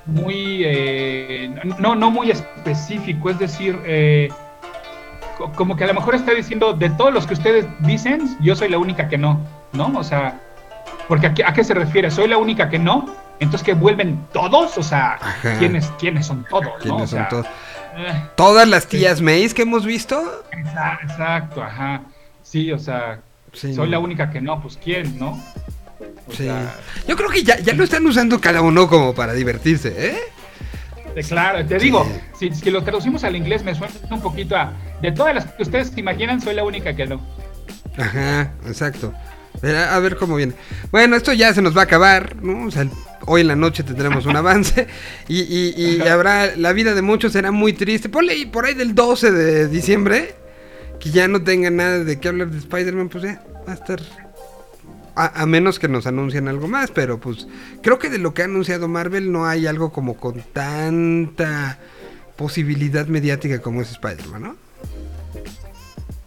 muy, 0.05 0.61
eh, 0.65 1.49
no, 1.79 1.95
no 1.95 2.11
muy 2.11 2.29
específico, 2.29 3.29
es 3.31 3.39
decir, 3.39 3.79
eh, 3.85 4.29
co- 5.37 5.51
como 5.53 5.75
que 5.75 5.85
a 5.85 5.87
lo 5.87 5.93
mejor 5.95 6.13
está 6.15 6.31
diciendo, 6.33 6.73
de 6.73 6.89
todos 6.91 7.11
los 7.13 7.25
que 7.25 7.33
ustedes 7.33 7.65
dicen, 7.79 8.37
yo 8.41 8.55
soy 8.55 8.69
la 8.69 8.77
única 8.77 9.07
que 9.07 9.17
no, 9.17 9.39
¿no? 9.73 9.91
O 9.97 10.03
sea, 10.03 10.39
porque 11.07 11.27
a 11.27 11.53
qué 11.53 11.63
se 11.63 11.73
refiere, 11.73 12.11
soy 12.11 12.27
la 12.27 12.37
única 12.37 12.69
que 12.69 12.77
no, 12.77 13.15
entonces 13.39 13.65
que 13.65 13.73
vuelven 13.73 14.25
todos, 14.33 14.77
o 14.77 14.83
sea, 14.83 15.13
Ajá. 15.21 15.57
¿quiénes, 15.59 15.87
¿quiénes 15.99 16.25
son 16.27 16.45
todos? 16.49 16.65
¿no? 16.65 16.79
¿quiénes 16.79 17.01
O 17.03 17.07
son 17.07 17.19
sea, 17.19 17.29
todos? 17.29 17.45
eh, 17.97 18.21
Todas 18.35 18.67
las 18.67 18.87
tías 18.87 19.21
Mays 19.21 19.53
que 19.53 19.63
hemos 19.63 19.85
visto. 19.85 20.43
exa- 20.51 20.99
exacto, 21.03 21.63
ajá, 21.63 22.01
sí, 22.43 22.71
o 22.71 22.79
sea, 22.79 23.19
Sí. 23.53 23.73
soy 23.73 23.89
la 23.89 23.99
única 23.99 24.29
que 24.31 24.41
no, 24.41 24.61
pues 24.61 24.77
¿quién, 24.83 25.17
no? 25.19 25.31
O 26.27 26.31
Sí. 26.31 26.43
sea, 26.45 26.75
Yo 27.07 27.15
creo 27.15 27.29
que 27.29 27.43
ya, 27.43 27.57
ya 27.59 27.73
lo 27.73 27.83
están 27.83 28.05
usando 28.05 28.39
cada 28.41 28.61
uno 28.61 28.87
como 28.87 29.13
para 29.15 29.33
divertirse, 29.33 29.93
¿eh? 29.97 30.17
Eh, 31.15 31.23
Claro, 31.23 31.65
te 31.65 31.77
digo, 31.77 32.05
Sí. 32.37 32.49
si, 32.51 32.59
si 32.61 32.69
lo 32.71 32.83
traducimos 32.83 33.23
al 33.23 33.35
inglés 33.37 33.63
me 33.63 33.73
suena 33.73 33.93
un 34.09 34.19
poquito 34.21 34.57
a... 34.57 34.73
De 35.01 35.13
todas 35.13 35.33
las 35.33 35.45
que 35.45 35.63
ustedes 35.63 35.89
se 35.89 35.99
imaginan, 36.01 36.41
soy 36.41 36.55
la 36.55 36.65
única 36.65 36.93
que 36.93 37.05
no. 37.07 37.21
Ajá, 37.97 38.51
exacto. 38.67 39.13
A 39.63 39.99
ver 39.99 40.17
cómo 40.17 40.35
viene. 40.35 40.53
Bueno, 40.91 41.15
esto 41.15 41.31
ya 41.31 41.53
se 41.53 41.61
nos 41.61 41.75
va 41.75 41.81
a 41.81 41.83
acabar, 41.85 42.35
¿no? 42.43 42.67
O 42.67 42.71
sea, 42.71 42.85
hoy 43.25 43.41
en 43.41 43.47
la 43.47 43.55
noche 43.55 43.83
tendremos 43.83 44.25
un 44.25 44.35
avance 44.35 44.87
y, 45.27 45.41
y- 45.41 45.73
y 45.77 46.01
habrá, 46.07 46.55
la 46.55 46.73
vida 46.73 46.93
de 46.93 47.01
muchos 47.01 47.33
será 47.33 47.51
muy 47.51 47.73
triste. 47.73 48.09
Ponle 48.09 48.33
ahí, 48.33 48.45
por 48.45 48.65
ahí 48.65 48.73
del 48.73 48.93
12 48.95 49.31
de 49.31 49.67
diciembre, 49.67 50.35
que 50.99 51.09
ya 51.11 51.27
no 51.27 51.41
tenga 51.43 51.69
nada 51.69 52.03
de 52.03 52.19
qué 52.19 52.27
hablar 52.29 52.49
de 52.49 52.57
Spider-Man, 52.59 53.09
pues 53.09 53.23
ya 53.23 53.43
va 53.67 53.71
a 53.73 53.75
estar... 53.75 53.99
A, 55.17 55.43
a 55.43 55.45
menos 55.45 55.79
que 55.79 55.87
nos 55.87 56.07
anuncien 56.07 56.49
algo 56.49 56.67
más, 56.67 56.91
pero 56.91 57.19
pues 57.21 57.47
creo 57.81 57.99
que 57.99 58.09
de 58.09 58.17
lo 58.17 58.33
que 58.33 58.41
ha 58.41 58.45
anunciado 58.45 58.89
Marvel 58.89 59.31
no 59.31 59.45
hay 59.45 59.65
algo 59.65 59.93
como 59.93 60.15
con 60.17 60.41
tanta 60.51 61.77
posibilidad 62.35 63.07
mediática 63.07 63.61
como 63.61 63.81
es 63.81 63.91
Spider-Man, 63.91 64.41
¿no? 64.43 64.55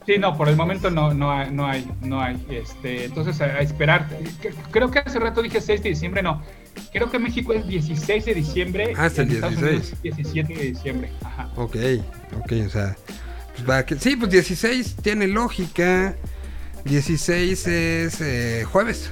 Sí, 0.07 0.16
no, 0.19 0.35
por 0.39 0.49
el 0.49 0.57
momento 0.57 0.91
no, 0.91 1.12
no 1.12 1.31
hay, 1.31 1.51
no 1.51 1.66
hay, 1.66 1.87
no 2.01 2.23
hay. 2.23 2.43
Este, 2.49 3.05
entonces 3.05 3.39
a, 3.43 3.45
a 3.45 3.61
esperar. 3.61 4.09
Creo 4.70 4.91
que 4.91 5.01
hace 5.01 5.19
rato 5.19 5.43
dije 5.43 5.61
6 5.61 5.83
de 5.83 5.91
diciembre, 5.91 6.23
no. 6.23 6.43
Creo 6.92 7.10
que 7.10 7.18
México 7.18 7.52
es 7.52 7.66
16 7.66 8.24
de 8.24 8.34
diciembre. 8.34 8.92
Ah, 8.96 9.06
hasta 9.06 9.22
el 9.22 9.28
en 9.28 9.34
Estados 9.34 9.60
16. 9.60 9.72
Unidos 9.72 9.92
es 9.92 10.02
17 10.16 10.55
de 10.55 10.64
diciembre. 10.64 11.12
Ajá. 11.22 11.50
Ok, 11.56 11.76
ok, 12.38 12.52
o 12.66 12.70
sea, 12.70 12.96
pues 13.55 13.68
va 13.68 13.84
que, 13.84 13.96
sí, 13.98 14.16
pues 14.16 14.30
16 14.30 14.96
tiene 15.02 15.26
lógica. 15.28 16.14
16 16.84 17.66
es 17.66 18.20
eh, 18.20 18.64
jueves. 18.70 19.10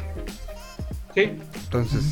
Sí, 1.15 1.33
Entonces, 1.65 2.03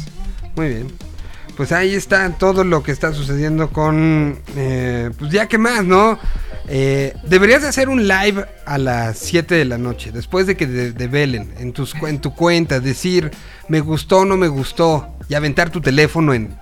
muy 0.56 0.68
bien. 0.68 1.13
Pues 1.56 1.70
ahí 1.72 1.94
está 1.94 2.28
todo 2.30 2.64
lo 2.64 2.82
que 2.82 2.90
está 2.92 3.12
sucediendo 3.12 3.70
con... 3.70 4.38
eh, 4.56 5.10
pues 5.18 5.30
ya 5.30 5.46
que 5.46 5.56
más, 5.58 5.84
¿no? 5.84 6.18
Eh, 6.66 7.14
deberías 7.24 7.62
de 7.62 7.68
hacer 7.68 7.88
un 7.88 8.08
live 8.08 8.44
a 8.66 8.78
las 8.78 9.18
7 9.18 9.54
de 9.54 9.64
la 9.66 9.78
noche, 9.78 10.10
después 10.12 10.46
de 10.46 10.56
que 10.56 10.66
de- 10.66 10.92
develen 10.92 11.52
en, 11.58 11.72
tus, 11.72 11.94
en 11.94 12.20
tu 12.20 12.34
cuenta, 12.34 12.80
decir, 12.80 13.30
me 13.68 13.80
gustó 13.80 14.20
o 14.20 14.24
no 14.24 14.36
me 14.36 14.48
gustó, 14.48 15.14
y 15.28 15.34
aventar 15.34 15.70
tu 15.70 15.80
teléfono 15.80 16.32
en... 16.34 16.56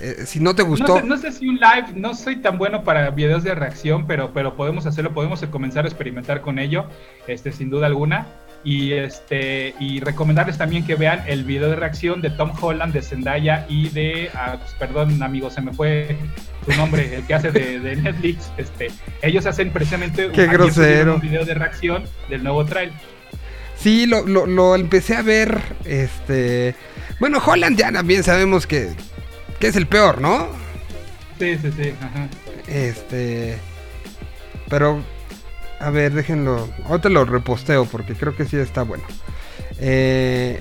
eh, 0.00 0.24
si 0.26 0.38
no 0.38 0.54
te 0.54 0.62
gustó... 0.62 0.96
No 0.96 1.00
sé, 1.00 1.06
no 1.06 1.16
sé 1.16 1.32
si 1.32 1.48
un 1.48 1.56
live, 1.56 1.86
no 1.96 2.14
soy 2.14 2.36
tan 2.36 2.58
bueno 2.58 2.84
para 2.84 3.10
videos 3.10 3.42
de 3.42 3.54
reacción, 3.54 4.06
pero, 4.06 4.32
pero 4.34 4.54
podemos 4.54 4.84
hacerlo, 4.86 5.12
podemos 5.14 5.42
comenzar 5.50 5.84
a 5.86 5.88
experimentar 5.88 6.42
con 6.42 6.58
ello, 6.58 6.84
este, 7.26 7.50
sin 7.50 7.70
duda 7.70 7.86
alguna. 7.86 8.26
Y 8.70 8.92
este 8.92 9.74
y 9.80 10.00
recomendarles 10.00 10.58
también 10.58 10.84
que 10.84 10.94
vean 10.94 11.22
el 11.26 11.44
video 11.44 11.70
de 11.70 11.76
reacción 11.76 12.20
de 12.20 12.28
Tom 12.28 12.52
Holland, 12.60 12.92
de 12.92 13.00
Zendaya 13.00 13.64
y 13.66 13.88
de, 13.88 14.30
ah, 14.34 14.58
pues, 14.60 14.74
perdón 14.74 15.22
amigo, 15.22 15.50
se 15.50 15.62
me 15.62 15.72
fue 15.72 16.18
su 16.66 16.76
nombre, 16.76 17.14
el 17.14 17.26
que 17.26 17.32
hace 17.32 17.50
de, 17.50 17.80
de 17.80 17.96
Netflix. 17.96 18.52
Este, 18.58 18.88
ellos 19.22 19.46
hacen 19.46 19.70
precisamente 19.70 20.30
Qué 20.32 20.46
grosero. 20.48 21.14
un 21.14 21.20
video 21.22 21.46
de 21.46 21.54
reacción 21.54 22.04
del 22.28 22.42
nuevo 22.44 22.62
trailer. 22.66 22.94
Sí, 23.74 24.04
lo, 24.04 24.26
lo, 24.26 24.44
lo 24.44 24.74
empecé 24.74 25.16
a 25.16 25.22
ver. 25.22 25.62
Este. 25.86 26.74
Bueno, 27.20 27.40
Holland 27.44 27.78
ya 27.78 27.90
también 27.90 28.22
sabemos 28.22 28.66
que, 28.66 28.90
que 29.60 29.68
es 29.68 29.76
el 29.76 29.86
peor, 29.86 30.20
¿no? 30.20 30.46
Sí, 31.38 31.56
sí, 31.56 31.70
sí. 31.74 31.94
Ajá. 32.02 32.28
Este. 32.66 33.56
Pero. 34.68 35.02
A 35.80 35.90
ver, 35.90 36.12
déjenlo. 36.12 36.68
Ahorita 36.86 37.08
lo 37.08 37.24
reposteo 37.24 37.84
porque 37.86 38.14
creo 38.14 38.34
que 38.36 38.44
sí 38.44 38.56
está 38.56 38.82
bueno. 38.82 39.04
Eh, 39.80 40.60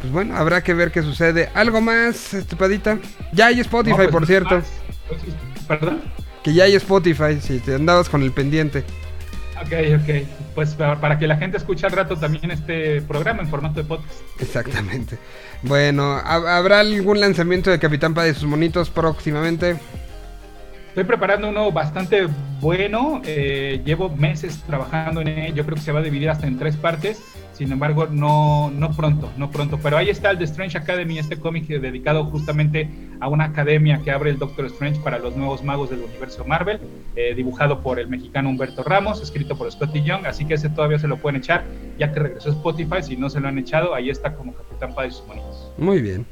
pues 0.00 0.12
bueno, 0.12 0.36
habrá 0.36 0.62
que 0.62 0.74
ver 0.74 0.90
qué 0.90 1.02
sucede. 1.02 1.50
¿Algo 1.54 1.80
más, 1.80 2.34
Estepadita? 2.34 2.98
Ya 3.32 3.46
hay 3.46 3.60
Spotify, 3.60 3.90
No, 3.92 3.96
pues, 3.96 4.08
por 4.10 4.26
cierto. 4.26 4.56
más. 4.56 4.64
Pues, 5.08 5.20
Perdón. 5.68 6.00
Que 6.42 6.52
ya 6.54 6.64
hay 6.64 6.74
Spotify, 6.76 7.40
si 7.40 7.58
te 7.58 7.74
andabas 7.74 8.08
con 8.08 8.22
el 8.22 8.32
pendiente. 8.32 8.84
Ok, 9.60 9.72
ok. 10.02 10.26
Pues 10.54 10.74
para, 10.74 11.18
que 11.18 11.26
la 11.26 11.36
gente 11.36 11.56
escuche 11.56 11.86
al 11.86 11.92
rato 11.92 12.16
también 12.16 12.50
este 12.50 13.00
programa 13.02 13.42
en 13.42 13.48
formato 13.48 13.80
de 13.82 13.84
podcast. 13.88 14.14
Exactamente. 14.38 15.18
Bueno, 15.62 16.18
¿hab- 16.18 16.46
¿habrá 16.46 16.80
algún 16.80 17.20
lanzamiento 17.20 17.70
de 17.70 17.78
Capitán 17.78 18.14
Padre 18.14 18.30
y 18.30 18.34
sus 18.34 18.44
monitos 18.44 18.90
próximamente? 18.90 19.76
Estoy 20.96 21.08
preparando 21.08 21.50
uno 21.50 21.70
bastante 21.72 22.26
bueno. 22.58 23.20
eh, 23.26 23.82
llevo 23.84 24.08
meses 24.08 24.62
trabajando 24.66 25.20
en 25.20 25.28
él. 25.28 25.54
Yo 25.54 25.62
creo 25.66 25.74
que 25.74 25.82
se 25.82 25.92
va 25.92 26.00
a 26.00 26.02
dividir 26.02 26.30
hasta 26.30 26.46
en 26.46 26.58
tres 26.58 26.74
partes. 26.74 27.22
Sin 27.52 27.70
embargo, 27.70 28.06
no, 28.10 28.70
no 28.70 28.92
pronto, 28.92 29.30
no 29.36 29.50
pronto. 29.50 29.78
Pero 29.82 29.98
ahí 29.98 30.08
está 30.08 30.30
el 30.30 30.38
The 30.38 30.44
Strange 30.44 30.78
Academy, 30.78 31.18
este 31.18 31.36
cómic 31.36 31.66
dedicado 31.66 32.24
justamente 32.24 32.88
a 33.20 33.28
una 33.28 33.44
academia 33.44 34.00
que 34.02 34.10
abre 34.10 34.30
el 34.30 34.38
Doctor 34.38 34.64
Strange 34.64 34.98
para 35.00 35.18
los 35.18 35.36
nuevos 35.36 35.62
magos 35.62 35.90
del 35.90 36.00
universo 36.00 36.46
Marvel, 36.46 36.80
eh, 37.14 37.34
dibujado 37.34 37.82
por 37.82 38.00
el 38.00 38.08
mexicano 38.08 38.48
Humberto 38.48 38.82
Ramos, 38.82 39.20
escrito 39.20 39.54
por 39.54 39.70
Scotty 39.70 40.02
Young. 40.02 40.24
Así 40.24 40.46
que 40.46 40.54
ese 40.54 40.70
todavía 40.70 40.98
se 40.98 41.08
lo 41.08 41.18
pueden 41.18 41.42
echar, 41.42 41.64
ya 41.98 42.10
que 42.10 42.20
regresó 42.20 42.48
Spotify. 42.48 43.02
Si 43.02 43.18
no 43.18 43.28
se 43.28 43.38
lo 43.38 43.48
han 43.48 43.58
echado, 43.58 43.94
ahí 43.94 44.08
está 44.08 44.32
como 44.32 44.54
Capitán 44.54 44.94
Padre 44.94 45.10
y 45.10 45.12
sus 45.12 45.26
monitos. 45.26 45.72
Muy 45.76 46.00
bien. 46.00 46.24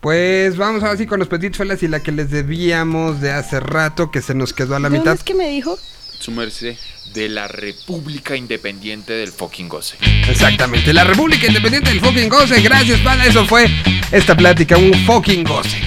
Pues 0.00 0.56
vamos 0.56 0.82
ahora 0.82 0.96
sí 0.96 1.06
con 1.06 1.18
los 1.18 1.28
Petit 1.28 1.54
Felas 1.54 1.82
y 1.82 1.88
la 1.88 2.00
que 2.02 2.10
les 2.10 2.30
debíamos 2.30 3.20
de 3.20 3.32
hace 3.32 3.60
rato 3.60 4.10
que 4.10 4.22
se 4.22 4.34
nos 4.34 4.54
quedó 4.54 4.74
a 4.74 4.80
la 4.80 4.88
¿De 4.88 4.96
dónde 4.96 5.10
mitad. 5.10 5.14
es 5.14 5.22
que 5.24 5.34
me 5.34 5.48
dijo? 5.50 5.78
Su 6.18 6.30
merced 6.32 6.76
de 7.12 7.28
la 7.28 7.48
República 7.48 8.34
Independiente 8.36 9.12
del 9.12 9.30
fucking 9.30 9.68
goce. 9.68 9.96
Exactamente, 10.28 10.92
la 10.94 11.04
República 11.04 11.46
Independiente 11.46 11.90
del 11.90 12.00
fucking 12.00 12.28
goce. 12.30 12.60
Gracias, 12.62 13.00
pana. 13.00 13.26
Eso 13.26 13.44
fue 13.46 13.66
esta 14.10 14.34
plática, 14.36 14.78
un 14.78 14.94
fucking 15.04 15.44
goce. 15.44 15.78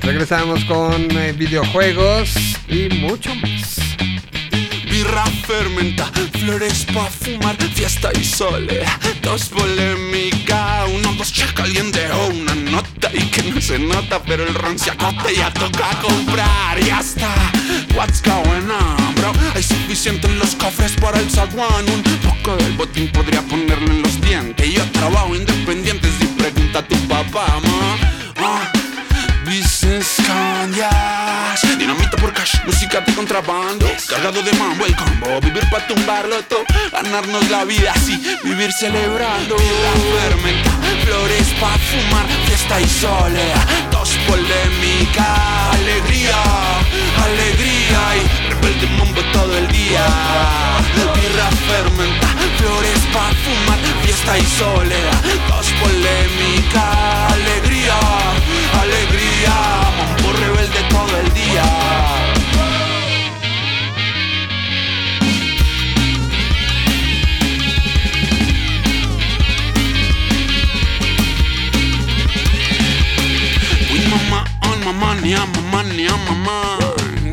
Regresamos 0.00 0.64
con 0.64 1.10
eh, 1.10 1.32
videojuegos 1.32 2.30
y 2.68 2.88
mucho 2.94 3.34
más. 3.34 3.57
Birra 5.08 5.24
fermenta, 5.46 6.04
flores 6.38 6.84
pa' 6.92 7.08
fumar, 7.08 7.56
fiesta 7.74 8.10
y 8.20 8.22
soledad. 8.22 9.00
Dos 9.22 9.46
polémica, 9.46 10.84
uno, 10.84 11.14
dos, 11.14 11.32
checa, 11.32 11.62
alguien 11.62 11.90
dejó 11.90 12.26
una 12.26 12.54
nota 12.54 13.10
y 13.14 13.22
que 13.30 13.42
no 13.44 13.58
se 13.58 13.78
nota, 13.78 14.22
pero 14.22 14.44
el 14.46 14.54
ron 14.54 14.78
se 14.78 14.90
acota 14.90 15.32
ya 15.34 15.50
toca 15.54 15.98
comprar, 16.02 16.78
ya 16.84 17.00
está. 17.00 17.32
What's 17.96 18.20
going 18.20 18.68
on, 18.70 19.14
bro? 19.14 19.32
Hay 19.54 19.62
suficiente 19.62 20.26
en 20.26 20.38
los 20.38 20.54
cofres 20.56 20.92
para 21.00 21.18
el 21.18 21.30
zaguán. 21.30 21.88
Un 21.88 22.02
poco 22.02 22.56
del 22.56 22.74
botín 22.74 23.10
podría 23.10 23.40
ponerlo 23.40 23.90
en 23.90 24.02
los 24.02 24.20
dientes. 24.20 24.74
Yo 24.74 24.84
trabajo 24.92 25.34
independiente 25.34 26.06
si 26.18 26.26
pregunta 26.26 26.80
a 26.80 26.86
tu 26.86 26.96
papá, 27.08 27.46
ma. 27.62 27.96
Ah. 28.36 28.77
Dinamita 31.78 32.16
por 32.18 32.32
cash, 32.32 32.56
música 32.66 33.00
de 33.00 33.14
contrabando. 33.14 33.86
Cargado 34.06 34.42
de 34.42 34.52
mambo 34.52 34.84
el 34.84 34.94
combo. 34.94 35.40
Vivir 35.40 35.64
pa' 35.70 35.86
tumbarlo 35.86 36.42
todo 36.42 36.64
Ganarnos 36.92 37.48
la 37.50 37.64
vida 37.64 37.92
así 37.94 38.16
Vivir 38.44 38.70
celebrando. 38.72 39.56
Vida 39.56 39.92
fermenta 40.20 40.70
Flores 41.04 41.48
pa' 41.60 41.78
fumar 41.88 42.26
Fiesta 42.46 42.80
y 42.80 42.88
soledad 42.88 43.66
Dos 43.90 44.10
polémica 44.28 45.70
Alegría 45.72 46.36
Alegría. 47.24 48.00
Y 48.18 48.48
rebelde 48.50 48.86
mambo 48.98 49.22
todo 49.32 49.56
el 49.56 49.68
día. 49.68 50.06
Birra 51.14 51.48
fermenta 51.66 52.28
Flores 52.58 53.00
pa' 53.12 53.32
fumar 53.42 53.78
Fiesta 54.04 54.38
y 54.38 54.44
soledad 54.44 55.22
Dos 55.48 55.66
polémica 55.80 57.28
Alegría 57.28 57.98
Alegría 58.82 59.77
mamá, 74.08 74.44
on 74.62 74.82
a 75.34 75.46
mamá, 75.46 75.82
ni 75.82 76.06
a 76.06 76.16
mamá. 76.16 76.78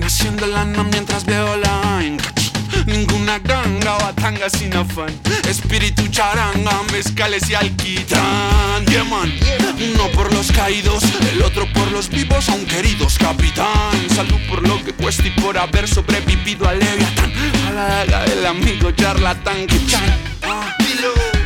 Haciendo 0.03 0.45
lana 0.45 0.83
mientras 0.83 1.25
veo 1.25 1.57
la 1.57 1.75
Ninguna 3.25 3.39
ganga 3.39 3.97
o 3.97 4.13
tanga 4.13 4.47
sin 4.51 4.71
afán. 4.75 5.09
Espíritu 5.49 6.07
charanga, 6.09 6.83
mezcales 6.91 7.49
y 7.49 7.55
alquitrán. 7.55 8.85
Yeah 8.85 9.03
uno 9.03 10.07
por 10.13 10.31
los 10.33 10.51
caídos 10.51 11.03
El 11.33 11.41
otro 11.41 11.67
por 11.73 11.91
los 11.91 12.07
vivos 12.09 12.47
aún 12.49 12.65
queridos 12.65 13.17
Capitán, 13.17 14.09
salud 14.15 14.39
por 14.47 14.65
lo 14.67 14.81
que 14.83 14.93
cuesta 14.93 15.27
y 15.27 15.31
por 15.31 15.57
haber 15.57 15.87
sobrevivido 15.87 16.69
al 16.69 16.79
Leviatán. 16.79 17.33
A 17.67 17.71
la 17.71 17.87
daga 17.87 18.25
del 18.25 18.45
amigo 18.45 18.91
charlatán 18.91 19.65
que 19.65 19.83
chan. 19.87 20.03
Ah, 20.43 20.71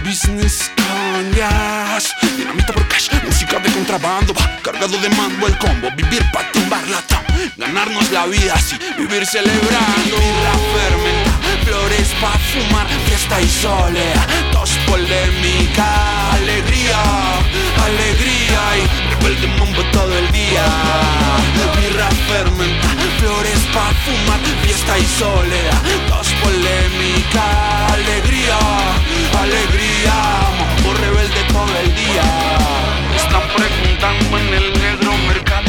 Business 0.04 0.72
con 0.76 1.34
jazz 1.34 2.14
Dinamita 2.36 2.74
por 2.74 2.88
cash, 2.88 3.10
música 3.24 3.60
de 3.60 3.72
contrabando. 3.72 4.34
Va 4.34 4.60
Cargado 4.62 4.98
de 4.98 5.10
mambo 5.10 5.48
el 5.48 5.58
combo, 5.58 5.88
vivir 5.96 6.24
pa' 6.34 6.52
tumbar 6.52 6.86
la 6.88 7.02
tam 7.04 7.24
Ganarnos 7.58 8.12
la 8.12 8.26
vida 8.26 8.54
así, 8.56 8.78
vivir 8.98 9.26
celebrando. 9.26 10.16
Birra 10.18 10.54
fermenta, 10.74 11.29
flores 11.70 12.10
pa' 12.22 12.38
fumar 12.50 12.88
Fiesta 13.06 13.42
y 13.42 13.48
soledad, 13.48 14.28
dos 14.52 14.72
polémica 14.88 15.88
Alegría, 16.34 17.02
alegría. 17.88 18.62
Y 18.82 18.86
rebelde 19.12 19.48
mambo 19.60 19.82
todo 19.92 20.14
el 20.18 20.32
día. 20.32 20.66
Birra 21.78 22.10
fermenta, 22.30 22.90
flores 23.20 23.62
pa' 23.74 23.94
fumar 24.04 24.42
Fiesta 24.64 24.98
y 24.98 25.06
soledad, 25.22 25.82
dos 26.10 26.28
polémica 26.42 27.46
Alegría, 27.98 28.60
alegría. 29.44 30.16
Mambo 30.60 30.90
rebelde 31.04 31.42
todo 31.54 31.74
el 31.84 31.90
día. 31.96 32.28
Están 33.16 33.46
preguntando 33.56 34.38
en 34.40 34.54
el 34.60 34.68
negro 34.82 35.12
mercado 35.28 35.69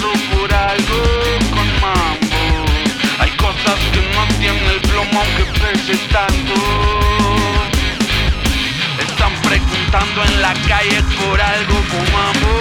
tienen 4.41 4.65
el 4.65 4.81
plomo 4.81 5.21
aunque 5.21 5.45
pese 5.61 5.97
tanto. 6.09 6.55
Están 9.07 9.33
preguntando 9.43 10.25
en 10.25 10.43
la 10.43 10.55
calle 10.67 11.03
por 11.21 11.41
algo 11.41 11.75
con 11.91 12.05
mambo 12.13 12.53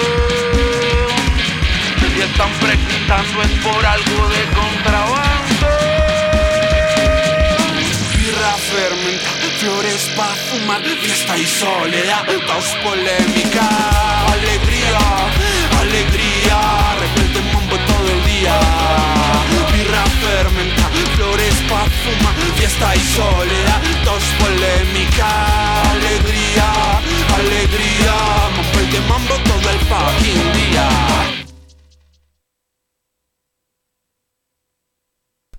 Y 2.15 2.21
están 2.21 2.51
preguntando 2.59 3.41
es 3.43 3.51
por 3.63 3.85
algo 3.85 4.29
de 4.35 4.43
contrabando. 4.59 5.67
Birra 8.17 8.53
fermenta, 8.73 9.29
flores 9.59 10.11
pa' 10.17 10.35
fumar, 10.49 10.83
fiesta 10.83 11.37
y 11.37 11.45
soledad, 11.45 12.25
dos 12.25 12.75
polémica, 12.83 13.67
alegría, 14.33 14.99
alegría, 15.79 16.57
rebelde 16.99 17.41
mambo 17.53 17.77
todo 17.77 18.07
el 18.11 18.25
día. 18.25 19.18
Fermenta, 20.39 20.87
flores 21.17 21.55
pa' 21.67 21.85
fumar, 22.01 22.33
fiesta 22.55 22.95
y 22.95 22.99
soledad, 22.99 23.81
dos 24.05 24.23
polémica, 24.39 25.81
alegría, 25.91 26.99
alegría, 27.35 28.15
mambo 28.55 28.79
de 28.89 29.01
mambo 29.09 29.35
todo 29.43 29.69
el 29.69 29.79
fucking 29.89 30.43
día. 30.53 30.89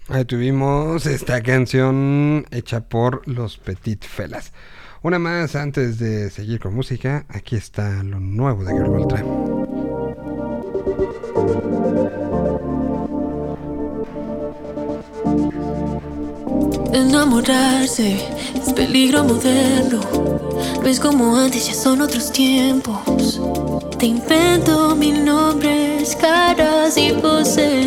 Ahí 0.09 0.25
tuvimos 0.25 1.05
esta 1.05 1.43
canción 1.43 2.47
hecha 2.51 2.81
por 2.81 3.29
los 3.29 3.59
Petit 3.59 4.03
Felas. 4.03 4.55
Una 5.03 5.19
más 5.19 5.57
antes 5.57 5.99
de 5.99 6.31
seguir 6.31 6.59
con 6.59 6.75
música. 6.75 7.27
Aquí 7.29 7.55
está 7.55 8.03
lo 8.03 8.19
nuevo 8.19 8.65
de 8.65 8.73
Girl 8.73 8.89
Ultra. 8.89 9.25
Enamorarse 16.93 18.17
es 18.55 18.73
peligro 18.73 19.25
moderno. 19.25 20.01
No 20.83 20.89
es 20.89 20.99
como 20.99 21.37
antes, 21.37 21.67
ya 21.69 21.75
son 21.75 22.01
otros 22.01 22.33
tiempos. 22.33 23.41
Te 23.99 24.07
invento 24.07 24.97
mil 24.97 25.25
nombres, 25.25 26.17
caras 26.17 26.97
y 26.97 27.13
poses. 27.13 27.87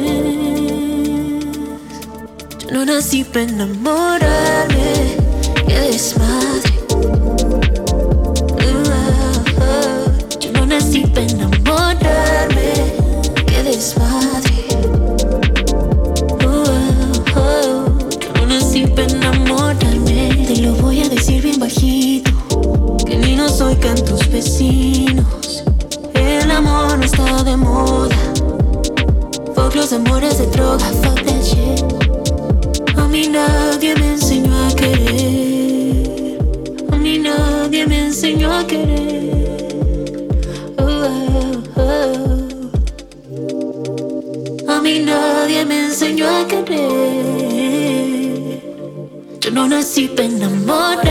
Yo 2.67 2.71
no 2.71 2.85
nací 2.85 3.23
para 3.23 3.43
enamorarme. 3.43 5.17
Qué 5.67 5.79
desmadre. 5.79 6.72
El 26.13 26.51
amor 26.51 26.97
no 26.97 27.05
está 27.05 27.45
de 27.45 27.55
moda. 27.55 28.13
Fuck 29.55 29.73
los 29.73 29.93
amores 29.93 30.37
de 30.37 30.47
droga, 30.47 30.83
fuck 31.01 31.23
that 31.23 31.41
shit. 31.41 31.81
A 32.97 33.07
mí 33.07 33.29
nadie 33.29 33.95
me 33.95 34.11
enseñó 34.13 34.53
a 34.67 34.75
querer. 34.75 36.39
A 36.91 36.97
mí 36.97 37.19
nadie 37.19 37.87
me 37.87 38.07
enseñó 38.07 38.51
a 38.51 38.67
querer. 38.67 40.27
Oh, 40.77 40.83
oh, 41.77 42.49
oh. 44.67 44.71
A 44.73 44.81
mí 44.81 44.99
nadie 44.99 45.63
me 45.63 45.85
enseñó 45.85 46.27
a 46.27 46.45
querer. 46.45 46.81
Yo 49.39 49.51
no 49.51 49.69
nací 49.69 50.09
para 50.09 50.27
enamorarme. 50.27 51.02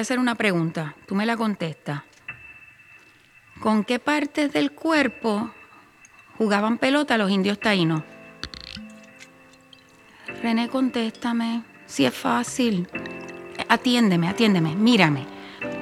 A 0.00 0.02
hacer 0.02 0.18
una 0.18 0.34
pregunta. 0.34 0.96
Tú 1.06 1.14
me 1.14 1.26
la 1.26 1.36
contestas. 1.36 2.02
¿Con 3.60 3.84
qué 3.84 3.98
partes 3.98 4.52
del 4.52 4.72
cuerpo 4.72 5.50
jugaban 6.38 6.78
pelota 6.78 7.18
los 7.18 7.30
indios 7.30 7.60
taínos? 7.60 8.02
René, 10.42 10.68
contéstame. 10.68 11.62
Si 11.86 12.06
es 12.06 12.14
fácil. 12.14 12.88
Atiéndeme, 13.68 14.28
atiéndeme, 14.28 14.74
mírame. 14.74 15.26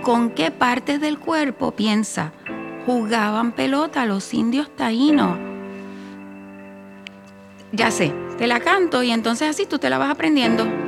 ¿Con 0.03 0.31
qué 0.31 0.51
partes 0.51 1.01
del 1.01 1.19
cuerpo 1.19 1.73
piensa 1.73 2.33
jugaban 2.87 3.53
pelota 3.53 4.07
los 4.07 4.35
indios 4.35 4.75
taínos? 4.75 5.39
Ya 7.71 7.91
sé, 7.91 8.13
te 8.39 8.47
la 8.47 8.61
canto 8.61 9.03
y 9.03 9.13
entonces 9.13 9.49
así 9.51 9.67
tú 9.67 9.79
te 9.79 9.91
la 9.91 9.99
vas 9.99 10.11
aprendiendo. 10.11 10.88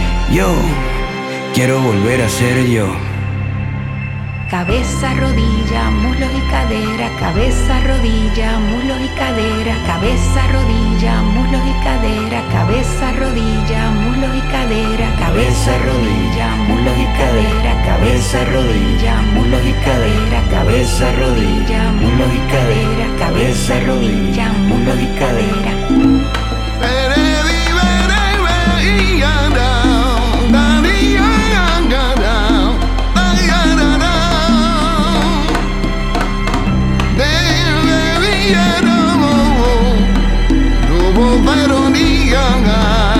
Yo 0.33 0.55
quiero 1.53 1.81
volver 1.81 2.21
a 2.21 2.29
ser 2.29 2.65
yo. 2.65 2.87
Cabeza, 4.49 5.13
rodilla, 5.15 5.89
muslos 5.91 6.29
y 6.33 6.41
cadera, 6.49 7.09
cabeza, 7.19 7.81
rodilla, 7.81 8.57
muslos 8.59 8.97
y 9.01 9.09
cadera, 9.19 9.75
cabeza, 9.85 10.47
rodilla, 10.53 11.21
muslos 11.21 11.61
y 11.67 11.83
cadera, 11.83 12.43
cabeza, 12.49 13.11
rodilla, 13.11 13.91
muslos 13.91 14.31
y 14.37 14.41
cadera, 14.51 15.11
cabeza, 15.19 15.77
rodilla, 15.83 16.55
muslos 16.69 16.97
y 16.97 17.03
cadera, 17.17 17.83
cabeza, 17.83 18.45
rodilla, 18.45 19.21
muslos 19.33 19.65
y 19.65 19.73
cadera, 19.83 20.41
cabeza, 20.49 21.11
rodilla, 21.19 21.91
muslos 21.91 22.33
y 22.33 22.39
cadera, 22.51 23.05
cabeza, 23.19 23.79
rodilla, 23.85 24.47
muslos 24.69 24.97
y 25.01 25.07
cadera. 25.19 25.71
con 41.21 41.45
baronía. 41.45 43.10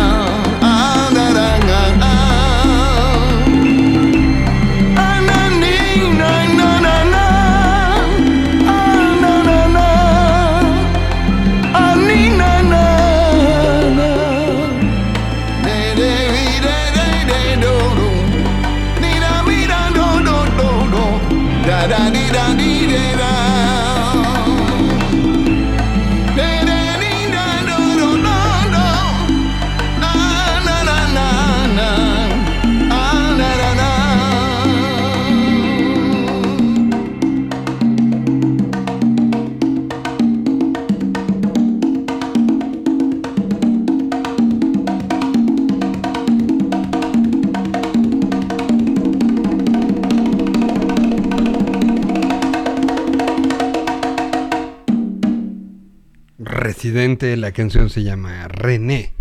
La 56.91 57.53
canción 57.53 57.89
se 57.89 58.03
llama 58.03 58.49
René. 58.49 59.13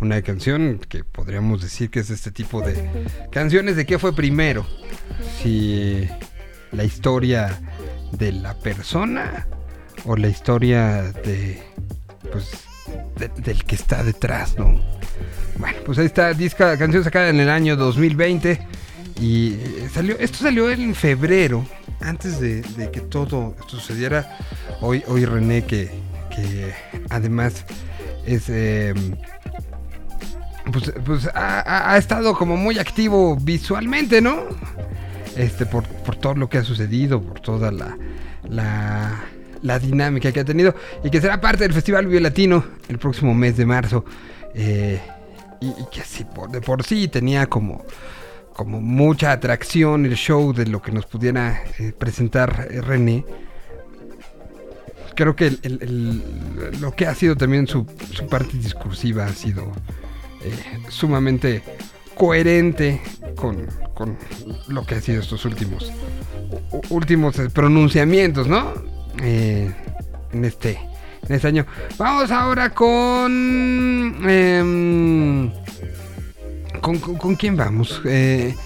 Una 0.00 0.22
canción 0.22 0.80
que 0.88 1.04
podríamos 1.04 1.60
decir 1.60 1.90
que 1.90 2.00
es 2.00 2.08
este 2.08 2.30
tipo 2.30 2.62
de 2.62 2.74
canciones 3.30 3.76
de 3.76 3.84
qué 3.84 3.98
fue 3.98 4.16
primero. 4.16 4.66
Si 5.42 6.08
la 6.72 6.84
historia 6.84 7.60
de 8.12 8.32
la 8.32 8.54
persona 8.54 9.46
o 10.06 10.16
la 10.16 10.28
historia 10.28 11.02
de 11.02 11.62
pues 12.32 12.50
de- 13.18 13.28
del 13.42 13.62
que 13.64 13.74
está 13.74 14.02
detrás, 14.02 14.56
¿no? 14.58 14.80
Bueno, 15.58 15.78
pues 15.84 15.98
ahí 15.98 16.06
está, 16.06 16.32
disca, 16.32 16.78
canción 16.78 17.04
sacada 17.04 17.28
en 17.28 17.40
el 17.40 17.50
año 17.50 17.76
2020 17.76 18.58
y 19.20 19.52
eh, 19.52 19.88
salió, 19.92 20.18
esto 20.18 20.38
salió 20.38 20.70
en 20.70 20.94
febrero, 20.94 21.66
antes 22.00 22.40
de, 22.40 22.62
de 22.62 22.90
que 22.90 23.02
todo 23.02 23.54
sucediera. 23.68 24.38
Hoy, 24.80 25.04
hoy 25.06 25.26
René, 25.26 25.64
que, 25.64 25.90
que 26.34 26.72
además 27.10 27.64
es, 28.26 28.48
eh, 28.48 28.94
pues, 30.72 30.92
pues 31.04 31.26
ha, 31.34 31.92
ha- 31.92 31.98
estado 31.98 32.34
como 32.36 32.56
muy 32.56 32.78
activo 32.78 33.36
visualmente, 33.36 34.20
¿no? 34.20 34.44
Este, 35.36 35.66
por, 35.66 35.84
por 35.84 36.16
todo 36.16 36.34
lo 36.34 36.48
que 36.48 36.58
ha 36.58 36.64
sucedido, 36.64 37.20
por 37.22 37.40
toda 37.40 37.70
la, 37.72 37.96
la, 38.48 39.24
la 39.62 39.78
dinámica 39.78 40.30
que 40.30 40.40
ha 40.40 40.44
tenido 40.44 40.74
y 41.02 41.10
que 41.10 41.20
será 41.20 41.40
parte 41.40 41.64
del 41.64 41.72
Festival 41.72 42.08
Latino 42.22 42.64
el 42.88 42.98
próximo 42.98 43.34
mes 43.34 43.56
de 43.56 43.66
marzo. 43.66 44.04
eh, 44.54 45.00
y, 45.60 45.72
que 45.92 46.02
sí, 46.02 46.24
por, 46.24 46.50
de 46.50 46.60
por 46.60 46.82
sí 46.82 47.06
tenía 47.08 47.46
como, 47.46 47.84
como 48.52 48.80
mucha 48.80 49.30
atracción 49.32 50.04
el 50.06 50.16
show 50.16 50.52
de 50.52 50.66
lo 50.66 50.82
que 50.82 50.90
nos 50.92 51.06
pudiera 51.06 51.62
eh, 51.78 51.92
presentar 51.96 52.68
René. 52.84 53.24
Creo 55.14 55.36
que 55.36 55.56
lo 56.80 56.94
que 56.94 57.06
ha 57.06 57.14
sido 57.14 57.36
también 57.36 57.66
su, 57.66 57.86
parte 58.30 58.56
discursiva 58.56 59.26
ha 59.26 59.32
sido 59.32 59.70
eh, 60.42 60.80
sumamente 60.88 61.62
coherente 62.14 63.00
con, 63.36 63.66
con 63.94 64.16
lo 64.68 64.84
que 64.84 64.94
ha 64.96 65.00
sido 65.00 65.20
estos 65.20 65.44
últimos 65.44 65.92
últimos 66.90 67.38
eh, 67.38 67.48
pronunciamientos, 67.50 68.48
¿no? 68.48 68.72
Eh, 69.22 69.70
en 70.32 70.44
este 70.44 70.78
en 71.28 71.34
este 71.34 71.48
año. 71.48 71.66
Vamos 71.98 72.30
ahora 72.30 72.70
con 72.70 74.28
em, 74.28 75.50
¿Con, 76.80 76.98
con, 76.98 77.36
quién 77.36 77.56
vamos? 77.56 78.00
Eh, 78.04 78.56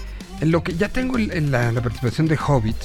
en 0.41 0.51
lo 0.51 0.63
que 0.63 0.73
ya 0.73 0.89
tengo 0.89 1.17
la, 1.17 1.71
la 1.71 1.81
participación 1.81 2.27
de 2.27 2.37
Hobbit. 2.37 2.77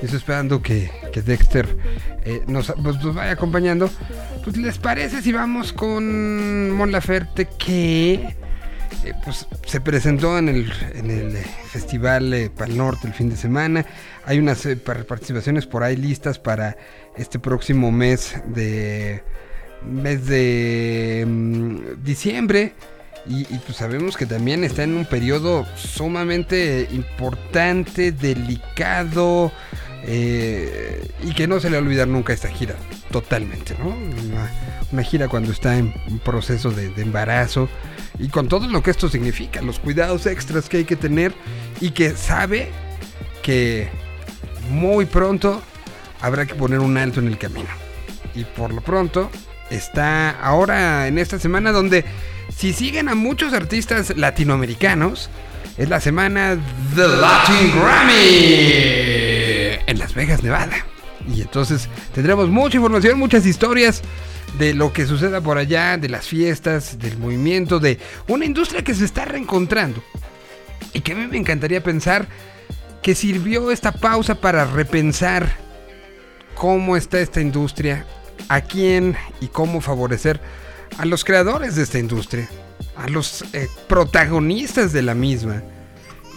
Y 0.00 0.04
Estoy 0.04 0.18
esperando 0.18 0.62
que, 0.62 0.90
que 1.12 1.22
Dexter 1.22 1.76
eh, 2.24 2.42
nos, 2.46 2.72
pues, 2.82 2.96
nos 3.02 3.14
vaya 3.14 3.32
acompañando. 3.32 3.90
Pues, 4.44 4.56
¿les 4.56 4.78
parece 4.78 5.22
si 5.22 5.32
vamos 5.32 5.72
con 5.72 6.70
Mon 6.72 6.90
Laferte 6.90 7.46
que 7.58 8.14
eh, 9.04 9.12
pues, 9.24 9.46
se 9.66 9.80
presentó 9.80 10.38
en 10.38 10.48
el, 10.48 10.72
en 10.94 11.10
el 11.10 11.36
eh, 11.36 11.44
Festival 11.70 12.32
eh, 12.32 12.50
Pal 12.50 12.76
Norte 12.76 13.06
el 13.08 13.14
fin 13.14 13.28
de 13.30 13.36
semana? 13.36 13.84
Hay 14.24 14.38
unas 14.38 14.66
par- 14.84 15.04
participaciones 15.04 15.66
por 15.66 15.82
ahí 15.82 15.96
listas 15.96 16.38
para 16.38 16.76
este 17.16 17.38
próximo 17.38 17.92
mes 17.92 18.34
de 18.46 19.22
mes 19.84 20.26
de 20.26 21.24
mm, 21.26 22.02
diciembre. 22.02 22.72
Y, 23.26 23.44
pues 23.44 23.76
sabemos 23.76 24.16
que 24.16 24.24
también 24.24 24.64
está 24.64 24.82
en 24.82 24.94
un 24.94 25.04
periodo 25.04 25.66
sumamente 25.76 26.88
importante, 26.90 28.12
delicado, 28.12 29.52
eh, 30.04 31.08
y 31.22 31.32
que 31.34 31.46
no 31.46 31.60
se 31.60 31.70
le 31.70 31.76
va 31.76 31.82
a 31.82 31.86
olvidar 31.86 32.08
nunca 32.08 32.32
esta 32.32 32.48
gira, 32.48 32.74
totalmente, 33.10 33.76
¿no? 33.78 33.88
Una, 33.88 34.50
una 34.92 35.02
gira 35.02 35.28
cuando 35.28 35.52
está 35.52 35.76
en 35.76 35.92
proceso 36.24 36.70
de, 36.70 36.88
de 36.90 37.02
embarazo 37.02 37.68
y 38.18 38.28
con 38.28 38.48
todo 38.48 38.66
lo 38.68 38.82
que 38.82 38.90
esto 38.90 39.08
significa, 39.08 39.62
los 39.62 39.78
cuidados 39.78 40.26
extras 40.26 40.68
que 40.68 40.78
hay 40.78 40.84
que 40.84 40.96
tener 40.96 41.34
y 41.80 41.90
que 41.90 42.10
sabe 42.10 42.70
que 43.42 43.88
muy 44.70 45.06
pronto 45.06 45.62
habrá 46.20 46.46
que 46.46 46.54
poner 46.54 46.80
un 46.80 46.96
alto 46.96 47.20
en 47.20 47.28
el 47.28 47.38
camino. 47.38 47.68
Y 48.34 48.44
por 48.44 48.72
lo 48.72 48.80
pronto 48.80 49.30
está 49.70 50.30
ahora 50.30 51.08
en 51.08 51.18
esta 51.18 51.38
semana 51.38 51.72
donde 51.72 52.04
si 52.54 52.72
siguen 52.72 53.08
a 53.08 53.14
muchos 53.14 53.52
artistas 53.52 54.16
latinoamericanos, 54.16 55.30
es 55.80 55.88
la 55.88 55.98
semana 55.98 56.58
The 56.94 57.08
Latin 57.08 57.72
Grammy 57.74 58.22
en 59.86 59.98
Las 59.98 60.12
Vegas, 60.14 60.42
Nevada. 60.42 60.84
Y 61.26 61.40
entonces 61.40 61.88
tendremos 62.14 62.50
mucha 62.50 62.76
información, 62.76 63.18
muchas 63.18 63.46
historias 63.46 64.02
de 64.58 64.74
lo 64.74 64.92
que 64.92 65.06
suceda 65.06 65.40
por 65.40 65.56
allá, 65.56 65.96
de 65.96 66.10
las 66.10 66.26
fiestas, 66.26 66.98
del 66.98 67.16
movimiento, 67.16 67.80
de 67.80 67.98
una 68.28 68.44
industria 68.44 68.84
que 68.84 68.94
se 68.94 69.06
está 69.06 69.24
reencontrando. 69.24 70.04
Y 70.92 71.00
que 71.00 71.12
a 71.12 71.14
mí 71.14 71.26
me 71.26 71.38
encantaría 71.38 71.82
pensar 71.82 72.28
que 73.00 73.14
sirvió 73.14 73.70
esta 73.70 73.92
pausa 73.92 74.34
para 74.34 74.66
repensar 74.66 75.56
cómo 76.56 76.94
está 76.94 77.20
esta 77.20 77.40
industria, 77.40 78.04
a 78.50 78.60
quién 78.60 79.16
y 79.40 79.46
cómo 79.46 79.80
favorecer 79.80 80.42
a 80.98 81.06
los 81.06 81.24
creadores 81.24 81.74
de 81.74 81.84
esta 81.84 81.98
industria, 81.98 82.50
a 83.00 83.08
los 83.08 83.44
eh, 83.54 83.68
protagonistas 83.88 84.92
de 84.92 85.02
la 85.02 85.14
misma. 85.14 85.62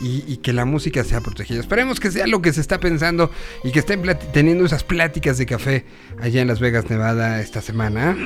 Y, 0.02 0.38
que 0.38 0.52
la 0.52 0.66
música 0.66 1.02
sea 1.06 1.22
protegida. 1.22 1.62
Esperemos 1.62 2.02
que 2.02 2.12
sea 2.12 2.28
lo 2.28 2.42
que 2.42 2.52
se 2.52 2.60
está 2.60 2.78
pensando 2.78 3.32
y 3.64 3.72
que 3.72 3.80
estén 3.80 4.02
teniendo 4.34 4.66
esas 4.66 4.84
pláticas 4.84 5.38
de 5.38 5.46
café 5.46 5.86
allá 6.20 6.42
en 6.42 6.50
Las 6.50 6.60
Vegas, 6.60 6.90
Nevada 6.90 7.40
esta 7.40 7.62
semana. 7.62 8.18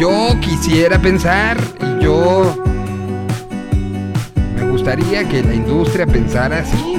Yo 0.00 0.34
quisiera 0.40 0.98
pensar 0.98 1.58
y 1.78 2.04
yo 2.04 2.64
me 4.56 4.70
gustaría 4.70 5.28
que 5.28 5.42
la 5.42 5.54
industria 5.54 6.06
pensara 6.06 6.60
así. 6.60 6.96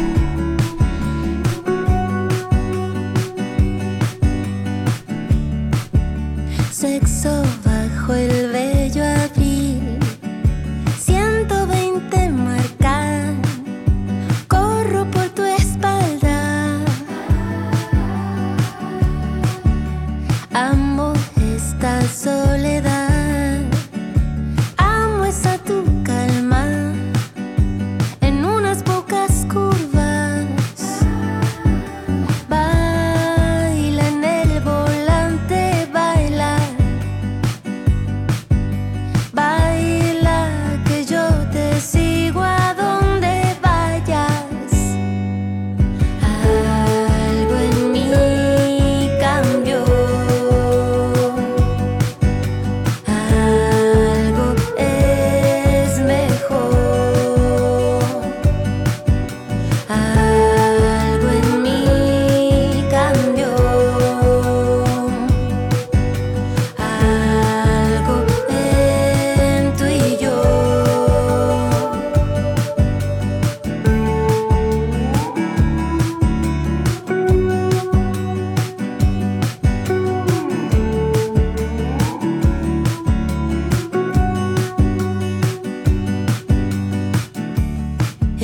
Sexo 6.71 7.41
bajo 7.63 8.13
el 8.13 8.55
abril 9.01 9.44
120 11.95 12.29
marcan 12.31 13.41
Corro 14.49 15.05
por 15.11 15.29
tu 15.29 15.43
espalda. 15.43 16.81
Amo 20.53 21.13
esta 21.55 22.01
soledad 22.01 22.94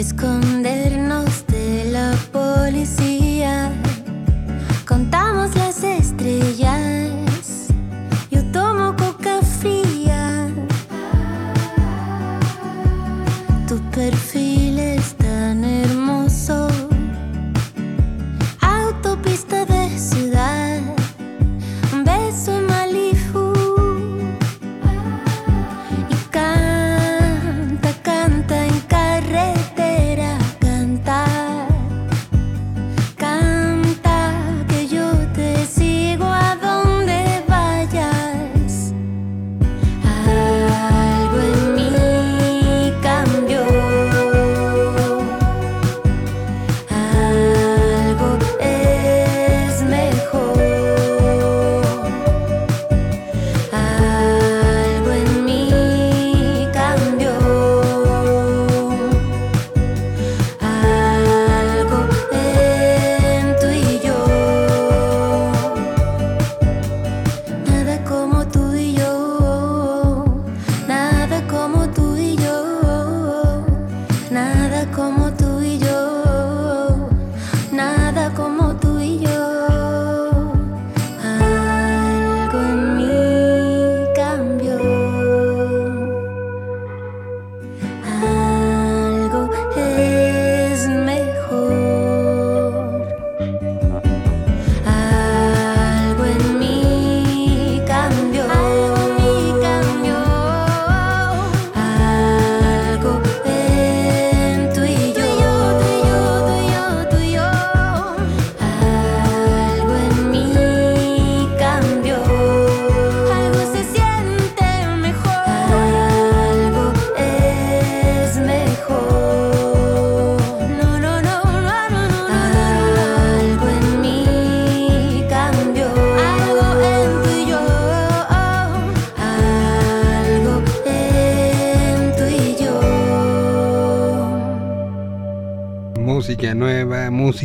It's 0.01 0.11
gone. 0.13 0.60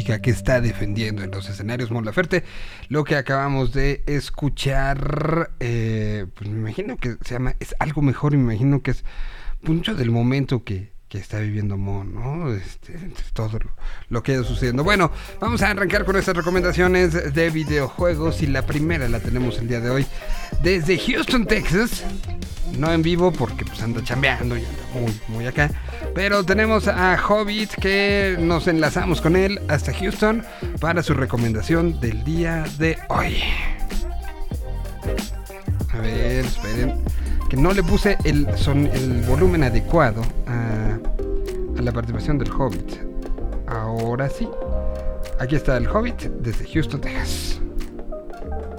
Que 0.06 0.30
está 0.30 0.60
defendiendo 0.60 1.22
en 1.22 1.30
los 1.32 1.48
escenarios 1.48 1.90
Mon 1.90 2.04
Laferte. 2.04 2.44
Lo 2.88 3.04
que 3.04 3.16
acabamos 3.16 3.72
de 3.72 4.04
escuchar, 4.06 5.50
eh, 5.58 6.26
pues 6.34 6.48
me 6.48 6.58
imagino 6.58 6.96
que 6.96 7.16
se 7.24 7.34
llama 7.34 7.56
Es 7.58 7.74
algo 7.80 8.02
mejor 8.02 8.36
me 8.36 8.54
imagino 8.54 8.82
que 8.82 8.92
es 8.92 9.04
mucho 9.62 9.94
del 9.94 10.12
momento 10.12 10.62
que, 10.62 10.92
que 11.08 11.18
está 11.18 11.40
viviendo 11.40 11.76
Mon, 11.76 12.14
¿no? 12.14 12.52
Este, 12.52 12.94
todo 13.32 13.58
lo, 13.58 13.70
lo 14.08 14.22
que 14.22 14.32
ido 14.32 14.44
sucediendo. 14.44 14.84
Bueno, 14.84 15.10
vamos 15.40 15.62
a 15.62 15.70
arrancar 15.70 16.04
con 16.04 16.16
estas 16.16 16.36
recomendaciones 16.36 17.34
de 17.34 17.50
videojuegos 17.50 18.42
y 18.42 18.46
la 18.46 18.64
primera 18.64 19.08
la 19.08 19.18
tenemos 19.18 19.58
el 19.58 19.66
día 19.66 19.80
de 19.80 19.90
hoy 19.90 20.06
desde 20.62 20.98
Houston, 20.98 21.46
Texas. 21.46 22.04
No 22.78 22.92
en 22.92 23.02
vivo 23.02 23.32
porque 23.32 23.64
pues 23.64 23.82
anda 23.82 24.02
chambeando 24.04 24.56
y 24.56 24.64
anda 24.64 24.82
muy, 24.94 25.20
muy 25.28 25.46
acá. 25.46 25.70
Pero 26.16 26.42
tenemos 26.44 26.88
a 26.88 27.14
Hobbit 27.22 27.74
que 27.74 28.38
nos 28.40 28.66
enlazamos 28.68 29.20
con 29.20 29.36
él 29.36 29.60
hasta 29.68 29.92
Houston 29.92 30.42
para 30.80 31.02
su 31.02 31.12
recomendación 31.12 32.00
del 32.00 32.24
día 32.24 32.64
de 32.78 32.96
hoy. 33.10 33.42
A 35.92 35.98
ver, 35.98 36.46
esperen. 36.46 36.94
Que 37.50 37.58
no 37.58 37.74
le 37.74 37.82
puse 37.82 38.16
el, 38.24 38.48
son, 38.56 38.86
el 38.86 39.24
volumen 39.28 39.62
adecuado 39.62 40.22
a, 40.46 40.98
a 41.78 41.82
la 41.82 41.92
participación 41.92 42.38
del 42.38 42.50
Hobbit. 42.50 42.94
Ahora 43.66 44.30
sí. 44.30 44.48
Aquí 45.38 45.54
está 45.54 45.76
el 45.76 45.86
Hobbit 45.86 46.22
desde 46.40 46.66
Houston, 46.72 47.02
Texas. 47.02 47.55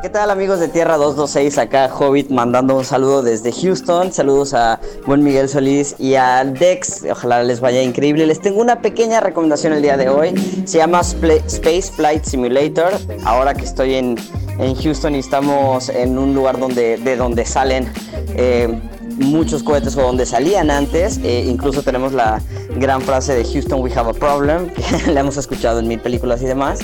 ¿Qué 0.08 0.14
tal 0.14 0.32
amigos 0.32 0.62
de 0.62 0.70
Tierra 0.70 0.96
226? 0.96 1.58
Acá 1.58 1.94
Hobbit 1.94 2.30
mandando 2.30 2.78
un 2.78 2.86
saludo 2.86 3.24
desde 3.24 3.52
Houston. 3.52 4.14
Saludos 4.14 4.54
a 4.54 4.80
buen 5.06 5.22
Miguel 5.22 5.50
Solís 5.50 5.96
y 6.00 6.16
a 6.16 6.46
Dex. 6.46 7.04
Ojalá 7.12 7.44
les 7.44 7.60
vaya 7.60 7.82
increíble. 7.82 8.26
Les 8.26 8.40
tengo 8.40 8.62
una 8.62 8.82
pequeña 8.82 9.20
recomendación 9.20 9.74
el 9.74 9.82
día 9.82 9.98
de 9.98 10.08
hoy. 10.08 10.34
Se 10.64 10.78
llama 10.78 11.02
Space 11.02 11.92
Flight 11.92 12.24
Simulator. 12.24 12.94
Ahora 13.26 13.54
que 13.54 13.66
estoy 13.66 13.96
en, 13.96 14.18
en 14.60 14.76
Houston 14.76 15.14
y 15.14 15.20
estamos 15.20 15.90
en 15.90 16.18
un 16.18 16.34
lugar 16.34 16.58
donde, 16.58 16.96
de 16.96 17.18
donde 17.18 17.46
salen 17.46 17.92
eh, 18.38 18.80
muchos 19.18 19.62
cohetes 19.62 19.98
o 19.98 20.04
donde 20.04 20.26
salían 20.26 20.72
antes. 20.72 21.20
Eh, 21.22 21.44
incluso 21.50 21.84
tenemos 21.84 22.14
la 22.14 22.42
gran 22.78 23.02
frase 23.02 23.36
de 23.36 23.44
Houston 23.44 23.82
We 23.82 23.92
Have 23.94 24.12
a 24.12 24.14
Problem, 24.14 24.70
que 25.06 25.12
la 25.12 25.20
hemos 25.20 25.36
escuchado 25.36 25.80
en 25.80 25.90
mil 25.90 26.00
películas 26.00 26.42
y 26.42 26.46
demás. 26.46 26.80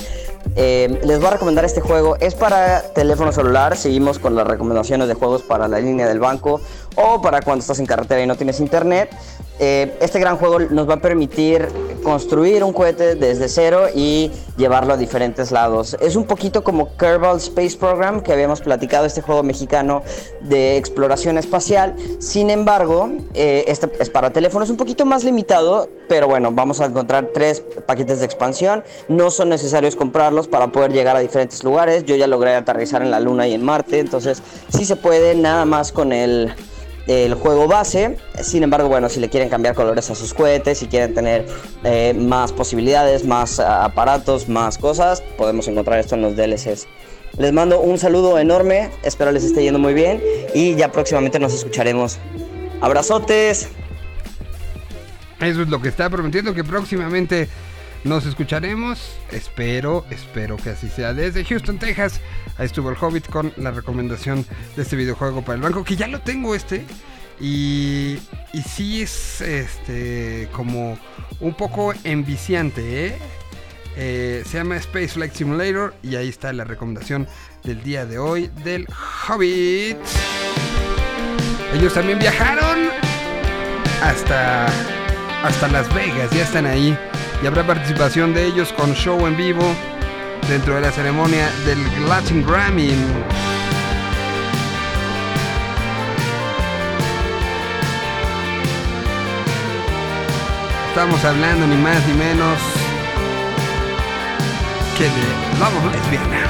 Eh, 0.55 1.01
les 1.03 1.19
voy 1.19 1.27
a 1.27 1.31
recomendar 1.31 1.65
este 1.65 1.81
juego. 1.81 2.15
Es 2.19 2.35
para 2.35 2.81
teléfono 2.93 3.31
celular. 3.31 3.75
Seguimos 3.75 4.19
con 4.19 4.35
las 4.35 4.45
recomendaciones 4.47 5.07
de 5.07 5.13
juegos 5.13 5.41
para 5.41 5.67
la 5.67 5.79
línea 5.79 6.07
del 6.07 6.19
banco 6.19 6.61
o 6.95 7.21
para 7.21 7.41
cuando 7.41 7.61
estás 7.61 7.79
en 7.79 7.85
carretera 7.85 8.21
y 8.21 8.27
no 8.27 8.35
tienes 8.35 8.59
internet. 8.59 9.09
Eh, 9.59 9.97
este 10.01 10.19
gran 10.19 10.37
juego 10.37 10.59
nos 10.59 10.89
va 10.89 10.95
a 10.95 10.99
permitir 10.99 11.67
construir 12.03 12.63
un 12.63 12.73
cohete 12.73 13.15
desde 13.15 13.47
cero 13.47 13.87
y 13.93 14.31
llevarlo 14.57 14.93
a 14.93 14.97
diferentes 14.97 15.51
lados. 15.51 15.97
Es 15.99 16.15
un 16.15 16.25
poquito 16.25 16.63
como 16.63 16.95
Kerbal 16.97 17.37
Space 17.37 17.77
Program 17.77 18.21
que 18.21 18.33
habíamos 18.33 18.61
platicado, 18.61 19.05
este 19.05 19.21
juego 19.21 19.41
mexicano 19.43 20.03
de 20.41 20.77
exploración 20.77 21.37
espacial. 21.37 21.95
Sin 22.19 22.49
embargo, 22.49 23.09
eh, 23.33 23.65
este 23.67 23.89
es 23.99 24.09
para 24.09 24.31
teléfonos 24.31 24.69
un 24.69 24.77
poquito 24.77 25.05
más 25.05 25.23
limitado, 25.23 25.89
pero 26.07 26.27
bueno, 26.27 26.51
vamos 26.51 26.81
a 26.81 26.85
encontrar 26.85 27.29
tres 27.33 27.63
paquetes 27.87 28.19
de 28.19 28.25
expansión. 28.25 28.83
No 29.07 29.31
son 29.31 29.49
necesarios 29.49 29.95
comprarlos 29.95 30.47
para 30.47 30.67
poder 30.67 30.91
llegar 30.91 31.15
a 31.15 31.19
diferentes 31.19 31.63
lugares. 31.63 32.03
Yo 32.05 32.15
ya 32.15 32.27
logré 32.27 32.53
aterrizar 32.55 33.01
en 33.01 33.11
la 33.11 33.19
Luna 33.19 33.47
y 33.47 33.53
en 33.53 33.63
Marte, 33.63 33.99
entonces 33.99 34.43
sí 34.69 34.85
se 34.85 34.95
puede 34.95 35.35
nada 35.35 35.65
más 35.65 35.91
con 35.91 36.11
el 36.11 36.53
el 37.07 37.33
juego 37.33 37.67
base. 37.67 38.17
Sin 38.41 38.63
embargo, 38.63 38.89
bueno, 38.89 39.09
si 39.09 39.19
le 39.19 39.29
quieren 39.29 39.49
cambiar 39.49 39.75
colores 39.75 40.09
a 40.09 40.15
sus 40.15 40.33
cohetes, 40.33 40.77
si 40.79 40.87
quieren 40.87 41.13
tener 41.13 41.45
eh, 41.83 42.13
más 42.13 42.51
posibilidades, 42.51 43.25
más 43.25 43.59
ah, 43.59 43.85
aparatos, 43.85 44.49
más 44.49 44.77
cosas, 44.77 45.21
podemos 45.37 45.67
encontrar 45.67 45.99
esto 45.99 46.15
en 46.15 46.21
los 46.21 46.35
DLCs. 46.35 46.87
Les 47.37 47.51
mando 47.51 47.79
un 47.79 47.97
saludo 47.97 48.37
enorme, 48.37 48.91
espero 49.03 49.31
les 49.31 49.43
esté 49.43 49.63
yendo 49.63 49.79
muy 49.79 49.93
bien 49.93 50.21
y 50.53 50.75
ya 50.75 50.91
próximamente 50.91 51.39
nos 51.39 51.53
escucharemos. 51.53 52.19
Abrazotes. 52.79 53.69
Eso 55.39 55.61
es 55.63 55.67
lo 55.67 55.81
que 55.81 55.89
está 55.89 56.09
prometiendo 56.09 56.53
que 56.53 56.63
próximamente 56.63 57.49
nos 58.03 58.25
escucharemos. 58.25 59.15
Espero, 59.31 60.05
espero 60.09 60.57
que 60.57 60.71
así 60.71 60.89
sea. 60.89 61.13
Desde 61.13 61.43
Houston, 61.43 61.79
Texas, 61.79 62.21
ahí 62.57 62.65
estuvo 62.65 62.89
el 62.89 62.97
Hobbit 62.99 63.29
con 63.29 63.53
la 63.57 63.71
recomendación 63.71 64.45
de 64.75 64.81
este 64.81 64.95
videojuego 64.95 65.43
para 65.43 65.55
el 65.55 65.61
banco, 65.61 65.83
que 65.83 65.95
ya 65.95 66.07
lo 66.07 66.19
tengo 66.21 66.55
este. 66.55 66.85
Y, 67.39 68.19
y 68.53 68.61
sí 68.61 69.01
es 69.01 69.41
este 69.41 70.47
como 70.51 70.97
un 71.39 71.55
poco 71.55 71.93
enviciante, 72.03 73.07
¿eh? 73.07 73.17
Eh, 73.95 74.43
se 74.45 74.57
llama 74.57 74.77
Space 74.77 75.09
Flight 75.09 75.33
Simulator 75.33 75.93
y 76.01 76.15
ahí 76.15 76.27
está 76.27 76.51
la 76.51 76.63
recomendación 76.63 77.27
del 77.63 77.83
día 77.83 78.05
de 78.05 78.17
hoy 78.17 78.49
del 78.63 78.87
Hobbit. 79.27 79.97
Ellos 81.73 81.93
también 81.93 82.19
viajaron 82.19 82.89
hasta, 84.01 84.67
hasta 85.43 85.67
Las 85.69 85.93
Vegas, 85.93 86.31
ya 86.31 86.43
están 86.43 86.65
ahí. 86.65 86.97
Y 87.41 87.47
habrá 87.47 87.65
participación 87.65 88.33
de 88.33 88.45
ellos 88.45 88.71
con 88.73 88.93
show 88.93 89.27
en 89.27 89.35
vivo 89.35 89.75
dentro 90.47 90.75
de 90.75 90.81
la 90.81 90.91
ceremonia 90.91 91.49
del 91.65 91.79
Latin 92.07 92.45
Grammy. 92.45 92.91
Estamos 100.89 101.23
hablando 101.25 101.65
ni 101.67 101.75
más 101.77 102.05
ni 102.07 102.13
menos 102.13 102.59
que 104.97 105.05
de 105.05 105.09
of 105.63 105.91
Lesbiana. 105.91 106.47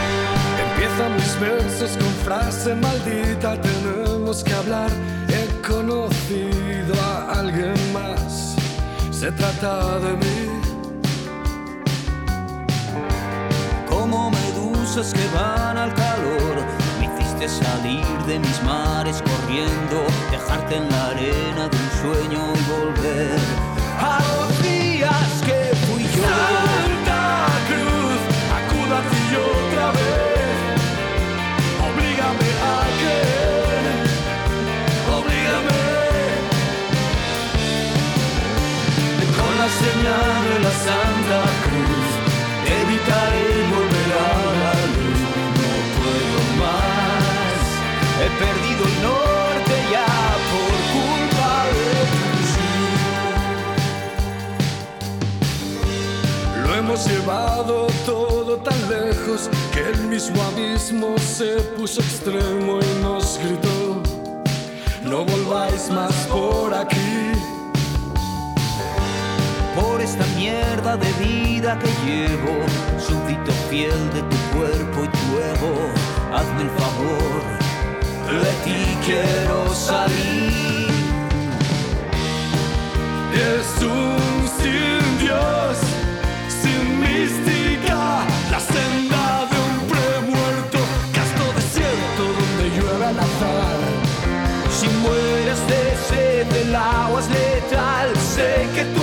Empiezan 0.70 1.16
mis 1.16 1.40
versos 1.40 1.98
con 1.98 2.14
frase 2.26 2.76
maldita, 2.76 3.60
tenemos 3.62 4.44
que 4.44 4.54
hablar. 4.54 4.90
He 5.30 5.62
conocido 5.66 6.94
a 7.02 7.40
alguien 7.40 7.74
más, 7.94 8.56
se 9.12 9.32
trata 9.32 10.00
de 10.00 10.14
mí. 10.18 10.43
Medusas 14.30 15.14
que 15.14 15.28
van 15.36 15.78
al 15.78 15.94
calor. 15.94 16.56
Me 17.00 17.06
hiciste 17.06 17.48
salir 17.48 18.06
de 18.28 18.40
mis 18.40 18.64
mares 18.64 19.22
corriendo, 19.22 20.06
dejarte 20.32 20.78
en 20.78 20.90
la 20.90 21.08
arena 21.08 21.68
de 21.72 21.78
un 21.78 21.92
sueño 22.02 22.42
y 22.56 22.64
volver 22.72 23.40
a 24.00 24.20
los 24.32 24.62
días 24.62 25.32
que 25.46 25.60
fui 25.86 26.04
yo. 26.04 26.24
Santa 26.24 27.24
Cruz, 27.70 28.22
acuda 28.60 28.96
a 29.00 29.04
ti 29.12 29.24
otra 29.36 29.88
vez. 29.98 30.80
Oblígame 31.88 32.50
a 32.72 32.78
creer, 33.00 34.06
oblígame. 35.18 35.82
Con 39.38 39.54
la 39.62 39.70
señal 39.84 40.36
de 40.50 40.58
la 40.66 40.74
Santa 40.88 41.40
Cruz, 41.66 42.10
evitaré 42.80 43.63
hemos 56.84 57.08
llevado 57.08 57.88
todo 58.06 58.58
tan 58.58 58.78
lejos 58.90 59.50
que 59.74 59.80
el 59.90 60.08
mismo 60.08 60.42
abismo 60.44 61.18
se 61.18 61.56
puso 61.78 62.02
extremo 62.02 62.80
y 62.82 63.02
nos 63.02 63.40
gritó, 63.40 64.04
no 65.04 65.24
volváis 65.24 65.90
más 65.90 66.14
por 66.28 66.74
aquí. 66.74 67.32
por 69.76 70.02
esta 70.02 70.26
mierda 70.36 70.98
de 70.98 71.12
vida 71.14 71.80
que 71.80 71.90
llevo, 72.06 72.54
súbdito 73.00 73.52
fiel 73.70 74.02
de 74.14 74.22
tu 74.22 74.38
cuerpo 74.56 75.06
y 75.06 75.10
tu 75.18 75.28
ego, 75.54 75.74
hazme 76.34 76.64
el 76.64 76.70
favor, 76.82 77.42
de 78.44 78.52
ti 78.66 78.98
quiero 79.06 79.74
salir. 79.74 80.92
Es 83.34 83.84
un 83.84 84.34
sed, 96.84 97.20
el 98.04 98.18
agua 98.18 98.82
es 98.88 99.03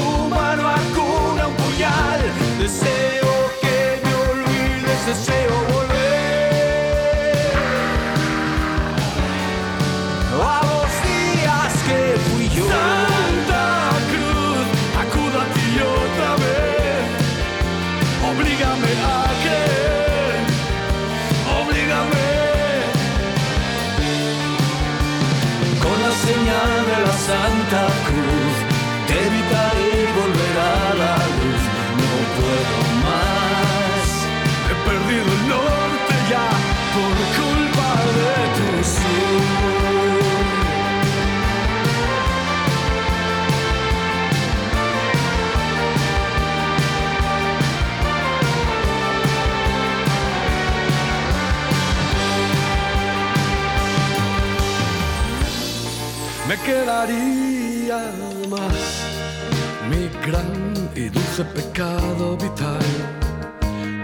dulce 61.41 61.45
pecado 61.55 62.37
vital. 62.37 62.79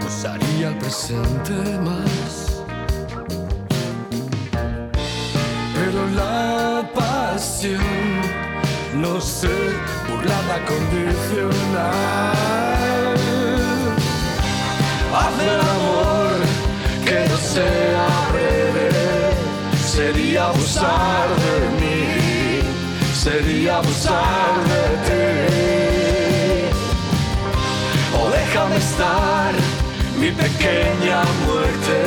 Usaría 0.05 0.69
el 0.69 0.77
presente 0.77 1.53
más. 1.83 2.63
Pero 5.75 6.07
la 6.15 6.89
pasión, 6.93 7.81
no 8.95 9.21
sé, 9.21 9.49
burlada 10.09 10.65
condicional. 10.65 12.33
Haz 15.13 15.39
el 15.41 15.61
amor 15.77 16.35
que 17.05 17.29
no 17.29 17.37
sea 17.37 18.07
breve, 18.31 18.89
sería 19.85 20.45
abusar 20.47 21.27
de 21.43 21.57
mí, 21.79 22.61
sería 23.13 23.77
abusar 23.77 24.53
de 24.69 24.83
ti. 25.07 25.76
Mi 30.19 30.31
pequeña 30.31 31.23
muerte, 31.45 32.03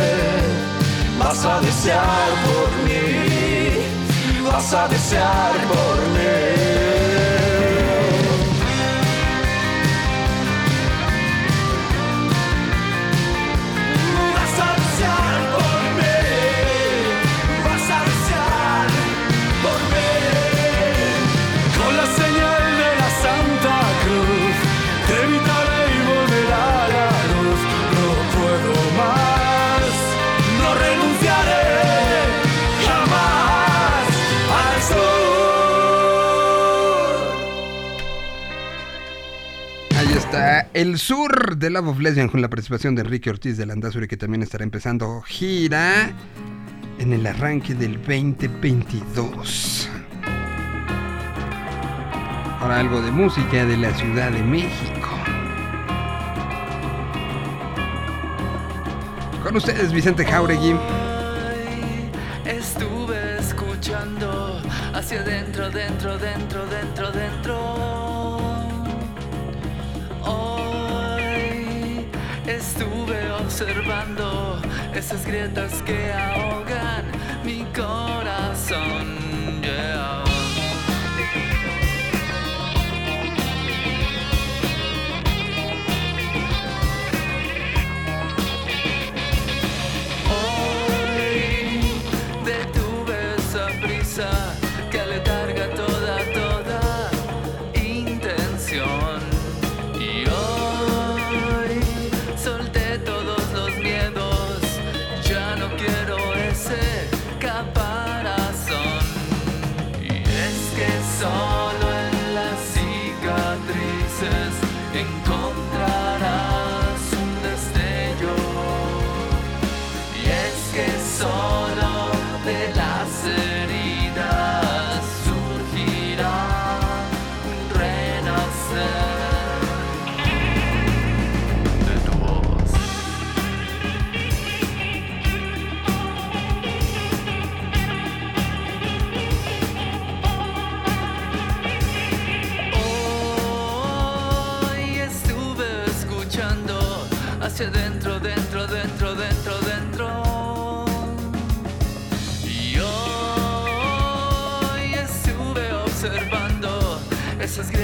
vas 1.19 1.45
a 1.45 1.61
desear 1.61 2.29
por 2.45 2.71
mí, 2.85 4.43
vas 4.45 4.75
a 4.75 4.89
desear 4.89 5.53
por 5.69 5.97
mí. 6.15 6.80
El 40.73 40.99
sur 40.99 41.57
de 41.57 41.71
Love 41.71 41.89
of 41.89 41.99
Lesbian 42.01 42.29
con 42.29 42.41
la 42.41 42.49
participación 42.49 42.95
de 42.95 43.03
Enrique 43.03 43.31
Ortiz 43.31 43.57
de 43.57 43.67
Landazuri 43.67 44.07
que 44.07 44.17
también 44.17 44.43
estará 44.43 44.63
empezando 44.63 45.21
gira 45.23 46.13
en 46.99 47.13
el 47.13 47.27
arranque 47.27 47.75
del 47.75 47.95
2022. 47.97 49.89
Ahora 52.61 52.79
algo 52.79 53.03
de 53.03 53.11
música 53.11 53.65
de 53.65 53.77
la 53.77 53.93
Ciudad 53.95 54.31
de 54.31 54.43
México. 54.43 55.09
Con 59.43 59.57
ustedes 59.57 59.93
Vicente 59.93 60.25
Jauregui. 60.25 60.77
Estuve 62.45 63.39
escuchando 63.39 64.61
hacia 64.93 65.21
adentro, 65.21 65.71
dentro, 65.71 66.19
dentro, 66.19 66.67
dentro, 66.67 66.67
dentro. 66.67 67.00
Esas 75.11 75.27
grietas 75.27 75.83
que 75.83 76.13
ahogan 76.13 77.05
mi 77.45 77.65
corazón. 77.75 79.10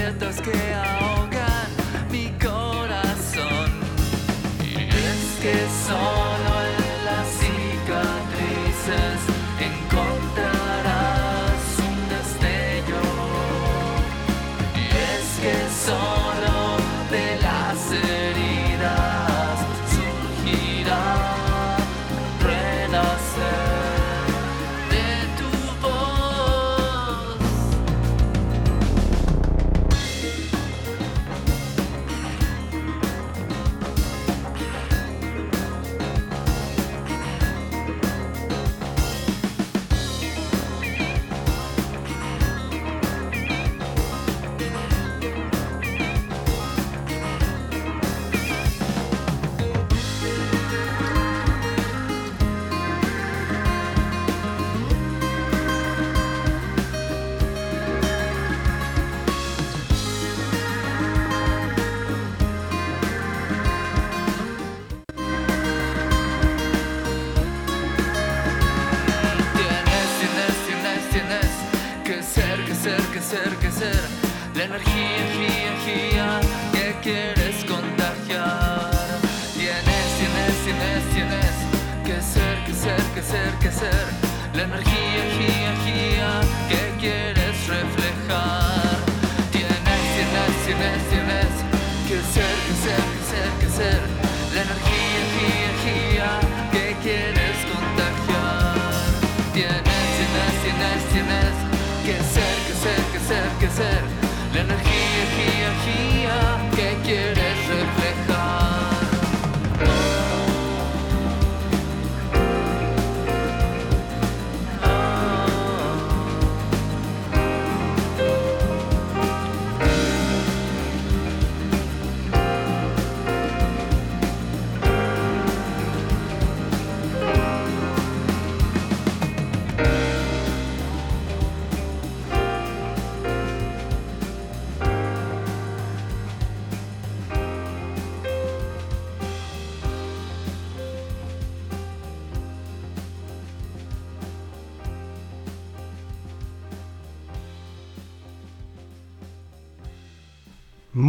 Grietas 0.07 0.41
que 0.41 0.73
ahogan 0.73 1.69
mi 2.09 2.31
corazón. 2.39 3.71
Y 4.63 4.87
es 4.87 5.39
que 5.41 5.67
solo 5.85 6.26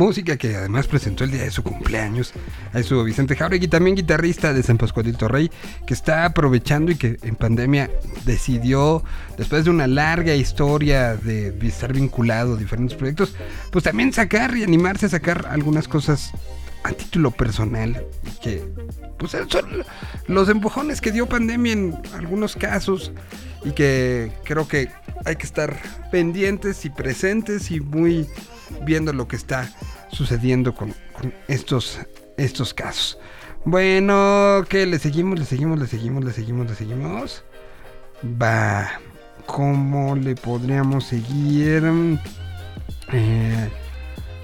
Música 0.09 0.39
que 0.39 0.56
además 0.56 0.86
presentó 0.86 1.24
el 1.24 1.32
día 1.32 1.43
de 1.43 1.51
su 1.51 1.62
cumpleaños. 1.62 2.32
Ahí 2.72 2.80
estuvo 2.80 3.05
Vicente 3.05 3.36
Jauregui, 3.36 3.68
también 3.68 3.94
guitarrista 3.94 4.55
de 4.55 4.62
San 4.62 4.78
Pascualito 4.78 5.28
Rey, 5.28 5.51
que 5.86 5.93
está 5.93 6.24
aprovechando 6.24 6.90
y 6.90 6.94
que 6.94 7.18
en 7.20 7.36
pandemia 7.36 7.90
decidió, 8.24 9.05
después 9.36 9.66
de 9.66 9.70
una 9.70 9.86
larga 9.86 10.35
historia 10.35 11.14
de 11.14 11.48
estar 11.60 11.93
vinculado 11.93 12.55
a 12.55 12.56
diferentes 12.56 12.97
proyectos, 12.97 13.36
pues 13.70 13.85
también 13.85 14.14
sacar 14.14 14.56
y 14.56 14.62
animarse 14.62 15.05
a 15.05 15.09
sacar 15.10 15.47
algunas 15.51 15.89
cosas 15.89 16.32
a 16.85 16.93
título 16.93 17.30
personal. 17.30 18.06
Que 18.43 18.66
pues 19.18 19.32
son 19.32 19.85
los 20.26 20.48
empujones 20.48 21.02
que 21.02 21.12
dio 21.12 21.26
pandemia 21.26 21.72
en 21.74 21.98
algunos 22.14 22.56
casos 22.56 23.12
y 23.62 23.72
que 23.72 24.32
creo 24.44 24.66
que 24.66 24.89
hay 25.26 25.36
que 25.36 25.44
estar 25.44 25.76
pendientes 26.10 26.86
y 26.86 26.89
presentes 26.89 27.70
y 27.70 27.80
muy 27.80 28.26
viendo 28.85 29.12
lo 29.12 29.28
que 29.28 29.36
está 29.36 29.70
sucediendo 30.10 30.74
con, 30.74 30.94
estos, 31.48 31.98
estos 32.36 32.74
casos. 32.74 33.18
Bueno, 33.64 34.64
que 34.68 34.86
le 34.86 34.98
seguimos, 34.98 35.39
le 35.39 35.44
seguimos, 35.44 35.78
le 35.78 35.86
seguimos, 35.86 36.24
le 36.24 36.32
seguimos, 36.32 36.68
le 36.68 36.74
seguimos. 36.74 37.44
Va, 38.24 38.89
¿cómo 39.47 40.16
le 40.16 40.35
podríamos 40.35 41.05
seguir? 41.05 41.85
Eh, 43.12 43.68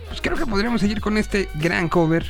pues 0.09 0.21
creo 0.21 0.37
que 0.37 0.47
podríamos 0.47 0.81
seguir 0.81 1.01
con 1.01 1.19
este 1.19 1.49
gran 1.55 1.89
cover 1.89 2.25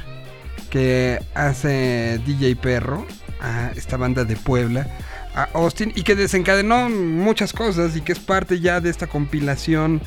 que 0.71 1.21
hace 1.35 2.21
DJ 2.27 2.57
Perro 2.57 3.07
a 3.41 3.71
esta 3.77 3.97
banda 3.97 4.25
de 4.25 4.37
Puebla, 4.37 4.89
a 5.35 5.45
Austin, 5.55 5.93
y 5.95 6.03
que 6.03 6.15
desencadenó 6.15 6.89
muchas 6.89 7.53
cosas 7.53 7.97
y 7.97 8.01
que 8.01 8.13
es 8.13 8.19
parte 8.19 8.61
ya 8.61 8.81
de 8.81 8.91
esta 8.91 9.07
compilación 9.07 10.01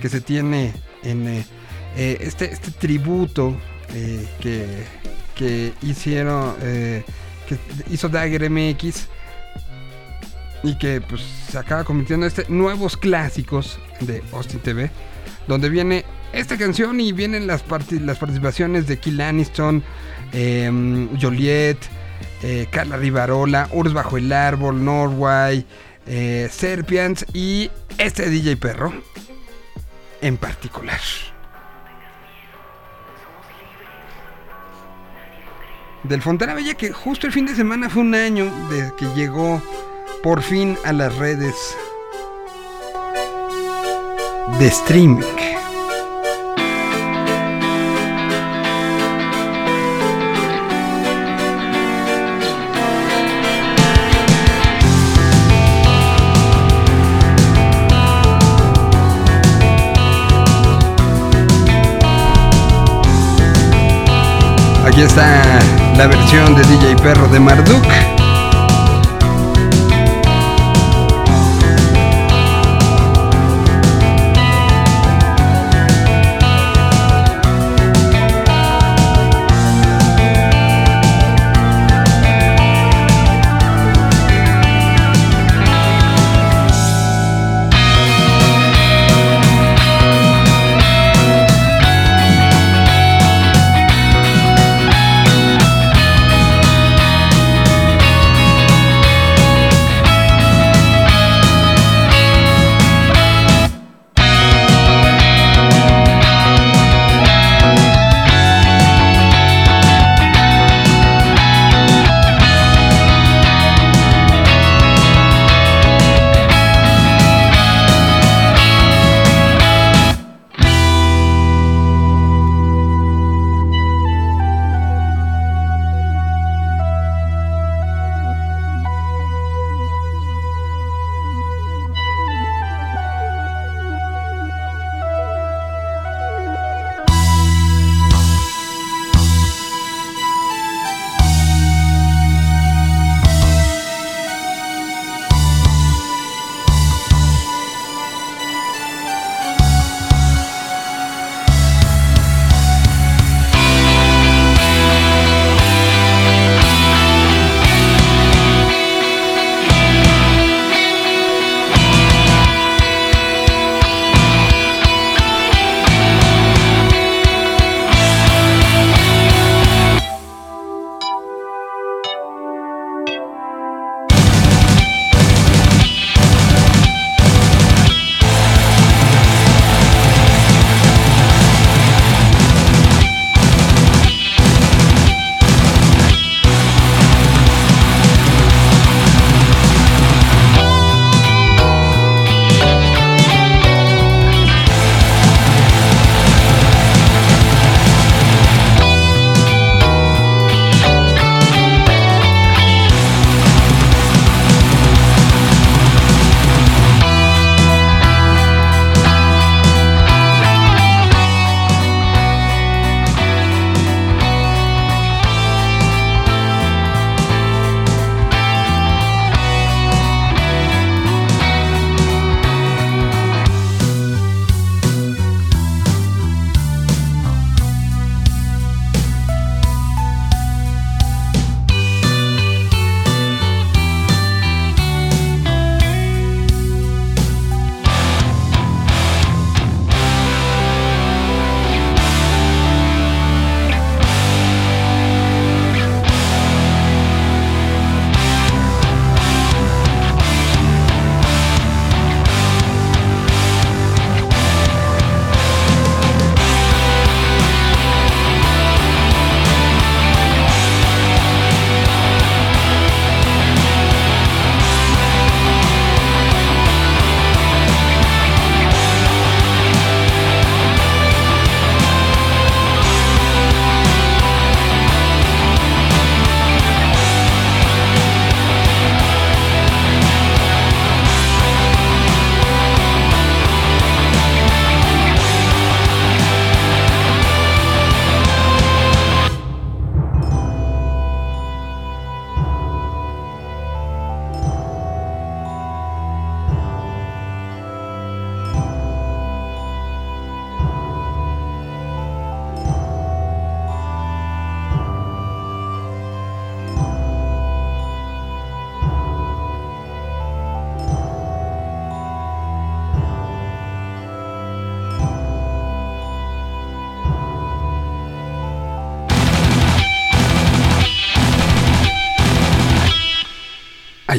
que 0.00 0.08
se 0.08 0.20
tiene 0.20 0.72
en 1.02 1.28
eh, 1.28 1.46
eh, 1.96 2.18
este, 2.20 2.52
este 2.52 2.70
tributo 2.72 3.56
eh, 3.94 4.26
que, 4.40 4.66
que 5.34 5.72
hicieron, 5.82 6.54
eh, 6.62 7.04
que 7.48 7.56
hizo 7.92 8.08
Dagger 8.08 8.48
MX 8.50 9.08
y 10.62 10.76
que 10.78 11.00
pues 11.00 11.22
se 11.50 11.58
acaba 11.58 11.84
convirtiendo 11.84 12.26
en 12.26 12.32
este 12.32 12.44
nuevos 12.52 12.96
clásicos 12.96 13.78
de 14.00 14.22
Austin 14.32 14.60
TV, 14.60 14.90
donde 15.46 15.68
viene 15.68 16.04
esta 16.32 16.58
canción 16.58 17.00
y 17.00 17.12
vienen 17.12 17.46
las, 17.46 17.62
parti- 17.64 18.00
las 18.00 18.18
participaciones 18.18 18.86
de 18.86 18.98
Kill 18.98 19.20
Aniston, 19.20 19.82
eh, 20.32 21.08
Joliet, 21.20 21.78
Carla 22.70 22.96
Rivarola, 22.96 23.68
Urs 23.72 23.92
Bajo 23.92 24.16
el 24.16 24.32
Árbol, 24.32 24.84
Norway, 24.84 25.64
Serpians 26.50 27.24
y 27.32 27.70
este 27.98 28.28
DJ 28.30 28.56
Perro 28.56 28.92
en 30.20 30.36
particular. 30.36 31.00
Del 36.04 36.22
Fontana 36.22 36.54
Bella 36.54 36.74
que 36.74 36.92
justo 36.92 37.26
el 37.26 37.32
fin 37.32 37.44
de 37.44 37.54
semana 37.54 37.90
fue 37.90 38.02
un 38.02 38.14
año 38.14 38.46
de 38.70 38.92
que 38.96 39.06
llegó 39.14 39.60
por 40.22 40.42
fin 40.42 40.76
a 40.84 40.92
las 40.92 41.14
redes 41.16 41.54
de 44.58 44.66
streaming. 44.68 45.22
Aquí 64.86 65.02
está 65.02 65.87
la 65.98 66.06
versión 66.06 66.54
de 66.54 66.62
DJ 66.62 66.94
Perro 67.02 67.26
de 67.26 67.40
Marduk. 67.40 68.17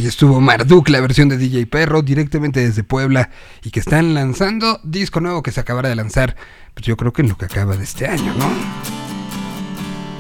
Estuvo 0.10 0.42
Marduk, 0.42 0.90
la 0.90 1.00
versión 1.00 1.30
de 1.30 1.38
DJ 1.38 1.68
Perro, 1.68 2.02
directamente 2.02 2.60
desde 2.60 2.84
Puebla, 2.84 3.30
y 3.64 3.72
que 3.72 3.80
están 3.80 4.14
lanzando 4.14 4.80
disco 4.84 5.22
nuevo 5.22 5.42
que 5.42 5.52
se 5.52 5.62
acabará 5.62 5.90
de 5.90 5.96
lanzar, 5.96 6.36
pues 6.74 6.86
yo 6.86 6.98
creo 6.98 7.14
que 7.14 7.22
en 7.22 7.30
lo 7.30 7.38
que 7.38 7.46
acaba 7.46 7.78
de 7.78 7.84
este 7.84 8.08
año, 8.08 8.34
¿no? 8.36 8.50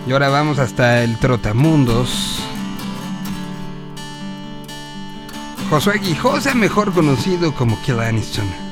Y 0.08 0.12
ahora 0.12 0.30
vamos 0.30 0.60
hasta 0.60 1.04
el 1.04 1.18
Trotamundos. 1.20 2.40
Josué 5.70 6.00
Guijosa, 6.00 6.56
mejor 6.56 6.94
conocido 6.94 7.54
como 7.54 7.80
Kill 7.82 8.00
Aniston. 8.00 8.70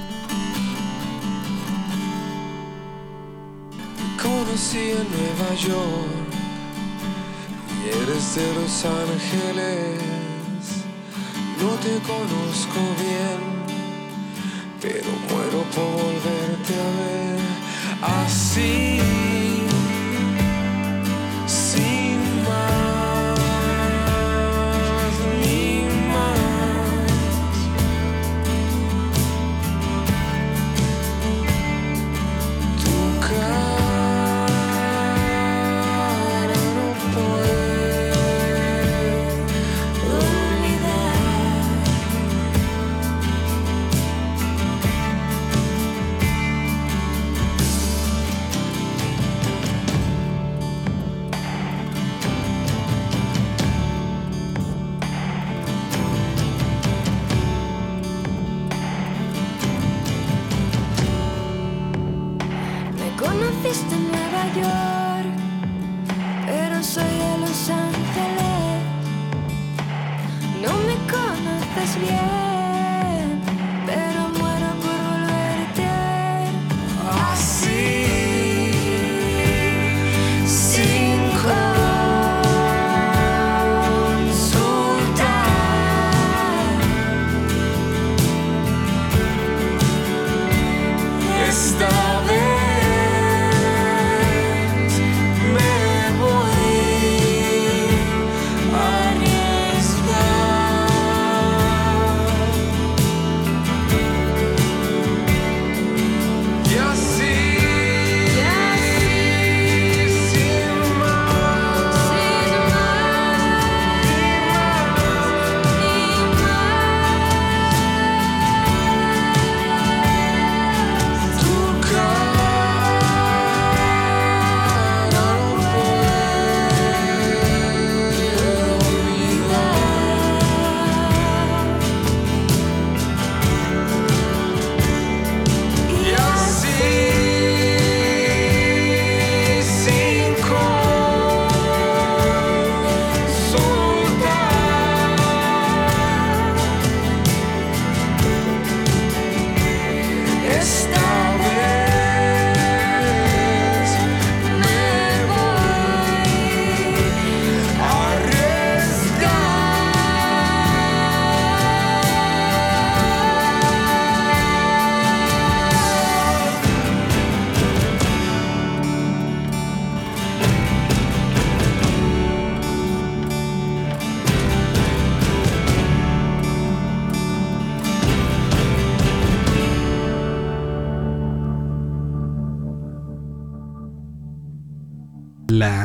conocí 4.18 4.92
en 4.92 5.08
Nueva 5.12 5.54
York 5.56 6.28
y 7.84 7.90
eres 7.90 8.36
de 8.36 8.54
Los 8.56 8.86
Ángeles. 8.86 10.27
No 11.60 11.70
te 11.80 12.00
conozco 12.06 12.80
bien, 13.00 13.40
pero 14.80 15.10
muero 15.30 15.64
por 15.74 15.92
volverte 16.04 16.74
a 16.76 16.90
ver 17.00 17.40
así. 18.26 19.57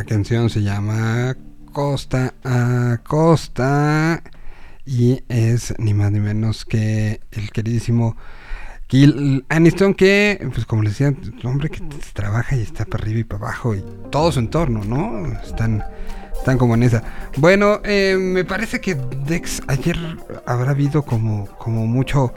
Canción 0.05 0.51
se 0.51 0.63
llama 0.63 1.37
Costa 1.73 2.35
a 2.45 2.99
Costa 3.05 4.23
y 4.85 5.23
es 5.29 5.75
ni 5.79 5.95
más 5.95 6.11
ni 6.13 6.21
menos 6.21 6.65
que 6.65 7.21
el 7.31 7.51
queridísimo 7.51 8.17
Kill 8.89 9.45
Aniston 9.49 9.95
que, 9.95 10.47
pues 10.53 10.67
como 10.67 10.83
les 10.83 10.99
decía, 10.99 11.09
un 11.09 11.47
hombre 11.47 11.71
que 11.71 11.81
trabaja 12.13 12.57
y 12.57 12.63
está 12.63 12.85
para 12.85 13.03
arriba 13.03 13.21
y 13.21 13.25
para 13.25 13.45
abajo 13.45 13.75
y 13.75 13.85
todo 14.11 14.33
su 14.33 14.41
entorno, 14.41 14.85
¿no? 14.85 15.33
Están, 15.41 15.83
están 16.37 16.59
como 16.59 16.75
en 16.75 16.83
esa. 16.83 17.03
Bueno, 17.39 17.81
eh, 17.85 18.17
me 18.19 18.45
parece 18.45 18.81
que 18.81 18.95
Dex 19.27 19.63
ayer 19.69 19.97
habrá 20.47 20.73
habido 20.73 21.05
como, 21.05 21.47
como 21.59 21.87
mucho 21.87 22.35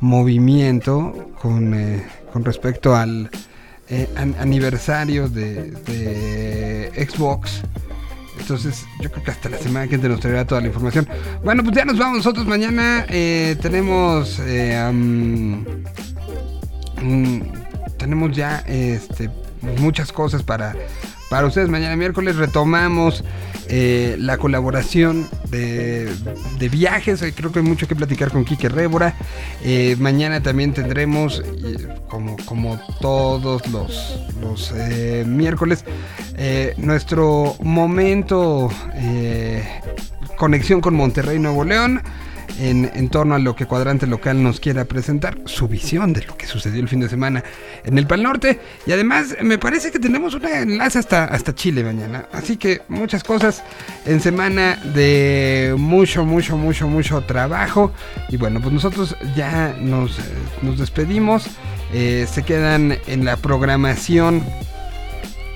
movimiento 0.00 1.30
con, 1.42 1.74
eh, 1.74 2.06
con 2.32 2.44
respecto 2.44 2.94
al 2.94 3.30
eh, 3.90 4.08
an- 4.16 4.34
aniversario 4.38 5.28
de, 5.28 5.70
Xbox. 7.10 7.62
Entonces, 8.40 8.86
yo 9.00 9.10
creo 9.10 9.24
que 9.24 9.30
hasta 9.32 9.48
la 9.48 9.58
semana 9.58 9.88
que 9.88 9.96
entra 9.96 10.08
nos 10.08 10.20
traerá 10.20 10.46
toda 10.46 10.60
la 10.60 10.68
información. 10.68 11.08
Bueno, 11.44 11.62
pues 11.64 11.74
ya 11.76 11.84
nos 11.84 11.98
vamos 11.98 12.18
nosotros 12.18 12.46
mañana. 12.46 13.04
eh, 13.08 13.56
tenemos. 13.60 14.38
eh, 14.44 14.78
tenemos 17.98 18.36
ya 18.36 18.58
este, 18.66 19.30
muchas 19.80 20.12
cosas 20.12 20.42
para, 20.42 20.74
para 21.30 21.46
ustedes. 21.46 21.68
Mañana 21.68 21.96
miércoles 21.96 22.36
retomamos 22.36 23.24
eh, 23.68 24.16
la 24.18 24.38
colaboración 24.38 25.28
de, 25.50 26.08
viajes. 26.70 27.22
Hoy 27.22 27.32
creo 27.32 27.52
que 27.52 27.60
hay 27.60 27.64
mucho 27.64 27.86
que 27.86 27.94
platicar 27.94 28.30
con 28.30 28.44
Quique 28.44 28.68
Rébora. 28.68 29.14
Eh, 29.62 29.96
mañana 29.98 30.42
también 30.42 30.72
tendremos, 30.72 31.42
eh, 31.44 31.88
como, 32.08 32.80
todos 33.00 33.62
los, 33.68 34.72
eh, 34.74 35.24
miércoles, 35.26 35.84
eh, 36.36 36.74
nuestro 36.78 37.56
momento 37.60 38.70
eh, 38.94 39.66
conexión 40.36 40.80
con 40.80 40.94
Monterrey, 40.94 41.38
Nuevo 41.38 41.64
León. 41.64 42.02
En, 42.60 43.08
torno 43.08 43.34
a 43.34 43.38
lo 43.38 43.54
que 43.54 43.66
Cuadrante 43.66 44.06
Local 44.06 44.42
nos 44.42 44.58
quiera 44.58 44.84
presentar, 44.84 45.38
su 45.44 45.68
visión 45.68 46.12
de 46.12 46.22
lo 46.22 46.36
que 46.36 46.46
sucedió 46.46 46.80
el 46.80 46.88
fin 46.88 47.00
de 47.00 47.08
semana 47.08 47.44
en 47.84 47.96
el 47.98 48.06
Pal 48.06 48.22
Norte. 48.22 48.58
Y 48.86 48.92
además, 48.92 49.36
me 49.42 49.58
parece 49.58 49.90
que 49.90 49.98
tenemos 49.98 50.34
un 50.34 50.44
enlace 50.46 50.98
hasta, 50.98 51.24
hasta 51.24 51.54
Chile 51.54 51.84
mañana. 51.84 52.28
Así 52.32 52.56
que 52.56 52.82
muchas 52.88 53.22
cosas 53.22 53.62
en 54.06 54.20
semana 54.20 54.76
de 54.94 55.74
mucho, 55.78 56.24
mucho, 56.24 56.56
mucho, 56.56 56.88
mucho 56.88 57.20
trabajo. 57.22 57.92
Y 58.28 58.36
bueno, 58.36 58.60
pues 58.60 58.72
nosotros 58.72 59.16
ya 59.36 59.76
nos, 59.80 60.18
eh, 60.18 60.22
nos 60.62 60.78
despedimos. 60.78 61.46
Eh, 61.92 62.26
se 62.30 62.42
quedan 62.42 62.98
en 63.06 63.24
la 63.24 63.36
programación 63.36 64.42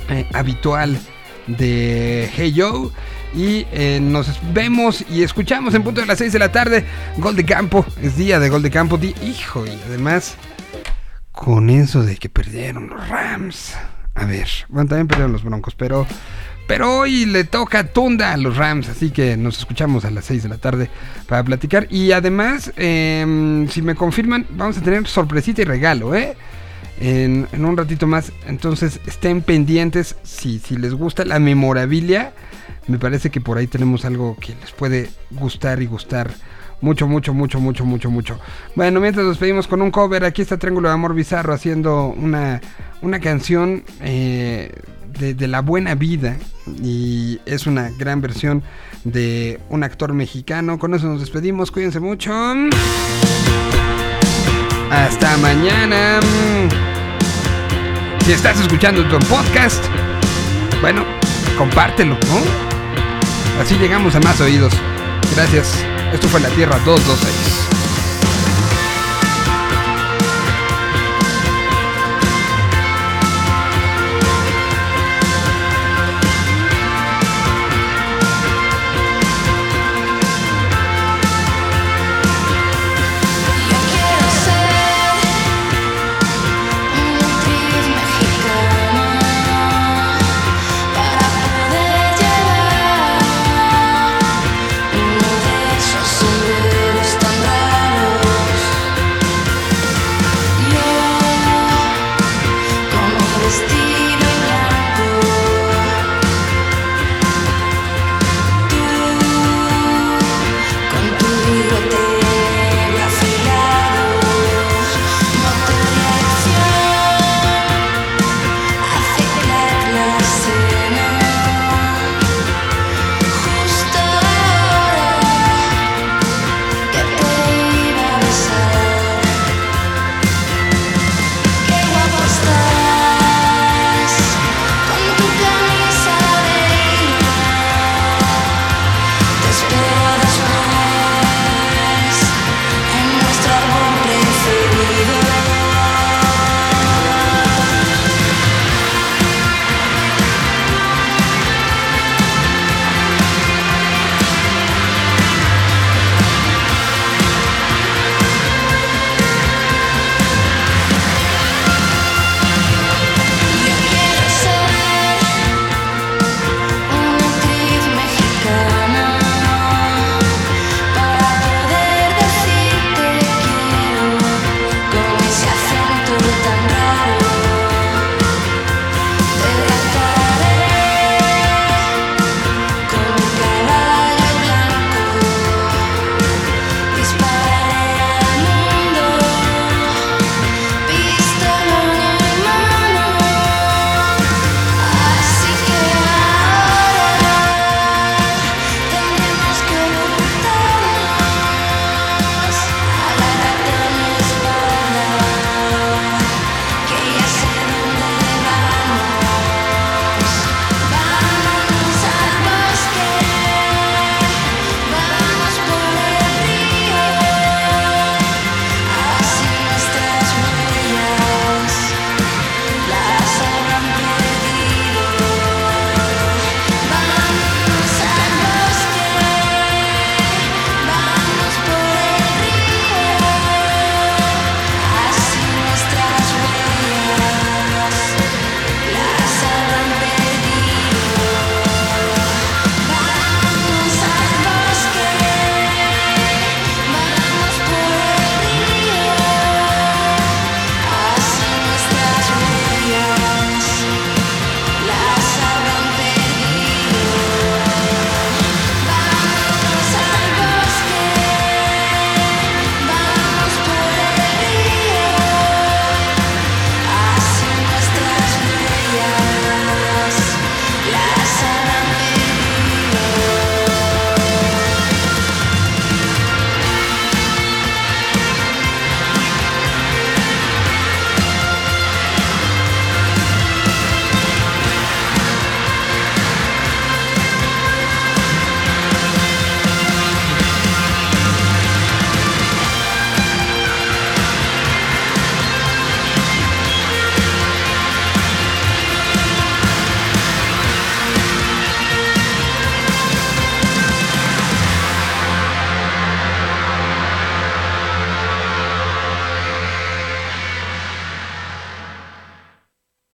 eh, 0.09 0.27
habitual 0.33 0.99
de 1.47 2.31
Hey 2.35 2.53
Yo. 2.53 2.93
Y 3.35 3.67
eh, 3.73 3.99
nos 4.01 4.39
vemos 4.53 5.05
y 5.11 5.23
escuchamos 5.23 5.75
en 5.75 5.83
punto 5.83 6.01
de 6.01 6.07
las 6.07 6.19
6 6.19 6.33
de 6.33 6.39
la 6.39 6.53
tarde. 6.53 6.85
Gol 7.17 7.35
de 7.35 7.45
campo, 7.45 7.85
es 8.03 8.17
día 8.17 8.39
de 8.39 8.51
gol 8.51 8.63
de 8.63 8.71
campo. 8.71 8.99
Hijo, 9.23 9.65
y 9.67 9.79
además, 9.87 10.37
con 11.33 11.71
eso 11.71 12.03
de 12.03 12.17
que 12.17 12.29
perdieron 12.29 12.91
los 12.91 13.09
Rams. 13.09 13.75
A 14.15 14.27
ver, 14.27 14.49
bueno, 14.69 14.89
también 14.89 15.09
perdieron 15.09 15.33
los 15.33 15.43
Broncos, 15.43 15.75
pero, 15.75 16.07
pero 16.67 16.99
hoy 16.99 17.25
le 17.25 17.45
toca 17.45 17.85
tunda 17.85 18.33
a 18.33 18.37
los 18.37 18.57
Rams. 18.59 18.91
Así 18.91 19.11
que 19.11 19.39
nos 19.39 19.59
escuchamos 19.59 20.05
a 20.05 20.11
las 20.11 20.27
6 20.27 20.43
de 20.43 20.49
la 20.51 20.59
tarde 20.59 20.91
para 21.27 21.43
platicar. 21.43 21.87
Y 21.91 22.13
además, 22.13 22.71
em, 22.77 23.67
si 23.69 23.81
me 23.81 23.95
confirman, 23.95 24.47
vamos 24.51 24.77
a 24.77 24.83
tener 24.83 25.07
sorpresita 25.07 25.63
y 25.63 25.65
regalo, 25.65 26.15
¿eh? 26.15 26.37
En, 27.01 27.49
en 27.51 27.65
un 27.65 27.79
ratito 27.79 28.07
más. 28.07 28.31
Entonces 28.47 29.01
estén 29.07 29.41
pendientes 29.41 30.17
si, 30.23 30.59
si 30.59 30.77
les 30.77 30.93
gusta 30.93 31.25
la 31.25 31.39
memorabilia. 31.39 32.35
Me 32.89 32.99
parece 32.99 33.31
que 33.31 33.41
por 33.41 33.59
ahí 33.59 33.67
tenemos 33.67 34.05
algo 34.05 34.37
que 34.41 34.55
les 34.61 34.73
puede 34.73 35.11
gustar 35.31 35.81
y 35.83 35.87
gustar 35.87 36.33
mucho, 36.81 37.07
mucho, 37.07 37.33
mucho, 37.33 37.61
mucho, 37.61 37.85
mucho, 37.85 38.11
mucho. 38.11 38.39
Bueno, 38.75 39.01
mientras 39.01 39.25
nos 39.25 39.39
pedimos 39.39 39.69
con 39.69 39.81
un 39.83 39.91
cover, 39.91 40.25
aquí 40.25 40.43
está 40.43 40.59
Triángulo 40.59 40.89
de 40.89 40.95
Amor 40.95 41.15
Bizarro 41.15 41.55
haciendo 41.55 42.09
una, 42.09 42.61
una 43.01 43.21
canción 43.21 43.85
eh, 44.01 44.73
de, 45.19 45.35
de 45.35 45.47
la 45.49 45.61
buena 45.61 45.95
vida. 45.95 46.37
Y 46.83 47.41
es 47.47 47.67
una 47.67 47.91
gran 47.91 48.21
versión 48.21 48.63
de 49.05 49.61
un 49.71 49.85
actor 49.85 50.13
mexicano. 50.13 50.79
Con 50.79 50.95
eso 50.95 51.07
nos 51.07 51.21
despedimos, 51.21 51.71
cuídense 51.71 52.01
mucho. 52.01 52.33
Hasta 54.91 55.37
mañana. 55.39 56.21
Si 58.25 58.33
estás 58.33 58.61
escuchando 58.61 59.09
tu 59.09 59.19
podcast, 59.27 59.85
bueno, 60.81 61.05
compártelo, 61.57 62.15
¿no? 62.15 62.72
Así 63.61 63.77
llegamos 63.77 64.15
a 64.15 64.21
más 64.21 64.41
oídos. 64.41 64.73
Gracias. 65.35 65.73
Esto 66.13 66.29
fue 66.29 66.41
La 66.41 66.49
Tierra 66.51 66.79
226. 66.85 67.82